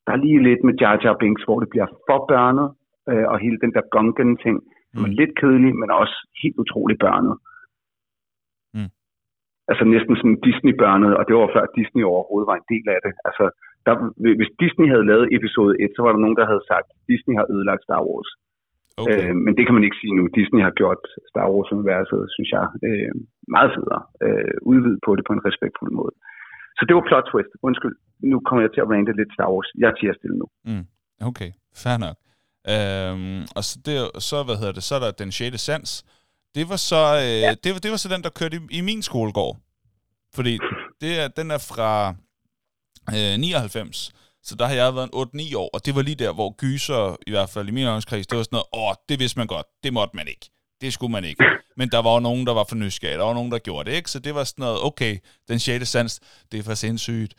Der 0.06 0.12
er 0.14 0.24
lige 0.26 0.46
lidt 0.50 0.62
med 0.68 0.74
Jar 0.82 0.98
Jar 1.04 1.18
Binks, 1.22 1.44
hvor 1.48 1.60
det 1.64 1.70
bliver 1.74 1.90
for 2.08 2.20
børnet. 2.32 2.70
Øh, 3.12 3.26
og 3.32 3.38
hele 3.46 3.58
den 3.64 3.72
der 3.76 3.84
Gungan 3.94 4.32
ting, 4.46 4.58
som 4.94 5.04
er 5.08 5.12
Mm. 5.12 5.18
lidt 5.22 5.34
kedelig, 5.40 5.72
men 5.82 5.90
også 6.02 6.16
helt 6.42 6.58
utrolig 6.64 6.98
børnet. 7.06 7.36
Mm. 8.78 8.92
Altså 9.72 9.84
næsten 9.94 10.14
sådan 10.20 10.38
Disney-børnet, 10.48 11.12
og 11.20 11.24
det 11.28 11.34
var 11.40 11.50
før 11.56 11.66
Disney 11.80 12.04
overhovedet 12.14 12.50
var 12.52 12.58
en 12.60 12.70
del 12.74 12.86
af 12.96 13.00
det. 13.06 13.14
Altså, 13.28 13.46
der, 13.86 13.94
hvis 14.40 14.52
Disney 14.64 14.88
havde 14.94 15.10
lavet 15.12 15.26
episode 15.38 15.74
1, 15.84 15.90
så 15.96 16.00
var 16.04 16.12
der 16.14 16.24
nogen, 16.24 16.40
der 16.40 16.46
havde 16.52 16.66
sagt, 16.72 16.88
at 16.94 17.00
Disney 17.12 17.36
har 17.40 17.46
ødelagt 17.56 17.84
Star 17.88 18.02
Wars. 18.10 18.32
Okay. 19.02 19.20
Øh, 19.30 19.36
men 19.46 19.52
det 19.58 19.64
kan 19.66 19.76
man 19.78 19.86
ikke 19.88 20.00
sige 20.02 20.14
nu. 20.20 20.24
Disney 20.40 20.62
har 20.68 20.74
gjort 20.82 21.02
Star 21.32 21.48
Wars-universet, 21.54 22.22
synes 22.36 22.50
jeg, 22.58 22.66
øh, 22.88 23.12
meget 23.56 23.70
federe. 23.76 24.02
Øh, 24.26 24.54
udvidet 24.72 25.00
på 25.06 25.12
det 25.18 25.24
på 25.28 25.34
en 25.38 25.46
respektfuld 25.50 25.92
måde. 26.00 26.14
Så 26.78 26.82
det 26.88 26.94
var 26.98 27.04
plot 27.10 27.26
twist. 27.32 27.52
Undskyld, 27.68 27.96
nu 28.32 28.38
kommer 28.46 28.62
jeg 28.66 28.72
til 28.74 28.82
at 28.84 28.90
rante 28.94 29.14
lidt 29.20 29.32
Star 29.38 29.50
Wars. 29.54 29.70
Jeg 29.84 29.92
tiger 29.98 30.14
stille 30.20 30.38
nu. 30.42 30.48
Mm. 30.70 30.86
Okay, 31.30 31.50
fair 31.84 31.98
nok. 32.06 32.16
Øhm, 32.68 33.48
og 33.56 33.64
så, 33.64 33.80
det, 33.86 34.24
så, 34.24 34.44
hvad 34.44 34.56
hedder 34.58 34.72
det, 34.72 34.84
så 34.84 34.96
er 34.96 35.00
der 35.00 35.12
den 35.12 35.32
6. 35.32 35.62
sans. 35.62 36.04
Det 36.56 36.70
var 36.70 36.76
så, 36.76 37.16
øh, 37.16 37.42
ja. 37.42 37.56
det, 37.64 37.74
var, 37.74 37.80
det 37.80 37.92
var 37.92 37.98
så 37.98 38.10
den, 38.10 38.24
der 38.24 38.30
kørte 38.30 38.58
i, 38.58 38.78
i 38.78 38.82
min 38.82 39.04
skolegård. 39.04 39.58
Fordi 40.34 40.60
det 41.02 41.20
er, 41.20 41.28
den 41.28 41.52
er 41.52 41.58
fra 41.58 42.16
øh, 43.10 43.40
99. 43.40 44.12
Så 44.44 44.56
der 44.56 44.66
har 44.66 44.74
jeg 44.74 44.96
været 44.96 45.10
en 45.34 45.52
8-9 45.54 45.58
år, 45.58 45.70
og 45.74 45.86
det 45.86 45.96
var 45.96 46.02
lige 46.02 46.16
der, 46.16 46.34
hvor 46.34 46.56
gyser, 46.58 47.16
i 47.28 47.32
hvert 47.32 47.50
fald 47.50 47.68
i 47.68 47.72
min 47.72 47.88
øjenskreds, 47.88 48.28
det 48.28 48.38
var 48.38 48.44
sådan 48.44 48.56
noget, 48.74 48.90
åh, 48.90 48.96
det 49.10 49.20
vidste 49.20 49.40
man 49.40 49.48
godt, 49.48 49.66
det 49.84 49.94
måtte 49.94 50.16
man 50.16 50.28
ikke. 50.28 50.50
Det 50.82 50.94
skulle 50.94 51.12
man 51.12 51.24
ikke. 51.24 51.44
Men 51.78 51.90
der 51.90 52.00
var 52.00 52.14
jo 52.14 52.20
nogen, 52.20 52.48
der 52.48 52.54
var 52.54 52.66
for 52.70 52.76
nysgerrige. 52.76 53.18
Der 53.18 53.24
var 53.24 53.34
nogen, 53.34 53.52
der 53.52 53.60
gjorde 53.60 53.90
det, 53.90 53.98
ikke? 53.98 54.12
Så 54.12 54.20
det 54.20 54.36
var 54.36 54.44
sådan 54.44 54.64
noget, 54.64 54.84
okay, 54.84 55.18
den 55.48 55.60
6. 55.60 55.90
sans, 55.90 56.20
det 56.52 56.60
er 56.60 56.64
for 56.64 56.74
sindssygt. 56.74 57.34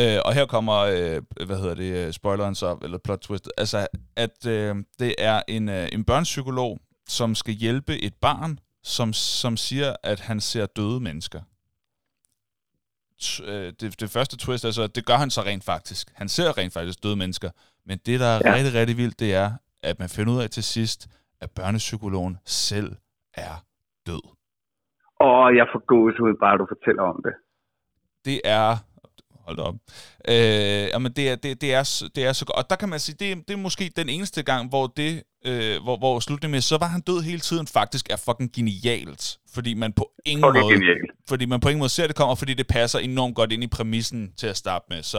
Øh, 0.00 0.18
og 0.24 0.34
her 0.34 0.46
kommer, 0.46 0.74
øh, 0.76 1.46
hvad 1.46 1.58
hedder 1.58 1.74
det, 1.74 2.06
øh, 2.06 2.12
spoileren 2.12 2.54
så, 2.54 2.78
eller 2.82 2.98
plot 2.98 3.18
twist, 3.18 3.50
altså, 3.58 3.86
at 4.16 4.46
øh, 4.46 4.76
det 4.98 5.14
er 5.18 5.42
en, 5.48 5.68
øh, 5.68 5.88
en 5.92 6.04
børnepsykolog, 6.04 6.78
som 7.06 7.34
skal 7.34 7.54
hjælpe 7.54 7.98
et 8.02 8.14
barn, 8.20 8.58
som, 8.82 9.12
som 9.12 9.56
siger, 9.56 9.96
at 10.02 10.20
han 10.20 10.40
ser 10.40 10.66
døde 10.66 11.00
mennesker. 11.00 11.40
T- 13.22 13.50
øh, 13.50 13.72
det, 13.80 14.00
det 14.00 14.10
første 14.10 14.36
twist 14.36 14.64
er 14.64 14.70
så, 14.70 14.82
at 14.82 14.96
det 14.96 15.06
gør 15.06 15.14
han 15.14 15.30
så 15.30 15.40
rent 15.40 15.64
faktisk. 15.64 16.10
Han 16.14 16.28
ser 16.28 16.58
rent 16.58 16.72
faktisk 16.72 17.02
døde 17.02 17.16
mennesker. 17.16 17.50
Men 17.86 17.98
det, 18.06 18.20
der 18.20 18.26
er. 18.26 18.40
Ja. 18.44 18.54
rigtig, 18.54 18.74
rigtig 18.74 18.96
vildt, 18.96 19.20
det 19.20 19.34
er, 19.34 19.50
at 19.82 19.98
man 19.98 20.08
finder 20.08 20.32
ud 20.32 20.42
af 20.42 20.50
til 20.50 20.64
sidst, 20.64 21.08
at 21.40 21.50
børnepsykologen 21.50 22.38
selv 22.44 22.96
er 23.34 23.64
død. 24.06 24.22
Og 25.20 25.56
jeg 25.56 25.66
får 25.72 25.86
gåsehud, 25.86 26.34
bare 26.40 26.58
du 26.58 26.66
fortæller 26.68 27.02
om 27.02 27.22
det. 27.24 27.34
det 28.24 28.40
er 28.44 28.76
hold 29.46 29.58
op. 29.58 29.74
Øh, 30.28 30.34
jamen 30.34 31.12
det 31.12 31.28
er, 31.30 31.36
det, 31.36 31.60
det, 31.60 31.74
er, 31.74 32.02
det 32.14 32.24
er 32.24 32.32
så 32.32 32.44
godt. 32.44 32.56
Og 32.56 32.70
der 32.70 32.76
kan 32.76 32.88
man 32.88 33.00
sige, 33.00 33.16
det, 33.20 33.32
er- 33.32 33.36
det 33.36 33.50
er 33.50 33.56
måske 33.56 33.90
den 33.96 34.08
eneste 34.08 34.42
gang, 34.42 34.68
hvor 34.68 34.86
det, 34.86 35.22
øh, 35.44 35.82
hvor, 35.82 35.96
hvor 35.96 36.20
slutningen 36.20 36.52
med, 36.52 36.60
så 36.60 36.78
var 36.78 36.86
han 36.86 37.00
død 37.00 37.22
hele 37.22 37.40
tiden, 37.40 37.66
faktisk 37.66 38.10
er 38.10 38.16
fucking 38.16 38.52
genialt. 38.52 39.38
Fordi 39.54 39.74
man 39.74 39.92
på 39.92 40.10
ingen 40.24 40.40
måde, 40.40 40.72
genialt. 40.74 41.10
fordi 41.28 41.46
man 41.46 41.60
på 41.60 41.68
ingen 41.68 41.78
måde 41.78 41.90
ser 41.90 42.06
det 42.06 42.16
kommer, 42.16 42.34
fordi 42.34 42.54
det 42.54 42.66
passer 42.66 42.98
enormt 42.98 43.34
godt 43.34 43.52
ind 43.52 43.64
i 43.64 43.66
præmissen 43.66 44.32
til 44.36 44.46
at 44.46 44.56
starte 44.56 44.84
med. 44.90 45.02
Så 45.02 45.18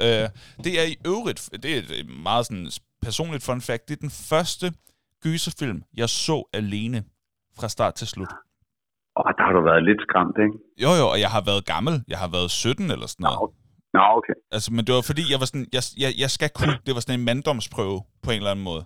øh, 0.00 0.28
det 0.64 0.80
er 0.80 0.84
i 0.84 0.96
øvrigt, 1.06 1.48
det 1.62 1.74
er 1.78 1.82
et 1.90 2.06
meget 2.22 2.46
sådan 2.46 2.70
personligt 3.02 3.44
fun 3.44 3.60
fact, 3.60 3.88
det 3.88 3.94
er 3.96 4.00
den 4.00 4.10
første 4.10 4.72
gyserfilm, 5.22 5.82
jeg 5.96 6.08
så 6.08 6.48
alene 6.52 7.04
fra 7.58 7.68
start 7.68 7.94
til 7.94 8.06
slut. 8.06 8.28
Har 9.52 9.58
du 9.60 9.64
været 9.64 9.84
lidt 9.84 10.00
skræmt, 10.06 10.36
ikke? 10.44 10.56
Jo 10.84 10.90
jo, 11.00 11.06
og 11.12 11.20
jeg 11.20 11.30
har 11.30 11.42
været 11.50 11.64
gammel. 11.74 11.94
Jeg 12.08 12.18
har 12.18 12.28
været 12.28 12.50
17 12.50 12.90
eller 12.90 13.06
sådan 13.06 13.24
noget. 13.24 13.38
Nå, 13.40 13.52
Nå 13.98 14.02
okay. 14.18 14.36
Altså, 14.52 14.72
men 14.72 14.82
det 14.86 14.94
var 14.94 15.00
fordi, 15.10 15.22
jeg 15.32 15.40
var 15.40 15.46
sådan, 15.46 15.66
jeg, 15.72 15.82
jeg, 15.98 16.10
jeg 16.18 16.30
skal 16.30 16.50
kunne, 16.58 16.78
det 16.86 16.94
var 16.94 17.00
sådan 17.00 17.18
en 17.20 17.24
manddomsprøve 17.24 17.98
på 18.22 18.30
en 18.30 18.36
eller 18.36 18.50
anden 18.50 18.64
måde. 18.64 18.84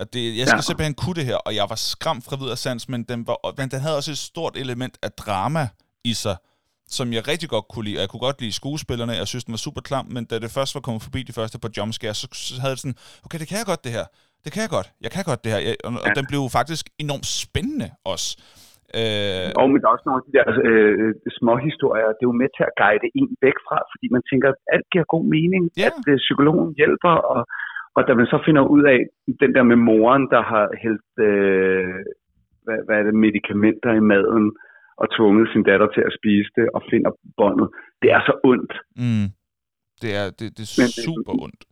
At 0.00 0.12
det, 0.12 0.38
jeg 0.38 0.46
skal 0.46 0.58
ja. 0.58 0.68
Simpelthen 0.68 0.94
kunne 0.94 1.14
det 1.14 1.24
her, 1.24 1.36
og 1.36 1.54
jeg 1.54 1.66
var 1.68 1.74
skræmt 1.74 2.24
fra 2.24 2.36
videre 2.36 2.56
sans, 2.56 2.88
men 2.88 3.02
den, 3.02 3.26
var, 3.26 3.36
men 3.58 3.70
den 3.70 3.80
havde 3.80 3.96
også 3.96 4.10
et 4.10 4.18
stort 4.18 4.56
element 4.56 4.98
af 5.02 5.12
drama 5.12 5.68
i 6.04 6.14
sig, 6.14 6.36
som 6.88 7.12
jeg 7.12 7.28
rigtig 7.28 7.48
godt 7.48 7.68
kunne 7.68 7.84
lide. 7.84 7.96
Og 7.96 8.00
jeg 8.00 8.08
kunne 8.08 8.20
godt 8.20 8.40
lide 8.40 8.52
skuespillerne, 8.52 9.12
jeg 9.12 9.28
synes, 9.28 9.44
den 9.44 9.52
var 9.52 9.58
super 9.66 9.80
klam, 9.80 10.06
men 10.10 10.24
da 10.24 10.38
det 10.38 10.50
først 10.50 10.74
var 10.74 10.80
kommet 10.80 11.02
forbi 11.02 11.22
de 11.22 11.32
første 11.32 11.58
par 11.58 11.70
jumpscares, 11.76 12.16
så, 12.16 12.28
så 12.32 12.60
havde 12.60 12.70
det 12.70 12.80
sådan, 12.80 12.96
okay, 13.24 13.38
det 13.38 13.48
kan 13.48 13.58
jeg 13.58 13.66
godt 13.66 13.84
det 13.84 13.92
her. 13.92 14.04
Det 14.44 14.52
kan 14.52 14.62
jeg 14.62 14.70
godt. 14.70 14.92
Jeg 15.00 15.10
kan 15.10 15.24
godt 15.24 15.44
det 15.44 15.52
her. 15.52 15.58
Jeg, 15.58 15.76
og, 15.84 15.92
ja. 15.92 15.98
og 15.98 16.16
den 16.16 16.26
blev 16.26 16.48
faktisk 16.50 16.90
enormt 16.98 17.26
spændende 17.26 17.90
også. 18.04 18.36
Øh, 19.00 19.48
Og 19.60 19.64
men 19.70 19.78
der 19.80 19.86
er 19.88 19.94
også 19.96 20.06
nogle 20.08 20.20
af 20.22 20.26
de 20.28 20.34
der 20.38 20.46
øh, 20.68 21.14
små 21.40 21.54
historier, 21.68 22.06
det 22.16 22.22
er 22.24 22.30
jo 22.32 22.40
med 22.42 22.50
til 22.56 22.64
at 22.68 22.76
guide 22.82 23.08
en 23.20 23.28
væk 23.44 23.58
fra, 23.66 23.76
fordi 23.92 24.06
man 24.16 24.22
tænker, 24.30 24.48
at 24.52 24.58
alt 24.74 24.86
giver 24.92 25.06
god 25.14 25.24
mening, 25.36 25.62
Ja. 25.82 25.88
at 25.88 26.02
øh, 26.12 26.16
psykologen 26.26 26.68
hjælper, 26.80 27.14
og, 27.34 27.40
og 27.96 28.00
da 28.06 28.12
man 28.20 28.26
så 28.32 28.38
finder 28.46 28.62
ud 28.76 28.82
af 28.94 28.98
den 29.42 29.50
der 29.56 29.64
med 29.70 29.78
moren, 29.90 30.24
der 30.34 30.42
har 30.52 30.64
hældt 30.82 31.10
øh, 31.28 31.98
hvad, 32.64 32.78
hvad 32.86 32.96
er 33.00 33.04
det, 33.08 33.14
medicamenter 33.26 33.92
i 34.00 34.04
maden, 34.12 34.46
og 35.02 35.06
tvunget 35.16 35.46
sin 35.52 35.62
datter 35.70 35.88
til 35.94 36.02
at 36.08 36.16
spise 36.18 36.50
det, 36.58 36.66
og 36.76 36.80
finder 36.90 37.10
båndet. 37.38 37.68
Det 38.02 38.08
er 38.16 38.20
så 38.28 38.34
ondt. 38.50 38.72
mm, 39.02 39.26
det 40.02 40.10
er, 40.20 40.26
det, 40.38 40.46
det 40.56 40.62
er 40.66 40.72
Men- 40.80 40.96
super 41.06 41.34
ondt. 41.46 41.62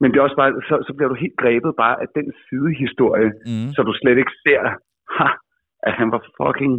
Men 0.00 0.06
det 0.10 0.16
er 0.18 0.22
også 0.28 0.38
bare, 0.42 0.52
så, 0.68 0.74
så 0.86 0.92
bliver 0.96 1.10
du 1.12 1.16
helt 1.24 1.36
grebet 1.42 1.72
bare 1.82 1.96
af 2.04 2.08
den 2.18 2.26
sidehistorie, 2.44 3.30
Mm. 3.50 3.68
så 3.74 3.80
du 3.88 3.92
slet 4.00 4.18
ikke 4.22 4.34
ser, 4.46 4.62
ha, 5.16 5.26
at 5.88 5.94
han 6.00 6.08
var 6.14 6.20
fucking... 6.38 6.74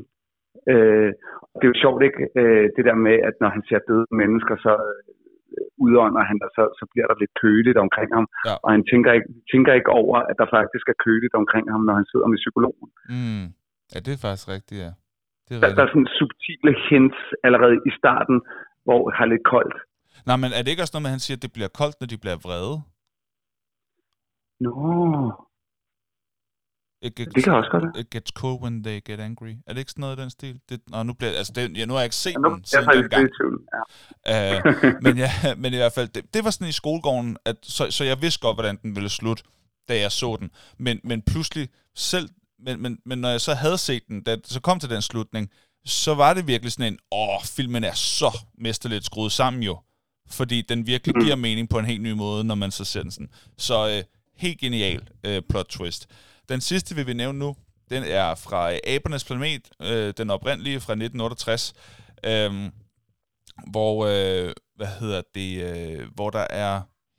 Øh, 0.73 1.09
det 1.57 1.65
er 1.65 1.73
jo 1.73 1.83
sjovt, 1.83 2.01
ikke? 2.07 2.21
Øh, 2.39 2.65
det 2.75 2.83
der 2.89 2.97
med, 3.07 3.15
at 3.29 3.35
når 3.41 3.49
han 3.55 3.63
ser 3.69 3.79
døde 3.89 4.07
mennesker, 4.21 4.55
så 4.65 4.73
øh, 4.89 5.01
udånder 5.85 6.23
han, 6.29 6.37
og 6.45 6.49
så, 6.57 6.63
så 6.79 6.83
bliver 6.91 7.07
der 7.09 7.15
lidt 7.21 7.33
køligt 7.43 7.79
omkring 7.85 8.09
ham. 8.17 8.25
Ja. 8.47 8.55
Og 8.63 8.69
han 8.75 8.83
tænker 8.91 9.11
ikke, 9.17 9.29
tænker 9.53 9.71
ikke 9.79 9.91
over, 10.01 10.17
at 10.29 10.35
der 10.41 10.47
faktisk 10.57 10.85
er 10.93 10.97
køligt 11.05 11.35
omkring 11.41 11.65
ham, 11.73 11.81
når 11.87 11.95
han 11.99 12.07
sidder 12.11 12.27
med 12.31 12.39
psykologen. 12.43 12.89
Mm. 13.15 13.45
Ja, 13.93 13.97
det 14.05 14.11
er 14.13 14.21
faktisk 14.25 14.47
rigtigt, 14.55 14.79
ja. 14.85 14.91
Det 15.45 15.51
er 15.55 15.59
Der, 15.61 15.75
der 15.77 15.83
er 15.85 15.91
sådan 15.93 16.11
subtile 16.19 16.71
hints 16.89 17.19
allerede 17.47 17.75
i 17.89 17.91
starten, 17.99 18.37
hvor 18.85 19.01
det 19.07 19.15
har 19.19 19.27
lidt 19.33 19.45
koldt. 19.53 19.75
Nej, 20.27 20.37
men 20.41 20.49
er 20.57 20.61
det 20.61 20.71
ikke 20.71 20.83
også 20.85 20.95
noget 20.95 21.05
med, 21.05 21.11
at 21.11 21.17
han 21.17 21.25
siger, 21.25 21.37
at 21.37 21.45
det 21.45 21.55
bliver 21.57 21.71
koldt, 21.79 21.97
når 21.99 22.07
de 22.13 22.17
bliver 22.23 22.39
vrede? 22.45 22.75
Nå, 24.63 24.73
It 27.01 27.15
gets, 27.15 27.33
det 27.35 27.43
kan 27.43 27.53
også 27.53 27.69
godt. 27.71 27.97
It 27.97 28.09
gets 28.09 28.31
cold 28.31 28.61
when 28.61 28.83
they 28.83 29.01
get 29.05 29.19
angry. 29.19 29.53
Er 29.67 29.73
det 29.73 29.79
ikke 29.79 29.91
sådan 29.91 30.01
noget 30.01 30.17
i 30.17 30.21
den 30.21 30.29
stil? 30.29 30.59
Det, 30.69 30.81
nå, 30.87 31.03
nu, 31.03 31.13
bliver, 31.13 31.31
altså 31.37 31.53
det, 31.55 31.77
ja, 31.77 31.85
nu 31.85 31.93
har 31.93 31.99
jeg 31.99 32.05
ikke 32.05 32.15
set 32.15 32.31
Ja, 32.31 32.37
nu, 32.37 32.49
den 32.49 32.57
jeg 32.59 32.67
siden 32.67 32.87
dengang. 32.87 33.21
lidt 33.23 33.31
i 33.31 33.35
tvivl. 33.41 33.61
Ja. 34.27 34.55
Øh, 34.57 34.95
men, 35.03 35.17
ja, 35.17 35.31
men 35.61 35.73
i 35.73 35.75
hvert 35.75 35.93
fald, 35.93 36.07
det, 36.07 36.33
det 36.33 36.43
var 36.43 36.51
sådan 36.51 36.67
i 36.67 36.71
skolegården, 36.71 37.37
at, 37.45 37.55
så, 37.63 37.91
så 37.91 38.03
jeg 38.03 38.21
vidste 38.21 38.39
godt, 38.39 38.55
hvordan 38.55 38.77
den 38.83 38.95
ville 38.95 39.09
slutte, 39.09 39.43
da 39.89 39.99
jeg 39.99 40.11
så 40.11 40.37
den. 40.39 40.49
Men, 40.77 40.99
men 41.03 41.21
pludselig 41.21 41.69
selv, 41.95 42.29
men, 42.59 42.81
men, 42.81 42.97
men 43.05 43.17
når 43.19 43.29
jeg 43.29 43.41
så 43.41 43.53
havde 43.53 43.77
set 43.77 44.07
den, 44.07 44.23
da 44.23 44.37
så 44.45 44.59
kom 44.59 44.79
til 44.79 44.89
den 44.89 45.01
slutning, 45.01 45.49
så 45.85 46.13
var 46.15 46.33
det 46.33 46.47
virkelig 46.47 46.71
sådan 46.71 46.93
en, 46.93 46.99
åh, 47.11 47.43
filmen 47.43 47.83
er 47.83 47.93
så 47.93 48.37
mesterligt 48.57 49.05
skruet 49.05 49.31
sammen 49.31 49.63
jo. 49.63 49.79
Fordi 50.29 50.61
den 50.61 50.87
virkelig 50.87 51.15
Mhm. 51.15 51.23
giver 51.25 51.35
mening 51.35 51.69
på 51.69 51.79
en 51.79 51.85
helt 51.85 52.01
ny 52.01 52.11
måde, 52.11 52.43
når 52.43 52.55
man 52.55 52.71
så 52.71 52.85
ser 52.85 53.01
den 53.01 53.11
sådan. 53.11 53.29
Så 53.57 53.89
øh, 53.89 54.03
helt 54.37 54.59
genial 54.59 55.07
øh, 55.23 55.41
plot 55.49 55.65
twist. 55.65 56.07
Den 56.53 56.61
sidste, 56.69 56.91
vi 56.99 57.03
vil 57.09 57.17
nævne 57.23 57.39
nu, 57.39 57.49
den 57.93 58.03
er 58.21 58.27
fra 58.45 58.61
øh, 58.73 58.77
Abernes 58.93 59.25
Planet, 59.27 59.63
øh, 59.89 60.09
den 60.19 60.27
oprindelige 60.35 60.79
fra 60.85 60.93
1968. 60.93 61.73
Øhm, 62.29 62.67
hvor, 63.73 63.93
øh, 64.11 64.49
hvad 64.79 64.91
hedder 65.01 65.21
det, 65.37 65.51
øh, 65.69 66.01
hvor 66.17 66.29
der 66.37 66.45
er, 66.65 66.73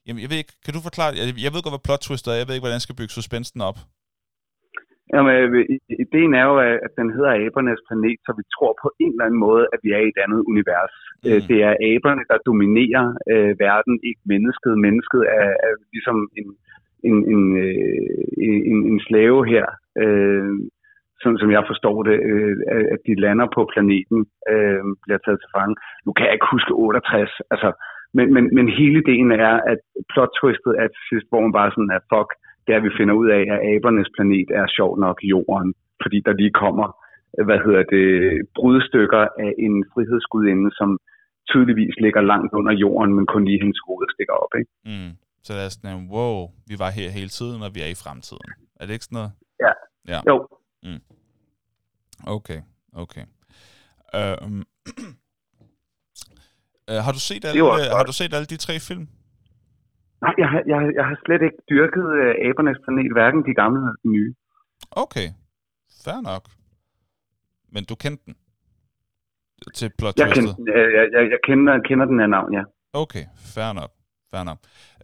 jamen 0.06 0.20
jeg 0.22 0.30
ved 0.30 0.38
ikke, 0.42 0.56
kan 0.64 0.74
du 0.76 0.80
forklare, 0.88 1.10
jeg, 1.20 1.26
jeg 1.44 1.52
ved 1.52 1.62
godt, 1.64 1.74
hvad 1.76 1.86
plot 1.88 2.02
twister 2.06 2.30
er, 2.30 2.38
jeg 2.40 2.46
ved 2.46 2.54
ikke, 2.56 2.64
hvordan 2.64 2.80
jeg 2.80 2.86
skal 2.86 2.98
bygge 3.00 3.16
suspensen 3.18 3.60
op. 3.70 3.78
Jamen, 5.12 5.32
øh, 5.42 5.50
ideen 6.04 6.32
er 6.40 6.44
jo, 6.50 6.56
at 6.86 6.92
den 7.00 7.08
hedder 7.16 7.32
Abernes 7.44 7.82
planet, 7.88 8.20
så 8.26 8.30
vi 8.40 8.44
tror 8.54 8.72
på 8.84 8.88
en 9.04 9.12
eller 9.12 9.26
anden 9.26 9.42
måde, 9.48 9.64
at 9.74 9.78
vi 9.84 9.90
er 9.96 10.02
i 10.04 10.12
et 10.14 10.20
andet 10.24 10.40
univers. 10.50 10.94
Mm. 11.24 11.42
Det 11.50 11.58
er 11.68 11.72
aberne, 11.90 12.24
der 12.30 12.38
dominerer 12.48 13.06
øh, 13.32 13.52
verden, 13.66 13.94
ikke 14.08 14.22
mennesket. 14.32 14.72
Mennesket 14.86 15.22
er, 15.40 15.48
er 15.66 15.72
ligesom 15.94 16.16
en, 16.38 16.48
en, 17.34 17.40
øh, 17.64 18.18
en, 18.46 18.54
en, 18.72 18.78
en 18.92 19.00
slave 19.08 19.40
her, 19.52 19.66
øh, 20.02 20.52
sådan 21.22 21.38
som 21.38 21.50
jeg 21.56 21.64
forstår 21.70 22.02
det, 22.02 22.16
øh, 22.30 22.56
at- 22.76 22.88
at 22.94 23.00
de 23.06 23.20
lander 23.24 23.46
på 23.56 23.60
planeten, 23.74 24.18
øh, 24.52 24.82
bliver 25.04 25.20
taget 25.24 25.40
til 25.40 25.52
fange. 25.56 25.76
Nu 26.06 26.10
kan 26.12 26.24
jeg 26.26 26.34
ikke 26.34 26.52
huske 26.54 26.72
68, 26.72 27.30
altså, 27.50 27.70
Men, 28.18 28.26
men, 28.34 28.44
men 28.56 28.66
hele 28.68 28.98
ideen 29.04 29.30
er, 29.32 29.54
at 29.72 29.78
plot 30.12 30.32
twistet 30.40 30.72
er 30.82 30.86
til 30.88 31.02
sidst, 31.10 31.26
hvor 31.28 31.40
man 31.44 31.52
bare 31.58 31.70
sådan 31.74 31.94
er, 31.96 32.00
fuck, 32.12 32.30
det 32.66 32.72
er, 32.74 32.80
vi 32.86 32.90
finder 32.98 33.14
ud 33.22 33.28
af, 33.38 33.42
at 33.54 33.60
abernes 33.72 34.10
planet 34.16 34.48
er 34.60 34.66
sjov 34.78 34.90
nok 35.04 35.16
jorden, 35.34 35.70
fordi 36.02 36.18
der 36.26 36.32
lige 36.40 36.54
kommer, 36.64 36.86
hvad 37.48 37.58
hedder 37.66 37.82
det, 37.94 38.06
brudstykker 38.56 39.22
af 39.44 39.52
en 39.66 39.74
frihedsgudinde, 39.92 40.68
som 40.78 40.90
tydeligvis 41.50 41.94
ligger 42.04 42.20
langt 42.32 42.52
under 42.58 42.72
jorden, 42.84 43.14
men 43.16 43.26
kun 43.26 43.44
lige 43.44 43.62
hendes 43.64 43.80
hoved 43.86 44.06
stikker 44.14 44.34
op, 44.44 44.52
ikke? 44.60 44.70
Mm. 44.90 45.12
Så 45.42 45.52
det 45.54 45.62
er 45.64 45.68
sådan 45.68 45.98
en, 45.98 46.10
wow, 46.10 46.48
vi 46.66 46.78
var 46.78 46.90
her 46.90 47.10
hele 47.10 47.28
tiden, 47.28 47.62
og 47.62 47.74
vi 47.74 47.80
er 47.80 47.86
i 47.86 47.94
fremtiden. 47.94 48.48
Er 48.80 48.86
det 48.86 48.92
ikke 48.92 49.04
sådan 49.04 49.16
noget? 49.16 49.32
Ja. 49.60 49.72
Ja. 50.14 50.20
Jo. 50.28 50.48
Mm. 50.82 51.02
Okay, 52.26 52.60
okay. 52.92 53.24
Um, 54.44 54.66
uh, 56.90 56.94
har, 57.06 57.12
du 57.12 57.20
set 57.20 57.44
alle, 57.44 57.64
også 57.64 57.90
har 57.96 58.04
du 58.04 58.12
set 58.12 58.34
alle 58.34 58.46
de 58.46 58.56
tre 58.56 58.80
film? 58.80 59.08
Nej, 60.22 60.34
jeg, 60.38 60.48
har- 60.48 60.64
jeg, 60.66 60.80
jeg 60.98 61.04
har 61.10 61.16
slet 61.24 61.42
ikke 61.46 61.58
dyrket 61.70 62.04
uh, 62.04 62.48
abernes 62.48 62.78
planet, 62.84 63.12
hverken 63.12 63.40
de 63.48 63.54
gamle 63.54 63.78
eller 63.80 63.96
de 64.02 64.08
nye. 64.16 64.34
Okay, 64.90 65.28
fair 66.04 66.20
nok. 66.20 66.44
Men 67.72 67.84
du 67.84 67.94
kendte 67.94 68.22
den? 68.26 68.34
Til 69.74 69.90
plot 69.98 70.14
Jeg, 70.18 70.34
den, 70.36 70.44
jeg, 70.66 70.76
jeg, 70.96 71.04
jeg, 71.12 71.30
jeg 71.30 71.38
kender, 71.44 71.80
kender 71.88 72.04
den 72.06 72.20
af 72.20 72.30
navn, 72.30 72.54
ja. 72.54 72.62
Okay, 72.92 73.24
fair 73.54 73.72
nok. 73.72 73.90
Fair 74.30 74.44
nok. 74.44 74.58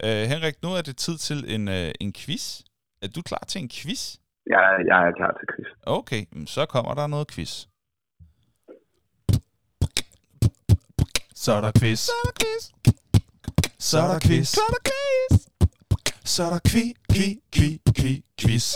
Uh, 0.05 0.09
Henrik, 0.09 0.63
nu 0.63 0.73
er 0.73 0.83
det 0.83 0.97
tid 0.97 1.19
til 1.19 1.55
en, 1.55 1.69
uh, 1.69 1.91
en 2.01 2.13
quiz. 2.13 2.61
Er 3.03 3.09
du 3.09 3.23
klar 3.23 3.45
til 3.49 3.63
en 3.63 3.69
quiz? 3.69 4.17
Jeg, 4.47 4.79
jeg 4.87 5.09
er 5.09 5.13
klar 5.13 5.33
til 5.39 5.47
quiz. 5.55 5.67
Okay, 5.83 6.25
så 6.47 6.67
kommer 6.67 6.95
der 6.95 7.07
noget 7.07 7.29
quiz. 7.29 7.67
Så 11.35 11.53
er 11.53 11.61
der 11.61 11.73
quiz. 11.81 11.99
Så 11.99 12.13
er 12.13 12.27
der 12.29 12.35
quiz. 12.43 12.63
Så 13.79 13.99
er 13.99 14.07
der 14.13 14.19
quiz. 14.29 14.49
Så 14.49 14.61
er 14.61 14.73
der 14.75 14.91
quiz. 14.91 15.47
Så 16.25 16.45
er 16.45 16.51
der 16.51 16.59
kvi, 16.59 16.95
kvi, 17.13 17.41
kvi, 17.53 17.81
kvi, 17.95 18.25
quiz. 18.41 18.75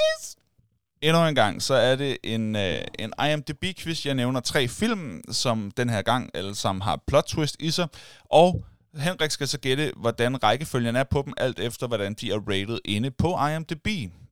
Endnu 1.03 1.27
en 1.27 1.35
gang, 1.35 1.63
så 1.63 1.75
er 1.75 1.97
det 1.97 2.19
en, 2.23 2.57
øh, 2.57 2.81
en 2.99 3.13
IMDb-quiz. 3.19 4.07
Jeg 4.07 4.15
nævner 4.15 4.41
tre 4.41 4.69
film, 4.69 5.23
som 5.33 5.71
den 5.77 5.89
her 5.89 6.03
gang 6.03 6.31
alle 6.35 6.55
sammen 6.55 6.83
har 6.83 7.01
plot 7.07 7.25
twist 7.25 7.57
i 7.61 7.71
sig. 7.71 7.89
Og 8.25 8.65
Henrik 8.97 9.31
skal 9.31 9.49
så 9.49 9.59
gætte, 9.59 9.93
hvordan 9.97 10.43
rækkefølgen 10.43 10.97
er 10.97 11.05
på 11.05 11.23
dem, 11.27 11.35
alt 11.37 11.59
efter 11.59 11.87
hvordan 11.87 12.15
de 12.15 12.31
er 12.31 12.39
rated 12.49 12.79
inde 12.85 13.11
på 13.11 13.39
IMDb. 13.47 13.87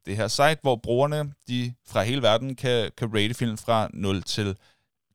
Det 0.06 0.16
her 0.16 0.28
site, 0.28 0.58
hvor 0.62 0.76
brugerne 0.76 1.32
de 1.48 1.74
fra 1.86 2.02
hele 2.02 2.22
verden 2.22 2.56
kan, 2.56 2.90
kan 2.96 3.14
rate 3.14 3.34
film 3.34 3.58
fra 3.58 3.88
0 3.94 4.22
til 4.22 4.56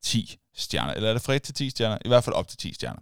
10 0.04 0.38
stjerner. 0.56 0.94
Eller 0.94 1.10
er 1.10 1.14
det 1.14 1.22
fra 1.22 1.34
1 1.34 1.42
til 1.42 1.54
10 1.54 1.70
stjerner? 1.70 1.98
I 2.06 2.08
hvert 2.08 2.24
fald 2.24 2.36
op 2.36 2.48
til 2.48 2.58
10 2.58 2.74
stjerner. 2.74 3.02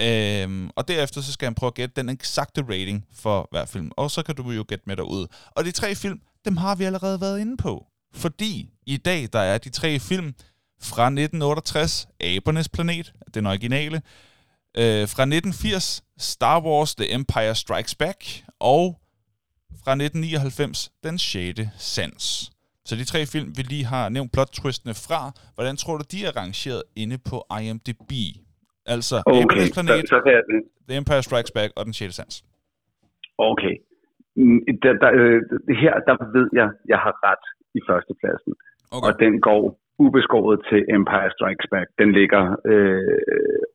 Øhm, 0.00 0.70
og 0.76 0.88
derefter 0.88 1.20
så 1.20 1.32
skal 1.32 1.46
han 1.46 1.54
prøve 1.54 1.68
at 1.68 1.74
gætte 1.74 1.94
den 1.96 2.08
eksakte 2.08 2.62
rating 2.62 3.06
for 3.12 3.48
hver 3.50 3.64
film. 3.64 3.90
Og 3.96 4.10
så 4.10 4.22
kan 4.22 4.34
du 4.34 4.50
jo 4.50 4.64
gætte 4.68 4.84
med 4.86 4.96
derud. 4.96 5.26
Og 5.50 5.64
de 5.64 5.72
tre 5.72 5.94
film, 5.94 6.20
dem 6.44 6.56
har 6.56 6.74
vi 6.74 6.84
allerede 6.84 7.20
været 7.20 7.40
inde 7.40 7.56
på. 7.56 7.86
Fordi 8.14 8.70
i 8.86 8.96
dag, 8.96 9.28
der 9.32 9.38
er 9.38 9.58
de 9.58 9.70
tre 9.70 9.98
film 9.98 10.34
fra 10.80 11.04
1968, 11.04 12.08
Abernes 12.20 12.68
Planet, 12.68 13.12
den 13.34 13.46
originale. 13.46 14.02
Øh, 14.82 15.04
fra 15.14 15.22
1980, 15.22 16.02
Star 16.32 16.58
Wars 16.66 16.94
The 16.94 17.06
Empire 17.18 17.54
Strikes 17.54 17.94
Back. 18.02 18.18
Og 18.74 18.84
fra 19.84 19.92
1999, 19.92 20.90
Den 21.04 21.16
6. 21.18 21.60
Sans. 21.94 22.24
Så 22.88 22.92
de 23.00 23.04
tre 23.12 23.20
film, 23.34 23.48
vi 23.58 23.62
lige 23.72 23.86
har 23.94 24.04
nævnt 24.16 24.30
plot 24.34 24.50
twistene 24.58 24.94
fra, 25.06 25.20
hvordan 25.56 25.76
tror 25.82 25.94
du, 26.00 26.04
de 26.12 26.18
er 26.28 26.32
rangeret 26.40 26.82
inde 27.02 27.18
på 27.30 27.36
IMDb? 27.62 28.12
Altså, 28.94 29.16
Okay, 29.26 29.42
Abernes 29.42 29.68
så, 29.68 29.74
Planet, 29.74 30.08
så 30.14 30.18
kan 30.24 30.32
jeg, 30.36 30.42
The 30.88 30.96
Empire 31.00 31.22
Strikes 31.28 31.52
Back 31.56 31.70
og 31.76 31.82
Den 31.86 31.92
6. 31.92 32.14
Sans. 32.18 32.34
okay. 33.50 33.74
Mm, 34.36 34.60
Der, 34.82 34.92
der, 35.02 35.10
øh, 35.20 35.38
her, 35.82 35.94
der 36.08 36.14
ved 36.36 36.48
jeg, 36.60 36.68
jeg 36.92 36.98
har 37.06 37.14
ret 37.28 37.44
i 37.78 37.80
førstepladsen. 37.88 38.52
Okay. 38.96 39.06
Og 39.06 39.12
den 39.24 39.32
går 39.48 39.60
ubeskåret 40.04 40.58
til 40.70 40.80
Empire 40.96 41.30
Strikes 41.36 41.66
Back. 41.72 41.88
Den 42.00 42.10
ligger 42.18 42.42
øh, 42.72 43.18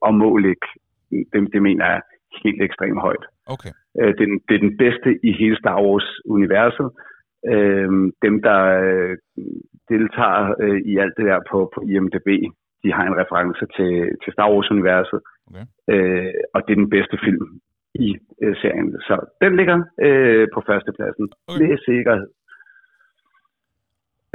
og 0.06 0.12
må 0.22 0.30
ligge, 0.48 0.66
det, 1.12 1.54
det 1.54 1.62
mener 1.62 1.86
jeg, 1.86 2.02
helt 2.44 2.62
ekstremt 2.62 3.02
højt. 3.02 3.26
Okay. 3.46 3.72
Øh, 4.00 4.14
det, 4.18 4.24
er 4.24 4.32
den, 4.32 4.40
det 4.48 4.56
er 4.56 4.64
den 4.68 4.78
bedste 4.78 5.10
i 5.24 5.32
hele 5.40 5.58
Star 5.58 5.82
Wars-universet. 5.86 6.90
Øh, 7.54 7.90
dem, 8.26 8.36
der 8.48 8.62
øh, 8.88 9.18
deltager 9.90 10.56
øh, 10.64 10.82
i 10.92 10.98
alt 10.98 11.14
det 11.18 11.26
der 11.26 11.40
på, 11.52 11.72
på 11.76 11.80
IMDb, 11.82 12.30
de 12.84 12.94
har 12.94 13.06
en 13.08 13.20
reference 13.22 13.66
til, 13.76 13.94
til 14.24 14.34
Star 14.34 14.50
Wars-universet. 14.54 15.20
Okay. 15.48 15.66
Øh, 15.92 16.34
og 16.54 16.60
det 16.66 16.72
er 16.72 16.82
den 16.84 16.90
bedste 16.90 17.18
film 17.26 17.48
i 17.96 18.18
øh, 18.44 18.56
serien. 18.62 18.92
Så 19.08 19.16
den 19.42 19.56
ligger 19.56 19.78
øh, 20.06 20.48
på 20.54 20.64
førstepladsen. 20.68 21.30
Okay. 21.48 21.68
Med 21.68 21.78
sikkerhed. 21.86 22.28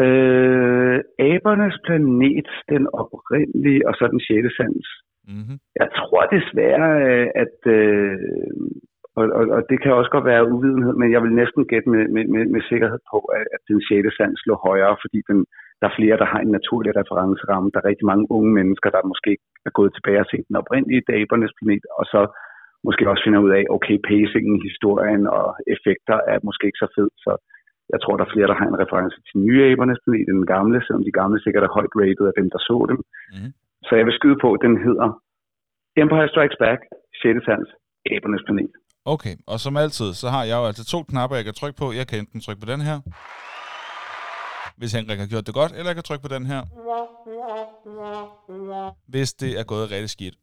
Øh, 0.04 0.98
Abernes 1.18 1.78
planet, 1.86 2.48
den 2.68 2.86
oprindelige, 2.92 3.88
og 3.88 3.94
så 3.94 4.08
den 4.12 4.20
sjette 4.20 4.50
sans. 4.56 4.86
Mm-hmm. 5.32 5.58
Jeg 5.80 5.88
tror 5.98 6.22
desværre, 6.36 6.88
øh, 7.08 7.28
at, 7.42 7.56
øh, 7.76 8.16
og, 9.18 9.24
og, 9.38 9.44
og 9.56 9.62
det 9.70 9.78
kan 9.82 9.92
også 9.92 10.10
godt 10.14 10.30
være 10.32 10.50
uvidenhed, 10.54 10.94
men 11.00 11.08
jeg 11.14 11.20
vil 11.24 11.32
næsten 11.40 11.62
gætte 11.70 11.88
med, 11.94 12.02
med, 12.14 12.24
med, 12.34 12.44
med 12.54 12.62
sikkerhed 12.70 13.00
på, 13.12 13.18
at, 13.38 13.46
at 13.54 13.60
den 13.68 13.78
sjette 13.86 14.10
sans 14.18 14.40
lå 14.46 14.54
højere, 14.68 14.96
fordi 15.02 15.18
den, 15.30 15.38
der 15.80 15.86
er 15.88 15.96
flere, 15.98 16.16
der 16.22 16.28
har 16.32 16.40
en 16.42 16.52
naturlig 16.58 16.92
referenceramme. 17.00 17.70
Der 17.72 17.80
er 17.80 17.90
rigtig 17.90 18.06
mange 18.12 18.26
unge 18.36 18.52
mennesker, 18.58 18.88
der 18.90 19.10
måske 19.12 19.32
er 19.68 19.72
gået 19.78 19.92
tilbage 19.94 20.22
og 20.24 20.28
set 20.30 20.48
den 20.48 20.60
oprindelige 20.62 21.02
Abernes 21.18 21.54
planet, 21.58 21.84
og 21.98 22.04
så 22.12 22.20
måske 22.86 23.10
også 23.10 23.22
finder 23.26 23.40
ud 23.46 23.52
af, 23.58 23.64
okay, 23.76 23.96
pacingen, 24.08 24.58
historien 24.68 25.22
og 25.38 25.46
effekter 25.74 26.18
er 26.32 26.38
måske 26.48 26.66
ikke 26.68 26.82
så 26.84 26.90
fed, 26.96 27.10
så 27.24 27.32
jeg 27.92 27.98
tror, 28.00 28.16
der 28.16 28.24
er 28.24 28.34
flere, 28.34 28.50
der 28.50 28.60
har 28.60 28.68
en 28.68 28.80
reference 28.84 29.16
til 29.26 29.36
nye 29.44 29.62
Abernes 29.70 30.00
planet 30.04 30.28
end 30.28 30.38
den 30.42 30.50
gamle, 30.56 30.78
selvom 30.86 31.04
de 31.08 31.18
gamle 31.20 31.38
sikkert 31.40 31.64
er 31.64 31.76
højt 31.78 31.94
rated 32.00 32.26
af 32.30 32.34
dem, 32.40 32.48
der 32.54 32.60
så 32.68 32.76
dem. 32.90 32.98
Mhm. 33.34 33.50
Så 33.86 33.92
jeg 33.98 34.04
vil 34.06 34.18
skyde 34.18 34.38
på, 34.44 34.48
at 34.56 34.60
den 34.66 34.74
hedder 34.86 35.08
Empire 36.02 36.28
Strikes 36.32 36.58
Back, 36.64 36.80
6. 37.22 37.44
sans, 37.46 37.68
Æbernes 38.12 38.44
planet. 38.46 38.74
Okay, 39.14 39.34
og 39.46 39.60
som 39.60 39.76
altid, 39.76 40.08
så 40.14 40.28
har 40.34 40.44
jeg 40.44 40.56
jo 40.60 40.66
altså 40.70 40.84
to 40.92 41.02
knapper, 41.02 41.36
jeg 41.36 41.44
kan 41.44 41.54
trykke 41.54 41.78
på. 41.82 41.86
Jeg 41.92 42.06
kan 42.06 42.18
enten 42.18 42.40
trykke 42.40 42.60
på 42.64 42.70
den 42.72 42.80
her, 42.88 42.96
hvis 44.78 44.92
Henrik 44.92 45.18
har 45.18 45.26
gjort 45.26 45.46
det 45.46 45.54
godt, 45.54 45.72
eller 45.72 45.90
jeg 45.90 45.94
kan 45.94 46.08
trykke 46.08 46.22
på 46.28 46.34
den 46.36 46.46
her, 46.46 46.62
hvis 49.12 49.32
det 49.32 49.60
er 49.60 49.64
gået 49.64 49.90
rigtig 49.90 50.10
skidt. 50.10 50.36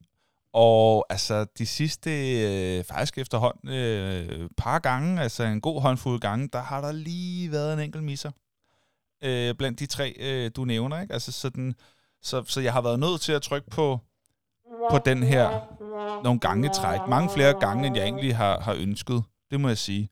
Og 0.54 1.06
altså, 1.10 1.46
de 1.58 1.66
sidste, 1.66 2.10
øh, 2.10 2.84
faktisk 2.92 3.18
efterhånden 3.18 3.70
øh, 3.70 4.50
par 4.58 4.80
gange, 4.80 5.22
altså 5.22 5.44
en 5.44 5.62
god 5.62 5.82
håndfuld 5.82 6.20
gange, 6.20 6.50
der 6.54 6.60
har 6.60 6.82
der 6.82 6.92
lige 6.92 7.52
været 7.52 7.74
en 7.74 7.80
enkelt 7.80 8.04
misser. 8.04 8.32
Øh, 9.24 9.56
blandt 9.60 9.80
de 9.80 9.86
tre, 9.86 10.16
øh, 10.20 10.52
du 10.56 10.66
nævner, 10.66 11.02
ikke? 11.02 11.14
Altså 11.14 11.32
sådan, 11.32 11.76
så, 12.22 12.44
så 12.48 12.62
jeg 12.62 12.74
har 12.74 12.82
været 12.82 13.00
nødt 13.00 13.22
til 13.22 13.32
at 13.32 13.42
trykke 13.42 13.70
på, 13.70 14.00
på 14.92 15.00
den 15.06 15.24
her 15.24 15.50
nogle 16.24 16.40
gange 16.40 16.70
træk. 16.70 17.00
Mange 17.08 17.30
flere 17.30 17.60
gange, 17.60 17.88
end 17.88 17.96
jeg 17.96 18.06
egentlig 18.06 18.36
har, 18.36 18.60
har 18.60 18.74
ønsket. 18.74 19.24
Det 19.52 19.60
må 19.60 19.68
jeg 19.68 19.78
sige. 19.78 20.10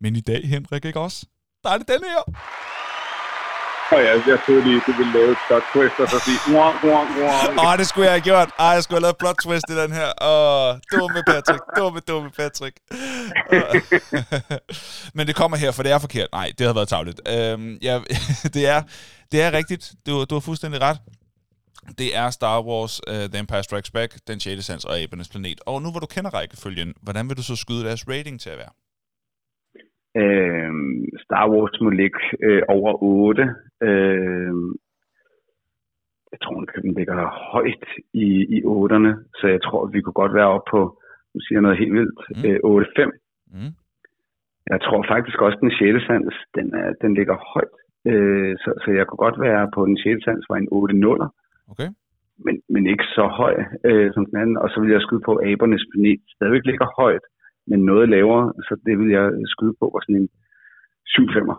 Men 0.00 0.16
i 0.16 0.20
dag, 0.20 0.48
Henrik, 0.48 0.84
ikke 0.84 1.00
også? 1.00 1.26
Der 1.64 1.70
er 1.70 1.78
det 1.78 1.88
den 1.88 2.00
her. 2.04 2.34
Og 3.90 3.98
jeg, 4.04 4.22
jeg 4.26 4.38
troede 4.46 4.62
lige, 4.68 4.80
du 4.86 4.92
ville 4.92 5.12
lave 5.12 5.32
et 5.32 5.38
plot 5.46 5.62
twist 5.72 5.94
og 5.98 6.08
så 6.08 6.18
sige. 6.26 6.38
Åh, 7.66 7.78
det 7.78 7.86
skulle 7.86 8.04
jeg 8.04 8.12
have 8.12 8.20
gjort. 8.20 8.50
Ej, 8.58 8.66
jeg 8.66 8.82
skulle 8.82 8.96
have 8.96 9.02
lavet 9.02 9.16
plot 9.16 9.36
twist 9.44 9.64
i 9.70 9.76
den 9.82 9.92
her. 9.92 10.08
Åh, 10.22 10.78
dumme 10.92 11.22
Patrick. 11.26 11.62
Dumme, 11.76 12.00
dumme 12.00 12.30
Patrick. 12.30 12.76
Men 15.14 15.26
det 15.26 15.36
kommer 15.36 15.56
her, 15.56 15.72
for 15.72 15.82
det 15.82 15.92
er 15.92 15.98
forkert. 15.98 16.28
Nej, 16.32 16.52
det 16.58 16.60
havde 16.66 16.74
været 16.74 16.88
tavligt. 16.88 17.20
Øhm, 17.28 17.78
ja, 17.82 18.00
det, 18.54 18.66
er, 18.66 18.82
det 19.32 19.42
er 19.42 19.52
rigtigt. 19.52 19.92
Du, 20.06 20.24
du 20.24 20.34
har 20.34 20.40
fuldstændig 20.40 20.80
ret. 20.80 20.98
Det 22.00 22.08
er 22.22 22.28
Star 22.38 22.58
Wars, 22.68 22.94
uh, 23.12 23.26
The 23.32 23.38
Empire 23.44 23.62
Strikes 23.68 23.90
Back, 23.96 24.10
Den 24.28 24.38
6. 24.40 24.64
Sans 24.68 24.84
og 24.90 24.94
Abernes 25.02 25.28
Planet. 25.32 25.58
Og 25.70 25.76
nu 25.82 25.88
hvor 25.92 26.00
du 26.04 26.10
kender 26.14 26.30
rækkefølgen, 26.38 26.90
hvordan 27.04 27.24
vil 27.28 27.36
du 27.40 27.44
så 27.50 27.56
skyde 27.64 27.84
deres 27.88 28.02
rating 28.12 28.36
til 28.40 28.50
at 28.54 28.58
være? 28.62 28.72
Øh, 30.22 30.72
Star 31.24 31.44
Wars 31.52 31.76
må 31.84 31.90
ligge 32.02 32.20
øh, 32.46 32.62
over 32.76 32.92
8. 33.02 33.42
Øh, 33.88 34.54
jeg 36.32 36.38
tror, 36.44 36.56
at 36.62 36.82
den 36.82 36.94
ligger 36.98 37.16
højt 37.52 37.84
i, 38.24 38.28
i 38.56 38.58
8'erne, 38.76 39.12
så 39.38 39.44
jeg 39.54 39.60
tror, 39.66 39.80
at 39.86 39.92
vi 39.94 40.00
kunne 40.00 40.20
godt 40.22 40.34
være 40.34 40.52
oppe 40.54 40.68
på, 40.74 40.80
nu 41.34 41.38
siger 41.40 41.56
jeg 41.58 41.62
noget 41.66 41.78
helt 41.82 41.94
vildt, 41.98 42.20
Mm. 42.36 42.44
øh, 42.48 42.58
8-5. 42.64 43.10
Mm. 43.54 43.72
Jeg 44.72 44.80
tror 44.86 45.00
faktisk 45.14 45.38
også, 45.44 45.56
at 45.58 45.64
den 45.64 45.70
6. 45.70 46.06
sans, 46.08 46.34
den, 46.56 46.66
er, 46.82 46.88
den 47.02 47.12
ligger 47.18 47.36
højt. 47.54 47.74
Øh, 48.10 48.52
så, 48.62 48.70
så 48.82 48.88
jeg 48.98 49.04
kunne 49.06 49.22
godt 49.26 49.38
være 49.46 49.62
på 49.74 49.80
den 49.88 49.96
6. 49.98 50.24
sans 50.24 50.44
var 50.50 50.56
en 50.56 50.68
8-0'er, 50.80 51.28
Okay. 51.72 51.88
men, 52.44 52.54
men 52.74 52.82
ikke 52.92 53.06
så 53.16 53.24
høj 53.40 53.54
øh, 53.88 54.06
som 54.14 54.22
den 54.30 54.36
anden. 54.42 54.56
Og 54.62 54.68
så 54.72 54.76
vil 54.80 54.90
jeg 54.96 55.02
skyde 55.06 55.22
på, 55.28 55.32
at 55.36 55.44
abernes 55.50 55.84
planet 55.90 56.20
stadigvæk 56.34 56.64
ligger 56.70 56.86
højt, 57.00 57.24
men 57.70 57.78
noget 57.90 58.06
lavere, 58.16 58.44
så 58.66 58.72
det 58.86 58.94
vil 59.00 59.10
jeg 59.18 59.26
skyde 59.54 59.74
på 59.80 59.86
var 59.94 60.02
sådan 60.04 60.20
en 60.22 60.28
7-5'er. 61.14 61.56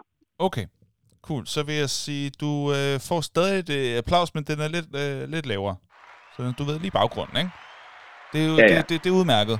Okay, 0.47 0.66
cool. 1.28 1.43
Så 1.53 1.60
vil 1.68 1.76
jeg 1.84 1.89
sige, 2.03 2.26
du 2.43 2.51
øh, 2.78 2.95
får 3.10 3.22
stadig 3.32 3.53
et 3.64 3.72
øh, 3.80 3.97
applaus, 4.01 4.30
men 4.36 4.43
den 4.49 4.58
er 4.66 4.70
lidt, 4.76 4.89
øh, 5.01 5.20
lidt 5.34 5.45
lavere. 5.51 5.76
Så 6.34 6.39
du 6.60 6.64
ved 6.70 6.78
lige 6.80 6.97
baggrunden, 6.99 7.38
ikke? 7.41 7.53
Det 8.32 8.39
er 8.43 8.47
jo 8.51 8.55
Ja, 8.62 8.66
ja. 8.74 8.78
Det, 8.78 8.89
det, 8.89 8.95
det 9.03 9.10
er 9.12 9.18
udmærket. 9.22 9.58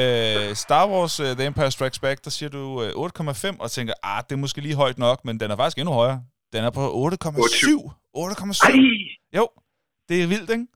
Uh, 0.00 0.48
Star 0.64 0.84
Wars 0.92 1.14
uh, 1.24 1.30
The 1.38 1.46
Empire 1.50 1.70
Strikes 1.76 2.00
Back, 2.04 2.24
der 2.24 2.30
siger 2.36 2.50
du 2.56 2.62
uh, 2.98 3.06
8,5, 3.06 3.62
og 3.64 3.70
tænker, 3.76 3.94
ah, 4.12 4.20
det 4.26 4.32
er 4.34 4.42
måske 4.44 4.60
lige 4.66 4.76
højt 4.82 4.98
nok, 5.06 5.18
men 5.26 5.34
den 5.40 5.48
er 5.50 5.56
faktisk 5.56 5.78
endnu 5.78 5.94
højere. 6.00 6.18
Den 6.54 6.64
er 6.68 6.70
på 6.70 6.80
8,7. 6.80 7.90
8,7. 8.16 9.30
Jo, 9.38 9.44
det 10.08 10.22
er 10.22 10.26
vildt, 10.26 10.50
ikke? 10.50 10.66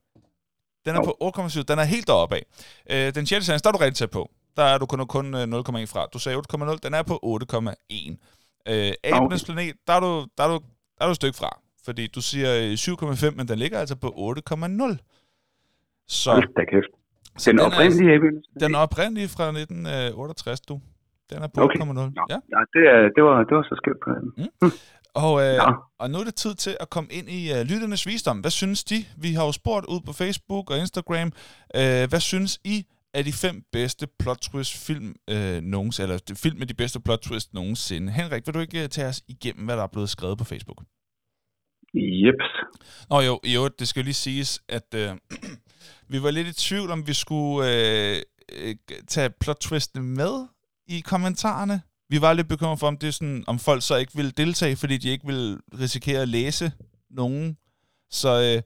Den 0.85 0.95
er 0.95 0.99
jo. 0.99 1.31
på 1.31 1.41
8,7. 1.41 1.63
Den 1.63 1.79
er 1.79 1.83
helt 1.83 2.07
deroppe 2.07 2.35
af. 2.35 2.43
Uh, 2.93 3.15
den 3.15 3.25
6. 3.25 3.45
sans, 3.45 3.61
der 3.61 3.69
er 3.69 3.71
du 3.71 3.77
rigtig 3.77 3.95
tæt 3.95 4.11
på. 4.11 4.29
Der 4.57 4.63
er 4.63 4.77
du 4.77 4.85
kun, 4.85 5.07
kun 5.07 5.35
0,1 5.35 5.39
fra. 5.93 6.05
Du 6.13 6.19
sagde 6.19 6.37
8,0. 6.37 6.77
Den 6.83 6.93
er 6.93 7.03
på 7.03 7.15
8,1. 7.23 7.55
Uh, 8.69 8.75
Abenes 9.03 9.43
okay. 9.43 9.53
planet, 9.53 9.75
der 9.87 9.93
er, 9.93 9.99
du, 9.99 10.25
der, 10.37 10.43
er 10.43 10.47
du, 10.47 10.59
der 10.97 11.01
er 11.01 11.05
du 11.05 11.11
et 11.11 11.15
stykke 11.15 11.37
fra. 11.37 11.51
Fordi 11.85 12.07
du 12.07 12.21
siger 12.21 12.49
7,5, 13.31 13.35
men 13.37 13.47
den 13.47 13.59
ligger 13.59 13.79
altså 13.79 13.95
på 13.95 14.07
8,0. 14.07 14.13
Så... 16.07 16.31
Hold 16.31 16.53
da 16.55 16.63
kæft. 16.71 16.93
Så 17.37 17.51
den, 17.51 17.57
den 17.57 17.65
oprindelige 17.65 18.13
Abenes 18.15 18.45
Den 18.59 18.75
oprindelige 18.75 19.29
fra 19.35 19.45
1968, 19.47 20.61
du. 20.61 20.81
Den 21.29 21.37
er 21.43 21.47
på 21.47 21.61
okay. 21.61 21.79
8,0. 21.79 21.85
Ja, 22.31 22.37
ja 22.53 22.59
det, 22.73 22.83
er, 22.93 23.01
det, 23.15 23.23
var, 23.27 23.37
det 23.47 23.53
var 23.57 23.63
så 23.63 23.75
skønt 23.81 23.99
på 24.03 24.09
den. 24.15 24.27
Mm. 24.61 24.71
Og, 25.15 25.41
øh, 25.41 25.53
ja. 25.53 25.71
og 25.99 26.09
nu 26.09 26.17
er 26.19 26.23
det 26.23 26.35
tid 26.35 26.55
til 26.55 26.77
at 26.79 26.89
komme 26.89 27.09
ind 27.11 27.29
i 27.29 27.51
uh, 27.51 27.61
lytternes 27.61 28.07
visdom. 28.07 28.39
Hvad 28.39 28.51
synes 28.51 28.83
de? 28.83 29.05
Vi 29.17 29.33
har 29.33 29.45
jo 29.45 29.51
spurgt 29.51 29.85
ud 29.85 30.01
på 30.05 30.13
Facebook 30.13 30.71
og 30.71 30.77
Instagram. 30.77 31.27
Uh, 31.75 32.09
hvad 32.09 32.19
synes 32.19 32.59
I 32.63 32.85
er 33.13 33.23
de 33.23 33.33
fem 33.33 33.63
bedste 33.71 34.07
plot 34.19 34.37
twist 34.37 34.85
film 34.87 35.15
uh, 35.31 35.61
nogensinde, 35.61 36.13
eller 36.13 36.35
film 36.35 36.57
med 36.59 36.67
de 36.67 36.73
bedste 36.73 36.99
plot 36.99 37.19
twist 37.19 37.53
nogensinde? 37.53 38.11
Henrik, 38.11 38.47
vil 38.47 38.53
du 38.53 38.59
ikke 38.59 38.87
tage 38.87 39.07
os 39.07 39.21
igennem, 39.27 39.65
hvad 39.65 39.77
der 39.77 39.83
er 39.83 39.87
blevet 39.87 40.09
skrevet 40.09 40.37
på 40.37 40.43
Facebook? 40.43 40.83
Jeps. 41.93 42.49
Nå 43.09 43.21
jo, 43.21 43.39
jo, 43.43 43.67
det 43.67 43.87
skal 43.87 44.03
lige 44.03 44.13
siges, 44.13 44.61
at 44.69 44.95
uh, 44.95 45.17
vi 46.11 46.23
var 46.23 46.31
lidt 46.31 46.47
i 46.47 46.53
tvivl, 46.53 46.91
om 46.91 47.07
vi 47.07 47.13
skulle 47.13 47.67
uh, 47.67 48.71
tage 49.07 49.29
plot 49.41 49.57
twistene 49.59 50.03
med 50.03 50.47
i 50.87 50.99
kommentarerne 50.99 51.81
vi 52.13 52.17
var 52.25 52.31
lidt 52.33 52.49
bekymret 52.53 52.79
for, 52.79 52.87
om, 52.91 52.97
det 53.01 53.07
er 53.07 53.17
sådan, 53.19 53.43
om 53.51 53.57
folk 53.69 53.81
så 53.89 53.95
ikke 54.01 54.13
ville 54.19 54.33
deltage, 54.41 54.75
fordi 54.83 54.95
de 55.03 55.09
ikke 55.13 55.27
ville 55.31 55.49
risikere 55.83 56.21
at 56.25 56.31
læse 56.37 56.65
nogen. 57.21 57.45
Så, 58.21 58.31
øh, 58.47 58.59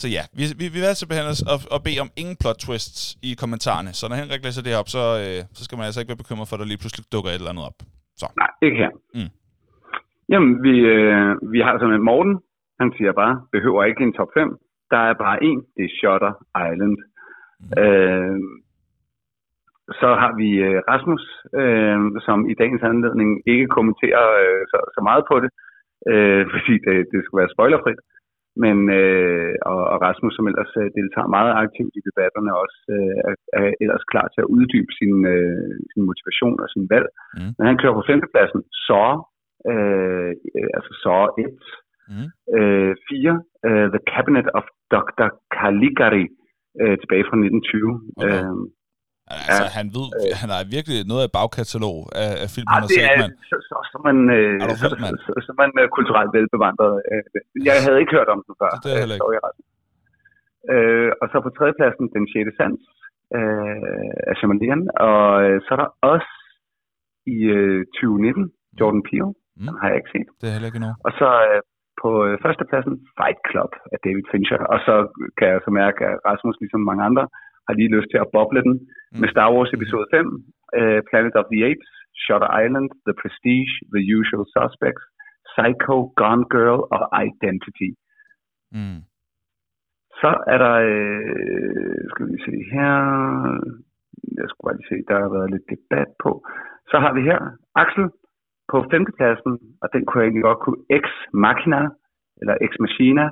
så 0.00 0.06
ja, 0.16 0.22
vi, 0.38 0.44
vi, 0.60 0.64
vi 0.74 0.78
vil 0.82 0.92
altså 0.92 1.06
behandle 1.10 1.32
os 1.34 1.42
og, 1.52 1.58
og 1.74 1.80
bede 1.86 2.00
om 2.04 2.10
ingen 2.22 2.36
plot 2.42 2.58
twists 2.64 3.00
i 3.28 3.30
kommentarerne. 3.42 3.90
Så 3.98 4.04
når 4.08 4.16
Henrik 4.20 4.42
læser 4.44 4.62
det 4.62 4.72
her 4.72 4.82
op, 4.84 4.90
så, 4.96 5.04
øh, 5.24 5.40
så 5.56 5.62
skal 5.64 5.76
man 5.78 5.86
altså 5.88 6.00
ikke 6.00 6.12
være 6.12 6.24
bekymret 6.24 6.46
for, 6.48 6.54
at 6.56 6.60
der 6.62 6.72
lige 6.72 6.82
pludselig 6.82 7.04
dukker 7.14 7.30
et 7.30 7.40
eller 7.40 7.52
andet 7.52 7.66
op. 7.70 7.78
Så. 8.20 8.26
Nej, 8.42 8.50
ikke 8.66 8.78
her. 8.82 8.92
Mm. 9.16 9.30
Jamen, 10.32 10.52
vi, 10.66 10.74
øh, 10.94 11.30
vi 11.54 11.58
har 11.66 11.74
sådan 11.80 11.96
en 11.98 12.08
Morten. 12.10 12.36
Han 12.80 12.88
siger 12.96 13.12
bare, 13.22 13.34
behøver 13.56 13.80
ikke 13.84 14.02
en 14.06 14.16
top 14.18 14.30
5. 14.34 14.58
Der 14.92 15.00
er 15.10 15.14
bare 15.24 15.38
en, 15.48 15.58
det 15.76 15.84
er 15.88 15.94
Shutter 15.98 16.32
Island. 16.66 16.96
Mm. 17.60 17.82
Øh, 17.82 18.38
så 20.00 20.08
har 20.22 20.32
vi 20.40 20.48
øh, 20.68 20.78
Rasmus, 20.90 21.24
øh, 21.60 21.98
som 22.26 22.38
i 22.52 22.54
dagens 22.60 22.82
anledning 22.82 23.30
ikke 23.46 23.66
kommenterer 23.76 24.24
øh, 24.42 24.62
så, 24.72 24.78
så 24.94 25.00
meget 25.08 25.24
på 25.30 25.36
det, 25.44 25.50
øh, 26.12 26.42
fordi 26.52 26.74
det, 26.86 26.96
det 27.12 27.18
skal 27.22 27.38
være 27.40 27.54
spoilerfrit. 27.54 28.00
Men, 28.64 28.76
øh, 29.00 29.54
og, 29.70 29.80
og 29.92 29.98
Rasmus, 30.06 30.34
som 30.36 30.48
ellers 30.50 30.72
øh, 30.82 30.88
deltager 30.98 31.34
meget 31.36 31.52
aktivt 31.62 31.94
i 31.98 32.06
debatterne, 32.08 32.50
også 32.62 32.78
øh, 32.96 33.16
er, 33.28 33.34
er 33.58 33.66
ellers 33.82 34.04
klar 34.12 34.26
til 34.30 34.40
at 34.44 34.50
uddybe 34.56 34.92
sin, 34.98 35.14
øh, 35.34 35.74
sin 35.92 36.02
motivation 36.08 36.56
og 36.64 36.68
sin 36.74 36.84
valg. 36.92 37.08
Mm. 37.36 37.52
Men 37.56 37.64
han 37.68 37.78
kører 37.78 37.98
på 37.98 38.08
femtepladsen 38.10 38.60
så, 38.88 39.04
øh, 39.72 40.30
altså 40.76 40.92
så 41.04 41.16
1, 41.38 41.58
mm. 42.12 42.28
øh, 42.56 42.92
4, 43.08 43.42
øh, 43.68 43.86
The 43.94 44.02
Cabinet 44.12 44.48
of 44.58 44.66
Dr. 44.94 45.28
Caligari, 45.56 46.26
øh, 46.82 46.96
tilbage 47.00 47.26
fra 47.28 47.36
1920. 47.36 47.92
Okay. 48.16 48.28
Øh, 48.28 48.56
Altså, 49.32 49.64
ja, 49.66 49.70
han 49.78 49.86
ved, 49.96 50.08
øh, 50.20 50.32
han 50.40 50.48
har 50.54 50.60
virkelig 50.76 50.98
noget 51.10 51.22
af 51.26 51.30
bagkatalog 51.38 51.96
af, 52.22 52.32
af 52.44 52.48
film, 52.54 52.66
han 52.74 52.82
har 52.84 52.90
set, 52.96 53.04
er, 53.04 53.28
Så, 53.50 53.56
så, 53.68 53.76
så, 53.92 53.98
man, 54.08 54.16
øh, 54.36 54.54
er 54.62 54.66
så, 54.82 54.88
så, 54.92 54.96
så, 55.24 55.30
så, 55.46 55.52
man 55.62 55.70
øh, 55.80 55.86
kulturelt 55.98 56.30
velbevandret. 56.36 56.94
Øh, 57.12 57.22
jeg 57.68 57.74
havde 57.84 57.98
ikke 58.02 58.14
hørt 58.18 58.28
om 58.34 58.40
den 58.46 58.54
før. 58.60 58.70
Det 58.84 58.90
er 58.94 58.98
heller 59.02 59.16
ikke. 59.18 59.28
Øh, 60.72 61.10
og 61.20 61.26
så 61.30 61.36
på 61.46 61.50
tredjepladsen, 61.56 62.04
Den 62.16 62.24
6. 62.32 62.58
Sans 62.58 62.80
øh, 63.38 64.12
af 64.30 64.34
Chamalian. 64.40 64.82
Og 65.08 65.24
øh, 65.44 65.56
så 65.64 65.68
er 65.74 65.78
der 65.82 65.90
også 66.12 66.32
i 67.36 67.38
øh, 67.58 67.80
2019, 67.94 68.52
Jordan 68.80 69.02
Peele. 69.08 69.30
Mm. 69.56 69.66
Den 69.66 69.74
har 69.80 69.88
jeg 69.90 69.98
ikke 70.00 70.14
set. 70.16 70.28
Det 70.40 70.46
er 70.48 70.54
heller 70.56 70.70
ikke 70.70 70.84
noget. 70.86 70.96
Og 71.06 71.12
så 71.20 71.28
øh, 71.48 71.60
på 72.02 72.10
øh, 72.26 72.34
førstepladsen, 72.44 72.94
Fight 73.18 73.40
Club 73.50 73.72
af 73.92 73.98
David 74.04 74.26
Fincher. 74.32 74.60
Og 74.74 74.78
så 74.86 74.94
kan 75.38 75.46
jeg 75.52 75.60
så 75.66 75.70
mærke, 75.82 76.00
at 76.10 76.16
Rasmus, 76.28 76.56
ligesom 76.62 76.80
mange 76.90 77.04
andre, 77.08 77.24
har 77.66 77.74
lige 77.78 77.94
lyst 77.96 78.08
til 78.10 78.20
at 78.24 78.30
boble 78.36 78.60
den 78.68 78.74
mm. 78.80 79.03
Med 79.20 79.28
Star 79.34 79.48
Wars 79.54 79.72
episode 79.76 80.06
5, 80.10 80.26
uh, 80.26 80.32
øh, 80.78 81.00
Planet 81.10 81.34
of 81.40 81.46
the 81.52 81.60
Apes, 81.70 81.90
Shutter 82.22 82.50
Island, 82.62 82.88
The 83.06 83.14
Prestige, 83.22 83.72
The 83.94 84.02
Usual 84.18 84.44
Suspects, 84.56 85.04
Psycho, 85.50 85.96
Gone 86.20 86.44
Girl 86.54 86.80
og 86.94 87.02
Identity. 87.26 87.90
Mm. 88.76 89.00
Så 90.20 90.30
er 90.52 90.58
der, 90.64 90.76
øh, 90.92 92.00
skal 92.10 92.26
vi 92.32 92.38
se 92.46 92.54
her, 92.74 92.92
jeg 94.38 94.46
skulle 94.48 94.66
bare 94.66 94.78
lige 94.78 94.90
se, 94.92 94.98
der 95.08 95.16
har 95.24 95.30
været 95.36 95.52
lidt 95.54 95.66
debat 95.74 96.10
på. 96.24 96.30
Så 96.90 96.96
har 97.04 97.12
vi 97.16 97.22
her 97.30 97.40
Axel 97.82 98.06
på 98.72 98.76
femtepladsen, 98.90 99.52
og 99.82 99.88
den 99.92 100.02
kunne 100.04 100.20
jeg 100.20 100.26
egentlig 100.26 100.48
godt 100.50 100.62
kunne 100.64 100.82
Ex 100.96 101.04
Machina, 101.44 101.82
eller 102.40 102.54
Ex 102.64 102.72
Machina, 102.84 103.26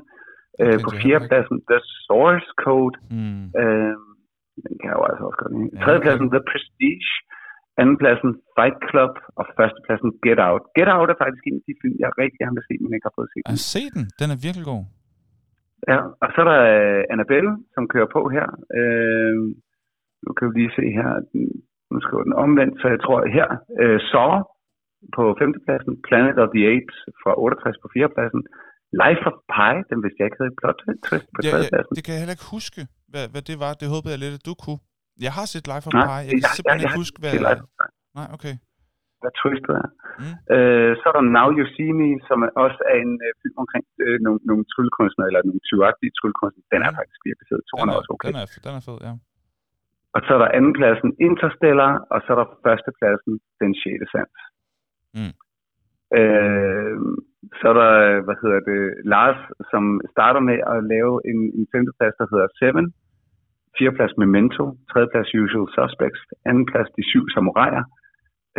øh, 0.63 0.79
på 0.85 0.91
fjerdepladsen 1.03 1.57
The 1.71 1.81
Source 2.07 2.49
Code, 2.65 2.97
mm. 3.11 3.45
øh, 3.61 3.97
den 4.67 4.75
kan 4.81 4.89
jeg 4.91 4.97
jo 5.01 5.05
altså 5.11 5.23
også 5.29 5.39
godt 5.43 5.53
lide. 5.57 5.71
Tredjepladsen, 5.85 6.29
The 6.37 6.43
Prestige. 6.51 7.11
Andenpladsen, 7.83 8.31
Fight 8.57 8.79
Club. 8.91 9.15
Og 9.39 9.45
førstepladsen, 9.59 10.11
Get 10.25 10.41
Out. 10.49 10.63
Get 10.77 10.89
Out 10.97 11.09
er 11.15 11.19
faktisk 11.25 11.45
en 11.47 11.59
af 11.61 11.65
de 11.69 11.75
film, 11.83 11.97
jeg 12.03 12.09
rigtig 12.23 12.39
gerne 12.43 12.57
vil 12.59 12.69
se, 12.71 12.75
men 12.83 12.91
ikke 12.97 13.09
har 13.11 13.17
fået 13.19 13.31
set. 13.33 13.45
Jeg 13.49 13.57
har 13.59 13.67
set 13.77 13.93
den. 13.97 14.05
Den 14.21 14.29
er 14.35 14.39
virkelig 14.47 14.67
god. 14.73 14.83
Ja, 15.91 15.99
og 16.23 16.29
så 16.33 16.39
er 16.43 16.49
der 16.53 16.61
uh, 16.79 17.01
Annabelle, 17.15 17.53
som 17.75 17.85
kører 17.93 18.11
på 18.17 18.23
her. 18.37 18.47
Uh, 18.79 19.37
nu 20.25 20.31
kan 20.37 20.45
vi 20.47 20.53
lige 20.61 20.77
se 20.79 20.85
her. 20.99 21.11
Nu 21.93 21.99
skriver 22.05 22.25
den 22.29 22.41
omvendt, 22.45 22.75
så 22.81 22.87
jeg 22.95 23.01
tror 23.05 23.19
her. 23.39 23.49
Uh, 23.83 23.99
Saw 24.11 24.33
på 25.17 25.23
femtepladsen. 25.41 25.93
Planet 26.09 26.37
of 26.43 26.49
the 26.55 26.65
Apes 26.75 26.99
fra 27.23 27.33
68 27.41 27.83
på 27.83 27.89
fjerdepladsen. 27.95 28.43
Life 29.03 29.23
of 29.29 29.37
Pi, 29.55 29.73
den 29.91 29.99
vidste 30.05 30.19
jeg 30.21 30.27
ikke 30.29 30.39
havde 30.41 30.53
et 30.55 30.59
plot 30.63 30.79
twist 31.07 31.29
på 31.35 31.39
ja, 31.47 31.51
ja, 31.77 31.81
det 31.97 32.03
kan 32.05 32.13
jeg 32.15 32.21
heller 32.23 32.37
ikke 32.39 32.49
huske 32.57 32.81
hvad, 33.13 33.25
hvad 33.33 33.43
det 33.51 33.57
var. 33.65 33.73
Det 33.83 33.87
håbede 33.95 34.11
jeg 34.15 34.21
lidt, 34.25 34.35
at 34.39 34.45
du 34.49 34.55
kunne. 34.65 34.81
Jeg 35.27 35.33
har 35.39 35.47
set 35.53 35.65
Life 35.73 35.85
of 35.89 35.93
Pi. 36.09 36.17
Jeg 36.29 36.35
kan 36.39 36.47
ja, 36.47 36.57
simpelthen 36.57 36.83
ja, 36.83 36.87
ikke 36.89 37.01
huske, 37.03 37.17
hvad... 37.23 37.33
Det 37.35 37.43
Nej, 38.19 38.29
okay. 38.37 38.55
Hvad 39.23 39.33
twistet 39.41 39.75
er. 39.83 39.89
Mm. 40.21 40.35
Øh, 40.55 40.91
så 41.01 41.05
er 41.11 41.15
der 41.19 41.25
Now 41.37 41.49
You 41.59 41.65
See 41.75 41.93
Me, 42.01 42.11
som 42.29 42.39
også 42.65 42.81
er 42.93 42.97
en 43.05 43.13
øh, 43.27 43.31
film 43.43 43.57
omkring 43.65 43.85
øh, 44.05 44.17
nogle, 44.27 44.41
nogle 44.51 44.65
tryllekunstnere, 44.73 45.27
eller 45.29 45.41
nogle 45.49 45.63
tyvagtige 45.71 46.13
tryllekunstnere. 46.19 46.67
Den 46.75 46.81
er 46.87 46.91
mm. 46.91 46.99
faktisk 46.99 47.21
virkelig 47.29 47.47
fed. 47.51 47.61
Den 47.81 47.89
er, 47.93 47.97
også 48.01 48.13
okay. 48.17 48.29
Den 48.29 48.37
er, 48.43 48.47
den 48.67 48.75
er 48.79 48.83
fed, 48.89 48.99
ja. 49.09 49.13
Og 50.15 50.21
så 50.25 50.31
er 50.37 50.41
der 50.45 50.51
andenpladsen 50.59 51.11
Interstellar, 51.29 51.93
og 52.13 52.19
så 52.23 52.29
er 52.35 52.39
der 52.43 52.49
førstepladsen 52.65 53.33
Den 53.61 53.73
6. 53.83 54.13
Sans. 54.13 54.39
Mm. 55.17 55.35
Øh, 56.19 56.97
så 57.59 57.65
er 57.73 57.77
der, 57.83 57.95
hvad 58.27 58.37
hedder 58.43 58.61
det, 58.71 58.83
Lars, 59.13 59.41
som 59.73 59.85
starter 60.15 60.43
med 60.51 60.59
at 60.73 60.79
lave 60.95 61.15
en, 61.31 61.41
en 61.59 61.67
femteplads, 61.73 62.15
der 62.21 62.27
hedder 62.33 62.49
Seven. 62.61 62.87
Fjerdeplads 63.77 64.15
Memento, 64.23 64.65
tredjeplads 64.91 65.31
Usual 65.43 65.69
Suspects, 65.77 66.23
andenplads 66.51 66.89
De 66.97 67.03
Syv 67.11 67.25
Samuraier, 67.35 67.85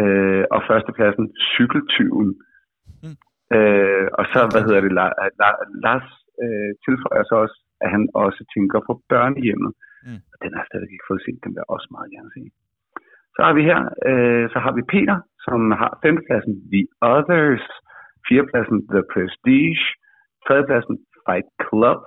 øh, 0.01 0.43
og 0.55 0.59
førstepladsen 0.69 1.25
Cykeltyven. 1.53 2.29
Mm. 3.03 3.17
Øh, 3.55 4.07
og 4.19 4.23
så, 4.31 4.39
hvad 4.51 4.63
hedder 4.65 4.81
det, 4.85 4.93
La, 4.99 5.05
La, 5.41 5.49
Lars 5.85 6.09
øh, 6.43 6.71
tilføjer 6.85 7.23
så 7.29 7.35
også, 7.43 7.57
at 7.83 7.89
han 7.95 8.03
også 8.23 8.41
tænker 8.55 8.79
på 8.87 8.93
børnehjemmet. 9.11 9.71
Mm. 10.05 10.21
Og 10.31 10.37
den 10.43 10.49
har 10.53 10.61
jeg 10.63 10.69
stadig 10.71 10.89
ikke 10.95 11.09
fået 11.09 11.23
set, 11.25 11.39
den 11.43 11.51
vil 11.51 11.61
jeg 11.63 11.73
også 11.75 11.89
meget 11.95 12.09
gerne 12.15 12.31
se. 12.37 12.43
Så 13.35 13.39
har 13.47 13.53
vi 13.57 13.63
her, 13.69 13.79
øh, 14.09 14.45
så 14.53 14.57
har 14.65 14.73
vi 14.77 14.81
Peter, 14.93 15.17
som 15.45 15.59
har 15.81 15.91
femtepladsen 16.03 16.53
The 16.73 16.83
Others, 17.15 17.65
fjerdepladsen 18.27 18.77
The 18.93 19.01
Prestige, 19.13 19.83
tredjepladsen 20.45 20.95
Fight 21.25 21.47
Club, 21.65 21.99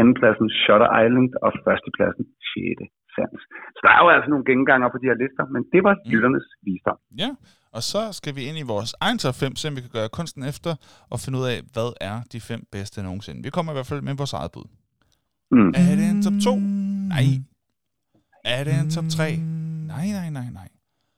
andenpladsen 0.00 0.48
Shutter 0.60 0.90
Island 1.02 1.30
og 1.44 1.50
førstepladsen 1.64 2.24
6. 2.54 2.92
Sans. 3.16 3.40
Så 3.74 3.80
der 3.84 3.90
er 3.96 4.00
jo 4.04 4.08
altså 4.16 4.28
nogle 4.32 4.44
genganger 4.50 4.88
på 4.92 4.98
de 5.00 5.06
her 5.10 5.18
lister, 5.22 5.44
men 5.54 5.62
det 5.72 5.80
var 5.86 5.94
mm. 5.96 6.02
lytternes 6.12 6.46
visdom. 6.66 6.98
Ja, 7.22 7.30
og 7.76 7.82
så 7.92 8.02
skal 8.18 8.32
vi 8.36 8.42
ind 8.48 8.58
i 8.62 8.66
vores 8.74 8.92
egen 9.06 9.18
top 9.24 9.36
5, 9.44 9.56
så 9.60 9.64
vi 9.76 9.80
kan 9.84 9.94
gøre 9.98 10.10
kunsten 10.18 10.42
efter 10.52 10.72
og 11.12 11.16
finde 11.22 11.36
ud 11.40 11.46
af, 11.54 11.58
hvad 11.74 11.90
er 12.10 12.16
de 12.32 12.38
fem 12.50 12.60
bedste 12.74 12.98
nogensinde. 13.08 13.40
Vi 13.46 13.50
kommer 13.56 13.70
i 13.72 13.76
hvert 13.76 13.90
fald 13.90 14.02
med 14.08 14.14
vores 14.22 14.34
eget 14.40 14.52
bud. 14.54 14.68
Mm. 15.54 15.70
Er 15.90 15.94
det 15.98 16.06
en 16.14 16.20
top 16.26 16.38
2? 16.44 16.56
Nej. 17.14 17.26
Er 18.54 18.62
det 18.66 18.74
en 18.82 18.90
top 18.96 19.08
3? 19.16 19.36
Nej, 19.92 20.06
nej, 20.18 20.28
nej, 20.38 20.48
nej. 20.60 20.68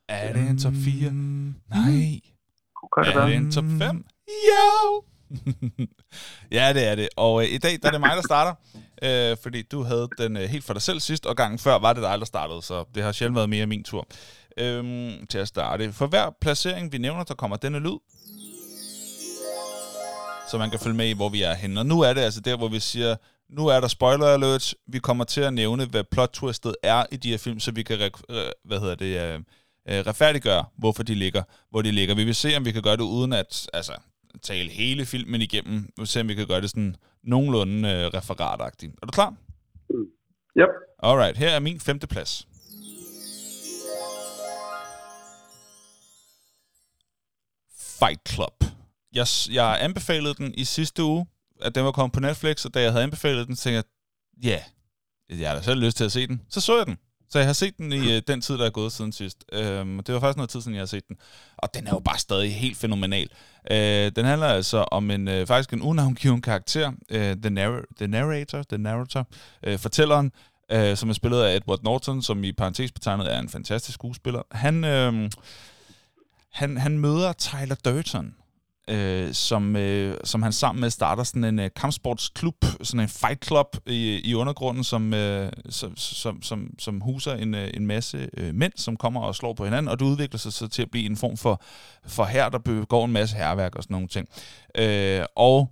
Er 0.09 0.33
det 0.33 0.43
en 0.51 0.59
top 0.59 0.73
4? 0.85 1.11
Nej. 1.11 2.21
Er 2.97 3.27
det 3.27 3.37
en 3.37 3.53
top 3.53 3.65
5? 3.79 4.05
Jo! 4.29 5.05
ja, 6.59 6.73
det 6.73 6.87
er 6.87 6.95
det. 6.95 7.09
Og 7.17 7.43
øh, 7.43 7.53
i 7.53 7.59
dag 7.59 7.79
der 7.83 7.89
er 7.89 7.93
det 7.93 8.01
mig, 8.01 8.17
der 8.17 8.23
starter. 8.23 8.55
øh, 9.03 9.37
fordi 9.43 9.63
du 9.63 9.83
havde 9.83 10.09
den 10.19 10.37
øh, 10.37 10.43
helt 10.43 10.65
for 10.65 10.73
dig 10.73 10.83
selv 10.83 11.01
sidst, 11.01 11.27
og 11.27 11.37
gangen 11.37 11.59
før 11.59 11.79
var 11.79 11.93
det 11.93 12.03
dig, 12.03 12.19
der 12.19 12.25
startede, 12.25 12.63
så 12.63 12.85
det 12.95 13.03
har 13.03 13.13
sjældent 13.13 13.37
været 13.37 13.49
mere 13.49 13.67
min 13.67 13.85
tur 13.85 14.07
øhm, 14.59 15.27
til 15.27 15.39
at 15.39 15.49
starte. 15.49 15.93
For 15.93 16.07
hver 16.07 16.31
placering, 16.41 16.93
vi 16.93 16.99
nævner, 16.99 17.25
der 17.25 17.35
kommer 17.35 17.57
denne 17.57 17.79
lyd, 17.79 17.99
så 20.51 20.59
man 20.59 20.71
kan 20.71 20.81
følge 20.81 20.97
med 20.97 21.09
i, 21.09 21.13
hvor 21.13 21.29
vi 21.29 21.43
er 21.43 21.55
henne. 21.55 21.81
Og 21.81 21.87
nu 21.87 22.01
er 22.01 22.13
det 22.13 22.21
altså 22.21 22.41
der, 22.41 22.57
hvor 22.57 22.69
vi 22.69 22.81
siger, 22.81 23.17
nu 23.51 23.67
er 23.67 23.81
der 23.81 23.89
spoiler 23.89 24.27
alert. 24.27 24.75
Vi 24.87 24.99
kommer 24.99 25.25
til 25.25 25.41
at 25.41 25.55
nævne, 25.55 25.87
hvad 25.87 26.05
plot 26.05 26.31
twistet 26.33 26.77
er 26.83 27.07
i 27.13 27.17
de 27.17 27.31
her 27.31 27.39
film, 27.39 27.61
så 27.61 27.73
vi 27.73 27.83
kan 27.83 28.11
hvad 28.65 28.81
hedder 28.81 28.95
det, 28.95 29.21
øh, 29.21 29.41
øh, 29.89 30.07
retfærdiggøre, 30.07 30.65
hvorfor 30.77 31.03
de 31.03 31.15
ligger, 31.15 31.43
hvor 31.71 31.83
de 31.83 31.91
ligger. 31.91 32.15
Vi 32.15 32.25
vil 32.25 32.35
se, 32.35 32.57
om 32.57 32.65
vi 32.65 32.73
kan 32.73 32.83
gøre 32.83 32.97
det 32.97 33.03
uden 33.03 33.33
at 33.33 33.69
altså, 33.73 33.93
tale 34.43 34.71
hele 34.71 35.07
filmen 35.07 35.41
igennem. 35.41 35.83
Vi 35.83 35.93
vil 35.97 36.07
se, 36.07 36.21
om 36.21 36.29
vi 36.29 36.35
kan 36.35 36.47
gøre 36.47 36.61
det 36.61 36.71
sådan 36.71 36.97
nogenlunde 37.23 37.89
øh, 37.89 38.07
referatagtigt. 38.07 38.93
Er 39.03 39.07
du 39.07 39.13
klar? 39.13 39.35
Yep. 40.59 40.69
Alright, 41.03 41.37
her 41.39 41.51
er 41.51 41.61
min 41.61 41.81
femte 41.81 42.07
plads. 42.07 42.49
Fight 47.99 48.29
Club. 48.29 48.65
Jeg, 49.13 49.27
jeg 49.51 49.79
anbefalede 49.81 50.35
den 50.35 50.55
i 50.55 50.65
sidste 50.65 51.03
uge, 51.03 51.27
at 51.61 51.75
den 51.75 51.85
var 51.85 51.93
kommet 51.93 52.13
på 52.13 52.21
Netflix, 52.21 52.65
og 52.65 52.75
da 52.75 52.83
jeg 52.83 52.93
havde 52.93 53.05
anbefalet 53.05 53.47
den, 53.47 53.57
tænkte 53.57 53.77
jeg, 53.77 53.85
ja, 54.45 54.63
yeah, 55.31 55.41
jeg 55.41 55.49
har 55.51 55.57
da 55.57 55.63
selv 55.63 55.81
lyst 55.81 55.97
til 55.97 56.05
at 56.05 56.13
se 56.13 56.27
den. 56.27 56.43
Så 56.49 56.61
så 56.61 56.77
jeg 56.77 56.87
den. 56.87 56.99
Så 57.35 57.39
jeg 57.39 57.49
har 57.49 57.53
set 57.53 57.79
den 57.79 57.93
i 57.93 58.17
øh, 58.17 58.23
den 58.27 58.41
tid, 58.41 58.59
der 58.59 58.67
er 58.67 58.71
gået 58.71 58.93
siden 58.93 59.13
sidst. 59.13 59.45
Øhm, 59.53 60.01
det 60.03 60.15
var 60.15 60.21
faktisk 60.21 60.37
noget 60.37 60.51
tid 60.51 60.61
siden, 60.61 60.75
jeg 60.75 60.81
har 60.81 60.87
set 60.87 61.09
den. 61.09 61.17
Og 61.57 61.75
den 61.75 61.87
er 61.87 61.91
jo 61.91 61.99
bare 61.99 62.19
stadig 62.19 62.55
helt 62.55 62.77
fænomenal. 62.77 63.29
Øh, 63.71 64.13
den 64.17 64.25
handler 64.25 64.47
altså 64.47 64.77
om 64.77 65.11
en 65.11 65.29
øh, 65.29 65.47
faktisk 65.47 65.73
en 65.73 65.83
unavngiven 65.83 66.43
karakter, 66.43 66.93
øh, 67.11 67.37
the, 67.37 67.51
narr- 67.51 67.85
the 67.97 68.07
Narrator, 68.07 68.63
the 68.63 68.79
narrator 68.79 69.27
øh, 69.63 69.79
fortælleren, 69.79 70.33
øh, 70.73 70.97
som 70.97 71.09
er 71.09 71.13
spillet 71.13 71.43
af 71.43 71.57
Edward 71.57 71.81
Norton, 71.83 72.23
som 72.23 72.45
i 72.45 72.53
parentes 72.53 72.93
betegnet 72.93 73.35
er 73.35 73.39
en 73.39 73.49
fantastisk 73.49 73.95
skuespiller. 73.95 74.43
Han, 74.51 74.85
øh, 74.85 75.31
han, 76.53 76.77
han 76.77 76.99
møder 76.99 77.33
Tyler 77.33 77.77
Durton, 77.85 78.35
øh, 78.91 79.35
som, 79.35 79.77
øh, 79.77 80.17
som 80.25 80.43
han 80.43 80.53
sammen 80.53 80.81
med 80.81 80.91
starter 80.91 81.23
sådan 81.23 81.45
en 81.45 81.59
øh, 81.59 81.71
kampsportsklub, 81.77 82.65
sådan 82.83 83.01
en 83.01 83.09
fight 83.09 83.47
club 83.47 83.77
i, 83.87 84.21
i 84.25 84.35
undergrunden, 84.35 84.85
som, 84.85 85.15
øh, 85.15 85.53
som, 85.69 85.97
som, 85.97 86.43
som, 86.43 86.71
som 86.79 87.01
huser 87.01 87.35
en, 87.35 87.55
øh, 87.55 87.71
en 87.75 87.87
masse 87.87 88.29
øh, 88.37 88.55
mænd, 88.55 88.73
som 88.77 88.97
kommer 88.97 89.21
og 89.21 89.35
slår 89.35 89.53
på 89.53 89.65
hinanden, 89.65 89.89
og 89.89 89.99
det 89.99 90.05
udvikler 90.05 90.39
sig 90.39 90.53
så 90.53 90.69
til 90.69 90.83
at 90.83 90.91
blive 90.91 91.07
en 91.07 91.17
form 91.17 91.37
for, 91.37 91.63
for 92.07 92.25
her, 92.25 92.49
der 92.49 92.59
begår 92.59 93.05
en 93.05 93.13
masse 93.13 93.37
herværk 93.37 93.75
og 93.75 93.83
sådan 93.83 93.95
nogle 93.95 94.09
ting. 94.09 94.29
Øh, 94.79 95.25
og 95.37 95.71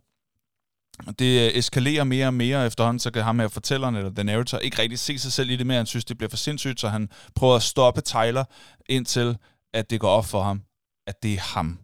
det 1.19 1.41
øh, 1.41 1.59
eskalerer 1.59 2.05
mere 2.05 2.27
og 2.27 2.35
mere 2.35 2.67
efterhånden, 2.67 2.99
så 2.99 3.11
kan 3.11 3.23
ham 3.23 3.39
her 3.39 3.49
fortælleren, 3.49 3.97
eller 3.97 4.11
The 4.11 4.25
Narrator, 4.25 4.59
ikke 4.59 4.83
rigtig 4.83 4.99
se 4.99 5.19
sig 5.19 5.33
selv 5.33 5.51
i 5.51 5.57
det 5.57 5.67
mere. 5.67 5.77
Han 5.77 5.87
synes, 5.87 6.05
det 6.05 6.19
bliver 6.19 6.31
for 6.31 6.37
sindssygt, 6.37 6.81
så 6.81 6.89
han 6.89 7.09
prøver 7.35 7.57
at 7.57 7.63
stoppe 7.63 8.01
Tyler, 8.01 8.45
indtil 8.87 9.37
at 9.75 9.91
det 9.91 10.01
går 10.01 10.09
op 10.09 10.27
for 10.27 10.43
ham, 10.43 10.63
at 11.07 11.23
det 11.23 11.35
er 11.35 11.41
ham, 11.41 11.79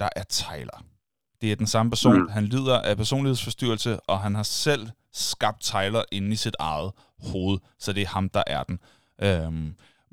der 0.00 0.08
er 0.16 0.24
Tyler. 0.40 0.78
Det 1.40 1.52
er 1.52 1.56
den 1.56 1.66
samme 1.66 1.90
person. 1.90 2.18
Mm. 2.22 2.28
Han 2.28 2.44
lider 2.44 2.78
af 2.88 2.96
personlighedsforstyrrelse, 2.96 3.92
og 4.10 4.18
han 4.20 4.34
har 4.34 4.42
selv 4.66 4.84
skabt 5.12 5.60
Tyler 5.60 6.02
inde 6.12 6.30
i 6.32 6.36
sit 6.36 6.56
eget 6.58 6.90
hoved, 7.32 7.58
så 7.78 7.92
det 7.92 8.02
er 8.02 8.14
ham, 8.16 8.28
der 8.28 8.42
er 8.46 8.62
den. 8.62 8.78
Øhm, 9.26 9.68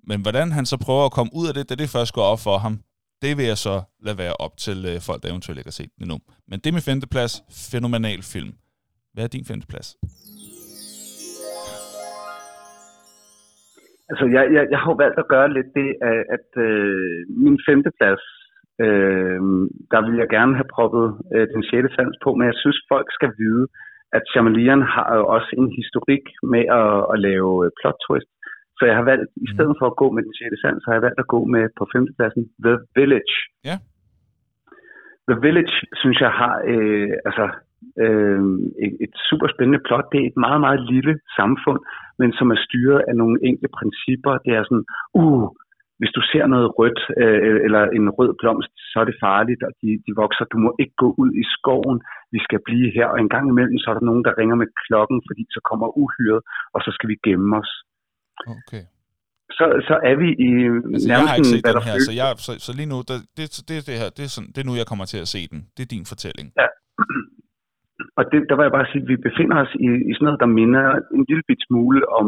men 0.10 0.22
hvordan 0.22 0.52
han 0.52 0.66
så 0.66 0.78
prøver 0.86 1.06
at 1.06 1.12
komme 1.12 1.32
ud 1.40 1.48
af 1.48 1.54
det, 1.54 1.70
da 1.70 1.76
det 1.76 1.90
først 1.90 2.14
går 2.14 2.26
op 2.34 2.40
for 2.48 2.58
ham, 2.58 2.74
det 3.22 3.38
vil 3.38 3.46
jeg 3.46 3.58
så 3.58 3.76
lade 4.06 4.18
være 4.18 4.36
op 4.46 4.58
til 4.58 4.78
øh, 4.92 4.98
folk, 5.08 5.20
der 5.24 5.30
eventuelt 5.30 5.60
ikke 5.60 5.72
har 5.74 5.80
set 5.82 5.92
den 5.96 6.04
endnu. 6.04 6.18
Men 6.50 6.60
det 6.60 6.68
er 6.70 6.78
min 6.78 6.90
femteplads. 6.92 7.34
Fænomenal 7.74 8.22
film. 8.34 8.52
Hvad 9.14 9.24
er 9.24 9.28
din 9.28 9.46
femteplads? 9.52 9.88
Altså, 14.10 14.26
jeg, 14.36 14.44
jeg, 14.56 14.64
jeg 14.74 14.80
har 14.86 14.94
valgt 15.04 15.20
at 15.24 15.28
gøre 15.34 15.48
lidt 15.58 15.70
det, 15.80 15.90
at, 16.10 16.20
at 16.36 16.50
øh, 16.68 17.18
min 17.46 17.58
femteplads 17.70 18.24
Øh, 18.86 19.40
der 19.94 20.00
vil 20.06 20.16
jeg 20.22 20.30
gerne 20.38 20.54
have 20.60 20.74
proppet 20.76 21.08
øh, 21.34 21.48
den 21.54 21.64
sjette 21.70 21.90
sans 21.96 22.16
på, 22.24 22.30
men 22.34 22.46
jeg 22.52 22.58
synes, 22.64 22.80
folk 22.94 23.08
skal 23.18 23.32
vide, 23.42 23.66
at 24.18 24.24
Shyamalan 24.30 24.82
har 24.96 25.10
jo 25.20 25.24
også 25.36 25.52
en 25.62 25.70
historik 25.80 26.26
med 26.54 26.64
at, 26.82 26.94
at 27.14 27.18
lave 27.28 27.52
øh, 27.66 27.72
plot 27.80 28.00
twist. 28.06 28.30
Så 28.78 28.84
jeg 28.90 28.96
har 29.00 29.06
valgt, 29.12 29.30
i 29.46 29.48
stedet 29.54 29.74
mm. 29.76 29.80
for 29.80 29.88
at 29.90 30.00
gå 30.02 30.08
med 30.12 30.22
den 30.24 30.34
sjette 30.38 30.58
sans, 30.62 30.86
har 30.86 30.94
jeg 30.94 31.06
valgt 31.08 31.20
at 31.24 31.32
gå 31.36 31.40
med 31.54 31.64
på 31.78 31.84
femtepladsen 31.94 32.44
The 32.66 32.76
Village. 32.98 33.36
Ja. 33.70 33.76
The 35.30 35.38
Village, 35.46 35.76
synes 36.02 36.20
jeg, 36.26 36.32
har 36.42 36.56
øh, 36.72 37.12
altså, 37.28 37.46
øh, 38.04 38.42
et, 38.86 38.94
et 39.06 39.14
super 39.30 39.48
spændende 39.54 39.82
plot. 39.88 40.06
Det 40.12 40.20
er 40.20 40.28
et 40.28 40.40
meget, 40.46 40.62
meget 40.66 40.82
lille 40.94 41.14
samfund, 41.40 41.80
men 42.20 42.30
som 42.38 42.48
er 42.56 42.60
styret 42.68 43.02
af 43.10 43.16
nogle 43.22 43.38
enkle 43.50 43.70
principper. 43.78 44.34
Det 44.46 44.52
er 44.58 44.64
sådan, 44.64 44.86
uh, 45.22 45.48
hvis 46.00 46.12
du 46.18 46.22
ser 46.32 46.46
noget 46.54 46.68
rødt 46.80 47.02
øh, 47.24 47.58
eller 47.66 47.84
en 47.98 48.08
rød 48.18 48.32
blomst, 48.42 48.72
så 48.92 48.96
er 49.02 49.06
det 49.10 49.22
farligt, 49.26 49.62
og 49.68 49.72
de, 49.82 49.90
de 50.06 50.12
vokser. 50.24 50.46
Du 50.54 50.58
må 50.66 50.70
ikke 50.82 50.96
gå 51.04 51.10
ud 51.22 51.32
i 51.42 51.44
skoven. 51.56 52.00
Vi 52.36 52.40
skal 52.48 52.60
blive 52.68 52.90
her. 52.98 53.08
Og 53.14 53.18
en 53.20 53.32
gang 53.36 53.46
imellem, 53.54 53.78
så 53.82 53.88
er 53.92 53.96
der 53.98 54.10
nogen, 54.10 54.24
der 54.28 54.38
ringer 54.40 54.58
med 54.62 54.70
klokken, 54.84 55.18
fordi 55.28 55.44
så 55.56 55.60
kommer 55.70 55.88
uhyret, 56.02 56.42
og 56.76 56.80
så 56.86 56.90
skal 56.96 57.08
vi 57.12 57.18
gemme 57.26 57.50
os. 57.62 57.72
Okay. 58.56 58.84
Så, 59.58 59.66
så 59.90 59.96
er 60.10 60.16
vi 60.24 60.30
i 60.50 60.52
altså, 60.94 61.08
nærmest... 61.10 61.10
Jeg 61.12 61.20
har 61.30 61.36
ikke 61.40 61.54
set 61.54 61.66
den 61.72 61.84
her, 61.88 61.96
så, 62.08 62.14
jeg, 62.22 62.28
så, 62.46 62.52
så 62.66 62.72
lige 62.80 62.90
nu, 62.94 62.98
der, 63.10 63.18
det, 63.38 63.46
det, 63.70 63.76
det, 63.88 63.96
her, 64.02 64.10
det, 64.18 64.24
er 64.28 64.32
sådan, 64.36 64.52
det 64.54 64.60
er 64.62 64.68
nu, 64.70 64.76
jeg 64.82 64.88
kommer 64.92 65.06
til 65.14 65.20
at 65.26 65.30
se 65.36 65.42
den. 65.52 65.60
Det 65.76 65.82
er 65.84 65.92
din 65.96 66.06
fortælling. 66.12 66.48
Ja. 66.62 66.68
Og 68.20 68.24
det, 68.32 68.40
der 68.50 68.56
vil 68.56 68.68
jeg 68.68 68.76
bare 68.78 68.90
sige, 68.92 69.04
at 69.04 69.10
vi 69.12 69.18
befinder 69.28 69.58
os 69.64 69.74
i, 69.86 69.88
i 70.10 70.12
sådan 70.14 70.26
noget, 70.28 70.44
der 70.44 70.50
minder 70.60 70.86
en 71.16 71.24
lille 71.30 71.44
bit 71.50 71.62
smule 71.68 72.02
om 72.20 72.26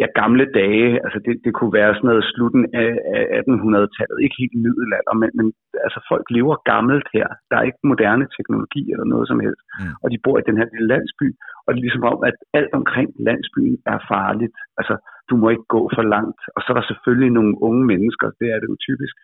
ja, 0.00 0.06
gamle 0.20 0.44
dage, 0.60 0.90
altså 1.04 1.18
det, 1.26 1.34
det 1.44 1.52
kunne 1.54 1.74
være 1.80 1.94
sådan 1.94 2.08
noget 2.10 2.30
slutten 2.32 2.62
af, 2.82 2.92
af 3.16 3.22
1800-tallet, 3.40 4.18
ikke 4.24 4.40
helt 4.42 4.56
middelalder, 4.64 5.14
men, 5.22 5.30
men 5.38 5.46
altså 5.86 6.00
folk 6.10 6.26
lever 6.36 6.56
gammelt 6.72 7.06
her. 7.16 7.28
Der 7.50 7.56
er 7.56 7.68
ikke 7.68 7.88
moderne 7.92 8.26
teknologi 8.36 8.82
eller 8.92 9.06
noget 9.12 9.26
som 9.28 9.40
helst. 9.46 9.62
Mm. 9.66 9.94
Og 10.02 10.06
de 10.12 10.22
bor 10.24 10.36
i 10.38 10.46
den 10.48 10.58
her 10.60 10.68
lille 10.72 10.88
landsby, 10.94 11.26
og 11.64 11.68
det 11.68 11.78
er 11.78 11.86
ligesom 11.86 12.08
om, 12.12 12.18
at 12.28 12.36
alt 12.58 12.72
omkring 12.80 13.08
landsbyen 13.28 13.76
er 13.92 13.98
farligt. 14.12 14.56
Altså, 14.80 14.94
du 15.30 15.34
må 15.40 15.46
ikke 15.54 15.68
gå 15.76 15.82
for 15.96 16.04
langt. 16.14 16.40
Og 16.54 16.60
så 16.60 16.68
er 16.72 16.76
der 16.78 16.86
selvfølgelig 16.90 17.30
nogle 17.38 17.54
unge 17.68 17.84
mennesker, 17.92 18.26
det 18.40 18.48
er 18.54 18.58
det 18.60 18.68
jo 18.72 18.76
typisk, 18.88 19.14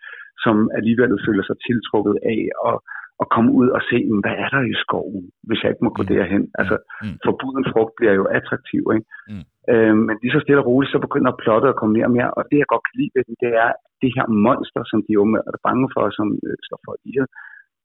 som 0.43 0.55
alligevel 0.77 1.11
føler 1.27 1.43
sig 1.45 1.57
tiltrukket 1.67 2.15
af 2.33 2.41
og 2.67 2.75
at 3.23 3.27
komme 3.35 3.51
ud 3.59 3.69
og 3.77 3.81
se, 3.89 3.97
hvad 4.23 4.35
er 4.43 4.49
der 4.55 4.63
i 4.73 4.75
skoven, 4.83 5.23
hvis 5.47 5.59
jeg 5.61 5.69
ikke 5.71 5.85
må 5.87 5.91
gå 5.97 6.03
mm. 6.03 6.11
derhen. 6.13 6.43
Altså, 6.59 6.75
mm. 7.03 7.17
forbuden 7.27 7.65
frugt 7.71 7.93
bliver 7.99 8.15
jo 8.19 8.25
attraktiv, 8.37 8.83
ikke? 8.95 9.07
Mm. 9.31 9.45
Øh, 9.71 9.95
men 10.07 10.15
lige 10.21 10.35
så 10.35 10.41
stille 10.43 10.61
og 10.61 10.67
roligt, 10.69 10.91
så 10.91 10.99
begynder 11.05 11.41
plottet 11.43 11.69
at 11.69 11.79
komme 11.79 11.93
mere 11.97 12.09
og 12.09 12.15
mere, 12.17 12.31
og 12.37 12.43
det 12.49 12.57
jeg 12.59 12.71
godt 12.73 12.85
kan 12.87 12.97
lide 12.99 13.13
ved 13.15 13.23
det 13.43 13.51
er 13.65 13.71
det 14.01 14.11
her 14.17 14.27
monster, 14.47 14.81
som 14.91 14.99
de 15.05 15.11
jo 15.17 15.23
er 15.51 15.59
bange 15.67 15.87
for, 15.93 16.03
som 16.17 16.27
øh, 16.47 16.57
står 16.67 16.79
for 16.85 16.93
i 17.09 17.11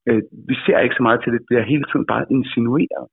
øh, 0.08 0.22
Vi 0.48 0.54
ser 0.64 0.78
ikke 0.84 0.98
så 0.98 1.02
meget 1.06 1.20
til 1.20 1.32
det, 1.32 1.40
det 1.40 1.48
bliver 1.50 1.70
hele 1.72 1.86
tiden 1.90 2.06
bare 2.12 2.24
insinueret. 2.36 3.06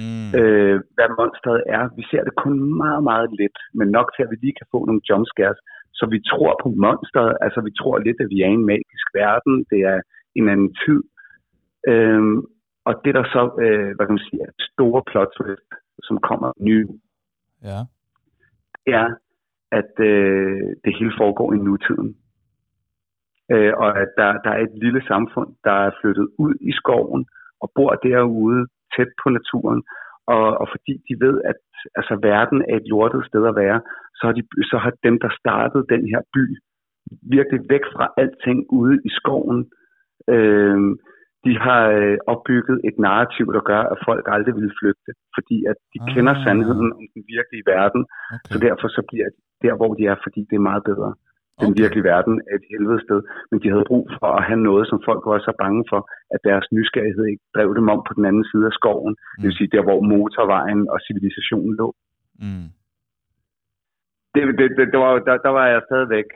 Mm. 0.00 0.30
Øh, 0.38 0.76
hvad 0.94 1.08
monsteret 1.18 1.62
er. 1.76 1.82
Vi 1.98 2.04
ser 2.10 2.22
det 2.26 2.34
kun 2.44 2.54
meget, 2.82 3.02
meget 3.10 3.28
lidt, 3.40 3.58
men 3.78 3.88
nok 3.96 4.08
til, 4.10 4.22
at 4.24 4.30
vi 4.32 4.36
lige 4.40 4.58
kan 4.60 4.70
få 4.74 4.78
nogle 4.88 5.06
jumpscares, 5.08 5.60
så 5.98 6.04
vi 6.14 6.18
tror 6.30 6.52
på 6.62 6.68
monsteret, 6.84 7.34
altså 7.46 7.60
vi 7.68 7.72
tror 7.80 7.96
lidt, 8.06 8.18
at 8.24 8.30
vi 8.32 8.38
er 8.44 8.50
i 8.50 8.58
en 8.60 8.68
magisk 8.72 9.06
verden, 9.20 9.54
det 9.72 9.80
er 9.92 9.98
en 10.38 10.46
anden 10.52 10.72
tid, 10.84 11.00
Øhm, 11.88 12.36
og 12.84 12.94
det 13.04 13.14
der 13.14 13.24
så, 13.34 13.42
øh, 13.64 13.90
hvad 13.94 14.06
kan 14.06 14.16
man 14.16 14.26
sige, 14.28 14.42
er 14.42 14.52
store 14.72 15.02
plot 15.10 15.32
twist, 15.36 15.70
som 16.02 16.16
kommer 16.28 16.52
ny, 16.60 16.78
ja. 17.62 17.80
er, 18.86 19.06
at 19.72 19.92
øh, 20.10 20.62
det 20.84 20.92
hele 20.98 21.12
foregår 21.18 21.52
i 21.52 21.58
nutiden. 21.58 22.16
Øh, 23.52 23.72
og 23.76 24.00
at 24.02 24.10
der, 24.16 24.30
der 24.44 24.50
er 24.50 24.62
et 24.62 24.74
lille 24.84 25.02
samfund, 25.06 25.48
der 25.64 25.76
er 25.86 25.90
flyttet 26.00 26.28
ud 26.38 26.54
i 26.60 26.72
skoven 26.72 27.26
og 27.62 27.72
bor 27.74 27.92
derude 27.94 28.66
tæt 28.96 29.10
på 29.22 29.30
naturen. 29.30 29.82
Og, 30.26 30.46
og 30.60 30.66
fordi 30.72 30.94
de 31.08 31.14
ved, 31.24 31.36
at 31.50 31.60
altså, 31.98 32.14
verden 32.22 32.64
er 32.68 32.76
et 32.76 32.88
lortet 32.92 33.26
sted 33.26 33.46
at 33.46 33.56
være, 33.56 33.80
så 34.18 34.22
har, 34.26 34.32
de, 34.32 34.42
så 34.72 34.78
har 34.84 34.92
dem, 35.06 35.20
der 35.24 35.30
startede 35.40 35.86
den 35.94 36.02
her 36.12 36.20
by, 36.34 36.44
virkelig 37.36 37.60
væk 37.68 37.84
fra 37.94 38.06
alting 38.16 38.60
ude 38.70 38.96
i 39.04 39.10
skoven. 39.18 39.70
Øh, 40.34 40.80
de 41.46 41.52
har 41.66 41.82
øh, 41.98 42.16
opbygget 42.32 42.76
et 42.88 42.96
narrativ, 43.06 43.46
der 43.56 43.62
gør, 43.70 43.82
at 43.92 43.98
folk 44.08 44.24
aldrig 44.34 44.54
vil 44.60 44.72
flygte, 44.80 45.10
fordi 45.36 45.56
at 45.70 45.76
de 45.92 45.98
ah. 46.02 46.08
kender 46.12 46.34
sandheden 46.44 46.90
om 46.98 47.04
den 47.14 47.22
virkelige 47.34 47.64
verden, 47.74 48.02
okay. 48.34 48.50
så 48.52 48.56
derfor 48.66 48.88
så 48.96 49.02
bliver 49.10 49.28
de 49.34 49.40
der, 49.64 49.74
hvor 49.78 49.92
de 49.98 50.02
er, 50.12 50.16
fordi 50.24 50.40
det 50.50 50.56
er 50.56 50.68
meget 50.70 50.84
bedre. 50.90 51.10
Den 51.62 51.72
okay. 51.72 51.80
virkelige 51.82 52.08
verden 52.12 52.34
er 52.50 52.54
et 52.60 52.66
helvede 52.72 53.00
sted, 53.06 53.20
men 53.50 53.58
de 53.62 53.68
havde 53.72 53.90
brug 53.90 54.04
for 54.20 54.30
at 54.38 54.42
have 54.48 54.60
noget, 54.68 54.84
som 54.90 54.98
folk 55.08 55.22
var 55.30 55.38
så 55.38 55.52
bange 55.62 55.82
for, 55.92 56.00
at 56.34 56.40
deres 56.48 56.66
nysgerrighed 56.76 57.24
ikke 57.32 57.44
drev 57.56 57.68
dem 57.78 57.86
om 57.94 58.00
på 58.08 58.12
den 58.18 58.24
anden 58.30 58.46
side 58.50 58.66
af 58.70 58.74
skoven, 58.78 59.14
mm. 59.16 59.40
det 59.40 59.46
vil 59.48 59.58
sige 59.58 59.74
der, 59.74 59.82
hvor 59.88 60.00
motorvejen 60.12 60.80
og 60.92 60.98
civilisationen 61.06 61.72
lå. 61.80 61.88
Mm. 62.44 62.68
Det, 64.34 64.42
det, 64.58 64.68
det, 64.76 64.84
det 64.92 64.98
var, 65.04 65.12
der, 65.28 65.36
der 65.46 65.52
var 65.58 65.66
jeg 65.72 65.80
stadigvæk 65.88 66.28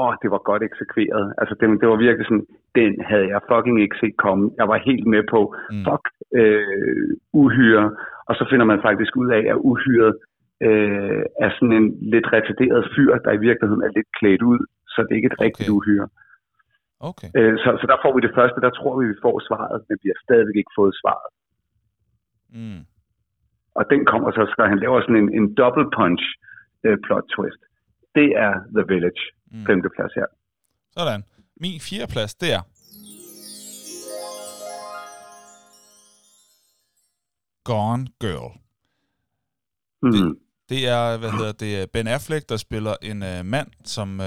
åh, 0.00 0.12
det 0.22 0.30
var 0.34 0.42
godt 0.50 0.62
eksekveret. 0.68 1.24
Altså, 1.40 1.54
det, 1.60 1.80
det 1.80 1.88
var 1.88 1.96
virkelig 2.06 2.26
sådan, 2.26 2.46
den 2.80 2.92
havde 3.10 3.26
jeg 3.32 3.40
fucking 3.50 3.76
ikke 3.84 3.96
set 4.00 4.16
komme. 4.24 4.44
Jeg 4.60 4.66
var 4.68 4.78
helt 4.88 5.06
med 5.14 5.22
på, 5.34 5.40
mm. 5.72 5.84
fuck, 5.86 6.04
øh, 6.40 7.08
uhyre, 7.32 7.86
og 8.28 8.34
så 8.38 8.44
finder 8.50 8.66
man 8.72 8.80
faktisk 8.88 9.12
ud 9.16 9.28
af, 9.38 9.42
at 9.52 9.58
uhyret 9.70 10.14
øh, 10.66 11.22
er 11.44 11.50
sådan 11.54 11.76
en 11.80 11.88
lidt 12.14 12.26
retarderet 12.34 12.82
fyr, 12.94 13.12
der 13.24 13.32
i 13.32 13.44
virkeligheden 13.48 13.82
er 13.86 13.92
lidt 13.96 14.10
klædt 14.18 14.42
ud, 14.42 14.60
så 14.92 14.98
det 15.02 15.12
er 15.12 15.20
ikke 15.20 15.32
et 15.32 15.38
okay. 15.38 15.44
rigtigt 15.46 15.70
uhyre. 15.76 16.08
Okay. 17.10 17.28
Øh, 17.38 17.54
så, 17.62 17.68
så 17.80 17.86
der 17.92 17.98
får 18.02 18.12
vi 18.14 18.20
det 18.26 18.36
første, 18.38 18.58
der 18.64 18.70
tror 18.70 18.94
vi, 19.00 19.04
vi 19.12 19.22
får 19.26 19.36
svaret, 19.48 19.78
men 19.88 19.96
vi 20.02 20.08
har 20.12 20.18
stadigvæk 20.26 20.56
ikke 20.56 20.78
fået 20.80 20.94
svaret. 21.02 21.30
Mm. 22.56 22.82
Og 23.78 23.84
den 23.92 24.00
kommer 24.10 24.30
så, 24.30 24.42
så 24.56 24.62
han 24.72 24.78
laver 24.84 25.00
sådan 25.00 25.22
en, 25.22 25.30
en 25.38 25.54
double 25.54 25.88
punch 25.96 26.24
øh, 26.86 26.98
plot 27.04 27.26
twist. 27.34 27.62
Det 28.18 28.28
er 28.46 28.52
The 28.76 28.84
Village, 28.92 29.22
mm. 29.52 29.66
femte 29.66 29.88
plads 29.96 30.14
her. 30.14 30.26
Sådan. 30.96 31.24
Min 31.56 31.80
fjerde 31.80 32.12
plads, 32.12 32.34
det 32.34 32.52
er 32.52 32.62
Gone 37.64 38.06
Girl. 38.20 38.58
Mm. 40.02 40.12
Det, 40.12 40.38
det 40.68 40.88
er, 40.88 41.16
hvad 41.16 41.30
hedder 41.30 41.52
det, 41.52 41.90
Ben 41.90 42.06
Affleck, 42.06 42.48
der 42.48 42.56
spiller 42.56 42.96
en 43.02 43.22
uh, 43.22 43.46
mand, 43.46 43.68
som 43.84 44.20
uh, 44.20 44.26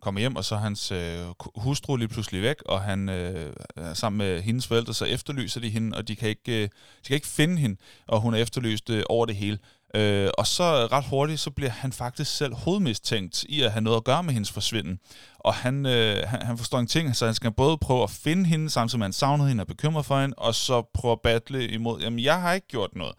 kommer 0.00 0.20
hjem, 0.20 0.36
og 0.36 0.44
så 0.44 0.56
hans 0.56 0.92
uh, 0.92 1.52
hustru 1.62 1.96
lige 1.96 2.08
pludselig 2.08 2.42
væk, 2.42 2.56
og 2.66 2.80
han 2.80 3.08
uh, 3.08 3.92
sammen 3.94 4.18
med 4.18 4.42
hendes 4.42 4.66
forældre, 4.66 4.94
så 4.94 5.04
efterlyser 5.04 5.60
de 5.60 5.70
hende, 5.70 5.96
og 5.96 6.08
de 6.08 6.16
kan 6.16 6.28
ikke, 6.28 6.52
uh, 6.52 6.62
de 7.02 7.06
kan 7.06 7.14
ikke 7.14 7.26
finde 7.26 7.56
hende, 7.56 7.76
og 8.06 8.20
hun 8.20 8.34
er 8.34 8.38
efterlyst 8.38 8.90
uh, 8.90 9.00
over 9.08 9.26
det 9.26 9.36
hele. 9.36 9.58
Øh, 9.94 10.30
og 10.38 10.46
så 10.46 10.64
ret 10.64 11.04
hurtigt, 11.04 11.40
så 11.40 11.50
bliver 11.50 11.70
han 11.70 11.92
faktisk 11.92 12.36
selv 12.36 12.54
hovedmistænkt 12.54 13.44
i 13.44 13.62
at 13.62 13.72
have 13.72 13.82
noget 13.82 13.96
at 13.96 14.04
gøre 14.04 14.22
med 14.22 14.34
hendes 14.34 14.52
forsvinden. 14.52 15.00
Og 15.38 15.54
han, 15.54 15.86
øh, 15.86 16.28
han, 16.28 16.42
han 16.42 16.58
forstår 16.58 16.78
en 16.78 16.86
ting, 16.86 17.16
så 17.16 17.24
han 17.24 17.34
skal 17.34 17.52
både 17.52 17.78
prøve 17.78 18.02
at 18.02 18.10
finde 18.10 18.44
hende, 18.44 18.70
samtidig 18.70 18.98
med 18.98 19.04
han 19.04 19.12
savner 19.12 19.46
hende 19.46 19.62
og 19.62 19.66
bekymrer 19.66 20.02
for 20.02 20.20
hende, 20.20 20.34
og 20.38 20.54
så 20.54 20.82
prøve 20.94 21.12
at 21.12 21.20
battle 21.20 21.68
imod, 21.68 22.00
jamen 22.00 22.20
jeg 22.20 22.40
har 22.40 22.52
ikke 22.52 22.68
gjort 22.68 22.90
noget. 22.96 23.14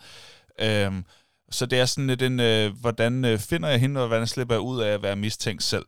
Øh, 0.59 1.03
så 1.51 1.65
det 1.65 1.79
er 1.79 1.85
sådan 1.85 2.07
lidt 2.07 2.21
en, 2.21 2.39
øh, 2.39 2.79
hvordan 2.79 3.25
øh, 3.25 3.39
finder 3.39 3.69
jeg 3.69 3.79
hende, 3.79 4.01
og 4.01 4.07
hvordan 4.07 4.27
slipper 4.27 4.55
jeg 4.55 4.61
ud 4.61 4.81
af 4.81 4.89
at 4.89 5.01
være 5.01 5.15
mistænkt 5.15 5.63
selv. 5.63 5.85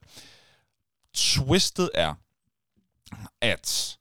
Twistet 1.14 1.90
er, 1.94 2.14
at 3.42 3.98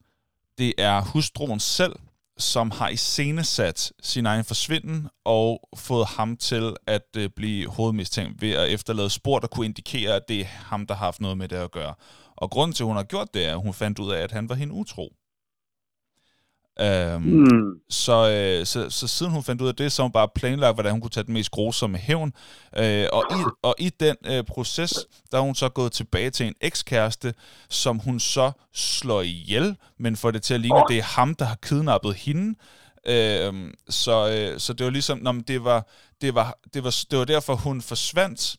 det 0.59 0.74
er 0.79 1.01
hustruen 1.01 1.61
selv, 1.61 1.97
som 2.39 2.70
har 2.70 2.89
iscenesat 2.89 3.93
sin 4.03 4.26
egen 4.26 4.45
forsvinden 4.45 5.09
og 5.24 5.68
fået 5.76 6.07
ham 6.07 6.36
til 6.36 6.76
at 6.86 7.07
øh, 7.16 7.30
blive 7.36 7.68
hovedmistænkt 7.68 8.43
ved 8.43 8.53
at 8.53 8.70
efterlade 8.70 9.11
spor, 9.11 9.39
der 9.39 9.47
kunne 9.47 9.66
indikere, 9.66 10.14
at 10.14 10.28
det 10.28 10.41
er 10.41 10.45
ham, 10.45 10.86
der 10.86 10.95
har 10.95 11.05
haft 11.05 11.20
noget 11.20 11.39
med 11.39 11.49
det 11.49 11.57
at 11.57 11.70
gøre. 11.70 11.95
Og 12.36 12.51
grunden 12.51 12.74
til, 12.74 12.82
at 12.82 12.86
hun 12.86 12.97
har 12.97 13.03
gjort 13.03 13.34
det, 13.34 13.47
er, 13.47 13.53
at 13.53 13.62
hun 13.62 13.74
fandt 13.74 13.99
ud 13.99 14.12
af, 14.12 14.20
at 14.20 14.32
han 14.32 14.49
var 14.49 14.55
hende 14.55 14.74
utro. 14.74 15.12
Øhm, 16.81 17.22
mm. 17.22 17.81
så, 17.91 18.31
øh, 18.31 18.66
så, 18.66 18.91
så 18.91 19.07
siden 19.07 19.33
hun 19.33 19.43
fandt 19.43 19.62
ud 19.62 19.68
af 19.68 19.74
det, 19.74 19.93
så 19.93 20.03
hun 20.03 20.12
bare 20.12 20.29
planlagt, 20.35 20.76
hvordan 20.76 20.93
hun 20.93 21.01
kunne 21.01 21.11
tage 21.11 21.24
den 21.24 21.35
mest 21.35 21.51
grusomme 21.51 21.99
hævn. 21.99 22.33
Øh, 22.76 23.07
og, 23.12 23.24
i, 23.31 23.43
og 23.62 23.74
i 23.79 23.91
den 24.01 24.16
øh, 24.26 24.45
proces, 24.45 24.95
der 25.33 25.39
er 25.39 25.43
hun 25.43 25.55
så 25.55 25.68
gået 25.68 25.93
tilbage 25.93 26.31
til 26.31 26.47
en 26.47 26.55
ekskæreste, 26.61 27.35
som 27.68 27.99
hun 27.99 28.20
så 28.20 28.53
slår 28.74 29.22
ihjel, 29.22 29.76
men 29.99 30.16
får 30.16 30.31
det 30.31 30.43
til 30.43 30.55
at 30.55 30.61
ligne, 30.61 30.79
at 30.79 30.85
det 30.89 30.99
er 30.99 31.03
ham, 31.03 31.35
der 31.35 31.45
har 31.45 31.57
kidnappet 31.62 32.14
hende. 32.14 32.59
Øh, 33.07 33.72
så, 33.89 34.31
øh, 34.31 34.61
så 34.61 34.72
det 34.72 34.85
var 34.85 34.91
ligesom, 34.91 35.18
når 35.18 35.33
det 35.33 35.64
var, 35.64 35.89
det 36.20 36.35
var, 36.35 36.59
det 36.74 36.85
var, 36.85 37.05
det 37.11 37.18
var 37.18 37.24
derfor, 37.24 37.55
hun 37.55 37.83
forsvandt 37.83 38.57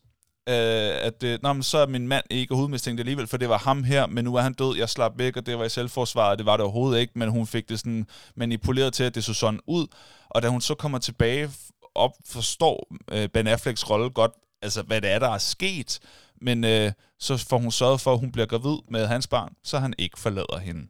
øh, 0.49 1.05
at 1.05 1.23
øh, 1.23 1.39
nå, 1.43 1.53
men 1.53 1.63
så 1.63 1.77
er 1.77 1.87
min 1.87 2.07
mand 2.07 2.25
ikke 2.29 2.55
hovedmistænkt 2.55 2.99
alligevel, 2.99 3.27
for 3.27 3.37
det 3.37 3.49
var 3.49 3.57
ham 3.57 3.83
her, 3.83 4.07
men 4.07 4.25
nu 4.25 4.35
er 4.35 4.41
han 4.41 4.53
død, 4.53 4.77
jeg 4.77 4.89
slap 4.89 5.17
væk, 5.17 5.37
og 5.37 5.45
det 5.45 5.59
var 5.59 5.65
i 5.65 5.69
selvforsvar, 5.69 6.35
det 6.35 6.45
var 6.45 6.57
det 6.57 6.63
overhovedet 6.63 6.99
ikke, 6.99 7.13
men 7.15 7.29
hun 7.29 7.47
fik 7.47 7.69
det 7.69 7.79
sådan 7.79 8.07
manipuleret 8.35 8.93
til, 8.93 9.03
at 9.03 9.15
det 9.15 9.23
så 9.23 9.33
sådan 9.33 9.59
ud, 9.67 9.87
og 10.29 10.41
da 10.41 10.47
hun 10.47 10.61
så 10.61 10.75
kommer 10.75 10.99
tilbage 10.99 11.49
op, 11.95 12.11
forstår 12.25 12.87
øh, 13.11 13.29
Ben 13.29 13.47
Afflecks 13.47 13.89
rolle 13.89 14.09
godt, 14.09 14.31
altså 14.61 14.81
hvad 14.81 15.01
det 15.01 15.09
er, 15.09 15.19
der 15.19 15.29
er 15.29 15.37
sket, 15.37 15.99
men 16.41 16.63
øh, 16.63 16.91
så 17.19 17.37
får 17.37 17.57
hun 17.57 17.71
sørget 17.71 18.01
for, 18.01 18.13
at 18.13 18.19
hun 18.19 18.31
bliver 18.31 18.45
gravid 18.45 18.77
med 18.89 19.07
hans 19.07 19.27
barn, 19.27 19.53
så 19.63 19.79
han 19.79 19.93
ikke 19.97 20.19
forlader 20.19 20.57
hende. 20.59 20.87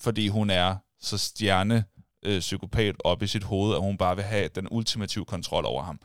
Fordi 0.00 0.28
hun 0.28 0.50
er 0.50 0.76
så 1.00 1.18
stjerne 1.18 1.84
øh, 2.22 2.40
psykopat 2.40 2.94
op 3.04 3.22
i 3.22 3.26
sit 3.26 3.44
hoved, 3.44 3.74
at 3.74 3.80
hun 3.80 3.96
bare 3.96 4.16
vil 4.16 4.24
have 4.24 4.48
den 4.48 4.68
ultimative 4.70 5.24
kontrol 5.24 5.64
over 5.64 5.82
ham. 5.82 6.00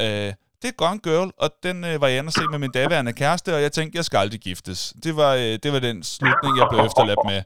Øh, 0.00 0.32
det 0.62 0.68
er 0.72 0.80
Gone 0.82 1.00
Girl, 1.08 1.28
og 1.44 1.48
den 1.66 1.76
øh, 1.90 1.94
var 2.02 2.08
jeg 2.10 2.18
inde 2.20 2.32
se 2.38 2.44
med 2.52 2.60
min 2.64 2.74
daværende 2.78 3.12
kæreste, 3.22 3.48
og 3.56 3.60
jeg 3.66 3.72
tænkte, 3.72 3.96
jeg 4.00 4.06
skal 4.08 4.18
aldrig 4.24 4.40
giftes. 4.48 4.78
Det 5.04 5.12
var, 5.20 5.32
øh, 5.42 5.54
det 5.62 5.70
var 5.74 5.80
den 5.88 5.98
slutning, 6.14 6.52
jeg 6.60 6.66
blev 6.70 6.80
efterladt 6.88 7.22
med. 7.32 7.40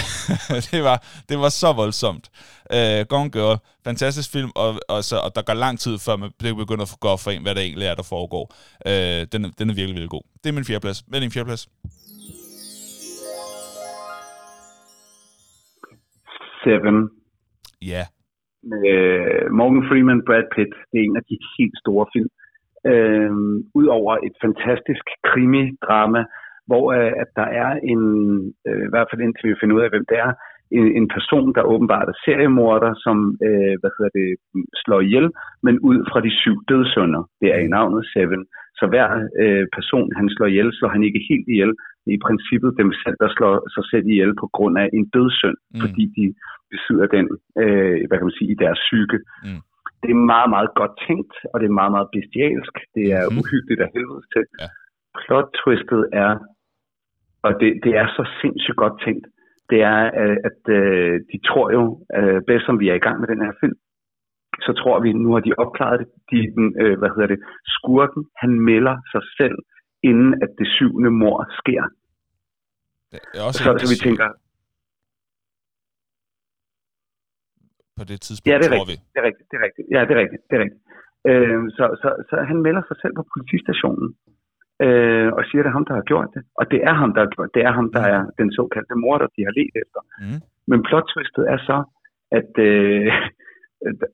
det, 0.70 0.80
var, 0.88 0.96
det 1.28 1.36
var 1.44 1.50
så 1.62 1.70
voldsomt. 1.82 2.24
Øh, 2.76 3.00
Gone 3.12 3.30
Girl, 3.36 3.56
fantastisk 3.88 4.28
film, 4.36 4.50
og, 4.62 4.70
og, 4.94 5.00
så, 5.08 5.16
og 5.24 5.30
der 5.36 5.42
går 5.48 5.56
lang 5.66 5.76
tid, 5.84 5.94
før 6.06 6.14
man 6.22 6.30
begynder 6.62 6.86
at 6.88 6.94
gå 7.06 7.12
for 7.24 7.30
en, 7.34 7.42
hvad 7.44 7.54
der 7.56 7.62
egentlig 7.68 7.86
er, 7.90 7.96
der 8.00 8.06
foregår. 8.14 8.44
Øh, 8.90 9.20
den, 9.32 9.40
den 9.58 9.66
er 9.70 9.74
virkelig, 9.80 9.96
virkelig 9.98 10.14
god. 10.16 10.24
Det 10.40 10.48
er 10.50 10.56
min 10.58 10.68
fjerdeplads. 10.70 10.98
Hvad 11.08 11.16
er 11.18 11.24
din 11.26 11.34
fjerdeplads? 11.36 11.64
Seven. 16.62 16.96
Ja. 17.92 18.04
Med 18.72 18.88
Morgan 19.58 19.84
Freeman, 19.88 20.20
Brad 20.28 20.46
Pitt. 20.54 20.74
Det 20.90 20.96
er 21.00 21.06
en 21.08 21.16
af 21.20 21.24
de 21.30 21.36
helt 21.58 21.76
store 21.84 22.06
film 22.14 22.30
øh, 22.32 22.43
ud 23.74 23.86
over 23.98 24.12
et 24.26 24.34
fantastisk 24.44 25.04
krimi-drama, 25.28 26.22
hvor 26.68 26.84
øh, 26.98 27.12
at 27.22 27.30
der 27.40 27.48
er 27.62 27.70
en, 27.92 28.02
øh, 28.68 28.82
i 28.88 28.90
hvert 28.92 29.08
fald 29.10 29.20
indtil 29.22 29.50
vi 29.50 29.60
finder 29.60 29.76
ud 29.76 29.84
af, 29.86 29.90
hvem 29.90 30.06
det 30.10 30.18
er, 30.26 30.32
en, 30.78 30.88
en 30.98 31.08
person, 31.16 31.48
der 31.56 31.70
åbenbart 31.72 32.08
er 32.08 32.16
seriemorder, 32.24 32.92
som 33.04 33.16
øh, 33.46 33.74
hvad 33.80 33.92
hedder 33.96 34.12
det, 34.18 34.28
slår 34.82 35.00
ihjel, 35.00 35.26
men 35.66 35.74
ud 35.88 35.98
fra 36.10 36.20
de 36.26 36.32
syv 36.42 36.56
dødssynder. 36.70 37.22
Det 37.40 37.48
er 37.54 37.60
i 37.62 37.72
navnet 37.76 38.02
Seven. 38.12 38.42
Så 38.78 38.84
hver 38.92 39.08
øh, 39.42 39.66
person, 39.76 40.08
han 40.18 40.26
slår 40.34 40.46
ihjel, 40.46 40.70
slår 40.72 40.90
han 40.94 41.04
ikke 41.08 41.26
helt 41.30 41.48
ihjel. 41.52 41.72
Det 42.02 42.10
er 42.10 42.18
i 42.18 42.26
princippet 42.26 42.70
dem 42.80 42.90
selv, 43.02 43.16
der 43.22 43.30
slår 43.36 43.54
sig 43.74 43.84
selv 43.90 44.06
ihjel 44.12 44.32
på 44.42 44.46
grund 44.56 44.74
af 44.82 44.88
en 44.96 45.04
dødssynd, 45.16 45.58
mm. 45.60 45.80
fordi 45.82 46.02
de 46.16 46.24
besidder 46.72 47.06
den, 47.16 47.26
øh, 47.62 47.98
hvad 48.06 48.16
kan 48.18 48.28
man 48.28 48.38
sige, 48.38 48.50
i 48.54 48.60
deres 48.64 48.80
psyke. 48.86 49.18
Mm 49.46 49.62
det 50.04 50.10
er 50.16 50.28
meget, 50.34 50.48
meget 50.56 50.70
godt 50.80 50.94
tænkt, 51.08 51.34
og 51.50 51.56
det 51.60 51.66
er 51.66 51.78
meget, 51.80 51.92
meget 51.96 52.08
bestialsk. 52.16 52.74
Det 52.96 53.06
er 53.18 53.24
mm. 53.30 53.38
uhyggeligt 53.40 53.80
af 53.84 53.88
helvede 53.94 54.24
til. 54.34 54.44
Ja. 54.60 54.68
Plot-twistet 55.20 56.02
er, 56.24 56.32
og 57.46 57.50
det, 57.60 57.70
det 57.84 57.92
er 58.00 58.06
så 58.16 58.22
sindssygt 58.40 58.80
godt 58.82 58.96
tænkt, 59.06 59.26
det 59.70 59.80
er, 59.92 60.00
at, 60.24 60.34
at 60.48 60.60
øh, 60.78 61.14
de 61.30 61.38
tror 61.48 61.66
jo, 61.78 61.82
øh, 62.18 62.38
bedst 62.48 62.66
som 62.66 62.80
vi 62.80 62.86
er 62.88 62.96
i 62.98 63.04
gang 63.06 63.20
med 63.20 63.28
den 63.32 63.40
her 63.46 63.52
film, 63.60 63.78
så 64.66 64.72
tror 64.80 65.00
vi, 65.04 65.12
nu 65.12 65.32
har 65.32 65.40
de 65.40 65.52
opklaret 65.58 65.98
det, 66.00 66.08
de, 66.30 66.38
øh, 66.82 66.98
hvad 66.98 67.10
hedder 67.14 67.30
det, 67.34 67.40
skurken, 67.76 68.22
han 68.42 68.52
melder 68.70 68.96
sig 69.12 69.22
selv, 69.38 69.56
inden 70.02 70.34
at 70.42 70.50
det 70.58 70.68
syvende 70.76 71.10
mor 71.10 71.38
sker. 71.60 71.82
Det 73.12 73.38
er 73.40 73.44
også 73.48 73.62
så, 73.64 73.70
så 73.78 73.86
vi 73.94 73.98
tænker, 74.06 74.28
på 77.98 78.04
det 78.10 78.18
tidspunkt, 78.26 78.50
ja, 78.50 78.56
det 78.60 78.66
er 78.68 78.72
tror 78.72 78.84
rigtigt, 78.84 79.02
vi. 79.04 79.12
Det 79.14 79.18
er 79.22 79.26
rigtigt, 79.28 79.46
det 79.50 79.56
er 79.60 79.64
rigtigt. 79.68 79.86
Ja, 79.94 80.00
det 80.06 80.12
er 80.16 80.20
rigtigt, 80.24 80.42
det 80.48 80.54
er 80.58 80.62
rigtigt. 80.64 80.82
Øh, 81.30 81.60
så, 81.76 81.84
så, 82.02 82.08
så 82.28 82.34
han 82.50 82.58
melder 82.66 82.82
sig 82.88 82.96
selv 83.02 83.14
på 83.18 83.24
politistationen 83.34 84.08
øh, 84.86 85.28
og 85.36 85.42
siger, 85.46 85.60
at 85.60 85.64
det 85.64 85.70
er 85.72 85.78
ham, 85.78 85.86
der 85.88 85.94
har 86.00 86.06
gjort 86.12 86.30
det. 86.34 86.42
Og 86.60 86.64
det 86.72 86.80
er 86.88 86.94
ham, 87.02 87.10
der 87.14 87.20
har 87.24 87.30
gjort 87.34 87.48
det. 87.48 87.54
Det 87.58 87.64
er 87.68 87.72
ham, 87.78 87.88
der 87.96 88.04
er 88.14 88.20
den 88.40 88.48
såkaldte 88.58 88.94
morder, 89.04 89.28
de 89.36 89.42
har 89.46 89.54
let 89.58 89.74
efter. 89.82 90.00
Mm. 90.22 90.40
Men 90.70 90.78
plot-twistet 90.88 91.44
er 91.54 91.58
så, 91.68 91.78
at... 92.38 92.50
Øh, 92.68 93.12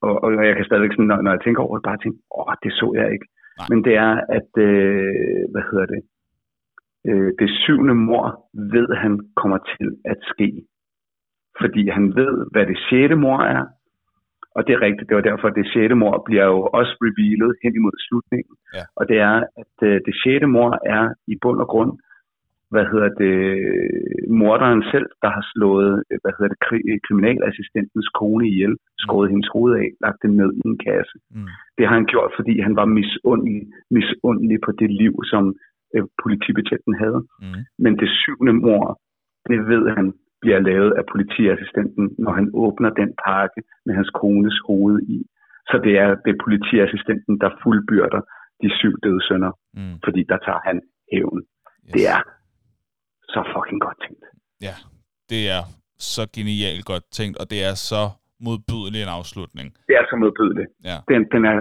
og, 0.07 0.15
og 0.25 0.47
jeg 0.49 0.55
kan 0.57 0.65
stadigvæk, 0.65 0.93
sådan, 0.93 1.11
når, 1.13 1.21
når 1.25 1.31
jeg 1.31 1.43
tænker 1.45 1.63
over 1.63 1.77
det, 1.77 1.89
bare 1.89 2.03
tænke, 2.05 2.19
åh, 2.39 2.55
det 2.63 2.73
så 2.81 2.89
jeg 3.01 3.09
ikke. 3.15 3.27
Nej. 3.59 3.67
Men 3.71 3.79
det 3.87 3.95
er, 4.07 4.13
at, 4.39 4.51
øh, 4.69 5.43
hvad 5.53 5.65
hedder 5.71 5.87
det, 5.95 6.03
øh, 7.09 7.31
det 7.41 7.49
syvende 7.63 7.95
mor 7.95 8.27
ved, 8.75 8.89
han 9.05 9.13
kommer 9.41 9.59
til 9.75 9.87
at 10.13 10.19
ske 10.33 10.49
fordi 11.61 11.83
han 11.89 12.07
ved, 12.21 12.35
hvad 12.53 12.67
det 12.67 12.79
sjette 12.89 13.17
mor 13.17 13.41
er. 13.57 13.65
Og 14.57 14.67
det 14.67 14.73
er 14.75 14.81
rigtigt, 14.87 15.09
det 15.09 15.17
var 15.17 15.29
derfor, 15.31 15.49
at 15.49 15.59
det 15.61 15.71
sjette 15.73 15.97
mor 16.03 16.23
bliver 16.27 16.45
jo 16.45 16.61
også 16.79 16.93
revealet 17.07 17.53
hen 17.63 17.75
imod 17.75 17.97
slutningen. 18.07 18.55
Ja. 18.77 18.85
Og 18.99 19.09
det 19.09 19.19
er, 19.19 19.37
at 19.63 19.75
øh, 19.89 20.01
det 20.07 20.15
sjette 20.23 20.47
mor 20.47 20.71
er 20.97 21.05
i 21.33 21.35
bund 21.43 21.61
og 21.65 21.69
grund, 21.73 21.93
hvad 22.73 22.87
hedder 22.93 23.11
det, 23.23 23.37
morderen 24.43 24.83
selv, 24.93 25.09
der 25.23 25.31
har 25.37 25.45
slået, 25.53 25.93
hvad 26.23 26.33
hedder 26.37 26.51
det, 26.55 26.61
kriminalassistentens 27.07 28.09
kone 28.19 28.45
ihjel, 28.49 28.75
skåret 29.05 29.29
mm. 29.29 29.33
hendes 29.33 29.51
hoved 29.55 29.73
af, 29.83 29.89
lagt 30.05 30.23
det 30.23 30.31
ned 30.31 30.51
i 30.61 30.63
en 30.71 30.79
kasse. 30.87 31.17
Mm. 31.35 31.49
Det 31.77 31.85
har 31.87 31.95
han 31.99 32.11
gjort, 32.13 32.33
fordi 32.39 32.55
han 32.67 32.75
var 32.81 32.87
misundelig, 32.99 33.61
misundelig 33.99 34.59
på 34.67 34.71
det 34.81 34.91
liv, 35.03 35.15
som 35.33 35.45
øh, 35.95 36.05
politibetjenten 36.23 36.95
havde. 37.03 37.21
Mm. 37.43 37.61
Men 37.85 37.93
det 38.01 38.09
syvende 38.21 38.55
mor, 38.67 38.85
det 39.49 39.59
ved 39.73 39.85
han, 39.97 40.07
bliver 40.43 40.61
lavet 40.71 40.93
af 41.01 41.05
politiassistenten, 41.13 42.05
når 42.25 42.33
han 42.39 42.47
åbner 42.65 42.91
den 43.01 43.11
pakke 43.27 43.61
med 43.87 43.95
hans 43.99 44.11
kones 44.21 44.57
hoved 44.67 44.99
i. 45.17 45.19
Så 45.71 45.77
det 45.85 45.95
er, 46.05 46.11
det 46.25 46.31
er 46.35 46.45
politiassistenten, 46.47 47.35
der 47.43 47.51
fuldbyrder 47.63 48.21
de 48.63 48.69
syv 48.81 48.95
dødsønder, 49.07 49.53
mm. 49.75 49.97
fordi 50.05 50.21
der 50.33 50.39
tager 50.47 50.63
han 50.69 50.77
hævn. 51.13 51.41
Yes. 51.41 51.93
Det 51.95 52.03
er 52.15 52.21
så 53.35 53.41
fucking 53.55 53.81
godt 53.87 53.99
tænkt. 54.05 54.25
Ja, 54.69 54.77
det 55.33 55.43
er 55.57 55.63
så 56.15 56.23
genialt 56.37 56.85
godt 56.93 57.07
tænkt, 57.19 57.37
og 57.41 57.47
det 57.53 57.61
er 57.69 57.75
så 57.91 58.03
modbydelig 58.47 59.01
en 59.03 59.13
afslutning. 59.19 59.67
Det 59.89 59.95
er 60.01 60.05
så 60.11 60.17
modbydelig. 60.23 60.67
Ja. 60.91 60.97
Den, 61.13 61.21
den 61.35 61.43
er, 61.51 61.57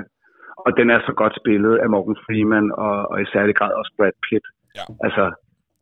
og 0.65 0.71
den 0.79 0.87
er 0.95 0.99
så 1.07 1.13
godt 1.21 1.33
spillet 1.41 1.73
af 1.83 1.87
Morgan 1.93 2.19
Freeman, 2.23 2.67
og, 2.85 2.95
og 3.11 3.17
i 3.23 3.25
særlig 3.35 3.55
grad 3.59 3.71
også 3.79 3.91
Brad 3.97 4.15
Pitt. 4.25 4.45
Ja. 4.77 4.83
Altså, 5.05 5.23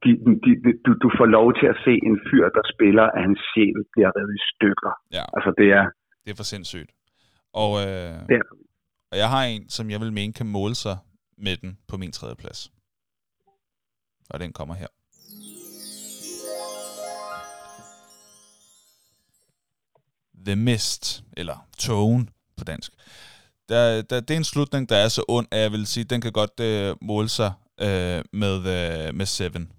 de, 0.04 0.10
de, 0.44 0.52
de, 0.64 0.70
du, 0.86 0.92
du 1.04 1.10
får 1.18 1.28
lov 1.38 1.48
til 1.60 1.68
at 1.74 1.78
se 1.86 1.94
en 2.10 2.18
fyr, 2.28 2.46
der 2.58 2.64
spiller, 2.74 3.06
at 3.16 3.22
hans 3.28 3.42
sjæl 3.52 3.80
bliver 3.94 4.12
revet 4.18 4.34
i 4.42 4.44
stykker. 4.54 4.92
Ja. 5.18 5.26
Altså, 5.36 5.52
det 5.60 5.68
er... 5.80 5.86
Det 6.24 6.30
er 6.34 6.38
for 6.42 6.50
sindssygt. 6.54 6.92
Og, 7.64 7.72
øh, 7.84 8.14
Det 8.30 8.36
er 8.42 8.46
og 9.12 9.18
jeg 9.18 9.30
har 9.30 9.44
en, 9.44 9.70
som 9.70 9.90
jeg 9.90 10.00
vil 10.02 10.14
mene 10.14 10.34
kan 10.34 10.48
måle 10.48 10.76
sig 10.76 10.98
med 11.38 11.58
den 11.58 11.78
på 11.88 11.98
min 11.98 12.12
tredje 12.12 12.36
plads. 12.36 12.72
Og 14.30 14.40
den 14.40 14.54
kommer 14.54 14.76
her. 14.76 14.88
The 20.46 20.56
Mist, 20.56 21.24
eller 21.38 21.68
Tone 21.80 22.28
på 22.58 22.64
dansk. 22.64 22.92
Der, 23.70 24.02
der, 24.02 24.20
det 24.20 24.32
er 24.32 24.38
en 24.38 24.44
slutning, 24.44 24.90
der 24.90 24.96
er 24.96 25.08
så 25.08 25.26
ond, 25.28 25.48
at 25.52 25.60
jeg 25.60 25.72
vil 25.72 25.86
sige, 25.88 26.04
den 26.04 26.22
kan 26.22 26.32
godt 26.32 26.60
øh, 26.60 26.96
måle 27.02 27.30
sig 27.30 27.52
øh, 27.82 28.24
med, 28.34 28.58
øh, 28.58 29.16
med 29.16 29.26
Seven. 29.26 29.72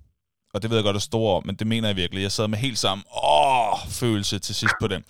Og 0.54 0.62
det 0.62 0.70
ved 0.70 0.76
jeg 0.76 0.84
godt 0.84 0.96
er 0.96 1.00
store 1.00 1.42
men 1.44 1.54
det 1.54 1.66
mener 1.66 1.88
jeg 1.88 1.96
virkelig. 1.96 2.22
Jeg 2.22 2.32
sad 2.32 2.48
med 2.48 2.58
helt 2.58 2.78
samme 2.78 3.04
åh, 3.24 3.78
følelse 3.88 4.38
til 4.38 4.54
sidst 4.54 4.74
på 4.80 4.88
den. 4.88 5.04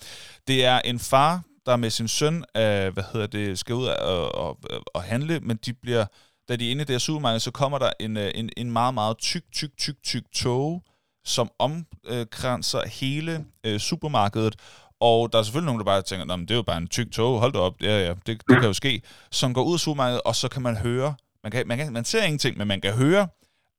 Det 0.47 0.65
er 0.65 0.79
en 0.79 0.99
far, 0.99 1.41
der 1.65 1.75
med 1.75 1.89
sin 1.89 2.07
søn 2.07 2.35
øh, 2.35 2.93
hvad 2.93 3.03
hedder 3.13 3.27
det, 3.27 3.59
skal 3.59 3.75
ud 3.75 3.85
og, 3.85 4.35
og, 4.35 4.57
og 4.93 5.03
handle, 5.03 5.39
men 5.39 5.57
de 5.65 5.73
bliver, 5.73 6.05
da 6.49 6.55
de 6.55 6.67
er 6.67 6.71
inde 6.71 6.81
i 6.81 6.85
det 6.85 6.93
her 6.93 6.99
supermarked, 6.99 7.39
så 7.39 7.51
kommer 7.51 7.77
der 7.77 7.91
en, 7.99 8.17
øh, 8.17 8.31
en, 8.35 8.49
en 8.57 8.71
meget, 8.71 8.93
meget 8.93 9.17
tyk, 9.17 9.43
tyk, 9.53 9.77
tyk, 9.77 9.95
tyk 10.03 10.23
tog, 10.35 10.83
som 11.25 11.51
omkranser 11.59 12.87
hele 12.87 13.45
øh, 13.63 13.79
supermarkedet, 13.79 14.55
og 15.01 15.33
der 15.33 15.39
er 15.39 15.43
selvfølgelig 15.43 15.65
nogen, 15.65 15.79
der 15.79 15.85
bare 15.85 16.01
tænker, 16.01 16.35
men 16.35 16.47
det 16.47 16.51
er 16.51 16.55
jo 16.55 16.61
bare 16.61 16.77
en 16.77 16.87
tyk 16.87 17.11
tog, 17.11 17.39
hold 17.39 17.53
da 17.53 17.59
op, 17.59 17.81
ja, 17.81 17.99
ja, 17.99 18.09
det, 18.09 18.25
det 18.25 18.43
kan 18.47 18.63
jo 18.63 18.73
ske, 18.73 19.01
som 19.31 19.53
går 19.53 19.63
ud 19.63 19.73
af 19.73 19.79
supermarkedet, 19.79 20.21
og 20.25 20.35
så 20.35 20.47
kan 20.47 20.61
man 20.61 20.77
høre, 20.77 21.15
man, 21.43 21.51
kan, 21.51 21.67
man, 21.67 21.77
kan, 21.77 21.93
man 21.93 22.05
ser 22.05 22.23
ingenting, 22.23 22.57
men 22.57 22.67
man 22.67 22.81
kan 22.81 22.93
høre, 22.93 23.27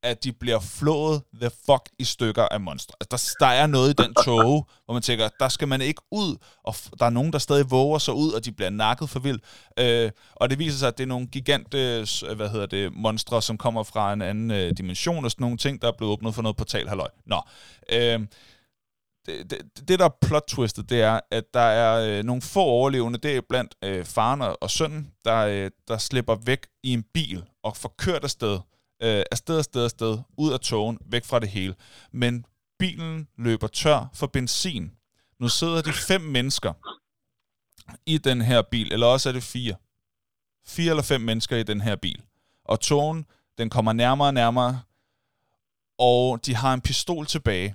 at 0.03 0.25
de 0.25 0.33
bliver 0.33 0.61
flået 0.61 1.23
the 1.41 1.51
fuck 1.67 1.89
i 1.99 2.05
stykker 2.05 2.49
af 2.51 2.61
monstre. 2.61 2.95
Altså, 3.01 3.37
der, 3.41 3.47
der 3.47 3.53
er 3.53 3.67
noget 3.67 3.91
i 3.91 4.03
den 4.03 4.15
tog, 4.25 4.67
hvor 4.85 4.93
man 4.95 5.03
tænker, 5.03 5.29
der 5.41 5.49
skal 5.49 5.69
man 5.69 5.81
ikke 5.81 6.03
ud, 6.11 6.37
og 6.65 6.75
der 6.99 7.07
er 7.07 7.11
nogen, 7.11 7.33
der 7.33 7.39
stadig 7.39 7.71
våger 7.71 7.99
sig 7.99 8.15
ud, 8.15 8.33
og 8.33 8.45
de 8.45 8.53
bliver 8.53 8.71
nakket 8.71 9.11
for 9.11 9.21
vildt. 9.21 9.45
Øh, 9.79 10.11
og 10.37 10.51
det 10.51 10.59
viser 10.59 10.79
sig, 10.79 10.89
at 10.89 10.99
det 10.99 11.05
er 11.05 11.09
nogle 11.09 11.27
gigante, 11.27 12.07
s- 12.07 12.25
hvad 12.37 12.49
hedder 12.49 12.67
det, 12.67 12.93
monstre, 12.93 13.43
som 13.43 13.59
kommer 13.59 13.83
fra 13.83 14.13
en 14.13 14.23
anden 14.23 14.51
øh, 14.51 14.73
dimension, 14.79 15.25
og 15.25 15.31
sådan 15.31 15.45
nogle 15.45 15.57
ting, 15.59 15.83
der 15.83 15.89
er 15.89 15.93
blevet 15.99 16.13
åbnet 16.13 16.35
for 16.35 16.43
noget 16.43 16.57
portal, 16.57 16.89
halløj. 16.89 17.09
Nå, 17.27 17.43
øh, 17.93 18.21
det, 19.27 19.51
det, 19.51 19.89
det, 19.89 19.99
der 19.99 20.05
er 20.05 20.17
plot 20.23 20.45
twistet, 20.49 20.91
det 20.91 21.01
er, 21.03 21.21
at 21.31 21.45
der 21.55 21.61
er 21.61 22.19
øh, 22.19 22.25
nogle 22.25 22.43
få 22.43 22.61
overlevende, 22.61 23.19
det 23.19 23.37
er 23.37 23.41
blandt 23.49 23.75
øh, 23.85 24.05
faren 24.05 24.43
og, 24.43 24.59
og 24.63 24.71
sønnen, 24.71 25.11
der, 25.25 25.37
øh, 25.37 25.71
der 25.89 25.99
slipper 25.99 26.37
væk 26.45 26.67
i 26.83 26.93
en 26.93 27.05
bil 27.15 27.45
og 27.65 27.77
får 27.77 27.95
kørt 27.99 28.25
afsted, 28.25 28.59
øh, 29.03 29.23
afsted, 29.31 29.59
afsted, 29.59 29.85
afsted, 29.85 30.19
ud 30.39 30.53
af 30.53 30.61
togen, 30.61 30.99
væk 31.07 31.25
fra 31.25 31.39
det 31.39 31.49
hele. 31.49 31.75
Men 32.13 32.47
bilen 32.79 33.29
løber 33.39 33.67
tør 33.67 34.11
for 34.15 34.27
benzin. 34.27 34.91
Nu 35.39 35.49
sidder 35.49 35.83
de 35.83 35.93
fem 35.93 36.21
mennesker 36.21 36.73
i 38.07 38.19
den 38.19 38.41
her 38.41 38.63
bil, 38.63 38.93
eller 38.93 39.07
også 39.07 39.29
er 39.29 39.33
det 39.33 39.43
fire. 39.43 39.75
Fire 40.67 40.91
eller 40.91 41.03
fem 41.03 41.21
mennesker 41.21 41.57
i 41.57 41.63
den 41.63 41.81
her 41.81 41.97
bil. 41.97 42.23
Og 42.65 42.81
togen, 42.81 43.27
den 43.59 43.71
kommer 43.71 43.93
nærmere 43.93 44.29
og 44.29 44.35
nærmere, 44.35 44.83
og 45.99 46.47
de 46.47 46.55
har 46.55 46.75
en 46.75 46.81
pistol 46.81 47.27
tilbage 47.27 47.75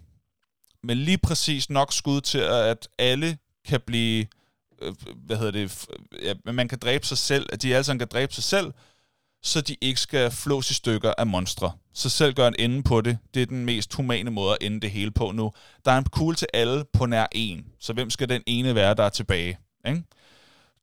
men 0.86 0.98
lige 0.98 1.18
præcis 1.18 1.70
nok 1.70 1.94
skud 1.94 2.22
til, 2.22 2.38
at 2.38 2.88
alle 2.98 3.38
kan 3.66 3.82
blive, 3.82 4.28
øh, 4.82 4.94
hvad 5.16 5.38
hedder 5.38 5.52
det, 5.52 5.88
ja, 6.22 6.34
man 6.52 6.68
kan 6.68 6.80
dræbe 6.80 7.06
sig 7.06 7.18
selv, 7.18 7.50
at 7.54 7.62
de 7.62 7.74
alle 7.74 7.84
sammen 7.84 8.00
kan 8.00 8.08
dræbe 8.08 8.34
sig 8.34 8.44
selv, 8.44 8.74
så 9.46 9.62
de 9.62 9.76
ikke 9.82 10.00
skal 10.00 10.32
flås 10.32 10.72
i 10.72 10.74
stykker 10.74 11.14
af 11.18 11.28
monstre. 11.28 11.72
Så 11.94 12.10
selv 12.10 12.34
gør 12.34 12.48
en 12.48 12.56
ende 12.60 12.84
på 12.84 13.02
det. 13.02 13.18
Det 13.34 13.42
er 13.42 13.46
den 13.46 13.66
mest 13.66 13.94
humane 13.94 14.32
måde 14.32 14.52
at 14.52 14.58
ende 14.68 14.82
det 14.82 14.92
hele 14.92 15.12
på 15.12 15.32
nu. 15.32 15.52
Der 15.86 15.92
er 15.92 15.98
en 15.98 16.04
kugle 16.04 16.36
til 16.36 16.48
alle 16.54 16.86
på 16.94 17.06
nær 17.06 17.28
en. 17.32 17.66
Så 17.80 17.94
hvem 17.94 18.10
skal 18.10 18.30
den 18.30 18.42
ene 18.48 18.76
være, 18.76 18.94
der 18.94 19.04
er 19.04 19.10
tilbage? 19.10 19.58
Ikke? 19.88 20.04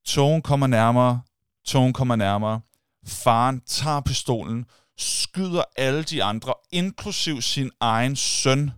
Togen 0.05 0.43
kommer 0.43 0.67
nærmere. 0.67 1.23
Togen 1.65 1.93
kommer 1.93 2.17
nærmere. 2.17 2.61
Faren 3.07 3.61
tager 3.61 4.01
pistolen, 4.01 4.65
skyder 4.99 5.63
alle 5.77 6.03
de 6.03 6.25
andre, 6.25 6.55
inklusiv 6.73 7.43
sin 7.43 7.71
egen 7.81 8.17
søn, 8.17 8.71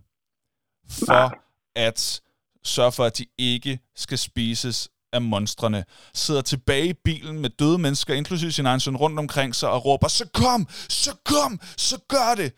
for 0.89 1.37
at 1.75 2.21
sørge 2.63 2.91
for, 2.91 3.05
at 3.05 3.17
de 3.17 3.25
ikke 3.37 3.79
skal 3.95 4.17
spises 4.17 4.89
af 5.15 5.21
monstrene. 5.21 5.85
Sidder 6.13 6.41
tilbage 6.41 6.87
i 6.87 6.93
bilen 6.93 7.39
med 7.39 7.49
døde 7.49 7.77
mennesker, 7.77 8.13
inklusive 8.13 8.51
sin 8.51 8.65
egen 8.65 8.79
søn, 8.79 8.97
rundt 8.97 9.19
omkring 9.19 9.55
sig 9.55 9.69
og 9.69 9.85
råber, 9.85 10.07
så 10.07 10.29
kom, 10.33 10.67
så 10.89 11.17
kom, 11.25 11.59
så 11.77 11.97
gør 12.07 12.35
det. 12.35 12.53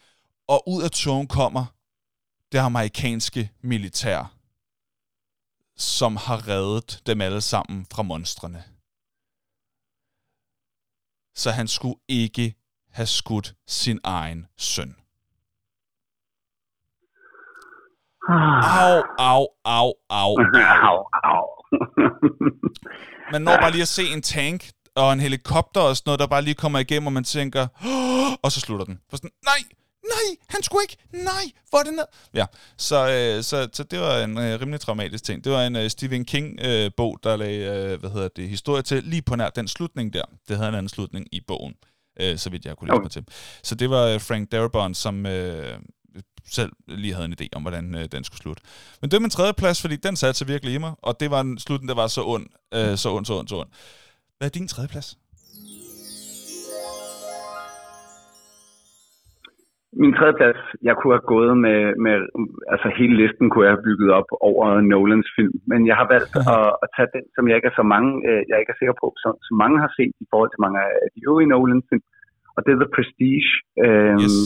Og 0.48 0.70
ud 0.70 0.84
af 0.84 0.92
togen 0.92 1.28
kommer 1.28 1.66
det 2.52 2.58
amerikanske 2.58 3.52
militær, 3.62 4.34
som 5.78 6.16
har 6.16 6.48
reddet 6.48 7.02
dem 7.06 7.22
alle 7.22 7.42
sammen 7.42 7.86
fra 7.94 8.04
monstrene. 8.04 8.64
Så 11.36 11.52
han 11.52 11.68
skulle 11.68 12.00
ikke 12.08 12.56
have 12.92 13.08
skudt 13.08 13.56
sin 13.68 14.00
egen 14.04 14.48
søn. 14.58 14.96
Au, 18.30 19.04
au, 19.18 19.48
au, 19.66 19.94
au. 20.10 20.36
au, 20.90 21.06
au. 21.24 21.57
Man 23.32 23.42
når 23.42 23.58
bare 23.62 23.72
lige 23.72 23.82
at 23.82 23.88
se 23.88 24.04
en 24.04 24.22
tank 24.22 24.70
og 24.96 25.14
en 25.14 25.20
helikopter 25.20 25.82
og 25.82 25.98
sådan 25.98 26.04
noget, 26.10 26.20
der 26.20 26.28
bare 26.28 26.42
lige 26.42 26.54
kommer 26.54 26.80
igennem, 26.80 27.08
og 27.08 27.14
man 27.14 27.24
tænker, 27.24 27.68
"Åh!" 27.86 28.34
og 28.44 28.52
så 28.52 28.60
slutter 28.60 28.86
den. 28.86 29.00
For 29.10 29.18
sådan, 29.18 29.30
nej, 29.46 29.60
nej, 30.04 30.36
han 30.50 30.64
skulle 30.64 30.84
ikke, 30.84 30.98
nej, 31.14 31.44
hvor 31.70 31.80
er 31.80 31.84
det 31.84 31.94
ned? 31.94 32.06
Ja, 32.34 32.46
så, 32.78 32.96
øh, 33.10 33.44
så, 33.44 33.70
så 33.74 33.84
det 33.84 34.00
var 34.00 34.18
en 34.18 34.38
øh, 34.38 34.62
rimelig 34.62 34.80
traumatisk 34.80 35.24
ting. 35.24 35.44
Det 35.44 35.52
var 35.52 35.64
en 35.64 35.76
øh, 35.76 35.90
Stephen 35.90 36.26
King-bog, 36.26 36.66
øh, 36.68 36.92
bog, 36.98 37.20
der 37.24 37.36
lagde, 37.36 37.92
øh, 37.92 38.00
hvad 38.00 38.10
hedder 38.10 38.28
det, 38.36 38.50
historie 38.50 38.82
til, 38.82 39.04
lige 39.04 39.22
på 39.22 39.36
nær 39.36 39.50
den 39.50 39.68
slutning 39.68 40.14
der. 40.14 40.24
Det 40.48 40.58
havde 40.58 40.70
en 40.70 40.76
anden 40.76 40.90
slutning 40.90 41.28
i 41.32 41.42
bogen, 41.48 41.74
øh, 42.22 42.38
så 42.38 42.50
vidt 42.50 42.66
jeg 42.66 42.78
kunne 42.78 42.88
læse 42.88 42.96
Okay. 42.96 43.04
mig 43.04 43.12
til. 43.12 43.26
Så 43.64 43.76
det 43.76 43.90
var 43.90 44.06
øh, 44.06 44.22
Frank 44.22 44.52
Darabont, 44.52 44.98
som 44.98 45.26
øh, 45.26 45.80
selv 46.58 46.72
lige 46.88 47.14
havde 47.16 47.28
en 47.32 47.38
idé 47.40 47.48
om, 47.56 47.62
hvordan 47.66 47.86
øh, 48.00 48.06
den 48.16 48.24
skulle 48.24 48.44
slutte. 48.46 48.62
Men 49.00 49.06
det 49.08 49.16
var 49.18 49.26
min 49.28 49.36
tredje 49.38 49.54
plads, 49.62 49.78
fordi 49.84 49.96
den 50.08 50.16
satte 50.22 50.38
sig 50.38 50.48
virkelig 50.54 50.72
i 50.74 50.84
mig, 50.86 50.94
og 51.08 51.14
det 51.22 51.28
var 51.34 51.42
en 51.48 51.58
slutning, 51.66 51.88
der 51.92 52.00
var 52.04 52.08
så 52.18 52.22
ond, 52.36 52.46
øh, 52.78 52.94
så 53.02 53.08
ond, 53.16 53.26
så 53.30 53.34
ond, 53.40 53.48
så 53.52 53.56
ond. 53.64 53.72
Hvad 54.38 54.48
er 54.48 54.54
din 54.60 54.68
tredje 54.74 54.90
plads? 54.96 55.10
Min 60.04 60.14
tredje 60.18 60.36
plads, 60.40 60.60
jeg 60.88 60.96
kunne 60.96 61.14
have 61.18 61.32
gået 61.36 61.54
med, 61.66 61.80
med, 62.06 62.16
altså 62.74 62.88
hele 63.00 63.16
listen 63.22 63.46
kunne 63.50 63.66
jeg 63.66 63.74
have 63.76 63.88
bygget 63.90 64.10
op 64.20 64.30
over 64.50 64.66
Nolans 64.92 65.30
film, 65.38 65.58
men 65.72 65.80
jeg 65.90 65.96
har 66.02 66.08
valgt 66.16 66.34
at, 66.56 66.68
at 66.84 66.88
tage 66.96 67.10
den, 67.16 67.24
som 67.36 67.44
jeg 67.48 67.56
ikke 67.58 67.70
er 67.72 67.80
så 67.82 67.86
mange, 67.96 68.10
øh, 68.30 68.42
jeg 68.50 68.58
ikke 68.60 68.74
er 68.74 68.80
sikker 68.82 68.98
på, 69.04 69.08
som, 69.24 69.32
som 69.48 69.56
mange 69.64 69.78
har 69.84 69.92
set 69.98 70.14
i 70.24 70.28
forhold 70.32 70.50
til 70.52 70.64
mange 70.66 70.80
af 71.06 71.08
de 71.16 71.20
øvrige 71.30 71.52
Nolan 71.52 71.84
film, 71.90 72.06
og 72.56 72.60
det 72.64 72.72
er 72.72 72.80
The 72.84 72.94
Prestige. 72.96 73.50
Øhm, 73.86 74.22
Yes. 74.24 74.38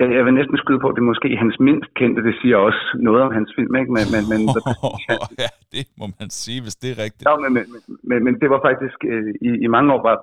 Jeg, 0.00 0.08
jeg 0.16 0.24
vil 0.26 0.34
næsten 0.40 0.56
skyde 0.62 0.80
på, 0.82 0.88
at 0.88 0.94
det 0.96 1.02
er 1.04 1.12
måske 1.12 1.28
hans 1.44 1.56
mindst 1.68 1.90
kendte, 2.00 2.20
det 2.28 2.34
siger 2.40 2.56
også 2.68 2.82
noget 3.08 3.20
om 3.26 3.32
hans 3.38 3.50
film, 3.56 3.72
ikke? 3.80 3.90
Men, 3.96 4.04
men, 4.14 4.22
men 4.32 4.40
Prestige, 4.52 5.26
ja, 5.44 5.50
det 5.74 5.84
må 6.00 6.06
man 6.18 6.28
sige, 6.42 6.60
hvis 6.64 6.76
det 6.82 6.88
er 6.94 6.98
rigtigt. 7.04 7.24
Ja, 7.28 7.34
men, 7.44 7.50
men, 7.56 7.64
men, 8.08 8.18
men 8.26 8.32
det 8.42 8.48
var 8.54 8.60
faktisk, 8.68 8.98
øh, 9.12 9.30
i, 9.48 9.50
i 9.64 9.68
mange 9.74 9.88
år 9.94 10.00
var, 10.08 10.16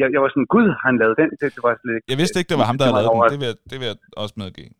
jeg, 0.00 0.06
jeg 0.14 0.20
var 0.22 0.30
sådan, 0.34 0.48
gud, 0.56 0.66
han 0.86 0.94
lavet 1.02 1.16
den? 1.22 1.30
Det, 1.40 1.48
det 1.56 1.62
var 1.66 1.72
slet 1.80 1.94
ikke, 1.96 2.06
Jeg 2.12 2.18
vidste 2.22 2.36
ikke, 2.40 2.50
det 2.52 2.60
var 2.62 2.68
ham, 2.70 2.78
der 2.78 2.84
havde 2.86 2.96
lavet 2.98 3.12
den. 3.22 3.32
Det 3.32 3.40
vil 3.42 3.48
jeg, 3.52 3.58
det 3.70 3.76
vil 3.80 3.86
jeg 3.90 3.96
også 4.22 4.36
medgive. 4.42 4.70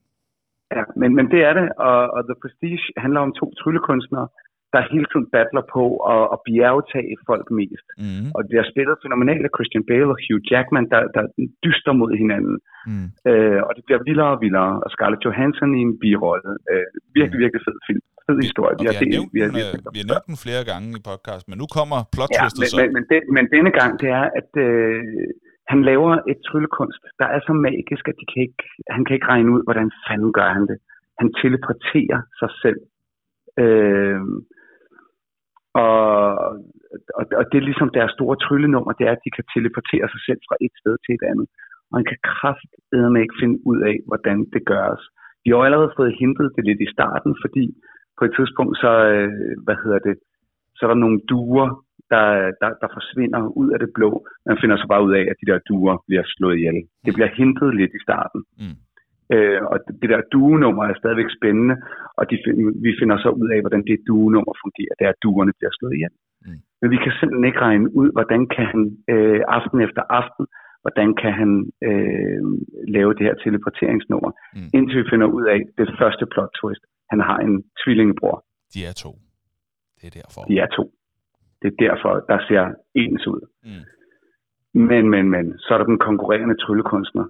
Ja, 0.77 0.83
men, 1.01 1.11
men 1.19 1.27
det 1.33 1.41
er 1.49 1.55
det, 1.61 1.67
og, 1.89 2.01
og 2.15 2.21
The 2.29 2.37
Prestige 2.43 2.85
handler 3.05 3.21
om 3.27 3.31
to 3.41 3.47
tryllekunstnere, 3.61 4.29
der 4.75 4.91
hele 4.93 5.07
tiden 5.11 5.27
battler 5.37 5.65
på 5.77 5.85
at, 6.15 6.25
at 6.35 6.39
bjergetage 6.49 7.15
folk 7.31 7.47
mest. 7.61 7.87
Mm. 8.05 8.29
Og 8.37 8.41
det 8.49 8.57
er 8.59 8.67
spillet 8.73 9.03
fænomenalt 9.05 9.45
af 9.49 9.53
Christian 9.57 9.85
Bale 9.89 10.11
og 10.15 10.19
Hugh 10.25 10.43
Jackman, 10.51 10.87
der, 10.93 11.03
der 11.17 11.25
dyster 11.65 11.93
mod 12.01 12.13
hinanden. 12.23 12.57
Mm. 12.91 13.09
Øh, 13.31 13.61
og 13.67 13.73
det 13.77 13.83
bliver 13.87 14.01
vildere 14.09 14.33
og 14.37 14.41
vildere, 14.45 14.73
og 14.85 14.89
Scarlett 14.95 15.25
Johansson 15.27 15.71
i 15.79 15.81
en 15.89 15.95
birolle. 16.03 16.51
Øh, 16.71 16.87
virkelig, 17.19 17.39
virkelig 17.45 17.63
fed 17.69 17.79
film. 17.89 18.05
Fed 18.27 18.39
historie. 18.49 18.75
Og 18.79 18.83
vi, 18.83 18.87
har 18.91 18.97
nævnt 19.17 19.31
vi 19.37 19.41
har 19.43 19.51
den, 19.51 19.57
lige 19.59 19.71
øh, 19.71 19.79
den 19.85 19.95
vi 19.95 20.01
har 20.03 20.09
nævnt 20.13 20.27
den 20.31 20.39
flere 20.45 20.63
gange 20.71 20.87
i 20.99 21.03
podcast, 21.11 21.45
men 21.51 21.57
nu 21.63 21.67
kommer 21.77 21.99
plot 22.15 22.31
Ja, 22.37 22.45
men, 22.61 22.67
så. 22.71 22.77
men, 22.81 22.89
men, 22.97 23.05
det, 23.11 23.19
men 23.37 23.45
denne 23.55 23.73
gang, 23.79 23.93
det 24.03 24.11
er, 24.21 24.27
at 24.41 24.51
øh, 24.67 25.01
han 25.73 25.81
laver 25.91 26.13
et 26.33 26.39
tryllekunst, 26.47 27.03
der 27.21 27.29
er 27.35 27.41
så 27.49 27.53
magisk, 27.69 28.05
at 28.11 28.17
de 28.21 28.27
kan 28.31 28.41
ikke, 28.47 28.65
han 28.97 29.03
kan 29.05 29.15
ikke 29.17 29.31
regne 29.33 29.51
ud, 29.55 29.63
hvordan 29.69 29.89
fanden 30.07 30.33
gør 30.39 30.51
han 30.57 30.65
det. 30.71 30.79
Han 31.21 31.29
teleporterer 31.43 32.21
sig 32.41 32.51
selv. 32.63 32.81
Øh, 33.63 34.21
og, 35.83 35.97
og, 37.19 37.25
og 37.39 37.45
det 37.51 37.57
er 37.59 37.69
ligesom 37.69 37.91
deres 37.99 38.13
store 38.17 38.37
tryllenummer, 38.45 38.93
det 38.99 39.05
er, 39.07 39.15
at 39.17 39.25
de 39.27 39.35
kan 39.37 39.47
teleportere 39.55 40.07
sig 40.13 40.23
selv 40.29 40.41
fra 40.49 40.57
et 40.67 40.75
sted 40.81 40.95
til 41.05 41.13
et 41.15 41.25
andet. 41.31 41.47
Og 41.89 41.95
han 41.99 42.07
kan 42.11 42.21
kraftedeme 42.35 43.19
ikke 43.25 43.41
finde 43.43 43.57
ud 43.71 43.79
af, 43.91 43.97
hvordan 44.09 44.39
det 44.55 44.63
gøres. 44.73 45.03
Vi 45.45 45.49
har 45.51 45.59
allerede 45.59 45.97
fået 45.99 46.19
hintet 46.21 46.49
det 46.57 46.65
lidt 46.69 46.81
i 46.87 46.93
starten, 46.97 47.33
fordi 47.45 47.65
på 48.19 48.23
et 48.25 48.33
tidspunkt, 48.39 48.75
så, 48.85 48.93
øh, 49.13 49.31
hvad 49.65 49.77
hedder 49.85 50.01
det, 50.09 50.15
så 50.77 50.81
er 50.85 50.91
der 50.91 51.05
nogle 51.05 51.21
duer, 51.31 51.69
der, 52.13 52.27
der, 52.61 52.71
der 52.83 52.89
forsvinder 52.97 53.41
ud 53.61 53.69
af 53.75 53.79
det 53.79 53.91
blå. 53.97 54.11
Man 54.49 54.59
finder 54.61 54.77
så 54.77 54.87
bare 54.93 55.05
ud 55.07 55.15
af, 55.21 55.25
at 55.31 55.37
de 55.41 55.49
der 55.51 55.59
duer 55.69 55.97
bliver 56.09 56.25
slået 56.27 56.57
ihjel. 56.59 56.79
Det 57.07 57.13
bliver 57.15 57.31
hintet 57.41 57.71
lidt 57.81 57.93
i 57.99 58.05
starten. 58.07 58.41
Mm. 58.63 58.77
Øh, 59.33 59.61
og 59.73 59.77
det 60.01 60.09
der 60.13 60.21
duenummer 60.33 60.85
er 60.85 60.95
stadigvæk 61.03 61.31
spændende, 61.39 61.77
og 62.19 62.31
de, 62.31 62.35
vi 62.87 62.91
finder 63.01 63.17
så 63.25 63.31
ud 63.41 63.49
af, 63.55 63.61
hvordan 63.61 63.85
det 63.91 63.99
duenummer 64.09 64.55
fungerer. 64.65 64.95
Er, 65.01 65.09
at 65.09 65.23
duerne 65.23 65.53
bliver 65.59 65.73
slået 65.79 65.95
ihjel. 65.95 66.15
Mm. 66.47 66.61
Men 66.81 66.91
vi 66.95 66.99
kan 67.05 67.13
simpelthen 67.19 67.49
ikke 67.51 67.65
regne 67.69 67.97
ud, 68.01 68.09
hvordan 68.17 68.43
kan 68.55 68.65
han 68.73 68.83
øh, 69.13 69.41
aften 69.59 69.79
efter 69.87 70.03
aften, 70.21 70.45
hvordan 70.85 71.09
kan 71.23 71.33
han 71.41 71.51
øh, 71.89 72.43
lave 72.97 73.11
det 73.17 73.25
her 73.27 73.35
teleporteringsnummer, 73.45 74.31
mm. 74.57 74.69
indtil 74.77 74.99
vi 75.03 75.11
finder 75.13 75.29
ud 75.37 75.45
af 75.55 75.59
det 75.79 75.89
første 76.01 76.25
plot 76.33 76.53
twist. 76.61 76.85
Han 77.13 77.21
har 77.29 77.39
en 77.47 77.55
tvillingebror. 77.81 78.37
De 78.75 78.81
er 78.91 78.95
to. 79.05 79.11
Det 79.99 80.07
er 80.11 80.15
derfor. 80.21 80.41
De 80.51 80.59
er 80.65 80.67
to. 80.79 80.85
Det 81.61 81.69
er 81.73 81.77
derfor, 81.87 82.13
der 82.31 82.39
ser 82.49 82.63
ens 82.95 83.27
ud. 83.27 83.41
Mm. 83.65 83.85
Men, 84.91 85.11
men, 85.11 85.31
men, 85.31 85.59
så 85.59 85.69
er 85.75 85.79
der 85.79 85.85
den 85.85 85.99
konkurrerende 85.99 86.57
tryllekunstner. 86.63 87.25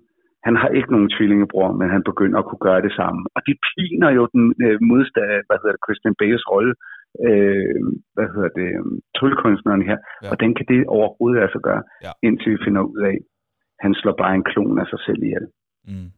Han 0.46 0.54
har 0.60 0.68
ikke 0.78 0.90
nogen 0.94 1.12
tvillingebror, 1.16 1.68
men 1.80 1.88
han 1.94 2.02
begynder 2.10 2.38
at 2.38 2.48
kunne 2.48 2.64
gøre 2.68 2.82
det 2.86 2.92
samme. 3.00 3.20
Og 3.36 3.40
det 3.48 3.56
piner 3.70 4.10
jo 4.18 4.22
den 4.34 4.44
øh, 4.64 4.76
modstand, 4.90 5.28
hvad 5.46 5.58
hedder 5.60 5.76
det, 5.76 5.84
Christian 5.86 6.14
Bales 6.20 6.44
rolle, 6.52 6.74
øh, 7.26 7.76
hvad 8.14 8.28
hedder 8.34 8.50
det, 8.60 8.70
tryllekunstneren 9.16 9.82
her. 9.90 9.98
Ja. 10.22 10.28
Hvordan 10.30 10.50
kan 10.58 10.66
det 10.72 10.80
overhovedet 10.96 11.40
altså 11.46 11.60
gøre, 11.68 11.82
ja. 12.06 12.12
indtil 12.26 12.48
vi 12.54 12.58
finder 12.66 12.82
ud 12.92 13.00
af, 13.10 13.16
at 13.20 13.24
han 13.84 13.92
slår 14.00 14.14
bare 14.22 14.34
en 14.38 14.48
klon 14.50 14.78
af 14.82 14.86
sig 14.92 15.00
selv 15.06 15.20
ihjel. 15.28 15.46
Mm. 15.88 16.08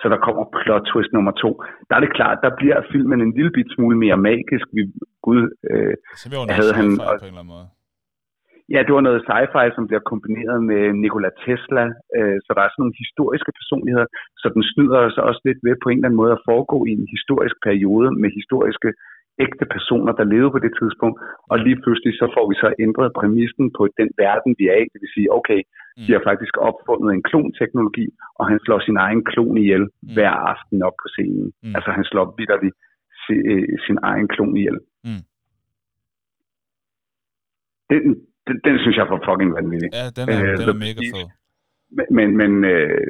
Så 0.00 0.06
der 0.12 0.18
kommer 0.26 0.44
plot 0.62 0.84
twist 0.90 1.12
nummer 1.16 1.32
to. 1.42 1.50
Der 1.88 1.94
er 1.96 2.02
det 2.04 2.12
klart, 2.18 2.38
der 2.44 2.50
bliver 2.60 2.78
filmen 2.92 3.18
en 3.20 3.32
lille 3.36 3.52
bit 3.56 3.70
smule 3.74 3.96
mere 4.04 4.18
magisk. 4.30 4.66
Vi, 4.76 4.82
Gud, 5.26 5.42
øh, 5.70 5.94
så 6.20 6.26
vi 6.30 6.36
havde 6.58 6.74
han, 6.80 6.88
og, 7.08 7.12
på 7.22 7.26
en 7.26 7.32
eller 7.32 7.42
anden 7.42 7.54
måde. 7.56 7.66
Ja, 8.74 8.80
det 8.86 8.92
var 8.96 9.04
noget 9.08 9.24
sci-fi, 9.26 9.66
som 9.76 9.86
bliver 9.88 10.04
kombineret 10.10 10.58
med 10.70 10.82
Nikola 11.02 11.30
Tesla, 11.44 11.84
øh, 12.16 12.36
så 12.44 12.50
der 12.56 12.62
er 12.62 12.70
sådan 12.70 12.82
nogle 12.82 13.00
historiske 13.02 13.52
personligheder, 13.58 14.08
så 14.40 14.46
den 14.54 14.62
snyder 14.72 15.00
sig 15.14 15.22
også 15.30 15.40
lidt 15.48 15.60
ved 15.66 15.74
på 15.82 15.88
en 15.88 15.98
eller 15.98 16.08
anden 16.08 16.22
måde 16.22 16.32
at 16.36 16.44
foregå 16.50 16.78
i 16.90 16.92
en 17.00 17.08
historisk 17.16 17.56
periode 17.68 18.08
med 18.20 18.28
historiske 18.40 18.90
ægte 19.44 19.66
personer, 19.74 20.12
der 20.18 20.30
levede 20.32 20.54
på 20.54 20.62
det 20.64 20.72
tidspunkt, 20.80 21.16
og 21.50 21.56
lige 21.66 21.80
pludselig 21.82 22.12
så 22.20 22.26
får 22.36 22.44
vi 22.50 22.54
så 22.62 22.68
ændret 22.84 23.16
præmissen 23.18 23.66
på 23.78 23.82
den 23.98 24.08
verden, 24.22 24.50
vi 24.58 24.64
er 24.74 24.78
i. 24.82 24.86
Det 24.92 25.00
vil 25.02 25.14
sige, 25.16 25.32
okay, 25.38 25.60
mm. 25.62 26.04
de 26.04 26.10
har 26.16 26.22
faktisk 26.30 26.54
opfundet 26.68 27.08
en 27.10 27.22
klonteknologi, 27.28 28.06
og 28.38 28.44
han 28.50 28.58
slår 28.64 28.80
sin 28.86 28.98
egen 29.06 29.22
klon 29.30 29.56
ihjel 29.62 29.84
mm. 29.84 30.12
hver 30.14 30.34
aften 30.52 30.78
op 30.88 30.96
på 31.02 31.06
scenen. 31.14 31.46
Mm. 31.62 31.74
Altså 31.76 31.90
han 31.98 32.04
slår 32.10 32.26
vidderligt 32.38 32.76
øh, 33.30 33.78
sin 33.86 33.98
egen 34.10 34.28
klon 34.28 34.56
ihjel. 34.56 34.78
Mm. 35.04 35.22
Den, 37.90 38.02
den, 38.46 38.56
den 38.66 38.74
synes 38.82 38.96
jeg 39.00 39.06
var 39.12 39.20
fucking 39.28 39.50
vanvittig. 39.58 39.90
Ja, 39.98 40.06
den 40.18 40.26
er, 40.34 40.40
øh, 40.44 40.54
den 40.60 40.68
er 40.74 40.78
mega 40.86 41.00
fed. 41.14 41.26
Men, 42.18 42.28
men 42.40 42.52
øh, 42.72 43.06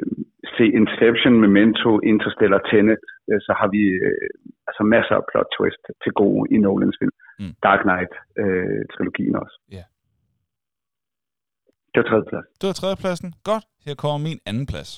se 0.55 0.65
Inception, 0.79 1.33
Memento, 1.45 1.89
Interstellar, 2.11 2.61
Tenet, 2.69 3.03
øh, 3.29 3.39
så 3.45 3.51
har 3.59 3.67
vi 3.75 3.81
øh, 4.07 4.29
altså 4.67 4.83
masser 4.95 5.15
af 5.19 5.23
plot 5.31 5.49
twist 5.55 5.83
til 6.03 6.11
gode 6.21 6.41
i 6.55 6.57
Nolans 6.65 6.97
film. 7.01 7.15
Mm. 7.39 7.53
Dark 7.65 7.81
Knight-trilogien 7.87 9.35
øh, 9.35 9.41
også. 9.43 9.57
Ja. 9.71 9.75
Yeah. 9.75 9.87
Det 11.91 11.97
var 12.01 12.07
tredje 12.09 12.25
plads. 12.31 12.47
Det 12.61 12.67
var 12.69 12.75
tredje 12.81 12.97
pladsen. 13.03 13.29
Godt. 13.49 13.65
Her 13.85 13.95
kommer 13.95 14.19
min 14.29 14.39
anden 14.49 14.65
plads. 14.71 14.91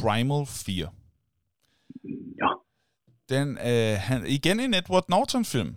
Primal 0.00 0.42
4. 0.46 0.88
Ja. 2.42 2.50
Den, 3.28 3.58
øh, 3.58 3.96
han, 3.98 4.26
igen 4.26 4.60
en 4.60 4.74
Edward 4.74 5.04
Norton-film. 5.08 5.74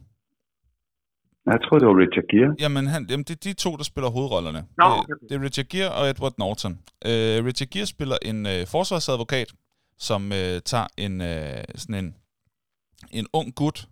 Jeg 1.45 1.59
tror 1.63 1.79
det 1.79 1.87
var 1.87 1.97
Richard 1.97 2.27
Gere. 2.31 2.55
Jamen, 2.59 2.87
han, 2.87 3.05
jamen 3.09 3.23
det 3.23 3.33
er 3.35 3.49
de 3.49 3.53
to, 3.53 3.75
der 3.75 3.83
spiller 3.83 4.09
hovedrollerne. 4.09 4.65
Okay. 4.77 5.13
det, 5.13 5.29
det 5.29 5.35
er 5.35 5.43
Richard 5.43 5.65
Gere 5.65 5.91
og 5.91 6.09
Edward 6.09 6.33
Norton. 6.37 6.71
Uh, 7.05 7.45
Richard 7.45 7.69
Gere 7.69 7.85
spiller 7.85 8.17
en 8.21 8.45
uh, 8.45 8.67
forsvarsadvokat, 8.67 9.53
som 9.97 10.23
uh, 10.23 10.59
tager 10.65 10.87
en, 10.97 11.21
uh, 11.21 11.27
sådan 11.75 12.05
en, 12.05 12.15
en 13.11 13.27
ung 13.33 13.55
gut, 13.55 13.87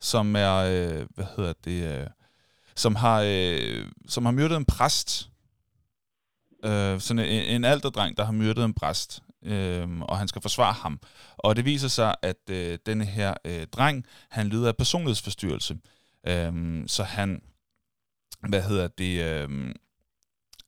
som 0.00 0.36
er, 0.36 0.62
uh, 0.62 1.06
hvad 1.14 1.26
hedder 1.36 1.52
det, 1.64 2.00
uh, 2.00 2.06
som 2.74 2.94
har, 2.94 3.22
uh, 3.22 3.86
som 4.08 4.24
har 4.24 4.32
myrdet 4.32 4.56
en 4.56 4.64
præst. 4.64 5.28
Uh, 6.64 6.98
sådan 6.98 7.18
en, 7.18 7.42
en 7.56 7.64
alderdreng, 7.64 8.16
der 8.16 8.24
har 8.24 8.32
myrdet 8.32 8.64
en 8.64 8.74
præst 8.74 9.22
øh, 9.44 10.00
og 10.00 10.18
han 10.18 10.28
skal 10.28 10.42
forsvare 10.42 10.72
ham. 10.72 11.00
Og 11.36 11.56
det 11.56 11.64
viser 11.64 11.88
sig, 11.88 12.14
at 12.22 12.50
øh, 12.50 12.78
denne 12.86 13.04
her 13.04 13.34
øh, 13.44 13.66
dreng, 13.66 14.04
han 14.30 14.48
lider 14.48 14.68
af 14.68 14.76
personlighedsforstyrrelse. 14.76 15.76
Øhm, 16.26 16.88
så 16.88 17.02
han, 17.02 17.42
hvad 18.48 18.62
hedder 18.62 18.88
det, 18.88 19.22
øhm, 19.24 19.72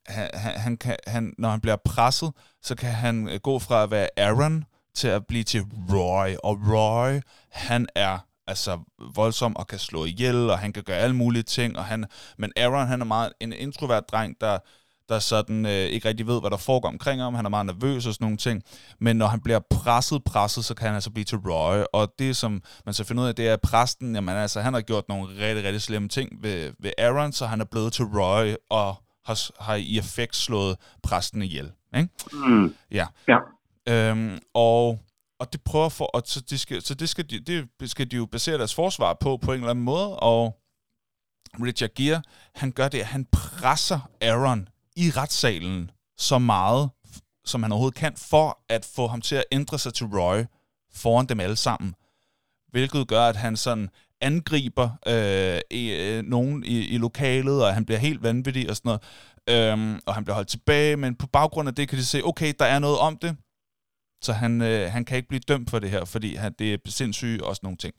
han, 0.06 0.30
han, 0.34 0.76
kan, 0.76 0.96
han, 1.06 1.34
når 1.38 1.50
han 1.50 1.60
bliver 1.60 1.76
presset, 1.76 2.32
så 2.62 2.74
kan 2.74 2.92
han 2.92 3.28
øh, 3.28 3.40
gå 3.40 3.58
fra 3.58 3.82
at 3.82 3.90
være 3.90 4.08
Aaron 4.16 4.64
til 4.94 5.08
at 5.08 5.26
blive 5.26 5.44
til 5.44 5.62
Roy. 5.92 6.34
Og 6.44 6.58
Roy, 6.68 7.20
han 7.50 7.86
er 7.94 8.18
altså 8.46 8.80
voldsom 9.14 9.56
og 9.56 9.66
kan 9.66 9.78
slå 9.78 10.04
ihjel, 10.04 10.50
og 10.50 10.58
han 10.58 10.72
kan 10.72 10.82
gøre 10.82 10.96
alle 10.96 11.16
mulige 11.16 11.42
ting. 11.42 11.78
Og 11.78 11.84
han, 11.84 12.04
men 12.38 12.52
Aaron, 12.56 12.86
han 12.86 13.00
er 13.00 13.04
meget 13.04 13.32
en 13.40 13.52
introvert 13.52 14.08
dreng, 14.08 14.40
der 14.40 14.58
der 15.08 15.18
sådan 15.18 15.66
øh, 15.66 15.72
ikke 15.72 16.08
rigtig 16.08 16.26
ved, 16.26 16.40
hvad 16.40 16.50
der 16.50 16.56
foregår 16.56 16.88
omkring 16.88 17.22
ham. 17.22 17.34
Han 17.34 17.44
er 17.44 17.48
meget 17.48 17.66
nervøs 17.66 18.06
og 18.06 18.14
sådan 18.14 18.24
nogle 18.24 18.36
ting. 18.36 18.62
Men 19.00 19.16
når 19.16 19.26
han 19.26 19.40
bliver 19.40 19.60
presset, 19.70 20.24
presset, 20.24 20.64
så 20.64 20.74
kan 20.74 20.86
han 20.86 20.94
altså 20.94 21.10
blive 21.10 21.24
til 21.24 21.38
Roy. 21.38 21.84
Og 21.92 22.12
det, 22.18 22.36
som 22.36 22.62
man 22.84 22.94
så 22.94 23.04
finder 23.04 23.22
ud 23.22 23.28
af, 23.28 23.34
det 23.34 23.48
er, 23.48 23.52
at 23.52 23.60
præsten, 23.60 24.14
jamen 24.14 24.36
altså, 24.36 24.60
han 24.60 24.74
har 24.74 24.80
gjort 24.80 25.08
nogle 25.08 25.28
rigtig, 25.28 25.64
rigtig 25.64 25.82
slemme 25.82 26.08
ting 26.08 26.42
ved, 26.42 26.72
ved 26.80 26.90
Aaron, 26.98 27.32
så 27.32 27.46
han 27.46 27.60
er 27.60 27.64
blevet 27.64 27.92
til 27.92 28.04
Roy 28.04 28.54
og 28.70 28.94
har, 29.24 29.62
har 29.62 29.74
i 29.74 29.98
effekt 29.98 30.36
slået 30.36 30.76
præsten 31.02 31.42
ihjel. 31.42 31.72
Ikke? 31.96 32.08
Mm. 32.32 32.74
Ja. 32.90 33.06
ja. 33.28 33.38
Øhm, 33.88 34.38
og 34.54 35.00
og 35.38 35.52
det 35.52 35.62
prøver 35.62 35.88
for, 35.88 36.04
og 36.04 36.22
så, 36.24 36.40
de 36.40 36.58
skal, 36.58 36.82
så 36.82 36.94
det, 36.94 37.08
skal 37.08 37.30
de, 37.30 37.66
det 37.80 37.90
skal 37.90 38.10
de 38.10 38.16
jo 38.16 38.26
basere 38.26 38.58
deres 38.58 38.74
forsvar 38.74 39.14
på, 39.20 39.36
på 39.36 39.52
en 39.52 39.58
eller 39.58 39.70
anden 39.70 39.84
måde, 39.84 40.18
og 40.18 40.60
Richard 41.62 41.90
Gere, 41.94 42.22
han 42.54 42.72
gør 42.72 42.88
det, 42.88 43.04
han 43.04 43.24
presser 43.32 44.10
Aaron 44.20 44.68
i 44.96 45.10
retssalen 45.10 45.90
så 46.18 46.38
meget, 46.38 46.90
som 47.44 47.62
han 47.62 47.72
overhovedet 47.72 47.98
kan, 47.98 48.16
for 48.16 48.58
at 48.68 48.84
få 48.94 49.06
ham 49.06 49.20
til 49.20 49.36
at 49.36 49.44
ændre 49.52 49.78
sig 49.78 49.94
til 49.94 50.06
Roy 50.06 50.44
foran 50.94 51.26
dem 51.26 51.40
alle 51.40 51.56
sammen. 51.56 51.94
Hvilket 52.70 53.08
gør, 53.08 53.22
at 53.22 53.36
han 53.36 53.56
sådan 53.56 53.88
angriber 54.20 54.90
øh, 55.06 55.60
i, 55.70 55.92
øh, 55.92 56.22
nogen 56.22 56.64
i, 56.64 56.86
i 56.86 56.98
lokalet, 56.98 57.64
og 57.64 57.74
han 57.74 57.84
bliver 57.84 57.98
helt 57.98 58.22
vanvittig 58.22 58.70
og 58.70 58.76
sådan 58.76 58.88
noget. 58.88 59.02
Øhm, 59.48 60.00
og 60.06 60.14
han 60.14 60.24
bliver 60.24 60.34
holdt 60.34 60.48
tilbage, 60.48 60.96
men 60.96 61.14
på 61.14 61.26
baggrund 61.26 61.68
af 61.68 61.74
det 61.74 61.88
kan 61.88 61.98
de 61.98 62.04
se, 62.04 62.24
okay, 62.24 62.52
der 62.58 62.64
er 62.64 62.78
noget 62.78 62.98
om 62.98 63.16
det, 63.16 63.36
så 64.22 64.32
han, 64.32 64.62
øh, 64.62 64.92
han 64.92 65.04
kan 65.04 65.16
ikke 65.16 65.28
blive 65.28 65.40
dømt 65.48 65.70
for 65.70 65.78
det 65.78 65.90
her, 65.90 66.04
fordi 66.04 66.34
han, 66.34 66.54
det 66.58 66.74
er 66.74 66.78
sindssygt 66.86 67.42
og 67.42 67.56
sådan 67.56 67.66
nogle 67.66 67.76
ting. 67.76 67.94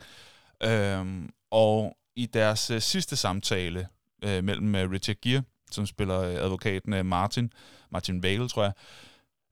Øhm, 0.64 1.30
og 1.52 1.98
i 2.15 2.26
deres 2.26 2.69
øh, 2.69 2.82
sidste 2.82 3.15
samtale 3.15 3.88
øh, 4.24 4.44
mellem 4.44 4.76
øh, 4.76 4.91
Richard 4.91 5.18
Gere 5.22 5.44
som 5.76 5.85
spiller 5.85 6.22
øh, 6.22 6.35
advokaten 6.35 6.93
øh, 6.93 7.06
Martin, 7.06 7.52
Martin 7.91 8.23
Vale, 8.23 8.49
tror 8.49 8.64
jeg, 8.64 8.73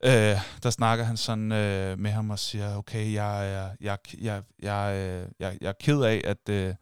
øh, 0.05 0.41
der 0.63 0.69
snakker 0.69 1.05
han 1.05 1.17
sådan 1.17 1.51
øh, 1.51 1.99
med 1.99 2.11
ham 2.11 2.29
og 2.29 2.39
siger, 2.39 2.75
okay, 2.75 3.13
jeg, 3.13 3.75
jeg, 3.81 3.97
jeg, 4.13 4.21
jeg, 4.21 4.43
jeg, 4.61 5.27
jeg, 5.39 5.57
jeg 5.61 5.69
er 5.69 5.73
ked 5.79 6.01
af, 6.01 6.21
at... 6.23 6.49
Øh, 6.49 6.75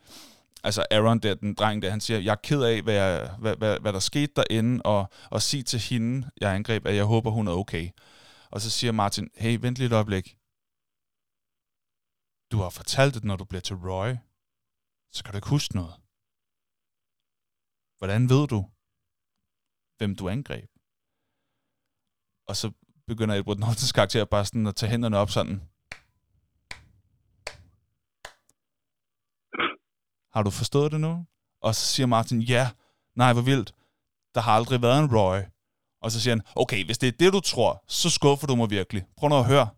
altså 0.63 0.85
Aaron, 0.91 1.19
der, 1.19 1.34
den 1.34 1.53
dreng 1.53 1.81
der, 1.81 1.89
han 1.89 2.01
siger, 2.01 2.19
jeg 2.19 2.31
er 2.31 2.35
ked 2.43 2.61
af, 2.61 2.81
hvad, 2.81 2.93
jeg, 2.93 3.35
hvad, 3.39 3.55
hvad, 3.55 3.80
hvad 3.80 3.93
der 3.93 3.99
skete 3.99 4.34
derinde, 4.35 4.81
og, 4.81 5.11
og 5.30 5.41
sig 5.41 5.65
til 5.65 5.80
hende, 5.80 6.30
jeg 6.41 6.55
angreb, 6.55 6.85
at 6.85 6.95
jeg 6.95 7.03
håber, 7.03 7.31
hun 7.31 7.47
er 7.47 7.51
okay. 7.51 7.89
Og 8.51 8.61
så 8.61 8.69
siger 8.69 8.91
Martin, 8.91 9.30
hey, 9.35 9.57
vent 9.61 9.77
lidt 9.77 9.93
et 9.93 9.95
øjeblik. 9.95 10.38
Du 12.51 12.57
har 12.57 12.69
fortalt 12.69 13.13
det, 13.13 13.23
når 13.23 13.35
du 13.35 13.45
bliver 13.45 13.61
til 13.61 13.76
Roy, 13.76 14.15
så 15.11 15.23
kan 15.23 15.31
du 15.31 15.38
ikke 15.38 15.49
huske 15.49 15.76
noget. 15.76 15.93
Hvordan 17.97 18.30
ved 18.30 18.47
du, 18.47 18.65
hvem 20.02 20.15
du 20.15 20.30
angreb. 20.30 20.69
Og 22.48 22.56
så 22.56 22.72
begynder 23.07 23.36
Edward 23.36 23.57
Nortons 23.57 23.91
karakter 23.91 24.26
bare 24.26 24.45
sådan 24.45 24.68
at 24.68 24.76
tage 24.76 24.90
hænderne 24.90 25.18
op 25.18 25.30
sådan. 25.30 25.61
Har 30.34 30.44
du 30.44 30.49
forstået 30.49 30.91
det 30.91 31.02
nu? 31.02 31.26
Og 31.61 31.76
så 31.76 31.86
siger 31.94 32.07
Martin, 32.07 32.41
ja, 32.41 32.72
nej, 33.15 33.34
hvor 33.34 33.41
vildt. 33.41 33.76
Der 34.36 34.41
har 34.41 34.52
aldrig 34.52 34.82
været 34.82 34.99
en 35.03 35.15
Roy. 35.15 35.40
Og 36.02 36.11
så 36.11 36.22
siger 36.22 36.36
han, 36.36 36.45
okay, 36.56 36.86
hvis 36.86 36.98
det 36.98 37.07
er 37.07 37.18
det, 37.19 37.34
du 37.34 37.40
tror, 37.40 37.84
så 37.88 38.10
skuffer 38.10 38.48
du 38.48 38.56
mig 38.56 38.69
virkelig. 38.69 39.06
Prøv 39.18 39.30
nu 39.30 39.36
at 39.36 39.45
høre. 39.45 39.69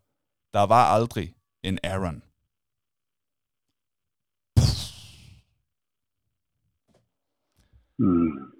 Der 0.54 0.64
var 0.64 0.84
aldrig 0.86 1.36
en 1.64 1.80
Aaron. 1.84 2.24
Mm 8.00 8.53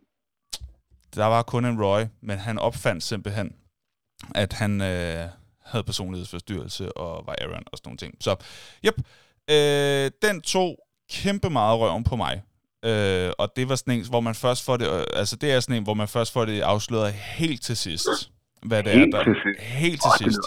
der 1.16 1.26
var 1.26 1.44
kun 1.44 1.66
en 1.66 1.84
Roy, 1.84 2.02
men 2.22 2.38
han 2.38 2.60
opfandt 2.60 3.04
simpelthen, 3.04 3.54
at 4.36 4.54
han, 4.54 4.82
øh, 4.82 5.28
havde 5.66 5.84
personlighedsforstyrrelse 5.84 6.98
og 6.98 7.28
var 7.28 7.36
Aaron 7.42 7.64
og 7.72 7.78
sådan 7.78 7.88
nogle 7.90 7.98
ting. 7.98 8.16
Så, 8.20 8.36
yep. 8.86 8.96
Øh, 9.52 10.12
den 10.22 10.42
tog 10.42 10.78
kæmpe 11.12 11.50
meget 11.50 11.80
røven 11.80 12.04
på 12.04 12.16
mig. 12.16 12.42
Øh, 12.86 13.32
og 13.38 13.50
det 13.56 13.70
var 13.70 13.76
sådan 13.76 13.94
en, 14.00 14.06
hvor 14.10 14.20
man 14.20 14.36
først 14.36 14.66
får 14.66 14.78
det, 14.78 14.90
øh, 14.92 15.04
altså 15.14 15.36
det 15.36 15.52
er 15.52 15.60
sådan 15.60 15.76
en, 15.76 15.84
hvor 15.84 15.94
man 15.94 16.08
først 16.08 16.34
får 16.34 16.46
det 16.46 16.62
afsløret 16.62 17.14
helt 17.14 17.64
til 17.64 17.78
sidst. 17.78 18.08
Hvad 18.66 18.84
det 18.84 18.92
Helt 18.92 19.16
er, 19.16 19.18
der, 19.18 19.24
til 19.24 19.36
sidst. 19.44 19.62
Helt 19.62 20.02
til 20.02 20.26
sidst. 20.26 20.40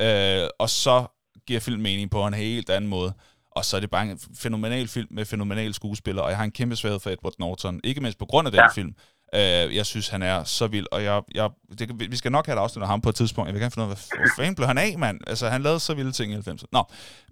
Øh, 0.00 0.48
og 0.58 0.70
så 0.70 1.06
giver 1.46 1.60
film 1.60 1.82
mening 1.82 2.10
på 2.10 2.26
en 2.26 2.34
helt 2.34 2.70
anden 2.70 2.90
måde. 2.90 3.12
Og 3.50 3.64
så 3.64 3.76
er 3.76 3.80
det 3.80 3.90
bare 3.90 4.02
en 4.02 4.20
fænomenal 4.34 4.88
film 4.88 5.08
med 5.10 5.24
fænomenal 5.24 5.74
skuespiller, 5.74 6.22
og 6.22 6.28
jeg 6.30 6.36
har 6.36 6.44
en 6.44 6.50
kæmpe 6.50 6.76
svaghed 6.76 7.00
for 7.00 7.10
Edward 7.10 7.32
Norton. 7.38 7.80
Ikke 7.84 8.00
mindst 8.00 8.18
på 8.18 8.26
grund 8.26 8.48
af 8.48 8.52
den 8.52 8.60
Ja. 8.60 8.68
film. 8.68 8.94
Øh, 9.34 9.66
jeg 9.78 9.86
synes, 9.92 10.08
han 10.08 10.22
er 10.22 10.38
så 10.58 10.64
vild, 10.74 10.86
og 10.92 11.00
jeg, 11.08 11.22
jeg, 11.34 11.50
det, 11.78 12.10
vi 12.14 12.16
skal 12.16 12.32
nok 12.32 12.46
have 12.46 12.56
et 12.58 12.62
afsnit 12.64 12.82
af 12.82 12.88
ham 12.88 13.00
på 13.00 13.08
et 13.08 13.14
tidspunkt. 13.20 13.46
Jeg 13.46 13.54
vil 13.54 13.62
gerne 13.62 13.74
finde 13.74 13.86
ud 13.86 13.90
af, 13.90 13.94
hvad 13.94 14.02
hvor 14.18 14.34
fanden 14.38 14.56
blev 14.58 14.66
han 14.72 14.78
af, 14.86 14.90
mand? 15.04 15.16
Altså, 15.30 15.44
han 15.54 15.60
lavede 15.66 15.80
så 15.80 15.92
vilde 15.98 16.12
ting 16.18 16.28
i 16.32 16.36
90'erne. 16.36 16.68
Nå, 16.76 16.82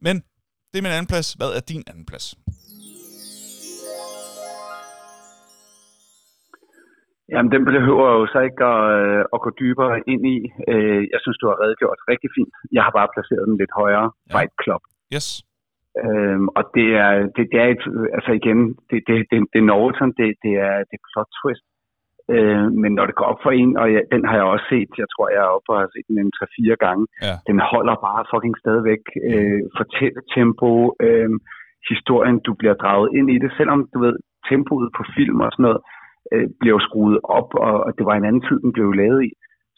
men 0.06 0.14
det 0.70 0.76
er 0.78 0.84
min 0.86 0.96
anden 0.96 1.10
plads. 1.12 1.28
Hvad 1.38 1.50
er 1.58 1.62
din 1.72 1.84
anden 1.90 2.06
plads? 2.10 2.26
Jamen, 7.32 7.50
den 7.54 7.62
behøver 7.70 8.08
jo 8.18 8.24
så 8.34 8.38
ikke 8.48 8.64
at, 8.74 8.82
øh, 9.00 9.20
at 9.34 9.38
gå 9.44 9.50
dybere 9.62 9.94
ind 10.12 10.22
i. 10.36 10.38
Øh, 10.72 11.02
Jeg 11.12 11.20
synes, 11.24 11.38
du 11.40 11.46
har 11.50 11.56
redegjort 11.64 11.98
rigtig 12.12 12.30
fint. 12.36 12.52
Jeg 12.76 12.82
har 12.86 12.92
bare 12.98 13.12
placeret 13.14 13.44
den 13.48 13.56
lidt 13.62 13.74
højere. 13.82 14.08
Ja. 14.14 14.32
Fight 14.34 14.52
Club. 14.62 14.82
Yes. 15.16 15.28
Øhm, 16.04 16.46
og 16.58 16.62
det 16.76 16.88
er, 17.04 17.10
det, 17.34 17.44
det 17.52 17.58
er 17.64 17.68
et, 17.76 17.84
altså 18.16 18.30
igen, 18.40 18.58
det, 18.88 18.98
det, 19.08 19.14
det, 19.30 19.36
det 19.52 19.58
er 19.62 19.68
Norton, 19.72 20.10
det, 20.20 20.28
det 20.44 20.52
er 20.68 20.76
det 20.88 20.94
er 21.00 21.04
plot 21.12 21.30
twist. 21.40 21.64
Øh, 22.34 22.66
men 22.82 22.90
når 22.98 23.06
det 23.06 23.14
går 23.20 23.24
op 23.32 23.40
for 23.44 23.50
en, 23.60 23.76
og 23.82 23.86
jeg, 23.94 24.02
den 24.14 24.22
har 24.28 24.36
jeg 24.40 24.46
også 24.54 24.66
set, 24.72 24.90
jeg 25.02 25.08
tror, 25.12 25.26
jeg 25.34 25.42
er 25.46 25.52
oppe 25.56 25.70
og 25.72 25.78
har 25.80 25.90
set 25.94 26.06
den 26.08 26.18
en 26.18 26.32
3-4 26.36 26.74
gange, 26.84 27.04
Ja. 27.26 27.34
den 27.48 27.58
holder 27.72 27.96
bare 28.06 28.28
fucking 28.32 28.56
stadigvæk 28.62 29.02
øh, 29.30 29.62
fortælle 29.78 30.20
tempo, 30.36 30.70
øh, 31.06 31.30
historien, 31.92 32.36
du 32.46 32.52
bliver 32.60 32.76
draget 32.82 33.08
ind 33.18 33.26
i 33.34 33.38
det, 33.44 33.50
selvom 33.58 33.80
du 33.94 33.98
ved, 34.06 34.16
tempoet 34.50 34.88
på 34.96 35.02
film 35.16 35.38
og 35.44 35.50
sådan 35.52 35.64
noget, 35.68 35.80
øh, 36.32 36.46
bliver 36.60 36.78
skruet 36.86 37.18
op, 37.38 37.48
og, 37.66 37.74
og 37.86 37.90
det 37.98 38.04
var 38.08 38.14
en 38.16 38.28
anden 38.28 38.44
tid, 38.48 38.58
den 38.64 38.72
blev 38.76 38.88
lavet 39.02 39.20
i, 39.28 39.30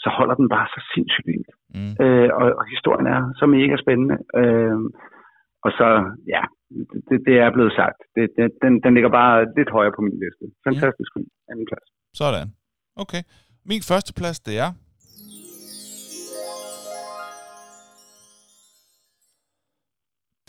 så 0.03 0.09
holder 0.19 0.35
den 0.41 0.49
bare 0.55 0.67
så 0.75 0.81
sindssygt 0.95 1.27
vildt. 1.31 1.51
Mm. 1.77 1.93
Øh, 2.05 2.29
og, 2.41 2.47
og 2.61 2.65
historien 2.75 3.07
er 3.15 3.21
så 3.41 3.47
mega 3.57 3.77
spændende. 3.85 4.17
Øh, 4.41 4.79
og 5.67 5.71
så, 5.79 5.89
ja, 6.35 6.43
det, 7.09 7.19
det 7.27 7.37
er 7.45 7.51
blevet 7.57 7.73
sagt. 7.81 7.99
Det, 8.17 8.25
det, 8.37 8.45
den, 8.63 8.73
den 8.85 8.95
ligger 8.95 9.11
bare 9.21 9.47
lidt 9.59 9.71
højere 9.77 9.93
på 9.97 10.03
min 10.07 10.19
liste. 10.23 10.45
Fantastisk 10.69 11.11
film. 11.15 11.29
Anden 11.51 11.67
plads. 11.71 11.89
Sådan. 12.17 12.55
Okay. 12.97 13.23
Min 13.65 13.83
første 13.83 14.13
plads, 14.13 14.41
det 14.41 14.59
er... 14.59 14.73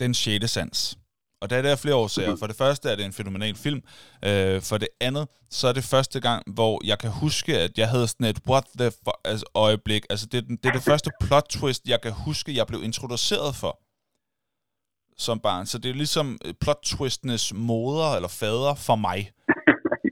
Den 0.00 0.14
sjette 0.14 0.48
sans. 0.48 0.98
Og 1.40 1.50
der 1.50 1.56
er 1.56 1.62
der 1.62 1.76
flere 1.76 1.94
årsager. 1.94 2.36
For 2.36 2.46
det 2.46 2.56
første 2.56 2.90
er 2.90 2.96
det 2.96 3.04
en 3.04 3.12
fænomenal 3.12 3.54
film. 3.56 3.82
Øh, 4.24 4.62
for 4.62 4.78
det 4.78 4.88
andet, 5.00 5.28
så 5.50 5.68
er 5.68 5.72
det 5.72 5.84
første 5.84 6.20
gang, 6.20 6.42
hvor 6.54 6.80
jeg 6.84 6.98
kan 6.98 7.10
huske, 7.10 7.58
at 7.58 7.78
jeg 7.78 7.88
havde 7.88 8.08
sådan 8.08 8.26
et 8.26 8.38
what 8.48 8.64
the 8.78 8.90
fuck 8.90 9.16
altså, 9.24 9.46
øjeblik. 9.54 10.02
Altså 10.10 10.26
det, 10.26 10.38
er 10.38 10.42
den- 10.42 10.56
det 10.56 10.66
er 10.68 10.72
det 10.72 10.82
første 10.82 11.10
plot 11.20 11.46
twist, 11.50 11.88
jeg 11.88 12.00
kan 12.00 12.12
huske, 12.12 12.54
jeg 12.56 12.66
blev 12.66 12.82
introduceret 12.82 13.54
for 13.56 13.80
som 15.18 15.40
barn. 15.40 15.66
Så 15.66 15.78
det 15.78 15.88
er 15.90 15.94
ligesom 15.94 16.38
øh, 16.44 16.54
plot 16.60 16.78
twistenes 16.84 17.54
moder 17.54 18.14
eller 18.14 18.28
fader 18.28 18.74
for 18.74 18.96
mig 18.96 19.30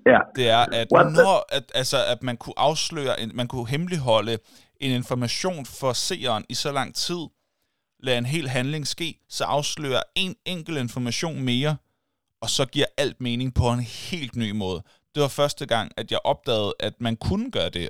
Ja, 0.06 0.18
det 0.36 0.48
er, 0.48 0.66
at 0.72 0.88
What 0.94 1.12
når 1.12 1.46
at, 1.48 1.62
altså, 1.74 2.04
at 2.04 2.22
man 2.22 2.36
kunne 2.36 2.58
afsløre, 2.58 3.20
en, 3.20 3.30
man 3.34 3.48
kunne 3.48 3.68
hemmeligholde 3.68 4.38
en 4.80 4.90
information 4.90 5.66
for 5.66 5.92
seeren 5.92 6.44
i 6.48 6.54
så 6.54 6.72
lang 6.72 6.94
tid, 6.94 7.26
lade 8.02 8.18
en 8.18 8.26
hel 8.26 8.48
handling 8.48 8.86
ske, 8.86 9.18
så 9.28 9.44
afslører 9.44 10.02
en 10.14 10.34
enkelt 10.44 10.78
information 10.78 11.42
mere, 11.42 11.76
og 12.42 12.50
så 12.50 12.64
giver 12.66 12.86
alt 12.96 13.20
mening 13.20 13.54
på 13.54 13.70
en 13.70 13.80
helt 13.80 14.36
ny 14.36 14.50
måde. 14.50 14.82
Det 15.14 15.22
var 15.22 15.28
første 15.28 15.66
gang, 15.66 15.92
at 15.96 16.10
jeg 16.10 16.18
opdagede, 16.24 16.74
at 16.80 16.92
man 17.00 17.16
kunne 17.16 17.50
gøre 17.50 17.68
det. 17.68 17.88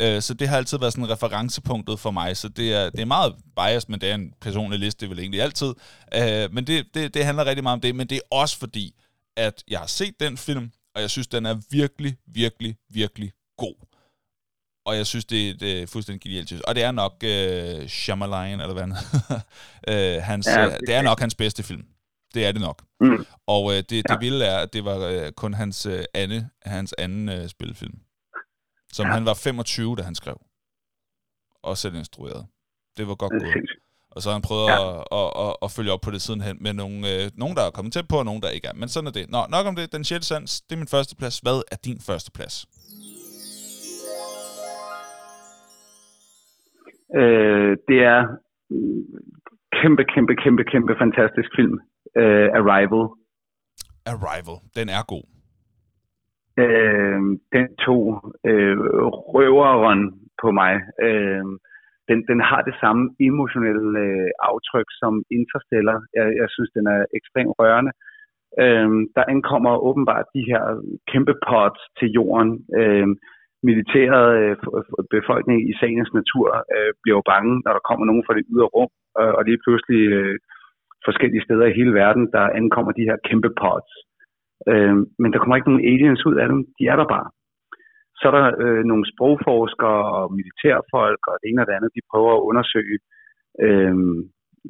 Øh, 0.00 0.22
Så 0.22 0.34
det 0.34 0.48
har 0.48 0.56
altid 0.56 0.78
været 0.78 0.92
sådan 0.92 1.10
referencepunktet 1.10 2.00
for 2.00 2.10
mig, 2.10 2.36
så 2.36 2.48
det 2.48 2.74
er, 2.74 2.90
det 2.90 3.00
er 3.00 3.04
meget 3.04 3.34
biased, 3.56 3.88
men 3.90 4.00
det 4.00 4.10
er 4.10 4.14
en 4.14 4.32
personlig 4.40 4.78
liste, 4.78 5.00
det 5.00 5.06
er 5.06 5.08
vel 5.08 5.18
egentlig 5.18 5.42
altid. 5.42 5.74
Øh, 6.14 6.52
Men 6.52 6.66
det, 6.66 6.86
det, 6.94 7.14
det 7.14 7.24
handler 7.24 7.44
rigtig 7.44 7.62
meget 7.62 7.74
om 7.74 7.80
det, 7.80 7.94
men 7.94 8.06
det 8.06 8.16
er 8.16 8.36
også 8.36 8.58
fordi, 8.58 8.94
at 9.36 9.64
jeg 9.68 9.78
har 9.78 9.86
set 9.86 10.20
den 10.20 10.36
film, 10.36 10.72
og 10.98 11.02
jeg 11.02 11.10
synes, 11.10 11.26
den 11.26 11.46
er 11.46 11.56
virkelig, 11.70 12.16
virkelig, 12.26 12.76
virkelig 12.88 13.32
god. 13.56 13.74
Og 14.86 14.96
jeg 14.96 15.06
synes, 15.06 15.24
det, 15.24 15.60
det 15.60 15.82
er 15.82 15.86
fuldstændig 15.86 16.20
genialt. 16.20 16.62
Og 16.62 16.74
det 16.74 16.82
er 16.82 16.90
nok 16.92 17.14
øh, 17.24 17.88
Shyamalan, 17.88 18.60
eller 18.60 18.72
hvad 18.72 18.82
han 18.82 18.92
øh, 20.16 20.22
hans, 20.22 20.46
Ja, 20.46 20.60
ja, 20.60 20.76
det 20.78 20.94
er 20.94 21.02
nok 21.02 21.20
hans 21.20 21.34
bedste 21.34 21.62
film. 21.62 21.86
Det 22.34 22.46
er 22.46 22.52
det 22.52 22.60
nok. 22.60 22.82
Mm. 23.00 23.26
Og 23.46 23.70
øh, 23.72 23.76
det, 23.76 23.90
det 23.90 24.04
Ja. 24.10 24.18
vilde 24.18 24.44
er, 24.44 24.58
at 24.58 24.72
det 24.72 24.84
var 24.84 24.98
øh, 24.98 25.32
kun 25.32 25.54
hans, 25.54 25.86
øh, 25.86 26.04
Anne, 26.14 26.50
hans 26.62 26.94
anden 26.98 27.28
øh, 27.28 27.48
spilfilm. 27.48 27.98
Som 28.92 29.06
Ja. 29.06 29.12
han 29.12 29.24
var 29.24 29.34
25, 29.34 29.96
da 29.96 30.02
han 30.02 30.14
skrev. 30.14 30.40
Og 31.62 31.78
selv 31.78 31.94
instrueret. 31.94 32.46
Det 32.96 33.08
var 33.08 33.14
godt 33.14 33.32
det 33.32 33.42
gået. 33.42 33.54
Og 34.18 34.22
så 34.22 34.28
har 34.30 34.36
han 34.38 34.48
prøvet 34.50 34.66
Ja. 34.72 34.78
at, 34.78 34.94
at, 35.20 35.28
at, 35.44 35.52
at 35.64 35.68
følge 35.76 35.92
op 35.94 36.02
på 36.06 36.10
det 36.14 36.20
sidenhen 36.26 36.56
med 36.66 36.72
nogle, 36.82 36.98
øh, 37.12 37.24
nogen, 37.42 37.54
der 37.58 37.64
er 37.64 37.70
kommet 37.76 37.92
tæt 37.94 38.08
på, 38.12 38.16
og 38.22 38.26
nogen, 38.30 38.42
der 38.44 38.50
ikke 38.56 38.68
er. 38.70 38.76
Men 38.80 38.88
sådan 38.88 39.08
er 39.10 39.14
det. 39.18 39.24
Nå, 39.34 39.40
nok 39.54 39.64
om 39.70 39.74
det. 39.78 39.92
Den 39.96 40.04
sjette 40.08 40.26
sans, 40.30 40.50
det 40.66 40.72
er 40.76 40.80
min 40.84 40.94
første 40.96 41.14
plads. 41.20 41.36
Hvad 41.46 41.58
er 41.72 41.78
din 41.88 42.00
første 42.08 42.30
plads? 42.36 42.54
Øh, 47.20 47.72
det 47.88 47.98
er 48.12 48.20
mm, 48.70 49.04
kæmpe, 49.80 50.02
kæmpe, 50.14 50.34
kæmpe, 50.42 50.64
kæmpe 50.72 50.92
fantastisk 51.02 51.50
film. 51.58 51.76
Øh, 52.22 52.48
Arrival. 52.60 53.02
Arrival. 54.12 54.58
Den 54.78 54.88
er 54.96 55.02
god. 55.14 55.24
Øh, 56.64 57.20
den 57.56 57.66
tog 57.84 58.02
øh, 58.50 58.76
røveren 59.34 60.02
på 60.42 60.48
mig. 60.60 60.74
Øh, 61.06 61.44
den, 62.08 62.18
den 62.30 62.40
har 62.50 62.60
det 62.68 62.74
samme 62.82 63.04
emotionelle 63.28 63.98
øh, 64.06 64.30
aftryk 64.50 64.88
som 65.00 65.12
Interstellar. 65.38 65.98
Jeg, 66.16 66.26
jeg 66.40 66.48
synes, 66.54 66.70
den 66.76 66.86
er 66.94 67.00
ekstremt 67.18 67.54
rørende. 67.58 67.92
Øhm, 68.62 69.00
der 69.16 69.24
ankommer 69.34 69.72
åbenbart 69.88 70.26
de 70.36 70.42
her 70.50 70.62
kæmpe 71.10 71.34
pods 71.48 71.80
til 71.98 72.08
jorden. 72.18 72.50
Øhm, 72.80 73.14
militæret 73.68 74.26
øh, 74.40 74.56
befolkning 75.16 75.58
i 75.70 75.72
sagens 75.80 76.10
natur 76.18 76.48
øh, 76.74 76.92
bliver 77.02 77.16
jo 77.18 77.28
bange, 77.32 77.52
når 77.64 77.72
der 77.72 77.86
kommer 77.88 78.04
nogen 78.06 78.24
fra 78.26 78.34
det 78.36 78.44
ydre 78.52 78.68
rum, 78.76 78.90
øh, 79.20 79.32
og 79.38 79.42
lige 79.48 79.62
pludselig 79.64 80.02
øh, 80.18 80.36
forskellige 81.08 81.44
steder 81.46 81.66
i 81.66 81.78
hele 81.78 81.94
verden, 82.02 82.24
der 82.36 82.54
ankommer 82.60 82.92
de 82.92 83.08
her 83.08 83.16
kæmpe 83.28 83.50
pods. 83.62 83.90
Øh, 84.72 84.96
men 85.20 85.28
der 85.32 85.38
kommer 85.38 85.56
ikke 85.56 85.70
nogen 85.70 85.86
aliens 85.90 86.26
ud 86.26 86.36
af 86.42 86.48
dem. 86.48 86.58
De 86.78 86.84
er 86.92 86.96
der 86.96 87.08
bare. 87.16 87.28
Så 88.18 88.24
er 88.28 88.34
der 88.38 88.46
øh, 88.64 88.82
nogle 88.90 89.04
sprogforskere 89.12 90.02
og 90.16 90.24
militærfolk 90.38 91.22
og 91.30 91.34
det 91.40 91.46
ene 91.48 91.62
og 91.62 91.66
det 91.68 91.76
andet, 91.76 91.96
de 91.96 92.08
prøver 92.10 92.32
at 92.34 92.44
undersøge, 92.50 92.98
øh, 93.64 93.94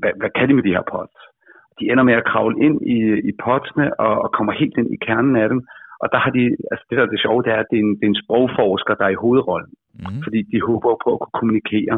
hvad, 0.00 0.12
hvad 0.20 0.30
kan 0.36 0.48
de 0.48 0.54
med 0.56 0.66
de 0.66 0.76
her 0.76 0.86
pods? 0.92 1.14
De 1.78 1.84
ender 1.90 2.04
med 2.08 2.16
at 2.20 2.28
kravle 2.30 2.56
ind 2.66 2.78
i, 2.96 2.98
i 3.30 3.32
podsene 3.44 3.86
og, 4.04 4.14
og 4.24 4.28
kommer 4.36 4.52
helt 4.60 4.76
ind 4.80 4.90
i 4.96 4.98
kernen 5.06 5.36
af 5.42 5.48
dem. 5.52 5.60
Og 6.02 6.06
der 6.12 6.18
har 6.24 6.32
de, 6.38 6.44
altså 6.70 6.84
det 6.88 6.96
der 6.96 7.04
er 7.04 7.12
det 7.14 7.24
sjove, 7.24 7.42
det 7.44 7.52
er, 7.56 7.60
at 7.64 7.70
det 7.70 7.78
er 7.78 7.84
en, 7.86 7.94
det 7.98 8.04
er 8.06 8.12
en 8.14 8.22
sprogforsker, 8.24 8.94
der 8.98 9.04
er 9.08 9.14
i 9.14 9.22
hovedrollen. 9.24 9.72
Mm. 9.94 10.22
Fordi 10.24 10.38
de 10.52 10.58
håber 10.68 10.90
på 11.04 11.10
at 11.14 11.20
kunne 11.20 11.38
kommunikere 11.40 11.96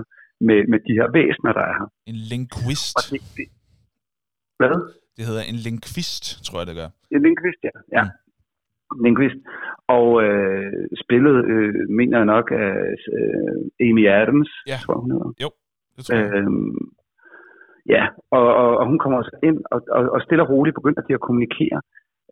med, 0.48 0.59
med 0.72 0.78
de 0.86 0.93
her 0.98 1.09
væsener, 1.18 1.52
der 1.59 1.64
er 1.70 1.74
her. 1.81 1.89
En 2.12 2.18
linguist. 2.32 2.97
Og 2.98 3.02
det, 3.10 3.20
det, 3.36 3.47
hvad? 4.60 4.74
Det 5.16 5.24
hedder 5.28 5.44
en 5.52 5.59
linguist, 5.66 6.24
tror 6.47 6.59
jeg, 6.60 6.66
det 6.70 6.77
gør. 6.81 6.90
En 7.14 7.22
linguist, 7.27 7.60
ja. 7.68 7.74
ja. 7.97 8.02
Linguist. 9.05 9.40
Og 9.97 10.07
øh, 10.25 10.73
spillet, 11.05 11.37
øh, 11.53 11.75
mener 11.99 12.17
jeg 12.21 12.27
nok, 12.35 12.47
af 12.65 12.75
øh, 13.17 13.89
Amy 13.89 14.05
Adams, 14.21 14.51
Ja. 14.71 14.79
tror 14.85 14.97
hun 15.03 15.11
hedder. 15.11 15.31
Det 15.97 16.05
tror 16.05 16.17
jeg. 16.17 16.33
Øhm, 16.35 16.79
ja, 17.95 18.05
og, 18.31 18.47
og, 18.62 18.71
og 18.81 18.85
hun 18.91 18.99
kommer 18.99 19.19
også 19.19 19.35
ind, 19.49 19.59
og, 19.75 19.81
og, 19.97 20.03
og 20.15 20.21
stille 20.23 20.43
og 20.45 20.51
roligt 20.51 20.75
begynder 20.79 21.03
de 21.03 21.15
at 21.15 21.21
kommunikere. 21.27 21.81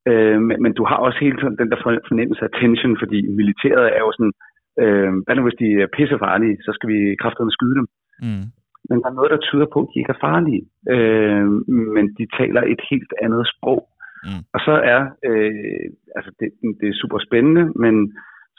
Øh, 0.08 0.40
men, 0.48 0.56
men 0.62 0.72
du 0.78 0.84
har 0.90 0.96
også 1.06 1.18
hele 1.24 1.36
tiden 1.40 1.58
den 1.60 1.70
der 1.70 1.78
for- 1.82 2.04
fornemmelse 2.10 2.42
af 2.44 2.50
tension, 2.60 2.96
fordi 3.02 3.18
militæret 3.40 3.86
er 3.96 4.00
jo 4.06 4.10
sådan, 4.16 4.34
øh, 4.82 5.10
hvad 5.24 5.34
nu 5.36 5.42
hvis 5.46 5.60
de 5.62 5.68
er 5.84 5.88
pissefarlige, 5.96 6.56
så 6.64 6.70
skal 6.76 6.88
vi 6.92 6.98
kraftedeme 7.22 7.56
skyde 7.56 7.74
dem. 7.80 7.86
Mm. 8.26 8.44
Men 8.88 8.96
der 9.02 9.08
er 9.10 9.18
noget, 9.18 9.30
der 9.34 9.46
tyder 9.48 9.66
på, 9.72 9.78
at 9.82 9.88
de 9.92 9.98
ikke 10.00 10.14
er 10.16 10.24
farlige. 10.28 10.62
Øh, 10.94 11.46
men 11.96 12.04
de 12.18 12.24
taler 12.38 12.62
et 12.72 12.80
helt 12.90 13.12
andet 13.24 13.44
sprog. 13.54 13.80
Mm. 14.26 14.42
Og 14.54 14.60
så 14.66 14.74
er, 14.94 15.00
øh, 15.28 15.86
altså 16.16 16.30
det, 16.40 16.48
det 16.80 16.86
er 16.88 17.00
super 17.02 17.18
spændende, 17.26 17.64
men 17.84 17.94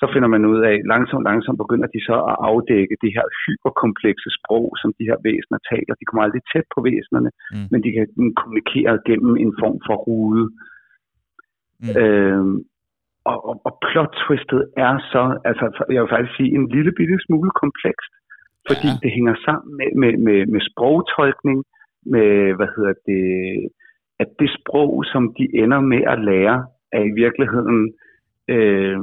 så 0.02 0.06
finder 0.14 0.30
man 0.36 0.44
ud 0.53 0.60
af, 0.72 0.76
langsomt, 0.94 1.23
langsomt 1.30 1.61
begynder 1.64 1.88
de 1.95 2.02
så 2.10 2.15
at 2.31 2.36
afdække 2.49 2.95
det 3.03 3.11
her 3.15 3.26
hyperkomplekse 3.44 4.30
sprog, 4.38 4.65
som 4.81 4.90
de 4.98 5.07
her 5.10 5.18
væsener 5.27 5.60
taler. 5.72 5.94
De 5.99 6.06
kommer 6.06 6.23
aldrig 6.23 6.44
tæt 6.53 6.68
på 6.76 6.80
væsenerne, 6.90 7.31
Mm. 7.53 7.68
men 7.72 7.80
de 7.86 7.90
kan 7.95 8.06
kommunikere 8.41 8.94
gennem 9.07 9.34
en 9.44 9.53
form 9.61 9.77
for 9.88 9.95
rude. 10.07 10.45
Mm. 11.84 11.94
Øh, 12.02 12.45
og, 13.31 13.38
og, 13.49 13.56
og 13.68 13.73
plot 13.88 14.14
twistet 14.23 14.61
er 14.86 14.94
så, 15.14 15.23
altså 15.49 15.65
jeg 15.95 16.02
vil 16.02 16.14
faktisk 16.14 16.36
sige, 16.38 16.52
en 16.60 16.68
lille 16.76 16.91
bitte 16.99 17.18
smule 17.26 17.52
komplekst. 17.64 18.14
fordi 18.69 18.90
ja. 18.94 18.99
det 19.03 19.11
hænger 19.18 19.36
sammen 19.45 19.72
med, 19.80 19.90
med, 20.02 20.14
med, 20.27 20.40
med 20.53 20.61
sprogtolkning, 20.69 21.60
med, 22.14 22.30
hvad 22.57 22.69
hedder 22.76 22.94
det, 23.10 23.23
at 24.20 24.30
det 24.40 24.50
sprog, 24.60 25.04
som 25.06 25.34
de 25.38 25.46
ender 25.54 25.80
med 25.80 26.02
at 26.14 26.20
lære, 26.30 26.66
er 26.91 27.04
i 27.04 27.14
virkeligheden, 27.24 27.94
øh, 28.48 29.00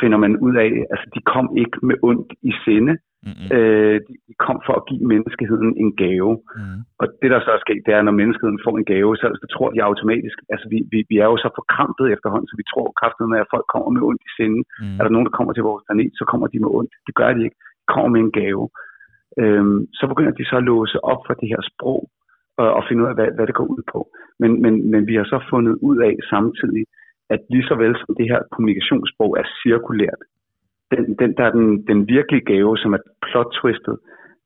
finder 0.00 0.18
man 0.18 0.36
ud 0.36 0.54
af, 0.56 0.70
altså 0.92 1.06
de 1.14 1.20
kom 1.32 1.56
ikke 1.56 1.78
med 1.82 1.96
ondt 2.02 2.32
i 2.42 2.52
sinde, 2.64 2.98
Mm-hmm. 3.26 3.48
Øh, 3.56 3.96
de, 4.06 4.14
kom 4.46 4.58
for 4.66 4.74
at 4.78 4.86
give 4.88 5.04
menneskeheden 5.12 5.70
en 5.82 5.90
gave. 6.02 6.32
Mm. 6.56 6.80
Og 7.00 7.06
det, 7.20 7.28
der 7.32 7.40
så 7.40 7.50
er 7.56 7.60
sket, 7.64 7.86
det 7.86 7.92
er, 7.94 8.02
når 8.02 8.20
menneskeheden 8.20 8.60
får 8.66 8.74
en 8.76 8.88
gave, 8.92 9.12
så, 9.20 9.26
så 9.40 9.46
tror 9.54 9.68
de 9.70 9.86
automatisk, 9.88 10.36
altså 10.52 10.66
vi, 10.72 10.78
vi, 10.92 10.98
vi 11.10 11.16
er 11.24 11.28
jo 11.32 11.36
så 11.44 11.48
forkrampet 11.58 12.06
efterhånden, 12.14 12.48
så 12.48 12.56
vi 12.60 12.66
tror 12.70 12.96
kraftigt 13.00 13.30
med, 13.32 13.38
at 13.42 13.50
folk 13.54 13.66
kommer 13.72 13.90
med 13.94 14.02
ondt 14.08 14.22
i 14.28 14.30
sinde. 14.38 14.60
Mm. 14.82 14.96
Er 14.98 15.02
der 15.04 15.12
nogen, 15.14 15.28
der 15.28 15.36
kommer 15.38 15.52
til 15.54 15.66
vores 15.68 15.84
planet, 15.86 16.12
så 16.20 16.24
kommer 16.30 16.46
de 16.52 16.58
med 16.64 16.70
ondt. 16.78 16.92
Det 17.06 17.14
gør 17.20 17.30
de 17.34 17.40
ikke. 17.46 17.58
De 17.80 17.86
kommer 17.94 18.10
med 18.14 18.20
en 18.26 18.34
gave. 18.40 18.64
Øhm, 19.40 19.80
så 19.98 20.04
begynder 20.10 20.34
de 20.38 20.44
så 20.50 20.56
at 20.60 20.68
låse 20.70 20.98
op 21.12 21.20
for 21.26 21.34
det 21.40 21.48
her 21.52 21.62
sprog, 21.70 22.00
og, 22.60 22.68
og 22.78 22.82
finde 22.88 23.02
ud 23.02 23.08
af, 23.08 23.14
hvad, 23.14 23.30
hvad 23.36 23.46
det 23.46 23.54
går 23.54 23.68
ud 23.74 23.82
på. 23.92 24.00
Men, 24.40 24.50
men, 24.62 24.90
men 24.90 25.06
vi 25.06 25.14
har 25.14 25.24
så 25.24 25.38
fundet 25.50 25.74
ud 25.88 25.98
af 26.08 26.14
samtidig, 26.32 26.84
at 27.34 27.40
lige 27.50 27.68
så 27.68 27.74
vel 27.74 27.94
som 27.96 28.14
det 28.18 28.26
her 28.32 28.40
kommunikationssprog 28.54 29.30
er 29.40 29.46
cirkulært, 29.62 30.22
den, 30.92 31.04
den, 31.20 31.30
der 31.36 31.44
er 31.48 31.52
den, 31.58 31.86
den 31.90 32.08
virkelige 32.08 32.44
gave, 32.52 32.78
som 32.78 32.92
er 32.92 33.02
plot-twistet, 33.26 33.96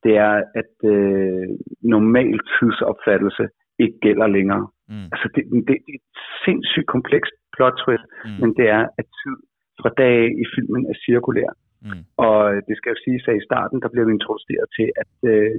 det 0.04 0.14
er, 0.16 0.34
at 0.60 0.74
øh, 0.94 1.48
normal 1.94 2.38
tidsopfattelse 2.54 3.44
ikke 3.78 3.98
gælder 4.06 4.26
længere. 4.26 4.64
Mm. 4.88 5.08
Altså, 5.12 5.26
det, 5.34 5.42
det, 5.68 5.76
det 5.86 5.94
er 5.94 6.00
et 6.02 6.08
sindssygt 6.44 6.88
komplekst 6.94 7.34
plot-twist, 7.56 8.06
mm. 8.24 8.36
men 8.40 8.50
det 8.58 8.66
er, 8.76 8.82
at 9.00 9.06
tid 9.20 9.36
fra 9.80 9.90
dag 10.02 10.18
i 10.42 10.44
filmen 10.54 10.82
er 10.90 10.96
cirkulær. 11.04 11.50
Mm. 11.86 12.02
Og 12.26 12.38
det 12.68 12.74
skal 12.76 12.90
jo 12.94 12.98
sige, 13.04 13.18
at 13.28 13.36
i 13.40 13.46
starten, 13.48 13.76
der 13.82 13.88
bliver 13.92 14.06
vi 14.06 14.12
introduceret 14.12 14.66
til, 14.76 14.88
at 15.02 15.14
øh, 15.32 15.54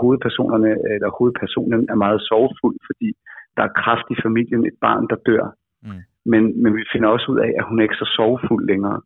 hovedpersonerne, 0.00 0.70
eller 0.94 1.10
hovedpersonen 1.18 1.86
er 1.92 1.98
meget 2.04 2.20
sorgfuld, 2.20 2.76
fordi 2.88 3.08
der 3.56 3.62
er 3.62 3.76
kraft 3.82 4.06
i 4.10 4.16
familien, 4.24 4.66
et 4.66 4.78
barn, 4.80 5.06
der 5.10 5.16
dør. 5.28 5.46
Mm. 5.82 6.02
Men, 6.32 6.62
men 6.62 6.76
vi 6.76 6.84
finder 6.92 7.08
også 7.08 7.26
ud 7.32 7.38
af, 7.46 7.50
at 7.58 7.64
hun 7.68 7.78
er 7.78 7.82
ikke 7.82 8.02
så 8.02 8.08
sorgfuld 8.18 8.66
længere 8.66 9.00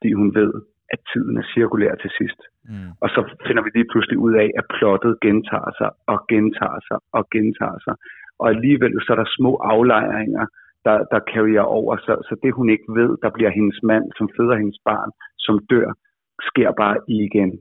fordi 0.00 0.12
hun 0.12 0.34
ved, 0.40 0.52
at 0.94 1.00
tiden 1.12 1.36
er 1.36 1.46
cirkulær 1.54 1.94
til 2.02 2.10
sidst. 2.18 2.40
Mm. 2.68 2.90
Og 3.02 3.08
så 3.14 3.20
finder 3.46 3.62
vi 3.62 3.70
lige 3.74 3.90
pludselig 3.92 4.18
ud 4.18 4.34
af, 4.42 4.48
at 4.58 4.64
plottet 4.76 5.12
gentager 5.26 5.72
sig 5.80 5.90
og 6.12 6.18
gentager 6.32 6.80
sig 6.88 6.98
og 7.16 7.22
gentager 7.34 7.78
sig. 7.86 7.94
Og 8.40 8.46
alligevel 8.54 8.92
så 9.04 9.12
er 9.12 9.18
der 9.22 9.36
små 9.38 9.52
aflejringer, 9.72 10.46
der, 10.86 10.96
der 11.12 11.20
carrier 11.32 11.66
over. 11.78 11.96
Så, 11.96 12.12
så 12.28 12.34
det 12.42 12.52
hun 12.58 12.68
ikke 12.74 12.88
ved, 12.98 13.10
der 13.22 13.30
bliver 13.36 13.50
hendes 13.58 13.78
mand, 13.82 14.04
som 14.18 14.26
føder 14.36 14.56
hendes 14.62 14.80
barn, 14.84 15.10
som 15.38 15.54
dør, 15.70 15.88
sker 16.50 16.70
bare 16.82 16.96
igen 17.08 17.52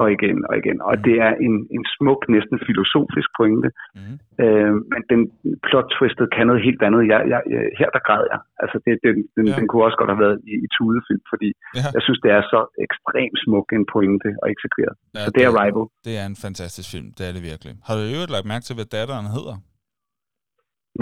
og 0.00 0.06
igen 0.16 0.38
og 0.48 0.54
igen. 0.60 0.78
Og 0.88 0.94
mm. 0.96 1.02
det 1.06 1.16
er 1.26 1.32
en, 1.46 1.54
en 1.76 1.84
smuk, 1.94 2.20
næsten 2.36 2.56
filosofisk 2.68 3.28
pointe. 3.38 3.68
Mm. 3.98 4.16
Øh, 4.42 4.74
men 4.92 5.00
den 5.12 5.20
plot-twistet 5.66 6.26
kan 6.34 6.44
noget 6.50 6.62
helt 6.68 6.82
andet. 6.86 7.02
Jeg, 7.12 7.20
jeg, 7.32 7.40
her 7.80 7.88
der 7.94 8.02
græd 8.08 8.24
jeg. 8.32 8.40
Altså 8.62 8.76
det, 8.84 8.92
den, 9.06 9.16
den, 9.36 9.44
ja. 9.48 9.54
den 9.58 9.64
kunne 9.68 9.84
også 9.86 9.98
godt 10.00 10.10
have 10.12 10.24
været 10.26 10.38
i, 10.52 10.54
i 10.64 10.68
tudefilm, 10.76 11.24
fordi 11.32 11.48
ja. 11.78 11.86
jeg 11.96 12.02
synes, 12.06 12.20
det 12.24 12.30
er 12.38 12.42
så 12.54 12.60
ekstremt 12.86 13.38
smuk 13.44 13.66
en 13.78 13.84
pointe 13.94 14.28
og 14.42 14.46
eksekveret. 14.54 14.94
Ja, 15.16 15.20
så 15.24 15.30
det, 15.30 15.36
det 15.36 15.42
er 15.48 15.52
Rival. 15.60 15.86
Det 16.06 16.14
er 16.20 16.26
en 16.32 16.38
fantastisk 16.46 16.88
film, 16.94 17.08
det 17.16 17.24
er 17.28 17.32
det 17.36 17.42
virkelig. 17.52 17.72
Har 17.86 17.94
du 17.98 18.02
jo 18.16 18.20
lagt 18.34 18.46
mærke 18.52 18.64
til, 18.66 18.74
hvad 18.78 18.88
datteren 18.96 19.28
hedder? 19.36 19.56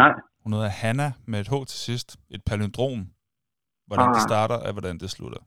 Nej. 0.02 0.12
Hun 0.43 0.51
hedder 0.56 0.73
Hanna 0.82 1.09
med 1.31 1.39
et 1.43 1.48
H 1.52 1.55
til 1.73 1.81
sidst. 1.89 2.09
Et 2.35 2.43
palindrom. 2.48 3.01
Hvordan 3.89 4.09
ah. 4.09 4.14
det 4.14 4.23
starter, 4.31 4.59
og 4.66 4.73
hvordan 4.77 4.97
det 5.02 5.10
slutter. 5.16 5.43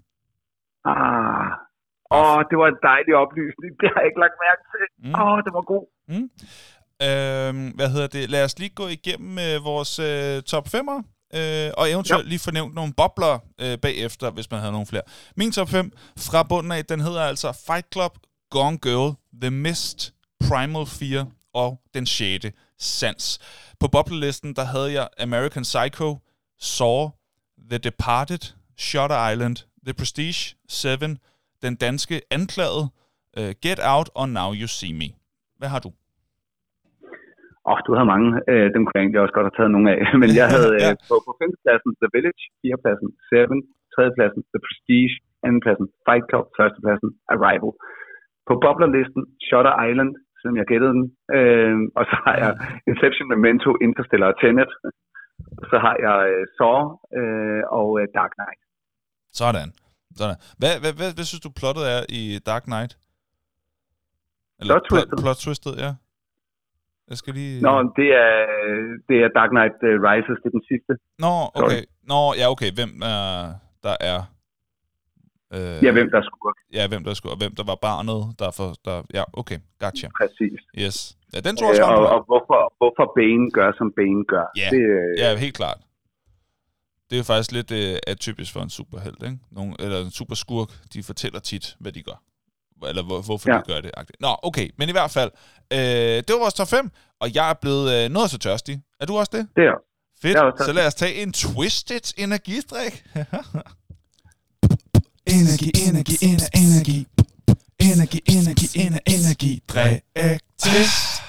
Ah, 0.92 1.52
Åh, 2.18 2.40
det 2.50 2.56
var 2.62 2.68
en 2.74 2.80
dejlig 2.92 3.14
oplysning. 3.24 3.72
Det 3.80 3.88
har 3.92 4.00
jeg 4.02 4.08
ikke 4.12 4.22
lagt 4.26 4.38
mærke 4.48 4.64
til. 4.74 4.84
Åh, 5.06 5.10
mm. 5.10 5.16
oh, 5.24 5.38
det 5.46 5.52
var 5.58 5.64
god. 5.74 5.86
Mm. 6.12 6.28
Øhm, 7.08 7.68
hvad 7.78 7.90
hedder 7.94 8.08
det? 8.08 8.30
Lad 8.30 8.44
os 8.48 8.60
lige 8.60 8.74
gå 8.82 8.88
igennem 8.88 9.34
øh, 9.48 9.56
vores 9.70 9.92
øh, 10.10 10.42
top 10.52 10.68
5'er. 10.76 11.00
Øh, 11.40 11.72
og 11.78 11.92
eventuelt 11.92 12.26
ja. 12.26 12.30
lige 12.30 12.40
fornævnt 12.40 12.76
nogle 12.76 12.94
bobler 12.98 13.40
øh, 13.62 13.78
bagefter, 13.78 14.32
hvis 14.32 14.52
man 14.52 14.60
havde 14.60 14.72
nogle 14.72 14.88
flere. 14.88 15.02
Min 15.36 15.52
top 15.52 15.70
5 15.70 15.92
fra 16.18 16.44
bunden 16.44 16.72
af, 16.72 16.86
den 16.86 17.00
hedder 17.00 17.22
altså 17.22 17.64
Fight 17.68 17.88
Club, 17.94 18.14
Gone 18.52 18.78
Girl, 18.78 19.16
The 19.42 19.52
Mist, 19.52 20.14
Primal 20.48 20.86
Fear 20.86 21.28
og 21.54 21.80
Den 21.94 22.06
6. 22.06 22.46
Sans. 22.80 23.40
På 23.80 23.88
boblelisten, 23.88 24.56
der 24.56 24.64
havde 24.64 24.94
jeg 24.94 25.08
American 25.20 25.64
Psycho, 25.64 26.18
Saw, 26.60 27.10
The 27.70 27.78
Departed, 27.78 28.54
Shutter 28.78 29.30
Island, 29.30 29.56
The 29.86 29.94
Prestige, 29.94 30.56
Seven, 30.70 31.18
den 31.66 31.74
danske 31.86 32.16
anklaget, 32.38 32.86
uh, 33.40 33.52
Get 33.64 33.80
Out 33.94 34.10
og 34.20 34.26
Now 34.38 34.50
You 34.60 34.68
See 34.78 34.94
Me. 35.00 35.10
Hvad 35.60 35.70
har 35.74 35.82
du? 35.86 35.92
Åh, 37.70 37.72
oh, 37.72 37.80
du 37.86 37.92
havde 37.96 38.10
mange. 38.14 38.30
Uh, 38.52 38.68
dem 38.74 38.82
kunne 38.82 38.96
jeg 38.98 39.04
egentlig 39.04 39.24
også 39.24 39.36
godt 39.38 39.48
have 39.48 39.58
taget 39.58 39.72
nogle 39.76 39.88
af. 39.94 40.00
Men 40.22 40.30
jeg 40.40 40.48
havde 40.56 40.72
ja. 40.84 40.90
uh, 40.92 40.96
på, 41.10 41.16
på 41.28 41.32
femtepladsen 41.40 41.92
The 42.02 42.10
Village, 42.16 42.44
fjerdepladsen 42.60 43.10
Seven, 43.30 43.60
tredjepladsen 43.94 44.42
The 44.54 44.60
Prestige, 44.66 45.14
andenpladsen 45.46 45.88
Fight 46.06 46.26
Club, 46.30 46.46
førstepladsen 46.58 47.10
Arrival. 47.34 47.72
På 48.48 48.54
boblerlisten 48.64 49.24
Shutter 49.48 49.74
Island, 49.88 50.12
selvom 50.40 50.58
jeg 50.62 50.68
gættede 50.72 50.94
den. 50.98 51.06
Uh, 51.38 51.78
og 52.00 52.04
så 52.10 52.16
har 52.26 52.36
jeg 52.44 52.52
Inception, 52.90 53.28
Memento, 53.34 53.70
Interstellar 53.86 54.30
og 54.32 54.38
Tenet. 54.42 54.72
Så 55.72 55.76
har 55.86 55.96
jeg 56.08 56.20
uh, 56.36 56.44
Saw 56.58 56.80
uh, 57.20 57.62
og 57.80 57.88
uh, 58.00 58.06
Dark 58.18 58.32
Knight. 58.38 58.62
Sådan. 59.42 59.70
Sådan. 60.18 60.36
Hvad, 60.58 60.80
hvad, 60.80 60.94
hvad, 60.94 61.14
hvad 61.16 61.24
synes 61.24 61.42
du 61.42 61.50
plottet 61.50 61.84
er 61.96 62.02
i 62.10 62.40
Dark 62.46 62.64
Knight? 62.64 62.98
Eller 64.60 64.74
plot 64.74 64.86
twisted. 64.90 65.10
Plot, 65.10 65.22
plot 65.24 65.38
twisted, 65.46 65.74
ja. 65.86 65.92
Jeg 67.10 67.18
skal 67.18 67.34
lige... 67.34 67.62
Nå, 67.62 67.74
det 68.00 68.10
er, 68.24 68.34
det 69.10 69.18
er 69.24 69.30
Dark 69.38 69.52
Knight 69.56 69.78
uh, 69.90 69.96
Rises, 70.08 70.38
det 70.42 70.48
er 70.52 70.56
den 70.60 70.66
sidste. 70.72 70.92
Nå, 71.26 71.34
okay. 71.62 71.82
Nå, 72.12 72.20
ja, 72.40 72.46
okay. 72.54 72.70
Hvem 72.78 72.92
uh, 73.12 73.48
der 73.86 73.96
er... 74.12 74.20
Uh, 75.56 75.78
ja, 75.86 75.92
hvem 75.98 76.10
der 76.12 76.18
er 76.22 76.28
skurk. 76.32 76.58
Ja, 76.78 76.84
hvem 76.92 77.02
der 77.04 77.12
er 77.12 77.20
skurk. 77.22 77.38
Hvem 77.44 77.54
der 77.60 77.66
var 77.72 77.78
barnet, 77.88 78.22
der 78.40 78.50
for... 78.58 78.68
Der, 78.86 78.96
ja, 79.18 79.24
okay. 79.42 79.60
Gotcha. 79.84 80.08
Præcis. 80.22 80.60
Yes. 80.84 80.98
Ja, 81.34 81.40
den 81.48 81.54
tror 81.58 81.68
jeg 81.74 81.84
også, 81.84 82.02
uh, 82.02 82.02
og, 82.02 82.08
og 82.16 82.22
hvorfor, 82.30 82.60
hvorfor 82.80 83.06
Bane 83.18 83.46
gør, 83.58 83.70
som 83.80 83.88
Bane 83.98 84.24
gør. 84.34 84.46
Ja, 84.62 84.70
det, 84.74 84.84
uh, 85.00 85.12
ja 85.22 85.28
helt 85.46 85.58
klart 85.62 85.80
det 87.10 87.20
er 87.20 87.24
faktisk 87.24 87.52
lidt 87.52 87.72
øh, 87.72 88.00
atypisk 88.08 88.54
for 88.54 88.62
en 88.62 88.70
superhelt, 88.70 89.24
ikke? 89.24 89.38
Nogle, 89.52 89.76
eller 89.80 90.02
en 90.02 90.12
superskurk, 90.12 90.70
de 90.94 91.04
fortæller 91.04 91.40
tit, 91.40 91.76
hvad 91.80 91.92
de 91.92 92.04
gør. 92.04 92.24
Eller 92.88 93.04
hvor, 93.04 93.22
hvorfor 93.22 93.52
ja. 93.52 93.58
de 93.58 93.64
gør 93.68 93.82
det. 93.82 93.92
Nå, 94.20 94.36
okay, 94.44 94.70
men 94.78 94.90
i 94.90 94.92
hvert 94.92 95.12
fald, 95.12 95.32
øh, 95.74 95.80
det 95.80 96.30
var 96.30 96.40
vores 96.40 96.54
top 96.54 96.68
5, 96.68 96.92
og 97.20 97.36
jeg 97.36 97.50
er 97.50 97.54
blevet 97.54 98.06
øh, 98.06 98.10
noget 98.10 98.32
så 98.32 98.38
tørstig. 98.38 98.82
Er 99.00 99.06
du 99.06 99.18
også 99.18 99.30
det? 99.34 99.48
Det 99.56 99.64
er 99.64 99.84
Fedt, 100.22 100.38
så 100.66 100.74
lad 100.74 100.88
os 100.88 100.96
tage 100.96 101.16
en 101.16 101.34
Twisted 101.34 102.14
energistrik. 102.18 103.04
energi, 105.38 105.72
energi, 105.88 106.18
energi, 106.22 106.58
energi. 106.64 107.08
Energi, 107.80 108.22
energi, 108.28 108.80
energi, 108.80 109.16
energi. 109.16 109.64
Drik 109.68 110.04
test. 110.58 111.29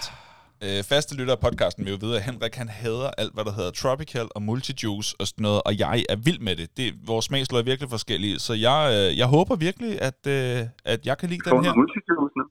Øh, 0.65 0.85
faste 0.85 1.17
lytter 1.19 1.35
af 1.35 1.41
podcasten 1.47 1.85
vil 1.85 1.91
jo 1.91 1.99
vide, 2.01 2.17
at 2.17 2.23
Henrik 2.23 2.55
han 2.55 2.69
hader 2.69 3.11
alt, 3.19 3.35
hvad 3.35 3.45
der 3.45 3.53
hedder 3.53 3.71
tropical 3.71 4.29
og 4.35 4.43
multijuice 4.43 5.17
og 5.21 5.27
sådan 5.27 5.43
noget, 5.43 5.63
og 5.67 5.79
jeg 5.79 6.05
er 6.09 6.17
vild 6.17 6.41
med 6.41 6.57
det. 6.57 6.77
det 6.77 6.87
vores 7.07 7.25
smagsløg 7.25 7.61
er 7.61 7.65
virkelig 7.65 7.91
forskellige, 7.91 8.39
så 8.39 8.53
jeg, 8.55 8.79
øh, 8.97 9.19
jeg 9.19 9.27
håber 9.27 9.57
virkelig, 9.57 10.03
at, 10.03 10.21
øh, 10.37 10.67
at 10.85 11.07
jeg 11.07 11.19
kan 11.19 11.29
lide 11.29 11.41
den 11.45 11.65
her. 11.65 11.75
multijuice 11.81 12.35
nu. 12.41 12.45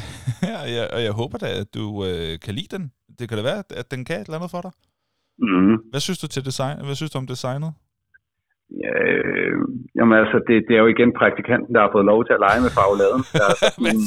ja, 0.52 0.58
ja, 0.76 0.94
og 0.94 1.02
jeg 1.02 1.12
håber 1.12 1.38
da, 1.38 1.48
at 1.60 1.74
du 1.74 2.04
øh, 2.04 2.38
kan 2.44 2.54
lide 2.54 2.76
den. 2.76 2.92
Det 3.18 3.28
kan 3.28 3.38
da 3.38 3.42
være, 3.42 3.62
at 3.70 3.90
den 3.90 4.04
kan 4.04 4.20
et 4.20 4.26
eller 4.26 4.38
andet 4.38 4.50
for 4.50 4.60
dig. 4.60 4.72
Mm. 5.38 5.76
Hvad 5.90 6.00
synes 6.00 6.18
du 6.18 6.26
til 6.26 6.44
design? 6.44 6.84
Hvad 6.84 6.94
synes 6.94 7.12
du 7.12 7.18
om 7.18 7.26
designet? 7.26 7.72
Øh, 8.88 9.56
jamen 9.96 10.14
altså, 10.22 10.36
det, 10.48 10.56
det 10.66 10.74
er 10.76 10.82
jo 10.84 10.92
igen 10.94 11.10
praktikanten, 11.20 11.70
der 11.74 11.82
har 11.84 11.94
fået 11.96 12.10
lov 12.12 12.20
til 12.24 12.34
at 12.36 12.44
lege 12.46 12.60
med 12.64 12.72
farveladen. 12.78 13.22
Der 13.38 13.44
er 13.50 13.56
sådan 13.72 13.86
en 13.92 14.02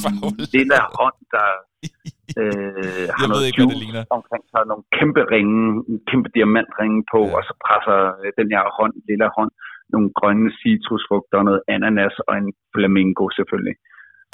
lille 0.55 0.77
hånd, 0.99 1.19
der 1.35 1.47
øh, 2.41 3.05
har 3.19 3.27
noget 3.33 3.45
ikke, 3.49 3.61
ligner. 3.83 4.03
omkring 4.17 4.43
sig, 4.51 4.61
nogle 4.71 4.85
kæmpe 4.97 5.21
ringe, 5.35 5.59
en 5.91 5.99
kæmpe 6.09 6.29
diamantringe 6.35 6.99
på, 7.13 7.21
ja. 7.27 7.33
og 7.35 7.41
så 7.47 7.53
presser 7.65 7.99
øh, 8.21 8.29
den 8.39 8.47
her 8.55 8.63
hånd, 8.77 8.93
lille 9.09 9.27
hånd, 9.37 9.51
nogle 9.93 10.09
grønne 10.19 10.47
citrusfrugter, 10.59 11.39
noget 11.49 11.61
ananas 11.75 12.15
og 12.27 12.33
en 12.41 12.49
flamingo 12.75 13.25
selvfølgelig. 13.37 13.75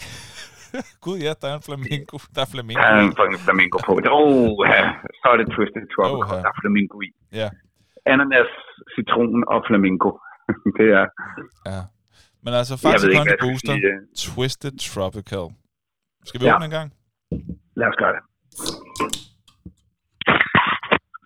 Gud 1.06 1.18
ja, 1.26 1.31
der 1.41 1.47
er 1.52 1.57
en 1.61 1.65
flamingo. 1.69 2.15
Der 2.35 2.41
er 2.45 2.49
flamingo. 2.56 2.81
Der 3.18 3.23
er 3.26 3.31
en 3.38 3.45
flamingo 3.47 3.77
på. 3.88 3.91
Oh, 4.19 4.57
ja. 4.73 4.81
Så 5.19 5.26
er 5.34 5.38
det 5.41 5.47
Twisted 5.56 5.85
Tropical. 5.93 6.35
Oh, 6.35 6.38
ja. 6.38 6.43
Der 6.43 6.49
er 6.53 6.57
flamingo 6.64 6.95
i. 7.07 7.10
Ja. 7.41 7.49
Ananas, 8.11 8.52
citron 8.95 9.44
og 9.53 9.60
flamingo. 9.68 10.10
det 10.77 10.88
er... 10.99 11.06
Ja. 11.72 11.82
Men 12.44 12.53
altså, 12.60 12.73
faktisk 12.82 13.07
ikke, 13.07 13.38
Booster, 13.41 13.73
sige, 13.73 13.91
Twisted 14.26 14.76
Tropical. 14.94 15.48
Skal 16.26 16.41
vi 16.41 16.45
ja. 16.45 16.56
åbne 16.56 16.65
en 16.65 16.72
gang? 16.72 16.90
Lad 17.80 17.88
os 17.88 17.98
gøre 18.02 18.14
det. 18.15 18.23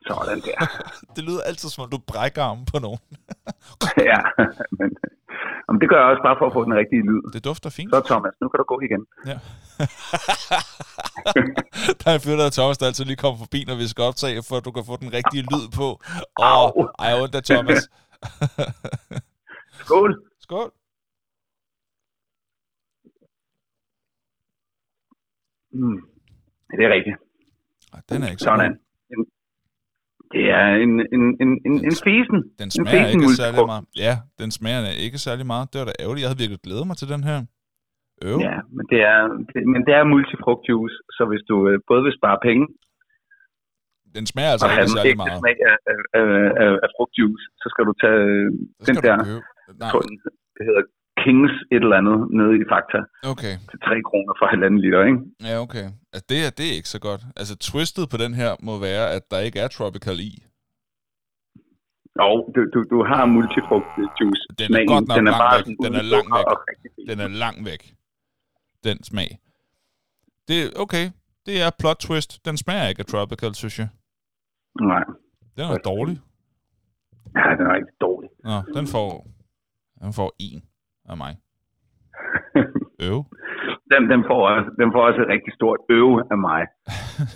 Sådan 0.08 0.40
der. 0.48 0.60
det 1.16 1.24
lyder 1.28 1.42
altid 1.50 1.70
som 1.70 1.84
om, 1.84 1.90
du 1.90 2.00
brækker 2.12 2.44
armen 2.44 2.66
på 2.74 2.78
nogen. 2.86 3.00
ja, 4.12 4.22
men 4.80 4.90
Jamen, 5.70 5.82
det 5.82 5.90
gør 5.90 6.00
jeg 6.02 6.10
også 6.14 6.24
bare 6.30 6.38
for 6.40 6.48
at 6.50 6.54
få 6.58 6.62
den 6.68 6.76
rigtige 6.82 7.04
lyd. 7.10 7.22
Det 7.34 7.42
dufter 7.50 7.70
fint. 7.78 7.90
Så 7.94 8.00
Thomas, 8.10 8.34
nu 8.42 8.46
kan 8.50 8.58
du 8.62 8.66
gå 8.74 8.78
igen. 8.88 9.02
Ja. 9.32 9.38
der 12.02 12.10
er 12.16 12.20
der 12.42 12.48
er 12.50 12.56
Thomas, 12.60 12.78
der 12.78 12.86
altid 12.90 13.06
lige 13.06 13.22
kommer 13.24 13.40
forbi, 13.46 13.60
når 13.70 13.76
vi 13.82 13.88
skal 13.94 14.04
optage, 14.10 14.44
for 14.50 14.56
at 14.60 14.66
du 14.68 14.72
kan 14.72 14.84
få 14.90 14.96
den 15.04 15.10
rigtige 15.18 15.44
lyd 15.54 15.66
på. 15.80 15.88
Og 16.52 16.64
ej, 17.06 17.12
ondt 17.22 17.36
af 17.40 17.44
Thomas. 17.52 17.82
Skål. 19.82 20.12
Skål. 20.46 20.70
Mm. 25.80 26.00
Det 26.78 26.84
er 26.88 26.92
rigtigt. 26.98 27.18
Den 28.10 28.24
er 28.24 28.30
ikke 28.32 28.44
Sådan. 28.44 28.80
Det 30.34 30.46
er 30.60 30.68
en, 30.86 30.94
en, 31.16 31.24
en, 31.44 31.52
en, 31.68 31.74
en 31.88 31.96
fisen. 32.08 32.40
Den 32.62 32.70
smager 32.78 33.08
en 33.08 33.22
ikke 33.22 33.40
særlig 33.44 33.60
meget. 33.72 33.84
Ja, 34.06 34.14
den 34.42 34.50
smager 34.58 34.82
ikke 35.06 35.20
særlig 35.28 35.46
meget. 35.54 35.66
Det 35.72 35.78
var 35.80 35.88
da 35.90 35.94
ærgerligt. 36.04 36.24
Jeg 36.24 36.30
havde 36.30 36.42
virkelig 36.44 36.62
glædet 36.68 36.86
mig 36.90 36.98
til 37.02 37.10
den 37.14 37.24
her. 37.30 37.40
Øv. 38.30 38.38
Ja, 38.48 38.58
men 38.76 38.86
det 38.92 39.00
er, 39.14 39.22
det, 39.52 39.60
men 39.74 39.82
det 39.88 39.94
er 40.00 40.04
multifrugtjuice, 40.14 40.98
så 41.18 41.24
hvis 41.30 41.44
du 41.50 41.56
øh, 41.70 41.76
både 41.90 42.02
vil 42.06 42.14
spare 42.20 42.40
penge, 42.48 42.66
den 44.16 44.26
smager 44.32 44.52
altså 44.54 44.68
ikke 44.68 44.98
særlig 44.98 45.20
meget. 45.24 45.40
smag 45.42 45.58
af, 45.72 45.78
af, 45.92 45.98
af, 46.64 46.72
af 46.86 46.90
frugtjuice, 46.96 47.46
så 47.62 47.68
skal 47.72 47.84
du 47.90 47.94
tage 48.04 48.22
øh, 48.34 48.48
den 48.90 48.96
der, 49.06 49.18
tror, 49.92 50.02
det 50.56 50.64
hedder 50.68 50.84
Kings 51.22 51.54
et 51.76 51.84
eller 51.86 51.98
andet 52.02 52.20
nede 52.40 52.54
i 52.62 52.64
Fakta. 52.72 53.00
Okay. 53.34 53.56
Til 53.72 53.80
3 53.80 54.02
kroner 54.10 54.34
for 54.40 54.46
halvanden 54.54 54.80
liter, 54.84 55.02
ikke? 55.10 55.20
Ja, 55.48 55.56
okay. 55.66 55.86
Altså, 56.14 56.26
det, 56.32 56.40
er, 56.46 56.50
det 56.58 56.66
er 56.72 56.76
ikke 56.80 56.94
så 56.96 57.02
godt. 57.08 57.22
Altså, 57.40 57.54
twistet 57.70 58.06
på 58.14 58.18
den 58.24 58.34
her 58.42 58.52
må 58.68 58.74
være, 58.90 59.06
at 59.18 59.24
der 59.32 59.40
ikke 59.48 59.60
er 59.60 59.68
tropical 59.68 60.20
i. 60.30 60.32
Jo, 62.20 62.30
du, 62.56 62.62
du, 62.74 62.80
du 62.94 62.98
har 63.12 63.26
multifrugt 63.26 63.90
juice. 64.20 64.44
Den 64.62 64.70
er 64.76 64.86
godt 64.94 65.08
nok 65.08 65.18
den 65.18 65.28
er 65.28 65.38
langt 65.44 65.68
væk. 65.68 65.78
Den 65.86 65.96
er 66.02 66.06
langt 66.14 66.30
væk. 66.38 67.08
Den 67.10 67.20
er 67.26 67.28
langt 67.44 67.66
væk. 67.70 67.82
Den 68.84 69.04
smag. 69.04 69.30
Det 70.48 70.58
okay. 70.84 71.06
Det 71.46 71.62
er 71.62 71.70
plot 71.80 72.00
twist. 72.06 72.46
Den 72.46 72.58
smager 72.58 72.88
ikke 72.88 73.00
af 73.00 73.06
tropical, 73.06 73.56
synes 73.56 73.80
jeg. 73.80 73.88
Nej. 74.82 75.04
Den 75.58 75.66
er 75.76 75.78
dårlig. 75.78 76.18
Ja, 77.36 77.50
den 77.60 77.66
er 77.72 77.76
ikke 77.76 77.92
dårlig. 78.02 78.30
Nå, 78.44 78.58
den 78.78 78.88
får, 78.88 79.28
den 80.04 80.14
får 80.14 80.36
en 80.40 80.62
af 81.10 81.18
mig. 81.18 81.34
Øv. 83.08 83.20
Den, 83.92 84.02
den, 84.12 84.22
får 84.30 84.40
også, 84.50 84.70
den 84.82 84.88
får 84.94 85.02
også 85.08 85.20
et 85.26 85.30
rigtig 85.36 85.54
stort 85.60 85.80
øv 85.98 86.10
af 86.34 86.38
mig. 86.48 86.62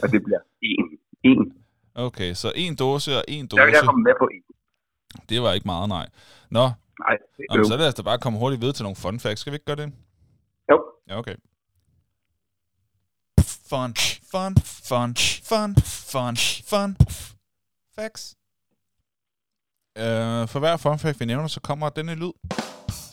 og 0.04 0.08
det 0.14 0.20
bliver 0.26 0.42
en. 0.62 0.86
En. 1.24 1.54
Okay, 1.96 2.34
så 2.34 2.52
en 2.56 2.76
dåse 2.76 3.12
og 3.20 3.24
en 3.28 3.48
dåse. 3.48 3.62
Jeg, 3.62 3.74
jeg 3.74 3.82
kommer 3.86 4.04
med 4.10 4.16
på 4.20 4.28
en. 4.36 4.44
Det 5.30 5.42
var 5.42 5.52
ikke 5.54 5.68
meget, 5.74 5.90
nej. 5.90 6.08
Nå, 6.52 6.66
nej, 7.04 7.18
det 7.38 7.46
Jamen, 7.52 7.66
så 7.66 7.78
lad 7.78 7.88
os 7.88 7.94
da 7.94 8.04
bare 8.04 8.18
komme 8.18 8.40
hurtigt 8.40 8.62
videre 8.62 8.74
til 8.74 8.84
nogle 8.84 8.96
fun 9.04 9.20
facts. 9.20 9.42
Skal 9.42 9.52
vi 9.52 9.56
ikke 9.56 9.66
gøre 9.66 9.82
det? 9.84 9.94
Jo. 10.72 10.78
Ja, 11.10 11.18
okay. 11.18 11.36
Fun, 13.70 13.92
fun, 14.32 14.54
fun, 14.90 15.12
fun, 15.50 15.70
fun, 16.12 16.36
fun, 16.72 16.90
facts. 17.96 18.38
Uh, 19.96 20.44
for 20.52 20.60
hver 20.60 20.78
fun 20.78 21.00
fact, 21.00 21.20
vi 21.20 21.26
nævner, 21.26 21.48
så 21.48 21.62
kommer 21.62 21.90
denne 21.90 22.16
lyd 22.16 22.34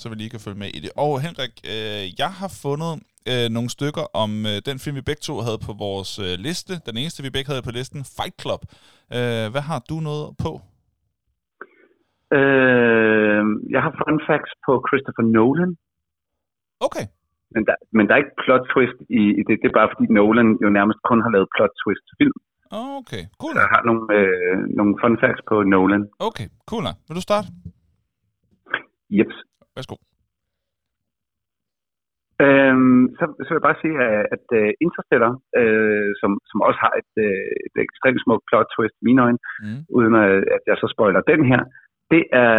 så 0.00 0.06
vi 0.08 0.14
lige 0.14 0.34
kan 0.34 0.44
følge 0.46 0.62
med 0.62 0.70
i 0.78 0.80
det. 0.84 0.92
Og 1.04 1.12
Henrik, 1.24 1.54
øh, 1.74 2.02
jeg 2.22 2.32
har 2.40 2.50
fundet 2.64 2.92
øh, 3.30 3.46
nogle 3.56 3.70
stykker 3.76 4.04
om 4.22 4.30
øh, 4.50 4.56
den 4.68 4.76
film, 4.82 4.96
vi 5.00 5.08
begge 5.10 5.24
to 5.28 5.34
havde 5.46 5.60
på 5.68 5.72
vores 5.86 6.10
øh, 6.26 6.34
liste. 6.46 6.72
Den 6.88 6.96
eneste, 7.00 7.24
vi 7.26 7.34
begge 7.36 7.50
havde 7.52 7.66
på 7.68 7.74
listen, 7.78 8.00
Fight 8.16 8.36
Club. 8.42 8.62
Øh, 9.16 9.46
hvad 9.52 9.64
har 9.70 9.80
du 9.90 9.96
noget 10.08 10.26
på? 10.44 10.52
Øh, 12.38 13.42
jeg 13.74 13.80
har 13.84 13.92
fun 14.00 14.18
facts 14.28 14.52
på 14.66 14.72
Christopher 14.86 15.24
Nolan. 15.36 15.72
Okay. 16.86 17.06
Men 17.54 17.62
der, 17.68 17.76
men 17.96 18.02
der 18.06 18.12
er 18.14 18.22
ikke 18.22 18.40
plot 18.44 18.64
twist 18.72 18.98
i, 19.20 19.22
i 19.40 19.42
det. 19.46 19.54
Det 19.62 19.68
er 19.68 19.78
bare 19.80 19.90
fordi 19.92 20.06
Nolan 20.16 20.50
jo 20.64 20.68
nærmest 20.78 21.00
kun 21.08 21.20
har 21.24 21.30
lavet 21.34 21.48
plot 21.54 21.74
twist 21.82 22.06
film. 22.18 22.38
Okay, 22.98 23.22
cool. 23.40 23.54
Jeg 23.62 23.70
har 23.74 23.82
nogle, 23.88 24.04
øh, 24.18 24.56
nogle 24.78 24.92
fun 25.00 25.14
facts 25.22 25.42
på 25.50 25.56
Nolan. 25.72 26.04
Okay, 26.28 26.46
cool. 26.70 26.84
Vil 27.06 27.16
du 27.18 27.24
starte? 27.28 27.48
Jeps. 29.16 29.36
Værsgo. 29.80 29.96
Øhm, 32.44 33.02
så, 33.18 33.24
så 33.42 33.48
vil 33.48 33.58
jeg 33.60 33.68
bare 33.68 33.82
sige, 33.82 33.96
at, 34.08 34.20
at 34.36 34.46
uh, 34.60 34.70
Interstellar, 34.86 35.32
uh, 35.60 36.10
som, 36.20 36.30
som 36.50 36.58
også 36.68 36.80
har 36.84 36.92
et, 37.02 37.12
uh, 37.26 37.50
et 37.66 37.76
ekstremt 37.86 38.20
smukt 38.22 38.44
plot 38.48 38.68
twist 38.74 38.96
i 38.98 39.06
mine 39.08 39.22
øjne, 39.26 39.40
mm. 39.64 39.80
uden 39.96 40.14
at, 40.24 40.32
at 40.56 40.62
jeg 40.70 40.76
så 40.78 40.86
spoiler 40.94 41.30
den 41.32 41.42
her, 41.50 41.60
det 42.12 42.22
er 42.44 42.56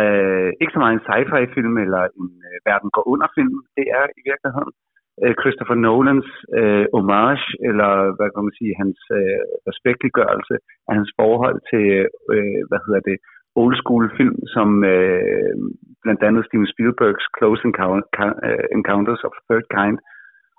ikke 0.61 0.73
så 0.73 0.79
meget 0.81 0.95
en 0.95 1.05
sci-fi 1.05 1.43
film 1.55 1.75
eller 1.85 2.03
en 2.19 2.31
uh, 2.49 2.57
verden 2.69 2.89
går 2.95 3.05
under 3.13 3.27
film. 3.37 3.55
Det 3.77 3.85
er 3.99 4.05
i 4.19 4.21
virkeligheden 4.29 4.73
uh, 5.21 5.33
Christopher 5.41 5.77
Nolans 5.85 6.29
uh, 6.59 6.85
homage, 6.95 7.47
eller 7.69 7.91
hvad 8.17 8.29
kan 8.31 8.45
man 8.47 8.57
sige, 8.59 8.79
hans 8.81 8.99
uh, 9.19 9.41
respektliggørelse 9.69 10.55
af 10.87 10.93
hans 10.97 11.11
forhold 11.19 11.57
til, 11.71 11.87
uh, 12.33 12.59
hvad 12.69 12.81
hedder 12.85 13.03
det, 13.09 13.17
old 13.59 13.75
school 13.81 14.05
film, 14.17 14.37
som 14.55 14.67
øh, 14.93 15.55
blandt 16.03 16.21
andet 16.27 16.45
Steven 16.45 16.71
Spielbergs 16.73 17.25
Close 17.37 17.63
øh, 17.67 18.63
Encounters 18.77 19.23
of 19.27 19.33
the 19.37 19.43
Third 19.49 19.67
Kind. 19.75 19.97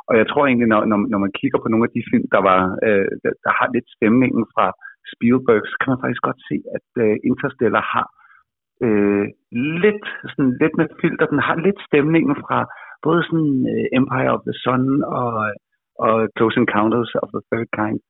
Og 0.08 0.14
jeg 0.20 0.26
tror 0.28 0.42
egentlig, 0.46 0.68
når, 0.72 0.82
når, 0.90 0.98
når 1.12 1.20
man 1.24 1.32
kigger 1.40 1.58
på 1.60 1.68
nogle 1.68 1.86
af 1.88 1.92
de 1.96 2.02
film, 2.10 2.26
der, 2.34 2.42
var, 2.50 2.60
øh, 2.86 3.08
der, 3.22 3.32
der 3.44 3.52
har 3.58 3.68
lidt 3.74 3.88
stemningen 3.96 4.44
fra 4.54 4.66
Spielberg, 5.12 5.62
så 5.70 5.76
kan 5.80 5.90
man 5.92 6.02
faktisk 6.04 6.24
godt 6.28 6.40
se, 6.50 6.56
at 6.76 6.88
øh, 7.04 7.14
Interstellar 7.30 7.84
har 7.94 8.06
øh, 8.86 9.26
lidt, 9.84 10.06
sådan, 10.32 10.52
lidt 10.62 10.74
med 10.80 10.86
filter. 11.00 11.26
Den 11.34 11.42
har 11.48 11.56
lidt 11.66 11.80
stemningen 11.88 12.34
fra 12.44 12.58
både 13.06 13.20
sådan 13.28 13.54
øh, 13.72 13.86
Empire 13.98 14.30
of 14.36 14.42
the 14.48 14.56
Sun 14.64 14.84
og, 15.20 15.32
og 16.04 16.14
Close 16.36 16.56
Encounters 16.62 17.10
of 17.22 17.28
the 17.34 17.42
Third 17.50 17.68
Kind. 17.78 18.00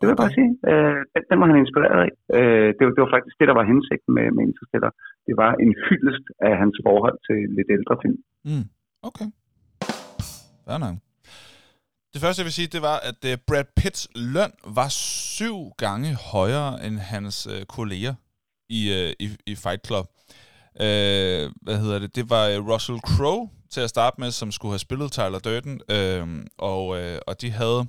Det 0.00 0.04
vil 0.06 0.14
jeg 0.14 0.22
bare 0.24 0.36
sige. 0.38 0.52
Øh, 0.70 1.00
den, 1.12 1.22
den 1.30 1.36
var 1.40 1.46
han 1.50 1.58
inspireret 1.64 2.00
af. 2.06 2.12
Øh, 2.38 2.68
det, 2.76 2.82
det 2.94 3.00
var 3.04 3.12
faktisk 3.16 3.36
det, 3.40 3.48
der 3.50 3.56
var 3.60 3.66
hensigten 3.72 4.10
med, 4.16 4.26
med 4.36 4.42
Interstellar. 4.48 4.92
Det 5.26 5.34
var 5.42 5.50
en 5.64 5.72
hyldest 5.86 6.26
af 6.48 6.54
hans 6.62 6.76
forhold 6.86 7.16
til 7.28 7.38
lidt 7.56 7.70
ældre 7.76 7.94
film. 8.02 8.18
Mm. 8.48 8.66
Okay. 9.08 9.28
Fair 10.66 10.78
nok. 10.86 10.96
Det 12.12 12.20
første, 12.22 12.40
jeg 12.40 12.48
vil 12.48 12.58
sige, 12.58 12.74
det 12.76 12.82
var, 12.90 12.98
at 13.10 13.20
øh, 13.30 13.34
Brad 13.48 13.68
Pitts 13.78 14.02
løn 14.34 14.52
var 14.78 14.88
syv 15.34 15.56
gange 15.84 16.10
højere 16.32 16.72
end 16.86 16.96
hans 17.12 17.36
øh, 17.54 17.62
kolleger 17.76 18.14
i, 18.78 18.80
øh, 18.96 19.10
i, 19.24 19.26
i 19.52 19.54
Fight 19.62 19.82
Club. 19.88 20.06
Øh, 20.86 21.42
hvad 21.66 21.76
hedder 21.82 21.98
det? 21.98 22.10
Det 22.18 22.24
var 22.34 22.44
øh, 22.52 22.58
Russell 22.70 23.00
Crowe 23.10 23.48
til 23.74 23.80
at 23.86 23.90
starte 23.96 24.16
med, 24.22 24.30
som 24.30 24.48
skulle 24.56 24.72
have 24.72 24.86
spillet 24.86 25.12
Tyler 25.12 25.40
Durden, 25.46 25.76
øh, 25.96 26.26
og, 26.72 26.84
øh, 26.98 27.18
og 27.28 27.34
de 27.42 27.50
havde 27.50 27.80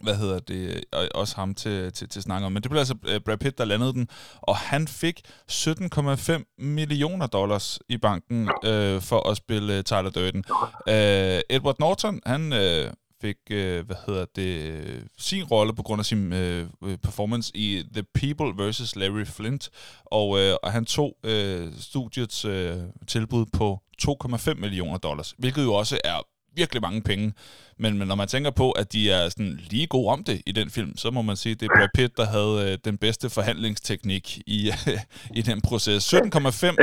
hvad 0.00 0.16
hedder 0.16 0.38
det, 0.38 0.76
øh, 0.76 0.82
og 0.92 1.08
også 1.14 1.36
ham 1.36 1.54
til, 1.54 1.92
til, 1.92 2.08
til 2.08 2.22
snakke 2.22 2.46
om. 2.46 2.52
Men 2.52 2.62
det 2.62 2.70
blev 2.70 2.78
altså 2.78 2.94
øh, 3.06 3.20
Brad 3.20 3.36
Pitt, 3.38 3.58
der 3.58 3.64
landede 3.64 3.92
den, 3.92 4.08
og 4.40 4.56
han 4.56 4.88
fik 4.88 5.20
17,5 5.52 6.54
millioner 6.58 7.26
dollars 7.26 7.78
i 7.88 7.96
banken 7.96 8.50
øh, 8.64 9.00
for 9.00 9.30
at 9.30 9.36
spille 9.36 9.76
øh, 9.78 9.84
Tyler 9.84 10.10
Durden. 10.10 10.44
Øh, 10.88 11.40
Edward 11.50 11.76
Norton, 11.78 12.20
han 12.26 12.52
øh, 12.52 12.92
fik, 13.20 13.36
øh, 13.50 13.86
hvad 13.86 13.96
hedder 14.06 14.24
det, 14.36 15.08
sin 15.18 15.44
rolle 15.44 15.74
på 15.74 15.82
grund 15.82 16.00
af 16.00 16.06
sin 16.06 16.32
øh, 16.32 16.68
performance 17.02 17.56
i 17.56 17.84
The 17.94 18.02
People 18.02 18.68
vs. 18.68 18.96
Larry 18.96 19.24
Flint, 19.26 19.70
og, 20.04 20.38
øh, 20.38 20.56
og 20.62 20.72
han 20.72 20.84
tog 20.84 21.16
øh, 21.24 21.72
studiets 21.80 22.44
øh, 22.44 22.76
tilbud 23.06 23.46
på 23.52 23.80
2,5 24.02 24.54
millioner 24.54 24.98
dollars, 24.98 25.34
hvilket 25.38 25.62
jo 25.62 25.74
også 25.74 25.98
er 26.04 26.22
virkelig 26.56 26.82
mange 26.82 27.02
penge. 27.02 27.32
Men, 27.78 27.98
men 27.98 28.08
når 28.08 28.14
man 28.14 28.28
tænker 28.28 28.50
på, 28.50 28.70
at 28.70 28.92
de 28.92 29.10
er 29.10 29.28
sådan 29.28 29.58
lige 29.70 29.86
gode 29.86 30.08
om 30.14 30.24
det 30.24 30.42
i 30.46 30.52
den 30.52 30.68
film, 30.70 30.96
så 30.96 31.10
må 31.10 31.22
man 31.22 31.36
sige, 31.36 31.52
at 31.52 31.60
det 31.60 31.66
er 31.70 31.76
Brad 31.76 31.88
Pitt, 31.94 32.16
der 32.16 32.26
havde 32.36 32.54
øh, 32.66 32.78
den 32.84 32.96
bedste 32.98 33.26
forhandlingsteknik 33.36 34.24
i, 34.46 34.60
øh, 34.74 35.00
i 35.40 35.42
den 35.42 35.60
proces. 35.68 36.14
17,5 36.14 36.16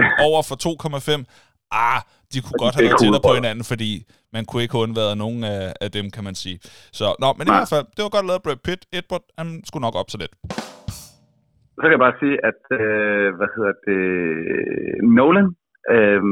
over 0.27 0.41
for 0.49 0.55
2,5. 1.17 1.23
Ah, 1.71 2.01
de 2.33 2.37
kunne 2.41 2.59
godt 2.63 2.75
have 2.75 2.85
været 2.87 2.99
tættere 3.01 3.23
på 3.27 3.33
hinanden, 3.39 3.63
fordi 3.71 3.91
man 4.35 4.43
kunne 4.45 4.63
ikke 4.65 4.77
undvære 4.85 5.15
nogen 5.15 5.43
af, 5.43 5.73
af 5.81 5.89
dem, 5.97 6.05
kan 6.15 6.23
man 6.23 6.35
sige. 6.43 6.57
Så, 6.99 7.05
nå, 7.23 7.29
men 7.37 7.45
i 7.47 7.51
hvert 7.55 7.71
fald, 7.73 7.85
det 7.95 8.01
var 8.05 8.11
godt 8.17 8.27
lavet 8.29 8.43
Brad 8.45 8.61
Pitt. 8.67 8.81
Edward, 8.97 9.25
han 9.39 9.47
skulle 9.67 9.83
nok 9.87 9.95
op 9.99 10.07
til 10.11 10.19
lidt. 10.23 10.35
Så 11.77 11.83
kan 11.85 11.95
jeg 11.95 12.05
bare 12.07 12.19
sige, 12.23 12.35
at, 12.49 12.61
øh, 12.79 13.27
hvad 13.37 13.49
hedder 13.55 13.73
det, 13.87 14.01
Nolan, 15.17 15.49
øh, 15.95 16.23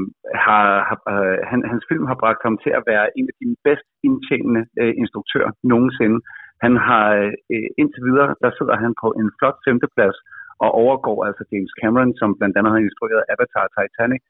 har, 0.46 0.66
har, 0.90 1.00
øh, 1.16 1.40
han, 1.50 1.60
hans 1.72 1.84
film 1.90 2.06
har 2.12 2.18
bragt 2.24 2.42
ham 2.48 2.56
til 2.64 2.72
at 2.80 2.84
være 2.92 3.06
en 3.18 3.26
af 3.32 3.36
de 3.42 3.48
bedst 3.68 3.88
indtjenende 4.08 4.64
øh, 4.82 4.94
instruktører 5.02 5.52
nogensinde. 5.74 6.18
Han 6.66 6.74
har 6.88 7.06
øh, 7.54 7.70
indtil 7.82 8.02
videre, 8.10 8.30
der 8.44 8.52
sidder 8.58 8.76
han 8.84 8.92
på 9.02 9.08
en 9.20 9.30
flot 9.38 9.58
femteplads 9.68 10.18
og 10.64 10.70
overgår 10.84 11.18
altså 11.28 11.44
James 11.52 11.74
Cameron, 11.82 12.12
som 12.20 12.30
blandt 12.40 12.56
andet 12.58 12.72
har 12.76 12.82
instrueret 12.88 13.30
Avatar 13.34 13.66
Titanic. 13.76 14.22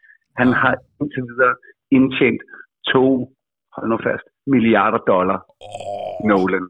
Han 0.42 0.50
har 0.62 0.74
indtil 1.02 1.24
videre 1.32 1.56
indtjent 1.98 2.42
to, 2.92 3.06
hold 3.76 3.88
nu 3.92 3.98
fast, 4.08 4.26
milliarder 4.54 5.02
dollar. 5.14 5.40
Oh. 5.66 6.18
Nolan. 6.30 6.68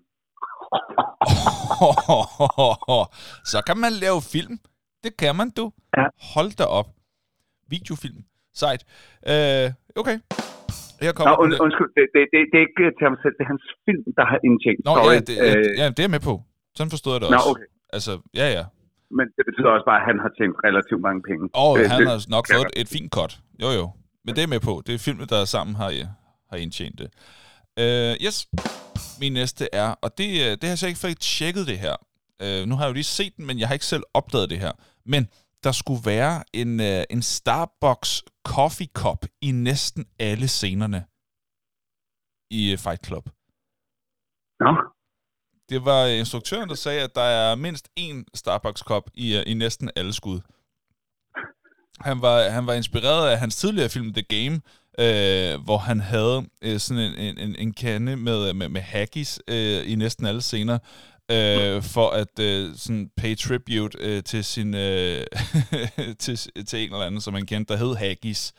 Så 3.52 3.58
kan 3.68 3.78
man 3.84 3.94
lave 4.04 4.20
film. 4.34 4.56
Det 5.04 5.12
kan 5.22 5.34
man, 5.40 5.50
du. 5.58 5.66
Ja. 5.98 6.06
Hold 6.34 6.52
da 6.60 6.66
op. 6.80 6.90
Videofilm 7.74 8.22
Sejt. 8.64 8.82
Øh, 9.32 9.66
okay. 10.02 10.18
Her 11.06 11.12
kommer 11.18 11.32
Nå, 11.32 11.44
und, 11.44 11.52
undskyld, 11.66 11.90
det, 11.98 12.04
det, 12.14 12.22
det, 12.34 12.38
det 12.52 12.58
er 12.60 12.66
ikke 12.68 12.84
til 12.98 13.06
ham 13.10 13.18
selv, 13.24 13.34
det 13.38 13.44
er 13.46 13.52
hans 13.54 13.66
film, 13.86 14.04
der 14.20 14.26
har 14.32 14.40
indtjent. 14.48 14.82
Nå, 14.88 14.94
ja 15.14 15.20
det, 15.30 15.36
øh, 15.46 15.66
ja, 15.82 15.86
det 15.98 16.04
er 16.08 16.12
med 16.16 16.24
på. 16.30 16.34
Sådan 16.78 16.92
forstod 16.96 17.12
jeg 17.14 17.20
det 17.22 17.28
også. 17.28 17.40
Nå, 17.40 17.52
okay. 17.54 17.68
Altså, 17.96 18.12
ja, 18.40 18.48
ja. 18.58 18.64
Men 19.18 19.26
det 19.38 19.44
betyder 19.50 19.70
også 19.76 19.88
bare, 19.92 20.00
at 20.02 20.06
han 20.12 20.18
har 20.24 20.32
tjent 20.38 20.56
relativt 20.68 21.02
mange 21.08 21.22
penge. 21.30 21.44
Og 21.54 21.72
oh, 21.72 21.78
han 21.94 22.00
det, 22.02 22.08
har 22.12 22.18
nok 22.36 22.46
fået 22.54 22.70
et, 22.76 22.82
et 22.82 22.88
fint 22.96 23.10
cut. 23.18 23.32
Jo, 23.64 23.70
jo. 23.80 23.86
Men 24.26 24.32
det 24.36 24.44
er 24.44 24.52
med 24.56 24.62
på. 24.70 24.74
Det 24.86 24.92
er 24.96 25.00
filmen, 25.08 25.28
der 25.34 25.46
sammen 25.56 25.76
har, 25.82 25.92
har 26.50 26.58
indtjent 26.66 26.96
det. 27.02 27.10
Uh, 27.84 28.14
yes. 28.26 28.38
Min 29.22 29.34
næste 29.34 29.64
er, 29.74 29.90
og 30.06 30.10
det, 30.18 30.30
øh, 30.44 30.52
det 30.58 30.64
har 30.64 30.74
jeg 30.76 30.82
så 30.84 30.88
ikke 30.88 31.00
fået 31.00 31.20
tjekket 31.20 31.68
det 31.72 31.78
her. 31.86 31.96
Uh, 32.44 32.62
nu 32.70 32.76
har 32.76 32.84
jeg 32.84 32.90
jo 32.92 32.94
lige 33.00 33.12
set 33.20 33.34
den, 33.38 33.48
men 33.48 33.60
jeg 33.60 33.68
har 33.68 33.74
ikke 33.74 33.92
selv 33.94 34.04
opdaget 34.14 34.50
det 34.50 34.60
her. 34.60 34.72
Men 35.06 35.28
der 35.64 35.72
skulle 35.72 36.02
være 36.06 36.44
en, 36.54 36.80
uh, 36.80 37.04
en 37.16 37.22
Starbucks 37.22 38.24
coffee 38.48 38.88
cup 38.94 39.26
i 39.42 39.52
næsten 39.52 40.06
alle 40.20 40.48
scenerne 40.48 41.06
i 42.52 42.74
uh, 42.74 42.80
Fight 42.80 43.06
Club. 43.06 43.30
Nå. 44.60 44.72
Det 45.70 45.86
var 45.86 46.06
instruktøren, 46.06 46.70
der 46.70 46.76
sagde, 46.76 47.02
at 47.02 47.16
der 47.16 47.22
er 47.22 47.56
mindst 47.56 47.90
én 48.00 48.24
Starbucks 48.34 48.82
kop 48.82 49.10
i, 49.14 49.38
uh, 49.38 49.44
i 49.48 49.54
næsten 49.54 49.92
alle 49.96 50.14
skud. 50.14 50.40
Han 52.00 52.22
var, 52.22 52.50
han 52.50 52.68
var 52.68 52.74
inspireret 52.74 53.32
af 53.32 53.40
hans 53.40 53.56
tidligere 53.56 53.90
film 53.90 54.14
The 54.14 54.24
Game, 54.24 54.62
øh, 55.00 55.64
hvor 55.64 55.78
han 55.78 56.00
havde 56.00 56.50
øh, 56.62 56.80
sådan 56.80 57.04
en, 57.04 57.38
en, 57.38 57.56
en 57.56 57.74
kande 57.74 58.18
med, 58.18 58.54
med, 58.54 58.70
med 58.70 58.82
haggis 58.82 59.42
øh, 59.48 59.92
i 59.92 59.96
næsten 59.96 60.26
alle 60.26 60.42
scener, 60.42 60.80
øh, 61.32 61.84
for 61.84 62.10
at 62.10 62.40
øh, 62.40 62.76
sådan 62.76 63.10
pay 63.18 63.38
tribute 63.38 63.98
øh, 64.00 64.24
til 64.24 64.44
sin 64.44 64.76
øh, 64.76 65.26
til, 66.20 66.38
til 66.68 66.80
en 66.80 66.94
eller 66.94 67.06
anden, 67.06 67.22
som 67.22 67.34
han 67.34 67.46
kendte, 67.46 67.74
der 67.74 67.80
hed 67.80 67.96
Haggis, 67.96 68.54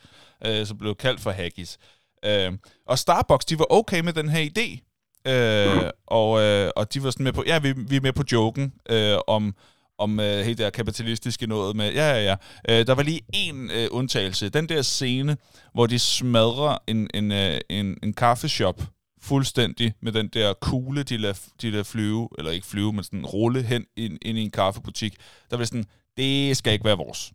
øh, 0.45 0.65
som 0.65 0.77
blev 0.77 0.95
kaldt 0.95 1.21
for 1.21 1.31
Haggis. 1.31 1.77
Øh, 2.25 2.51
og 2.87 2.99
Starbucks, 2.99 3.45
de 3.45 3.59
var 3.59 3.65
okay 3.69 3.99
med 3.99 4.13
den 4.13 4.29
her 4.29 4.49
idé, 4.49 4.91
øh, 5.31 5.91
og, 6.07 6.41
øh, 6.41 6.71
og 6.75 6.93
de 6.93 7.03
var 7.03 7.11
sådan 7.11 7.23
med 7.23 7.33
på, 7.33 7.43
ja, 7.47 7.59
vi, 7.59 7.73
vi 7.77 7.95
er 7.95 8.01
med 8.01 8.13
på 8.13 8.23
joken 8.31 8.73
øh, 8.89 9.17
om, 9.27 9.55
om 9.97 10.19
øh, 10.19 10.39
helt 10.39 10.57
det 10.57 10.73
kapitalistiske 10.73 11.47
noget 11.47 11.75
med, 11.75 11.93
ja, 11.93 12.11
ja, 12.11 12.23
ja. 12.23 12.35
Øh, 12.69 12.87
der 12.87 12.95
var 12.95 13.03
lige 13.03 13.21
en 13.33 13.71
øh, 13.71 13.87
undtagelse. 13.91 14.49
Den 14.49 14.69
der 14.69 14.81
scene, 14.81 15.37
hvor 15.73 15.87
de 15.87 15.99
smadrer 15.99 16.77
en, 16.87 17.09
en, 17.13 17.31
øh, 17.31 17.59
en, 17.69 17.97
en 18.03 18.13
kaffeshop 18.13 18.81
fuldstændig 19.21 19.93
med 20.01 20.11
den 20.11 20.27
der 20.27 20.53
kugle, 20.53 21.03
de 21.03 21.17
lader, 21.17 21.39
de 21.61 21.71
lader 21.71 21.83
flyve, 21.83 22.29
eller 22.37 22.51
ikke 22.51 22.67
flyve, 22.67 22.93
men 22.93 23.03
sådan 23.03 23.25
rulle 23.25 23.63
hen 23.63 23.85
ind, 23.95 24.17
ind 24.21 24.37
i 24.37 24.41
en 24.41 24.51
kaffebutik. 24.51 25.15
Der 25.51 25.57
var 25.57 25.65
sådan, 25.65 25.85
det 26.17 26.57
skal 26.57 26.73
ikke 26.73 26.85
være 26.85 26.97
vores. 26.97 27.33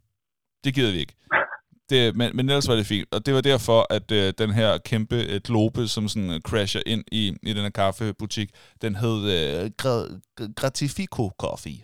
Det 0.64 0.74
gider 0.74 0.92
vi 0.92 0.98
ikke. 0.98 1.14
Det, 1.90 2.16
men, 2.16 2.36
men 2.36 2.48
ellers 2.48 2.68
var 2.68 2.74
det 2.74 2.86
fint. 2.86 3.14
Og 3.14 3.26
det 3.26 3.34
var 3.34 3.40
derfor, 3.40 3.86
at 3.90 4.10
øh, 4.10 4.32
den 4.38 4.52
her 4.52 4.78
kæmpe 4.78 5.16
øh, 5.16 5.40
globe, 5.44 5.88
som 5.88 6.08
sådan 6.08 6.30
øh, 6.30 6.40
crasher 6.40 6.82
ind 6.86 7.04
i, 7.12 7.34
i 7.42 7.52
den 7.52 7.62
her 7.62 7.70
kaffebutik, 7.70 8.50
den 8.82 8.96
hed 8.96 9.30
øh, 9.30 9.70
Gra- 9.82 10.20
Gratifico 10.56 11.30
Coffee. 11.38 11.78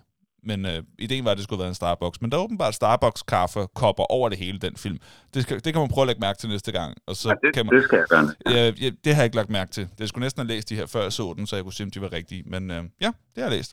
Men 0.51 0.59
øh, 0.71 0.79
ideen 1.07 1.25
var, 1.25 1.33
at 1.33 1.39
det 1.39 1.45
skulle 1.47 1.63
være 1.65 1.73
en 1.75 1.81
Starbucks. 1.83 2.19
Men 2.23 2.29
der 2.31 2.37
er 2.39 2.45
åbenbart 2.47 2.75
Starbucks-kaffe-kopper 2.81 4.07
over 4.17 4.27
det 4.33 4.39
hele, 4.45 4.59
den 4.67 4.75
film. 4.85 4.99
Det, 5.35 5.41
skal, 5.45 5.55
det 5.65 5.71
kan 5.73 5.81
man 5.85 5.91
prøve 5.95 6.05
at 6.07 6.11
lægge 6.11 6.25
mærke 6.27 6.39
til 6.41 6.49
næste 6.55 6.73
gang. 6.79 6.91
Og 7.09 7.15
så 7.21 7.27
ja, 7.29 7.35
det, 7.45 7.51
kan 7.57 7.63
man, 7.67 7.71
det 7.75 7.83
skal 7.87 7.99
jeg 8.03 8.09
gerne. 8.15 8.31
Ja. 8.57 8.65
Ja, 8.83 8.89
det 9.05 9.11
har 9.15 9.21
jeg 9.23 9.29
ikke 9.31 9.41
lagt 9.41 9.53
mærke 9.59 9.71
til. 9.77 9.85
Det 9.99 10.05
skulle 10.09 10.25
næsten 10.27 10.41
have 10.43 10.53
læst 10.55 10.67
de 10.71 10.79
her, 10.81 10.87
før 10.95 11.03
jeg 11.09 11.15
så 11.21 11.27
den, 11.37 11.45
så 11.47 11.53
jeg 11.57 11.65
kunne 11.65 11.79
se, 11.79 11.85
om 11.89 11.93
de 11.95 12.01
var 12.07 12.13
rigtige. 12.19 12.43
Men 12.55 12.63
øh, 12.75 12.83
ja, 13.05 13.11
det 13.33 13.39
har 13.41 13.49
jeg 13.49 13.57
læst. 13.59 13.73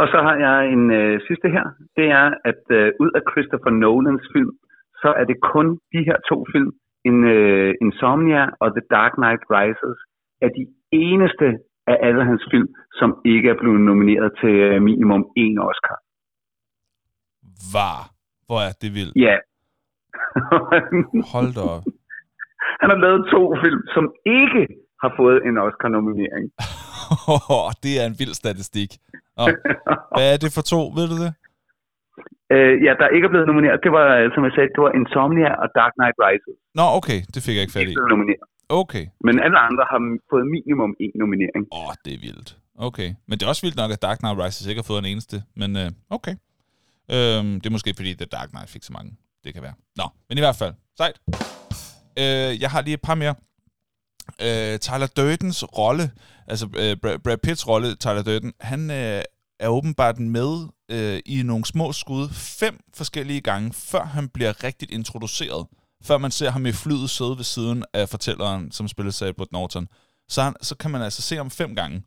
Og 0.00 0.06
så 0.12 0.18
har 0.26 0.36
jeg 0.46 0.58
en 0.74 0.84
øh, 1.00 1.14
sidste 1.28 1.48
her. 1.56 1.66
Det 1.98 2.06
er, 2.20 2.28
at 2.50 2.62
øh, 2.78 2.86
ud 3.04 3.10
af 3.18 3.22
Christopher 3.30 3.72
Nolans 3.82 4.26
film, 4.34 4.54
så 5.02 5.10
er 5.20 5.24
det 5.30 5.38
kun 5.54 5.66
de 5.94 6.00
her 6.08 6.18
to 6.30 6.36
film, 6.52 6.72
en, 7.08 7.18
øh, 7.36 7.74
Insomnia 7.84 8.44
og 8.62 8.68
The 8.76 8.84
Dark 8.94 9.12
Knight 9.20 9.42
Rises, 9.54 9.98
er 10.44 10.50
de 10.58 10.64
eneste 11.06 11.46
af 11.86 11.96
alle 12.06 12.24
hans 12.30 12.44
film, 12.52 12.68
som 13.00 13.10
ikke 13.24 13.48
er 13.48 13.58
blevet 13.60 13.80
nomineret 13.80 14.30
til 14.40 14.54
øh, 14.68 14.82
minimum 14.82 15.22
én 15.42 15.56
Oscar. 15.68 15.96
Var? 17.76 17.98
Hvor 18.46 18.60
er 18.68 18.72
det 18.82 18.90
vildt? 18.98 19.14
Ja. 19.26 19.36
Hold 21.34 21.50
da 21.56 21.62
op. 21.76 21.84
Han 22.80 22.88
har 22.92 22.98
lavet 23.06 23.20
to 23.34 23.42
film, 23.64 23.82
som 23.94 24.04
ikke 24.40 24.62
har 25.02 25.12
fået 25.20 25.38
en 25.48 25.54
Oscar-nominering. 25.66 26.44
det 27.84 27.92
er 28.00 28.04
en 28.10 28.16
vild 28.20 28.34
statistik. 28.42 28.90
Oh. 29.42 29.48
Hvad 30.16 30.26
er 30.34 30.38
det 30.44 30.50
for 30.56 30.64
to, 30.72 30.80
ved 30.98 31.06
du 31.12 31.16
det? 31.24 31.32
Øh, 32.54 32.74
ja, 32.86 32.92
der 33.00 33.08
ikke 33.14 33.24
er 33.28 33.32
blevet 33.34 33.48
nomineret. 33.52 33.78
Det 33.86 33.92
var, 33.98 34.06
som 34.34 34.42
jeg 34.46 34.52
sagde, 34.56 34.68
det 34.76 34.82
var 34.86 34.92
Insomnia 34.98 35.50
og 35.62 35.68
Dark 35.78 35.92
Knight 35.98 36.16
Rises. 36.24 36.56
Nå, 36.78 36.84
okay. 36.98 37.18
Det 37.34 37.40
fik 37.46 37.54
jeg 37.56 37.62
ikke 37.64 37.76
fat 37.76 37.88
i. 37.88 37.92
Ikke 37.92 38.12
nomineret. 38.14 38.46
Okay. 38.80 39.06
Men 39.26 39.34
alle 39.44 39.58
andre 39.58 39.84
har 39.90 40.00
fået 40.30 40.44
minimum 40.56 40.94
en 41.00 41.12
nominering. 41.14 41.64
Åh, 41.72 41.88
oh, 41.88 41.94
det 42.04 42.14
er 42.14 42.18
vildt. 42.18 42.58
Okay. 42.88 43.14
Men 43.28 43.38
det 43.38 43.44
er 43.44 43.48
også 43.48 43.62
vildt 43.62 43.76
nok, 43.76 43.90
at 43.90 44.02
Dark 44.02 44.18
Knight 44.18 44.38
Rises 44.38 44.66
ikke 44.66 44.78
har 44.78 44.88
fået 44.92 44.98
en 44.98 45.04
eneste. 45.04 45.42
Men 45.56 45.76
øh, 45.76 45.90
okay. 46.10 46.34
Øhm, 47.14 47.60
det 47.60 47.66
er 47.66 47.70
måske 47.70 47.94
fordi, 47.96 48.10
at 48.20 48.32
Dark 48.32 48.48
Knight 48.48 48.70
fik 48.70 48.82
så 48.82 48.92
mange. 48.92 49.10
Det 49.44 49.54
kan 49.54 49.62
være. 49.62 49.74
Nå, 49.96 50.04
men 50.28 50.38
i 50.38 50.40
hvert 50.40 50.56
fald. 50.56 50.74
Sejt. 50.96 51.20
Øh, 52.18 52.62
jeg 52.62 52.70
har 52.70 52.80
lige 52.82 52.94
et 52.94 53.02
par 53.02 53.14
mere. 53.14 53.34
Øh, 54.46 54.78
Tyler 54.78 55.06
Durdens 55.16 55.64
rolle, 55.78 56.10
altså 56.46 56.66
øh, 56.66 57.18
Brad 57.24 57.38
Pitts 57.38 57.68
rolle, 57.68 57.94
Tyler 57.94 58.22
Durden, 58.22 58.52
han 58.60 58.90
øh, 58.90 59.22
er 59.60 59.68
åbenbart 59.68 60.18
med 60.18 60.68
øh, 60.88 61.20
i 61.26 61.42
nogle 61.42 61.64
små 61.64 61.92
skud 61.92 62.28
fem 62.60 62.80
forskellige 62.94 63.40
gange, 63.40 63.72
før 63.72 64.04
han 64.04 64.28
bliver 64.28 64.64
rigtigt 64.64 64.90
introduceret 64.90 65.66
før 66.04 66.18
man 66.18 66.30
ser 66.30 66.50
ham 66.50 66.66
i 66.66 66.72
flyet 66.72 67.10
sidde 67.10 67.36
ved 67.36 67.44
siden 67.44 67.84
af 67.94 68.08
fortælleren, 68.08 68.72
som 68.72 68.88
spiller 68.88 69.22
af 69.22 69.28
Edward 69.28 69.48
Norton. 69.52 69.88
Så, 70.28 70.42
han, 70.42 70.54
så 70.62 70.76
kan 70.76 70.90
man 70.90 71.02
altså 71.02 71.22
se 71.22 71.36
ham 71.36 71.50
fem 71.50 71.76
gange. 71.76 72.02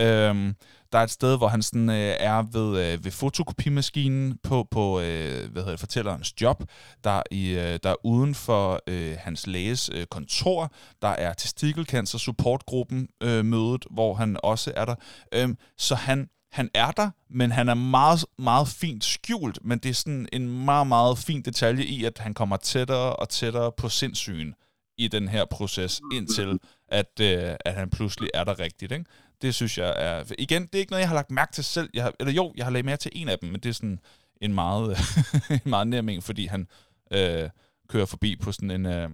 Øhm, 0.00 0.54
der 0.92 0.98
er 0.98 1.02
et 1.02 1.10
sted, 1.10 1.36
hvor 1.36 1.48
han 1.48 1.62
sådan, 1.62 1.90
øh, 1.90 2.16
er 2.20 2.42
ved, 2.52 2.92
øh, 2.92 3.04
ved 3.04 3.12
fotokopimaskinen 3.12 4.38
på, 4.42 4.68
på 4.70 5.00
øh, 5.00 5.50
hvad 5.52 5.62
hedder 5.62 5.70
det, 5.70 5.80
fortællerens 5.80 6.40
job. 6.40 6.64
Der, 7.04 7.22
i, 7.30 7.48
øh, 7.48 7.78
der 7.82 7.90
er 7.90 8.06
uden 8.06 8.34
for 8.34 8.80
øh, 8.86 9.16
hans 9.20 9.46
læges 9.46 9.90
øh, 9.94 10.06
kontor. 10.06 10.72
Der 11.02 11.08
er 11.08 11.32
testikelcancer 11.32 12.18
supportgruppen 12.18 13.08
øh, 13.22 13.44
mødet, 13.44 13.86
hvor 13.90 14.14
han 14.14 14.36
også 14.42 14.72
er 14.76 14.84
der. 14.84 14.94
Øhm, 15.34 15.56
så 15.78 15.94
han 15.94 16.28
han 16.56 16.70
er 16.74 16.90
der, 16.90 17.10
men 17.30 17.52
han 17.52 17.68
er 17.68 17.74
meget, 17.74 18.24
meget 18.38 18.68
fint 18.68 19.04
skjult, 19.04 19.58
men 19.64 19.78
det 19.78 19.88
er 19.88 19.94
sådan 19.94 20.28
en 20.32 20.64
meget, 20.64 20.86
meget 20.86 21.18
fin 21.18 21.42
detalje 21.42 21.84
i, 21.84 22.04
at 22.04 22.18
han 22.18 22.34
kommer 22.34 22.56
tættere 22.56 23.16
og 23.16 23.28
tættere 23.28 23.72
på 23.72 23.88
sindssygen 23.88 24.54
i 24.98 25.08
den 25.08 25.28
her 25.28 25.44
proces, 25.44 26.00
indtil 26.12 26.58
at, 26.88 27.20
øh, 27.20 27.56
at 27.64 27.74
han 27.74 27.90
pludselig 27.90 28.30
er 28.34 28.44
der 28.44 28.58
rigtigt. 28.58 28.92
Ikke? 28.92 29.04
Det 29.42 29.54
synes 29.54 29.78
jeg 29.78 29.94
er... 29.96 30.24
Igen, 30.38 30.62
det 30.62 30.74
er 30.74 30.78
ikke 30.78 30.92
noget, 30.92 31.00
jeg 31.00 31.08
har 31.08 31.14
lagt 31.14 31.30
mærke 31.30 31.52
til 31.52 31.64
selv. 31.64 31.90
Jeg 31.94 32.02
har, 32.02 32.12
eller 32.20 32.32
jo, 32.32 32.52
jeg 32.56 32.66
har 32.66 32.70
lagt 32.70 32.84
mærke 32.84 33.00
til 33.00 33.12
en 33.14 33.28
af 33.28 33.38
dem, 33.38 33.48
men 33.48 33.60
det 33.60 33.68
er 33.68 33.72
sådan 33.72 34.00
en 34.40 34.54
meget, 34.54 34.98
en 35.64 35.70
meget 35.70 35.86
nærming, 35.88 36.24
fordi 36.24 36.46
han 36.46 36.68
øh, 37.10 37.50
kører 37.88 38.06
forbi 38.06 38.36
på 38.36 38.52
sådan 38.52 38.70
en 38.70 38.86
øh, 38.86 39.10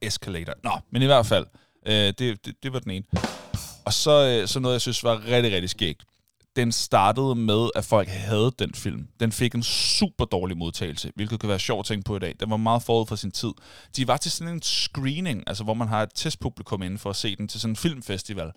escalator. 0.00 0.54
Nå, 0.62 0.78
men 0.90 1.02
i 1.02 1.06
hvert 1.06 1.26
fald, 1.26 1.46
øh, 1.54 1.69
Øh, 1.86 1.92
det, 1.94 2.18
det, 2.18 2.54
det 2.62 2.72
var 2.72 2.78
den 2.78 2.90
ene. 2.90 3.04
Og 3.84 3.92
så, 3.92 4.40
øh, 4.40 4.48
så 4.48 4.60
noget, 4.60 4.72
jeg 4.72 4.80
synes 4.80 5.04
var 5.04 5.26
rigtig, 5.26 5.52
rigtig 5.52 5.70
skægt. 5.70 6.04
Den 6.56 6.72
startede 6.72 7.34
med, 7.34 7.70
at 7.74 7.84
folk 7.84 8.08
havde 8.08 8.52
den 8.58 8.74
film. 8.74 9.08
Den 9.20 9.32
fik 9.32 9.54
en 9.54 9.62
super 9.62 10.24
dårlig 10.24 10.56
modtagelse, 10.56 11.12
hvilket 11.14 11.40
kan 11.40 11.48
være 11.48 11.58
sjovt 11.58 11.80
at 11.80 11.86
tænke 11.86 12.04
på 12.04 12.16
i 12.16 12.18
dag. 12.18 12.34
Den 12.40 12.50
var 12.50 12.56
meget 12.56 12.82
forud 12.82 13.06
for 13.06 13.16
sin 13.16 13.30
tid. 13.30 13.50
De 13.96 14.08
var 14.08 14.16
til 14.16 14.30
sådan 14.30 14.54
en 14.54 14.62
screening, 14.62 15.44
altså 15.46 15.64
hvor 15.64 15.74
man 15.74 15.88
har 15.88 16.02
et 16.02 16.08
testpublikum 16.14 16.82
inden 16.82 16.98
for 16.98 17.10
at 17.10 17.16
se 17.16 17.36
den 17.36 17.48
til 17.48 17.60
sådan 17.60 17.72
en 17.72 17.76
filmfestival, 17.76 18.50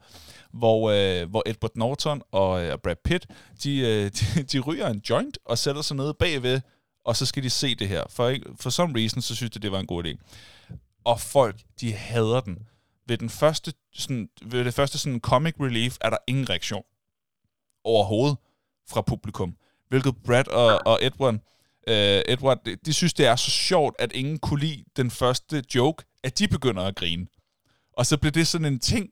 hvor, 0.54 0.90
øh, 0.90 1.30
hvor 1.30 1.44
Edward 1.46 1.72
Norton 1.76 2.22
og 2.32 2.64
øh, 2.64 2.78
Brad 2.84 2.96
Pitt, 3.06 3.28
de, 3.64 3.78
øh, 3.78 4.12
de, 4.36 4.44
de 4.44 4.60
ryger 4.60 4.88
en 4.88 5.02
joint 5.10 5.38
og 5.46 5.58
sætter 5.58 5.82
sig 5.82 5.98
ned 5.98 6.14
bagved, 6.14 6.62
og 7.06 7.16
så 7.16 7.26
skal 7.26 7.44
de 7.44 7.50
se 7.50 7.76
det 7.76 7.88
her. 7.88 8.04
For, 8.10 8.36
for 8.60 8.70
some 8.70 9.00
reason, 9.00 9.22
så 9.22 9.36
synes 9.36 9.52
de, 9.52 9.60
det 9.60 9.72
var 9.72 9.80
en 9.80 9.88
god 9.88 10.06
idé. 10.06 10.18
Og 11.06 11.20
folk, 11.20 11.56
de 11.82 11.94
hader 11.94 12.40
den 12.42 12.58
ved, 13.08 13.18
den 13.18 13.30
første, 13.30 13.74
sådan, 13.94 14.30
ved 14.42 14.66
det 14.66 14.74
første 14.74 14.98
sådan 14.98 15.20
comic 15.20 15.54
relief 15.60 15.98
er 16.02 16.10
der 16.10 16.18
ingen 16.28 16.50
reaktion 16.50 16.84
overhovedet 17.84 18.38
fra 18.90 19.02
publikum. 19.02 19.56
Hvilket 19.90 20.16
Brad 20.26 20.48
og, 20.48 20.80
og 20.86 21.00
Edward, 21.02 21.34
øh, 21.88 22.22
Edward 22.28 22.64
de, 22.66 22.76
de 22.76 22.94
synes, 22.94 23.14
det 23.14 23.26
er 23.26 23.36
så 23.36 23.52
sjovt, 23.52 23.96
at 24.00 24.12
ingen 24.12 24.40
kunne 24.40 24.60
lide 24.60 24.84
den 24.98 25.12
første 25.12 25.64
joke, 25.76 26.06
at 26.24 26.40
de 26.40 26.48
begynder 26.48 26.84
at 26.84 26.96
grine. 26.96 27.28
Og 27.98 28.06
så 28.06 28.18
bliver 28.18 28.32
det 28.32 28.48
sådan 28.48 28.66
en 28.66 28.80
ting, 28.80 29.10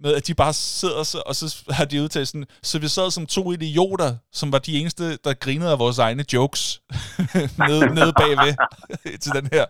med 0.00 0.14
at 0.14 0.26
de 0.26 0.34
bare 0.34 0.52
sidder 0.52 1.02
så, 1.02 1.22
og 1.26 1.36
så 1.36 1.64
har 1.70 1.84
de 1.84 2.02
udtalt 2.02 2.28
sådan, 2.28 2.46
så 2.62 2.78
vi 2.78 2.88
sad 2.88 3.10
som 3.10 3.26
to 3.26 3.52
idioter, 3.52 4.16
som 4.32 4.52
var 4.52 4.58
de 4.58 4.78
eneste, 4.78 5.16
der 5.16 5.34
grinede 5.34 5.70
af 5.70 5.78
vores 5.78 5.98
egne 5.98 6.24
jokes, 6.32 6.82
nede, 7.68 7.94
nede 7.94 8.12
bagved 8.12 8.54
til 9.22 9.32
den 9.32 9.48
her. 9.52 9.64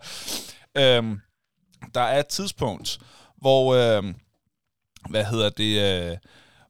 Øhm, 0.77 1.19
der 1.93 2.01
er 2.01 2.19
et 2.19 2.27
tidspunkt, 2.27 2.99
hvor, 3.37 3.73
øh, 3.75 4.03
hvad 5.09 5.25
hedder 5.25 5.49
det, 5.49 5.81
øh, 6.11 6.17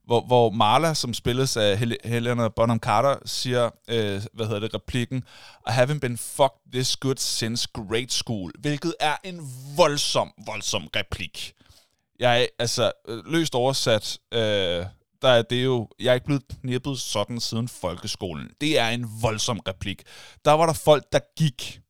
hvor, 0.05 0.21
hvor 0.21 0.49
Marla, 0.49 0.93
som 0.93 1.13
spilles 1.13 1.57
af 1.57 1.77
Hel- 1.77 1.97
Helena 2.05 2.47
Bonham 2.47 2.79
Carter, 2.79 3.15
siger, 3.25 3.69
øh, 3.89 4.21
hvad 4.33 4.45
hedder 4.45 4.59
det, 4.59 4.73
replikken, 4.73 5.23
I 5.67 5.69
haven't 5.69 5.99
been 5.99 6.17
fucked 6.17 6.71
this 6.71 6.97
good 6.97 7.15
since 7.17 7.67
grade 7.73 8.09
school, 8.09 8.51
hvilket 8.59 8.95
er 8.99 9.15
en 9.23 9.51
voldsom, 9.77 10.31
voldsom 10.45 10.87
replik. 10.95 11.53
Jeg 12.19 12.47
altså, 12.59 12.91
øh, 13.07 13.25
løst 13.25 13.55
oversat, 13.55 14.17
øh, 14.33 14.85
der 15.21 15.29
er 15.29 15.41
det 15.41 15.63
jo, 15.65 15.87
jeg 15.99 16.09
er 16.09 16.13
ikke 16.13 16.25
blevet 16.25 16.43
knippet 16.61 16.99
sådan 16.99 17.39
siden 17.39 17.67
folkeskolen. 17.67 18.49
Det 18.61 18.79
er 18.79 18.87
en 18.89 19.07
voldsom 19.21 19.59
replik. 19.59 20.03
Der 20.45 20.51
var 20.51 20.65
der 20.65 20.73
folk, 20.73 21.03
der 21.11 21.19
gik. 21.37 21.81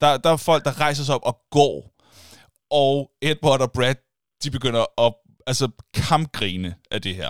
Der, 0.00 0.16
der 0.16 0.30
er 0.30 0.36
folk, 0.36 0.64
der 0.64 0.80
rejser 0.80 1.04
sig 1.04 1.14
op 1.14 1.20
og 1.24 1.40
går. 1.50 1.92
Og 2.70 3.10
Edward 3.22 3.60
og 3.60 3.72
Brad, 3.72 3.94
de 4.42 4.50
begynder 4.50 5.06
at 5.06 5.14
altså, 5.46 5.68
kampgrine 5.94 6.74
af 6.90 7.02
det 7.02 7.14
her. 7.14 7.28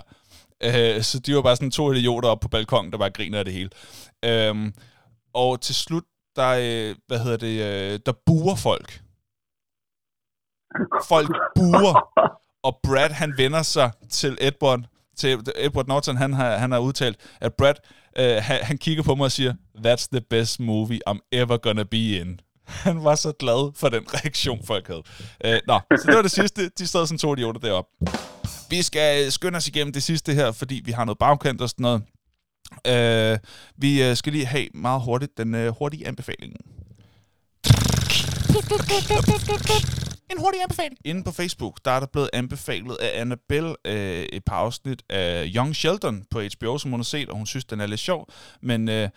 Øh, 0.63 1.03
så 1.03 1.19
de 1.19 1.35
var 1.35 1.43
bare 1.43 1.57
sådan 1.57 1.71
to 1.71 1.93
idioter 1.93 2.29
op 2.29 2.41
på 2.41 2.49
balkongen, 2.49 2.93
der 2.93 2.99
bare 2.99 3.11
griner 3.11 3.39
af 3.39 3.45
det 3.45 3.55
hele. 3.55 3.71
Øh, 4.25 4.73
og 5.35 5.61
til 5.61 5.75
slut, 5.75 6.05
der, 6.37 6.49
øh, 6.49 6.97
hvad 7.07 7.19
hedder 7.19 7.37
det, 7.37 7.63
øh, 7.63 8.01
der 8.07 8.13
buer 8.27 8.57
folk. 8.57 9.03
Folk 11.09 11.37
buer. 11.55 12.09
Og 12.63 12.81
Brad, 12.83 13.11
han 13.11 13.35
vender 13.37 13.63
sig 13.63 13.91
til 14.11 14.39
Edward, 14.41 14.81
til 15.17 15.39
Edward 15.57 15.87
Norton, 15.87 16.17
han 16.17 16.33
har, 16.33 16.57
han 16.57 16.73
har 16.73 16.79
udtalt, 16.79 17.17
at 17.41 17.55
Brad, 17.55 17.75
øh, 18.19 18.43
han, 18.43 18.59
han 18.63 18.79
kigger 18.79 19.03
på 19.03 19.15
mig 19.15 19.25
og 19.25 19.33
siger, 19.33 19.55
that's 19.87 20.09
the 20.13 20.21
best 20.21 20.61
movie 20.61 21.01
I'm 21.09 21.29
ever 21.33 21.57
gonna 21.57 21.83
be 21.83 22.19
in. 22.19 22.41
Han 22.69 23.05
var 23.05 23.15
så 23.15 23.33
glad 23.33 23.73
for 23.77 23.89
den 23.89 24.05
reaktion, 24.15 24.67
folk 24.67 24.87
havde. 24.87 25.03
Øh, 25.45 25.61
nå, 25.67 25.81
så 25.91 26.05
det 26.07 26.17
var 26.17 26.23
det 26.23 26.31
sidste. 26.31 26.71
De 26.79 26.87
stod 26.87 27.07
sådan 27.07 27.19
to 27.19 27.35
idioter 27.35 27.61
deroppe. 27.61 27.91
Vi 28.71 28.83
skal 28.83 29.25
øh, 29.25 29.33
skynde 29.33 29.57
os 29.57 29.69
igennem 29.69 29.93
det 29.93 30.03
sidste 30.03 30.35
her, 30.35 30.53
fordi 30.53 30.83
vi 30.85 30.93
har 30.93 31.05
noget 31.05 31.19
bagkant 31.19 31.61
og 31.61 31.69
sådan 31.69 31.83
noget. 31.83 32.03
Øh, 32.87 33.39
vi 33.77 34.03
øh, 34.03 34.17
skal 34.17 34.33
lige 34.33 34.47
have 34.47 34.69
meget 34.75 35.03
hurtigt 35.03 35.39
den 35.39 35.55
øh, 35.55 35.75
hurtige 35.79 36.07
anbefaling. 36.07 36.53
En 40.31 40.39
hurtig 40.39 40.63
anbefaling. 40.63 40.99
Inde 41.05 41.25
på 41.25 41.33
Facebook, 41.33 41.81
der 41.85 41.91
er 41.91 42.01
der 42.01 42.07
blevet 42.07 42.31
anbefalet 42.33 42.97
af 43.01 43.21
Annabelle 43.21 43.75
øh, 43.85 44.23
et 44.33 44.45
par 44.45 44.57
afsnit 44.57 45.03
af 45.11 45.51
Young 45.57 45.77
Sheldon 45.77 46.25
på 46.31 46.41
HBO, 46.41 46.79
som 46.79 46.91
hun 46.91 47.01
har 47.01 47.05
set, 47.05 47.29
og 47.29 47.37
hun 47.37 47.47
synes, 47.47 47.65
den 47.65 47.81
er 47.81 47.87
lidt 47.87 48.01
sjov. 48.01 48.29
Men 48.63 48.89
øh, 48.89 49.09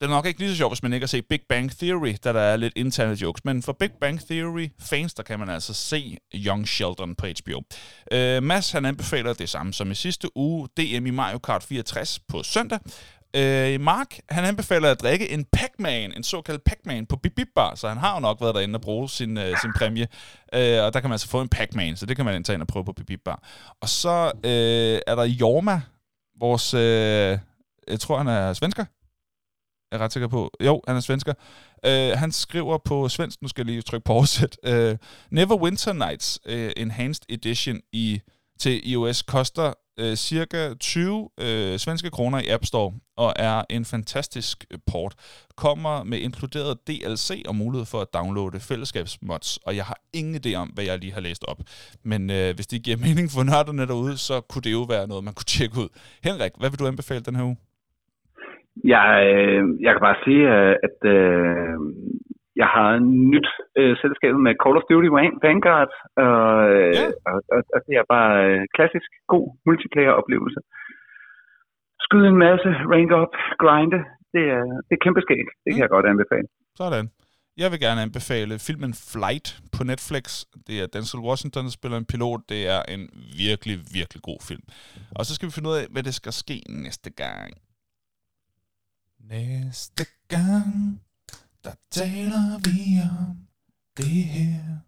den 0.00 0.10
er 0.10 0.14
nok 0.14 0.26
ikke 0.26 0.40
lige 0.40 0.50
så 0.50 0.56
sjov, 0.56 0.70
hvis 0.70 0.82
man 0.82 0.92
ikke 0.92 1.04
har 1.04 1.08
set 1.08 1.26
Big 1.26 1.40
Bang 1.48 1.78
Theory, 1.78 2.14
da 2.24 2.32
der 2.32 2.40
er 2.40 2.56
lidt 2.56 2.72
interne 2.76 3.12
jokes. 3.12 3.44
Men 3.44 3.62
for 3.62 3.72
Big 3.72 3.90
Bang 4.00 4.20
Theory 4.20 4.68
fans, 4.80 5.14
der 5.14 5.22
kan 5.22 5.38
man 5.38 5.48
altså 5.48 5.74
se 5.74 6.16
Young 6.34 6.68
Sheldon 6.68 7.14
på 7.14 7.26
HBO. 7.26 7.62
Øh, 8.12 8.42
Mads, 8.42 8.70
han 8.70 8.84
anbefaler 8.84 9.32
det 9.32 9.48
samme 9.48 9.72
som 9.72 9.90
i 9.90 9.94
sidste 9.94 10.36
uge, 10.36 10.68
DM 10.76 11.06
i 11.06 11.10
Mario 11.10 11.38
Kart 11.38 11.62
64 11.62 12.18
på 12.28 12.42
søndag. 12.42 12.78
Øh, 13.36 13.80
Mark, 13.80 14.18
han 14.30 14.44
anbefaler 14.44 14.90
at 14.90 15.00
drikke 15.00 15.30
en 15.30 15.44
Pac-Man, 15.44 16.12
en 16.16 16.22
såkaldt 16.22 16.64
Pac-Man 16.64 17.06
på 17.06 17.16
Bip 17.16 17.32
Bip 17.36 17.48
Bar, 17.54 17.74
så 17.74 17.88
han 17.88 17.98
har 17.98 18.14
jo 18.14 18.20
nok 18.20 18.40
været 18.40 18.54
derinde 18.54 18.76
og 18.76 18.80
bruge 18.80 19.08
sin, 19.08 19.38
øh, 19.38 19.56
sin 19.60 19.72
præmie. 19.76 20.08
Øh, 20.54 20.84
og 20.84 20.92
der 20.92 21.00
kan 21.00 21.08
man 21.08 21.12
altså 21.12 21.28
få 21.28 21.40
en 21.40 21.48
Pac-Man, 21.48 21.96
så 21.96 22.06
det 22.06 22.16
kan 22.16 22.24
man 22.24 22.34
indtage 22.34 22.54
ind 22.54 22.62
og 22.62 22.68
prøve 22.68 22.84
på 22.84 22.92
Bip 22.92 23.06
Bip 23.06 23.20
Bar. 23.24 23.42
Og 23.80 23.88
så 23.88 24.32
øh, 24.44 25.00
er 25.06 25.14
der 25.14 25.24
Jorma, 25.24 25.80
vores, 26.40 26.74
øh, 26.74 27.38
jeg 27.88 28.00
tror 28.00 28.18
han 28.18 28.28
er 28.28 28.52
svensker, 28.52 28.84
jeg 29.92 29.98
er 29.98 30.04
ret 30.04 30.12
sikker 30.12 30.28
på. 30.28 30.50
Jo, 30.64 30.82
han 30.86 30.96
er 30.96 31.00
svensker. 31.00 31.34
Uh, 31.86 32.18
han 32.18 32.32
skriver 32.32 32.78
på 32.78 33.08
svensk, 33.08 33.42
nu 33.42 33.48
skal 33.48 33.62
jeg 33.62 33.66
lige 33.66 33.82
trykke 33.82 34.04
på 34.04 34.12
oversæt. 34.12 34.56
Uh, 34.68 34.96
Never 35.30 35.56
Winter 35.56 35.92
Nights 35.92 36.40
uh, 36.46 36.70
Enhanced 36.76 37.22
Edition 37.28 37.80
i 37.92 38.20
til 38.58 38.90
iOS 38.90 39.22
koster 39.22 39.72
uh, 40.02 40.14
cirka 40.14 40.74
20 40.74 41.14
uh, 41.14 41.28
svenske 41.78 42.10
kroner 42.10 42.38
i 42.38 42.48
App 42.48 42.64
Store 42.64 42.92
og 43.16 43.32
er 43.36 43.62
en 43.70 43.84
fantastisk 43.84 44.64
port. 44.86 45.14
Kommer 45.56 46.02
med 46.02 46.18
inkluderet 46.18 46.78
DLC 46.86 47.42
og 47.48 47.56
mulighed 47.56 47.86
for 47.86 48.00
at 48.00 48.06
downloade 48.14 48.60
fællesskabsmods, 48.60 49.56
og 49.56 49.76
jeg 49.76 49.84
har 49.84 50.00
ingen 50.12 50.40
idé 50.46 50.54
om, 50.54 50.68
hvad 50.68 50.84
jeg 50.84 50.98
lige 50.98 51.12
har 51.12 51.20
læst 51.20 51.44
op. 51.44 51.58
Men 52.02 52.30
uh, 52.30 52.50
hvis 52.54 52.66
det 52.66 52.82
giver 52.82 52.96
mening 53.06 53.30
for 53.30 53.42
nørderne 53.42 53.86
derude, 53.86 54.18
så 54.18 54.40
kunne 54.40 54.62
det 54.62 54.72
jo 54.72 54.82
være 54.82 55.06
noget, 55.06 55.24
man 55.24 55.34
kunne 55.34 55.44
tjekke 55.44 55.78
ud. 55.78 55.88
Henrik, 56.24 56.52
hvad 56.58 56.70
vil 56.70 56.78
du 56.78 56.86
anbefale 56.86 57.20
den 57.20 57.36
her 57.36 57.44
uge? 57.44 57.56
Jeg, 58.84 59.08
øh, 59.34 59.62
jeg 59.84 59.92
kan 59.92 60.02
bare 60.08 60.22
sige, 60.24 60.44
øh, 60.56 60.74
at 60.86 60.98
øh, 61.16 61.76
jeg 62.60 62.68
har 62.76 62.90
nyt 63.32 63.48
øh, 63.80 63.94
selskab 64.02 64.32
med 64.46 64.58
Call 64.62 64.78
of 64.78 64.88
Duty 64.90 65.10
Vanguard, 65.44 65.92
og, 66.26 66.46
yeah. 66.96 67.12
og, 67.30 67.38
og, 67.54 67.60
og 67.74 67.80
det 67.86 67.94
er 68.00 68.06
bare 68.16 68.32
øh, 68.46 68.60
klassisk 68.76 69.10
god 69.32 69.46
multiplayer-oplevelse. 69.66 70.60
Skyde 72.04 72.28
en 72.28 72.42
masse, 72.46 72.68
rank 72.92 73.10
up, 73.20 73.32
grinde, 73.62 73.98
det 74.34 74.44
er, 74.56 74.64
det 74.86 74.92
er 74.96 75.04
kæmpe 75.04 75.20
skæg. 75.26 75.44
Det 75.62 75.68
kan 75.70 75.78
mm. 75.78 75.84
jeg 75.84 75.94
godt 75.96 76.06
anbefale. 76.12 76.48
Sådan. 76.82 77.06
Jeg 77.62 77.68
vil 77.72 77.80
gerne 77.86 78.00
anbefale 78.06 78.54
filmen 78.68 78.92
Flight 79.12 79.46
på 79.76 79.80
Netflix. 79.92 80.24
Det 80.66 80.76
er 80.82 80.86
Denzel 80.86 81.26
Washington, 81.28 81.64
der 81.64 81.70
spiller 81.78 81.98
en 81.98 82.10
pilot. 82.12 82.40
Det 82.52 82.60
er 82.74 82.82
en 82.94 83.02
virkelig, 83.46 83.76
virkelig 83.98 84.20
god 84.30 84.40
film. 84.48 84.64
Og 85.18 85.22
så 85.26 85.30
skal 85.34 85.46
vi 85.48 85.52
finde 85.56 85.70
ud 85.70 85.76
af, 85.82 85.86
hvad 85.92 86.02
det 86.08 86.14
skal 86.20 86.32
ske 86.32 86.56
næste 86.84 87.10
gang. 87.22 87.50
Næste 89.18 90.06
gang, 90.28 91.00
der 91.64 91.72
taler 91.90 92.58
vi 92.58 93.00
om 93.20 93.48
det 93.96 94.24
her, 94.24 94.78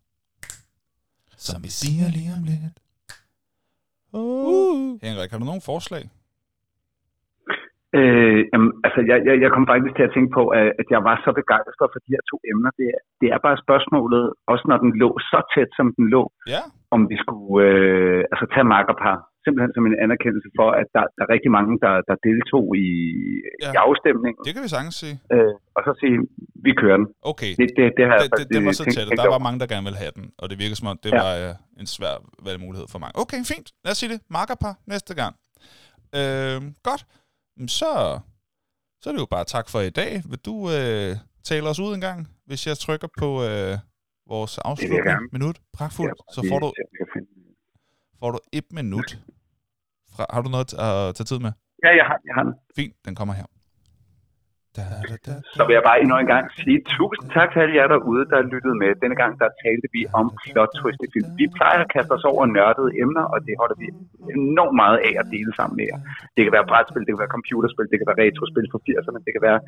som 1.36 1.62
vi 1.62 1.68
siger 1.68 2.08
lige 2.08 2.32
om 2.32 2.44
lidt. 2.44 2.80
Uh. 4.12 5.02
Henrik, 5.02 5.30
har 5.30 5.38
du 5.38 5.44
nogen 5.44 5.60
forslag? 5.60 6.10
Øh, 7.98 8.40
jamen, 8.52 8.70
altså, 8.86 9.00
jeg, 9.10 9.18
jeg, 9.28 9.34
jeg 9.44 9.50
kom 9.54 9.66
faktisk 9.72 9.94
til 9.96 10.08
at 10.08 10.14
tænke 10.16 10.30
på, 10.38 10.42
at, 10.58 10.68
at 10.80 10.86
jeg 10.94 11.00
var 11.08 11.16
så 11.24 11.30
begejstret 11.40 11.90
for 11.92 12.00
de 12.04 12.14
her 12.14 12.24
to 12.30 12.36
emner. 12.52 12.70
Det, 12.78 12.88
det 13.20 13.28
er 13.34 13.40
bare 13.46 13.62
spørgsmålet, 13.64 14.24
også 14.52 14.64
når 14.70 14.78
den 14.84 14.92
lå 15.02 15.10
så 15.30 15.40
tæt, 15.52 15.70
som 15.78 15.86
den 15.96 16.06
lå, 16.14 16.22
ja. 16.54 16.62
om 16.94 17.00
vi 17.10 17.16
skulle 17.24 17.58
øh, 17.68 18.20
altså, 18.32 18.44
tage 18.54 18.70
makkerpar 18.74 19.16
simpelthen 19.44 19.72
som 19.76 19.84
en 19.90 19.96
anerkendelse 20.04 20.48
for, 20.58 20.68
at 20.80 20.88
der, 20.96 21.04
der 21.16 21.22
er 21.26 21.30
rigtig 21.34 21.50
mange, 21.58 21.72
der, 21.84 21.94
der 22.08 22.16
deltog 22.28 22.66
i, 22.86 22.90
ja. 23.62 23.70
i 23.74 23.76
afstemningen. 23.86 24.40
Det 24.46 24.52
kan 24.54 24.62
vi 24.66 24.70
sagtens 24.76 24.96
sige. 25.02 25.16
Øh, 25.34 25.54
og 25.76 25.80
så 25.86 25.92
sige, 26.02 26.16
vi 26.66 26.72
kører 26.80 26.98
den. 27.00 27.08
Okay, 27.32 27.50
det, 27.60 27.66
det, 27.78 27.86
det, 27.98 28.04
har 28.10 28.18
det, 28.22 28.30
det, 28.38 28.46
det 28.54 28.60
var 28.66 28.72
så 28.80 28.84
tæt, 28.94 29.06
der 29.24 29.34
var 29.36 29.42
mange, 29.46 29.58
der 29.62 29.68
gerne 29.74 29.86
ville 29.88 30.00
have 30.04 30.12
den, 30.18 30.26
og 30.40 30.46
det 30.50 30.56
virker 30.62 30.76
som 30.80 30.88
om, 30.92 30.96
det 31.04 31.10
ja. 31.12 31.20
var 31.24 31.32
uh, 31.46 31.82
en 31.82 31.88
svær 31.96 32.14
valgmulighed 32.48 32.86
for 32.92 32.98
mange. 33.02 33.14
Okay, 33.22 33.40
fint. 33.52 33.66
Lad 33.84 33.92
os 33.94 33.98
sige 34.02 34.10
det. 34.14 34.20
Makkerpar 34.36 34.74
næste 34.92 35.12
gang. 35.20 35.32
Øh, 36.18 36.58
godt. 36.88 37.02
Så, 37.68 38.20
så 39.00 39.10
er 39.10 39.12
det 39.12 39.20
jo 39.20 39.26
bare 39.26 39.44
tak 39.44 39.68
for 39.68 39.80
i 39.80 39.90
dag. 39.90 40.22
Vil 40.30 40.38
du 40.38 40.54
uh, 40.54 41.16
tale 41.44 41.68
os 41.68 41.80
ud 41.80 41.94
en 41.94 42.00
gang, 42.00 42.28
hvis 42.46 42.66
jeg 42.66 42.78
trykker 42.78 43.08
på 43.18 43.28
uh, 43.34 43.78
vores 44.26 44.58
afslutning 44.58 45.32
minut? 45.32 45.60
Pragtfuldt. 45.72 46.20
Så 46.34 46.46
får 46.50 46.58
du, 46.58 46.72
får 48.18 48.30
du 48.30 48.38
et 48.52 48.72
minut. 48.72 49.18
Fra, 50.12 50.26
har 50.30 50.42
du 50.42 50.48
noget 50.50 50.72
at 50.72 51.14
tage 51.14 51.24
tid 51.24 51.38
med? 51.38 51.52
Ja, 51.84 51.88
jeg 51.88 52.06
har, 52.06 52.18
jeg 52.26 52.34
har 52.34 52.42
den. 52.42 52.54
Fint, 52.76 52.94
den 53.04 53.14
kommer 53.14 53.34
her. 53.34 53.46
Så 55.56 55.62
vil 55.66 55.74
jeg 55.78 55.84
bare 55.88 56.00
endnu 56.02 56.16
en 56.18 56.30
gang 56.34 56.44
sige 56.60 56.78
tusind 56.96 57.26
tak 57.36 57.48
til 57.50 57.60
alle 57.62 57.74
jer 57.78 57.88
derude, 57.94 58.24
der 58.32 58.48
lyttede 58.52 58.76
med. 58.82 58.90
Denne 59.02 59.16
gang 59.22 59.32
der 59.40 59.48
talte 59.64 59.86
vi 59.96 60.02
om 60.20 60.26
plot 60.42 60.72
twist 60.78 61.00
i 61.06 61.08
film. 61.14 61.28
Vi 61.40 61.46
plejer 61.58 61.78
at 61.84 61.88
kaste 61.94 62.12
os 62.18 62.26
over 62.32 62.42
nørdede 62.56 62.90
emner, 63.02 63.24
og 63.32 63.38
det 63.46 63.54
holder 63.60 63.76
vi 63.82 63.86
enormt 64.38 64.76
meget 64.82 64.98
af 65.08 65.12
at 65.20 65.26
dele 65.34 65.52
sammen 65.58 65.74
med 65.80 65.86
jer. 65.90 66.00
Det 66.34 66.42
kan 66.44 66.52
være 66.56 66.66
brætspil, 66.70 67.04
det 67.06 67.12
kan 67.12 67.22
være 67.24 67.36
computerspil, 67.38 67.90
det 67.92 67.98
kan 68.00 68.08
være 68.10 68.20
retrospil 68.24 68.66
fra 68.72 68.80
80'erne, 68.86 69.18
det 69.26 69.32
kan 69.36 69.44
være 69.48 69.60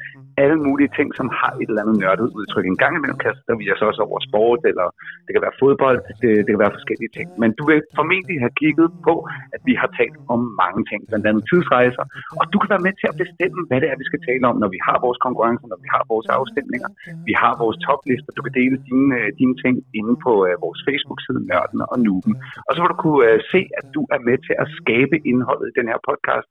alle 0.42 0.58
mulige 0.66 0.90
ting, 0.98 1.08
som 1.18 1.26
har 1.40 1.52
et 1.62 1.68
eller 1.70 1.82
andet 1.82 1.96
nørdet 2.04 2.28
udtryk. 2.38 2.66
En 2.72 2.80
gang 2.82 2.92
imellem 2.98 3.18
kaster 3.26 3.54
vi 3.60 3.66
os 3.74 3.82
også 3.88 4.00
over 4.08 4.18
sport, 4.28 4.60
eller 4.70 4.86
det 5.24 5.32
kan 5.34 5.42
være 5.46 5.56
fodbold, 5.62 5.98
det, 6.22 6.30
det 6.44 6.50
kan 6.54 6.62
være 6.64 6.76
forskellige 6.78 7.12
ting. 7.16 7.26
Men 7.42 7.50
du 7.58 7.62
vil 7.70 7.80
formentlig 7.98 8.36
have 8.44 8.54
kigget 8.62 8.88
på, 9.08 9.14
at 9.54 9.60
vi 9.68 9.74
har 9.80 9.90
talt 9.98 10.16
om 10.34 10.40
mange 10.62 10.80
ting, 10.90 11.00
blandt 11.10 11.24
andet 11.28 11.42
tidsrejser, 11.50 12.04
og 12.40 12.44
du 12.52 12.56
kan 12.60 12.70
være 12.74 12.86
med 12.86 12.94
til 13.00 13.08
at 13.12 13.16
bestemme, 13.22 13.60
hvad 13.68 13.78
det 13.82 13.88
er, 13.90 13.96
vi 14.02 14.08
skal 14.10 14.20
tale 14.28 14.44
om, 14.50 14.56
når 14.62 14.70
vi 14.76 14.80
har 14.88 14.91
har 14.92 15.00
vores 15.06 15.18
konkurrencer, 15.26 15.66
når 15.72 15.80
vi 15.84 15.88
har 15.94 16.02
vores 16.12 16.28
afstemninger, 16.38 16.90
vi 17.28 17.34
har 17.42 17.52
vores 17.62 17.78
toplister. 17.86 18.30
Du 18.38 18.42
kan 18.46 18.54
dele 18.60 18.76
dine, 18.88 19.08
øh, 19.18 19.28
dine 19.40 19.54
ting 19.62 19.74
inde 20.00 20.14
på 20.26 20.32
uh, 20.48 20.54
vores 20.64 20.80
Facebook-side, 20.88 21.40
Nørden 21.50 21.80
og 21.92 21.96
Nuben. 22.06 22.34
Og 22.66 22.70
så 22.72 22.78
vil 22.80 22.90
du 22.94 22.98
kunne 23.04 23.22
uh, 23.28 23.38
se, 23.52 23.60
at 23.78 23.86
du 23.96 24.02
er 24.14 24.20
med 24.28 24.36
til 24.46 24.54
at 24.62 24.66
skabe 24.80 25.16
indholdet 25.30 25.66
i 25.70 25.74
den 25.78 25.86
her 25.92 25.98
podcast, 26.08 26.46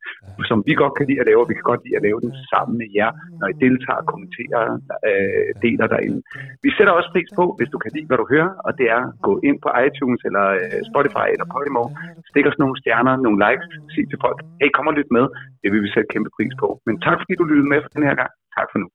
som 0.49 0.57
vi 0.67 0.73
godt 0.81 0.93
kan 0.97 1.05
lide 1.09 1.21
at 1.23 1.27
lave, 1.29 1.41
og 1.43 1.49
vi 1.51 1.55
kan 1.57 1.67
godt 1.71 1.81
lide 1.85 1.97
at 1.99 2.03
lave 2.07 2.19
den 2.25 2.31
sammen 2.51 2.75
med 2.81 2.89
jer, 2.99 3.11
når 3.39 3.47
I 3.53 3.55
deltager, 3.65 4.01
kommenterer, 4.11 4.61
uh, 5.09 5.49
deler 5.65 5.87
derinde. 5.93 6.19
Vi 6.65 6.69
sætter 6.77 6.93
også 6.99 7.09
pris 7.15 7.29
på, 7.39 7.45
hvis 7.57 7.69
du 7.73 7.77
kan 7.83 7.91
lide, 7.95 8.07
hvad 8.09 8.19
du 8.21 8.27
hører, 8.33 8.51
og 8.65 8.71
det 8.79 8.87
er 8.97 9.03
at 9.09 9.13
gå 9.27 9.33
ind 9.47 9.57
på 9.65 9.69
iTunes 9.85 10.21
eller 10.27 10.45
uh, 10.63 10.79
Spotify 10.91 11.27
eller 11.33 11.47
Podimo, 11.53 11.83
stik 12.31 12.45
os 12.49 12.59
nogle 12.63 12.75
stjerner, 12.81 13.13
nogle 13.25 13.39
likes, 13.45 13.67
sig 13.93 14.05
til 14.11 14.19
folk, 14.25 14.39
hey, 14.61 14.69
kom 14.75 14.89
og 14.91 14.95
lyt 14.99 15.11
med. 15.17 15.25
Det 15.63 15.69
vil 15.73 15.81
vi 15.85 15.89
sætte 15.95 16.09
kæmpe 16.13 16.29
pris 16.37 16.53
på. 16.61 16.67
Men 16.87 16.95
tak 17.05 17.17
fordi 17.21 17.33
du 17.39 17.45
lyttede 17.51 17.69
med 17.73 17.79
for 17.83 17.91
den 17.95 18.03
her 18.09 18.15
gang. 18.21 18.30
Tak 18.57 18.67
for 18.71 18.77
nu. 18.83 18.87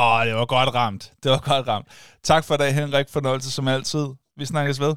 Åh, 0.00 0.20
det 0.26 0.34
var 0.40 0.46
godt 0.56 0.70
ramt. 0.74 1.04
Det 1.22 1.28
var 1.34 1.42
godt 1.50 1.66
ramt. 1.68 1.86
Tak 2.30 2.42
for 2.46 2.54
i 2.54 2.60
dag, 2.62 2.74
Henrik. 2.80 3.06
Fornøjelse 3.16 3.50
som 3.56 3.68
altid. 3.68 4.06
Vi 4.36 4.44
snakkes 4.44 4.80
ved. 4.80 4.94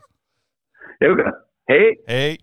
Jeg 1.01 1.07
vil 1.09 1.17
gøre. 1.21 1.33
Hej. 1.69 1.87
Hej. 2.13 2.37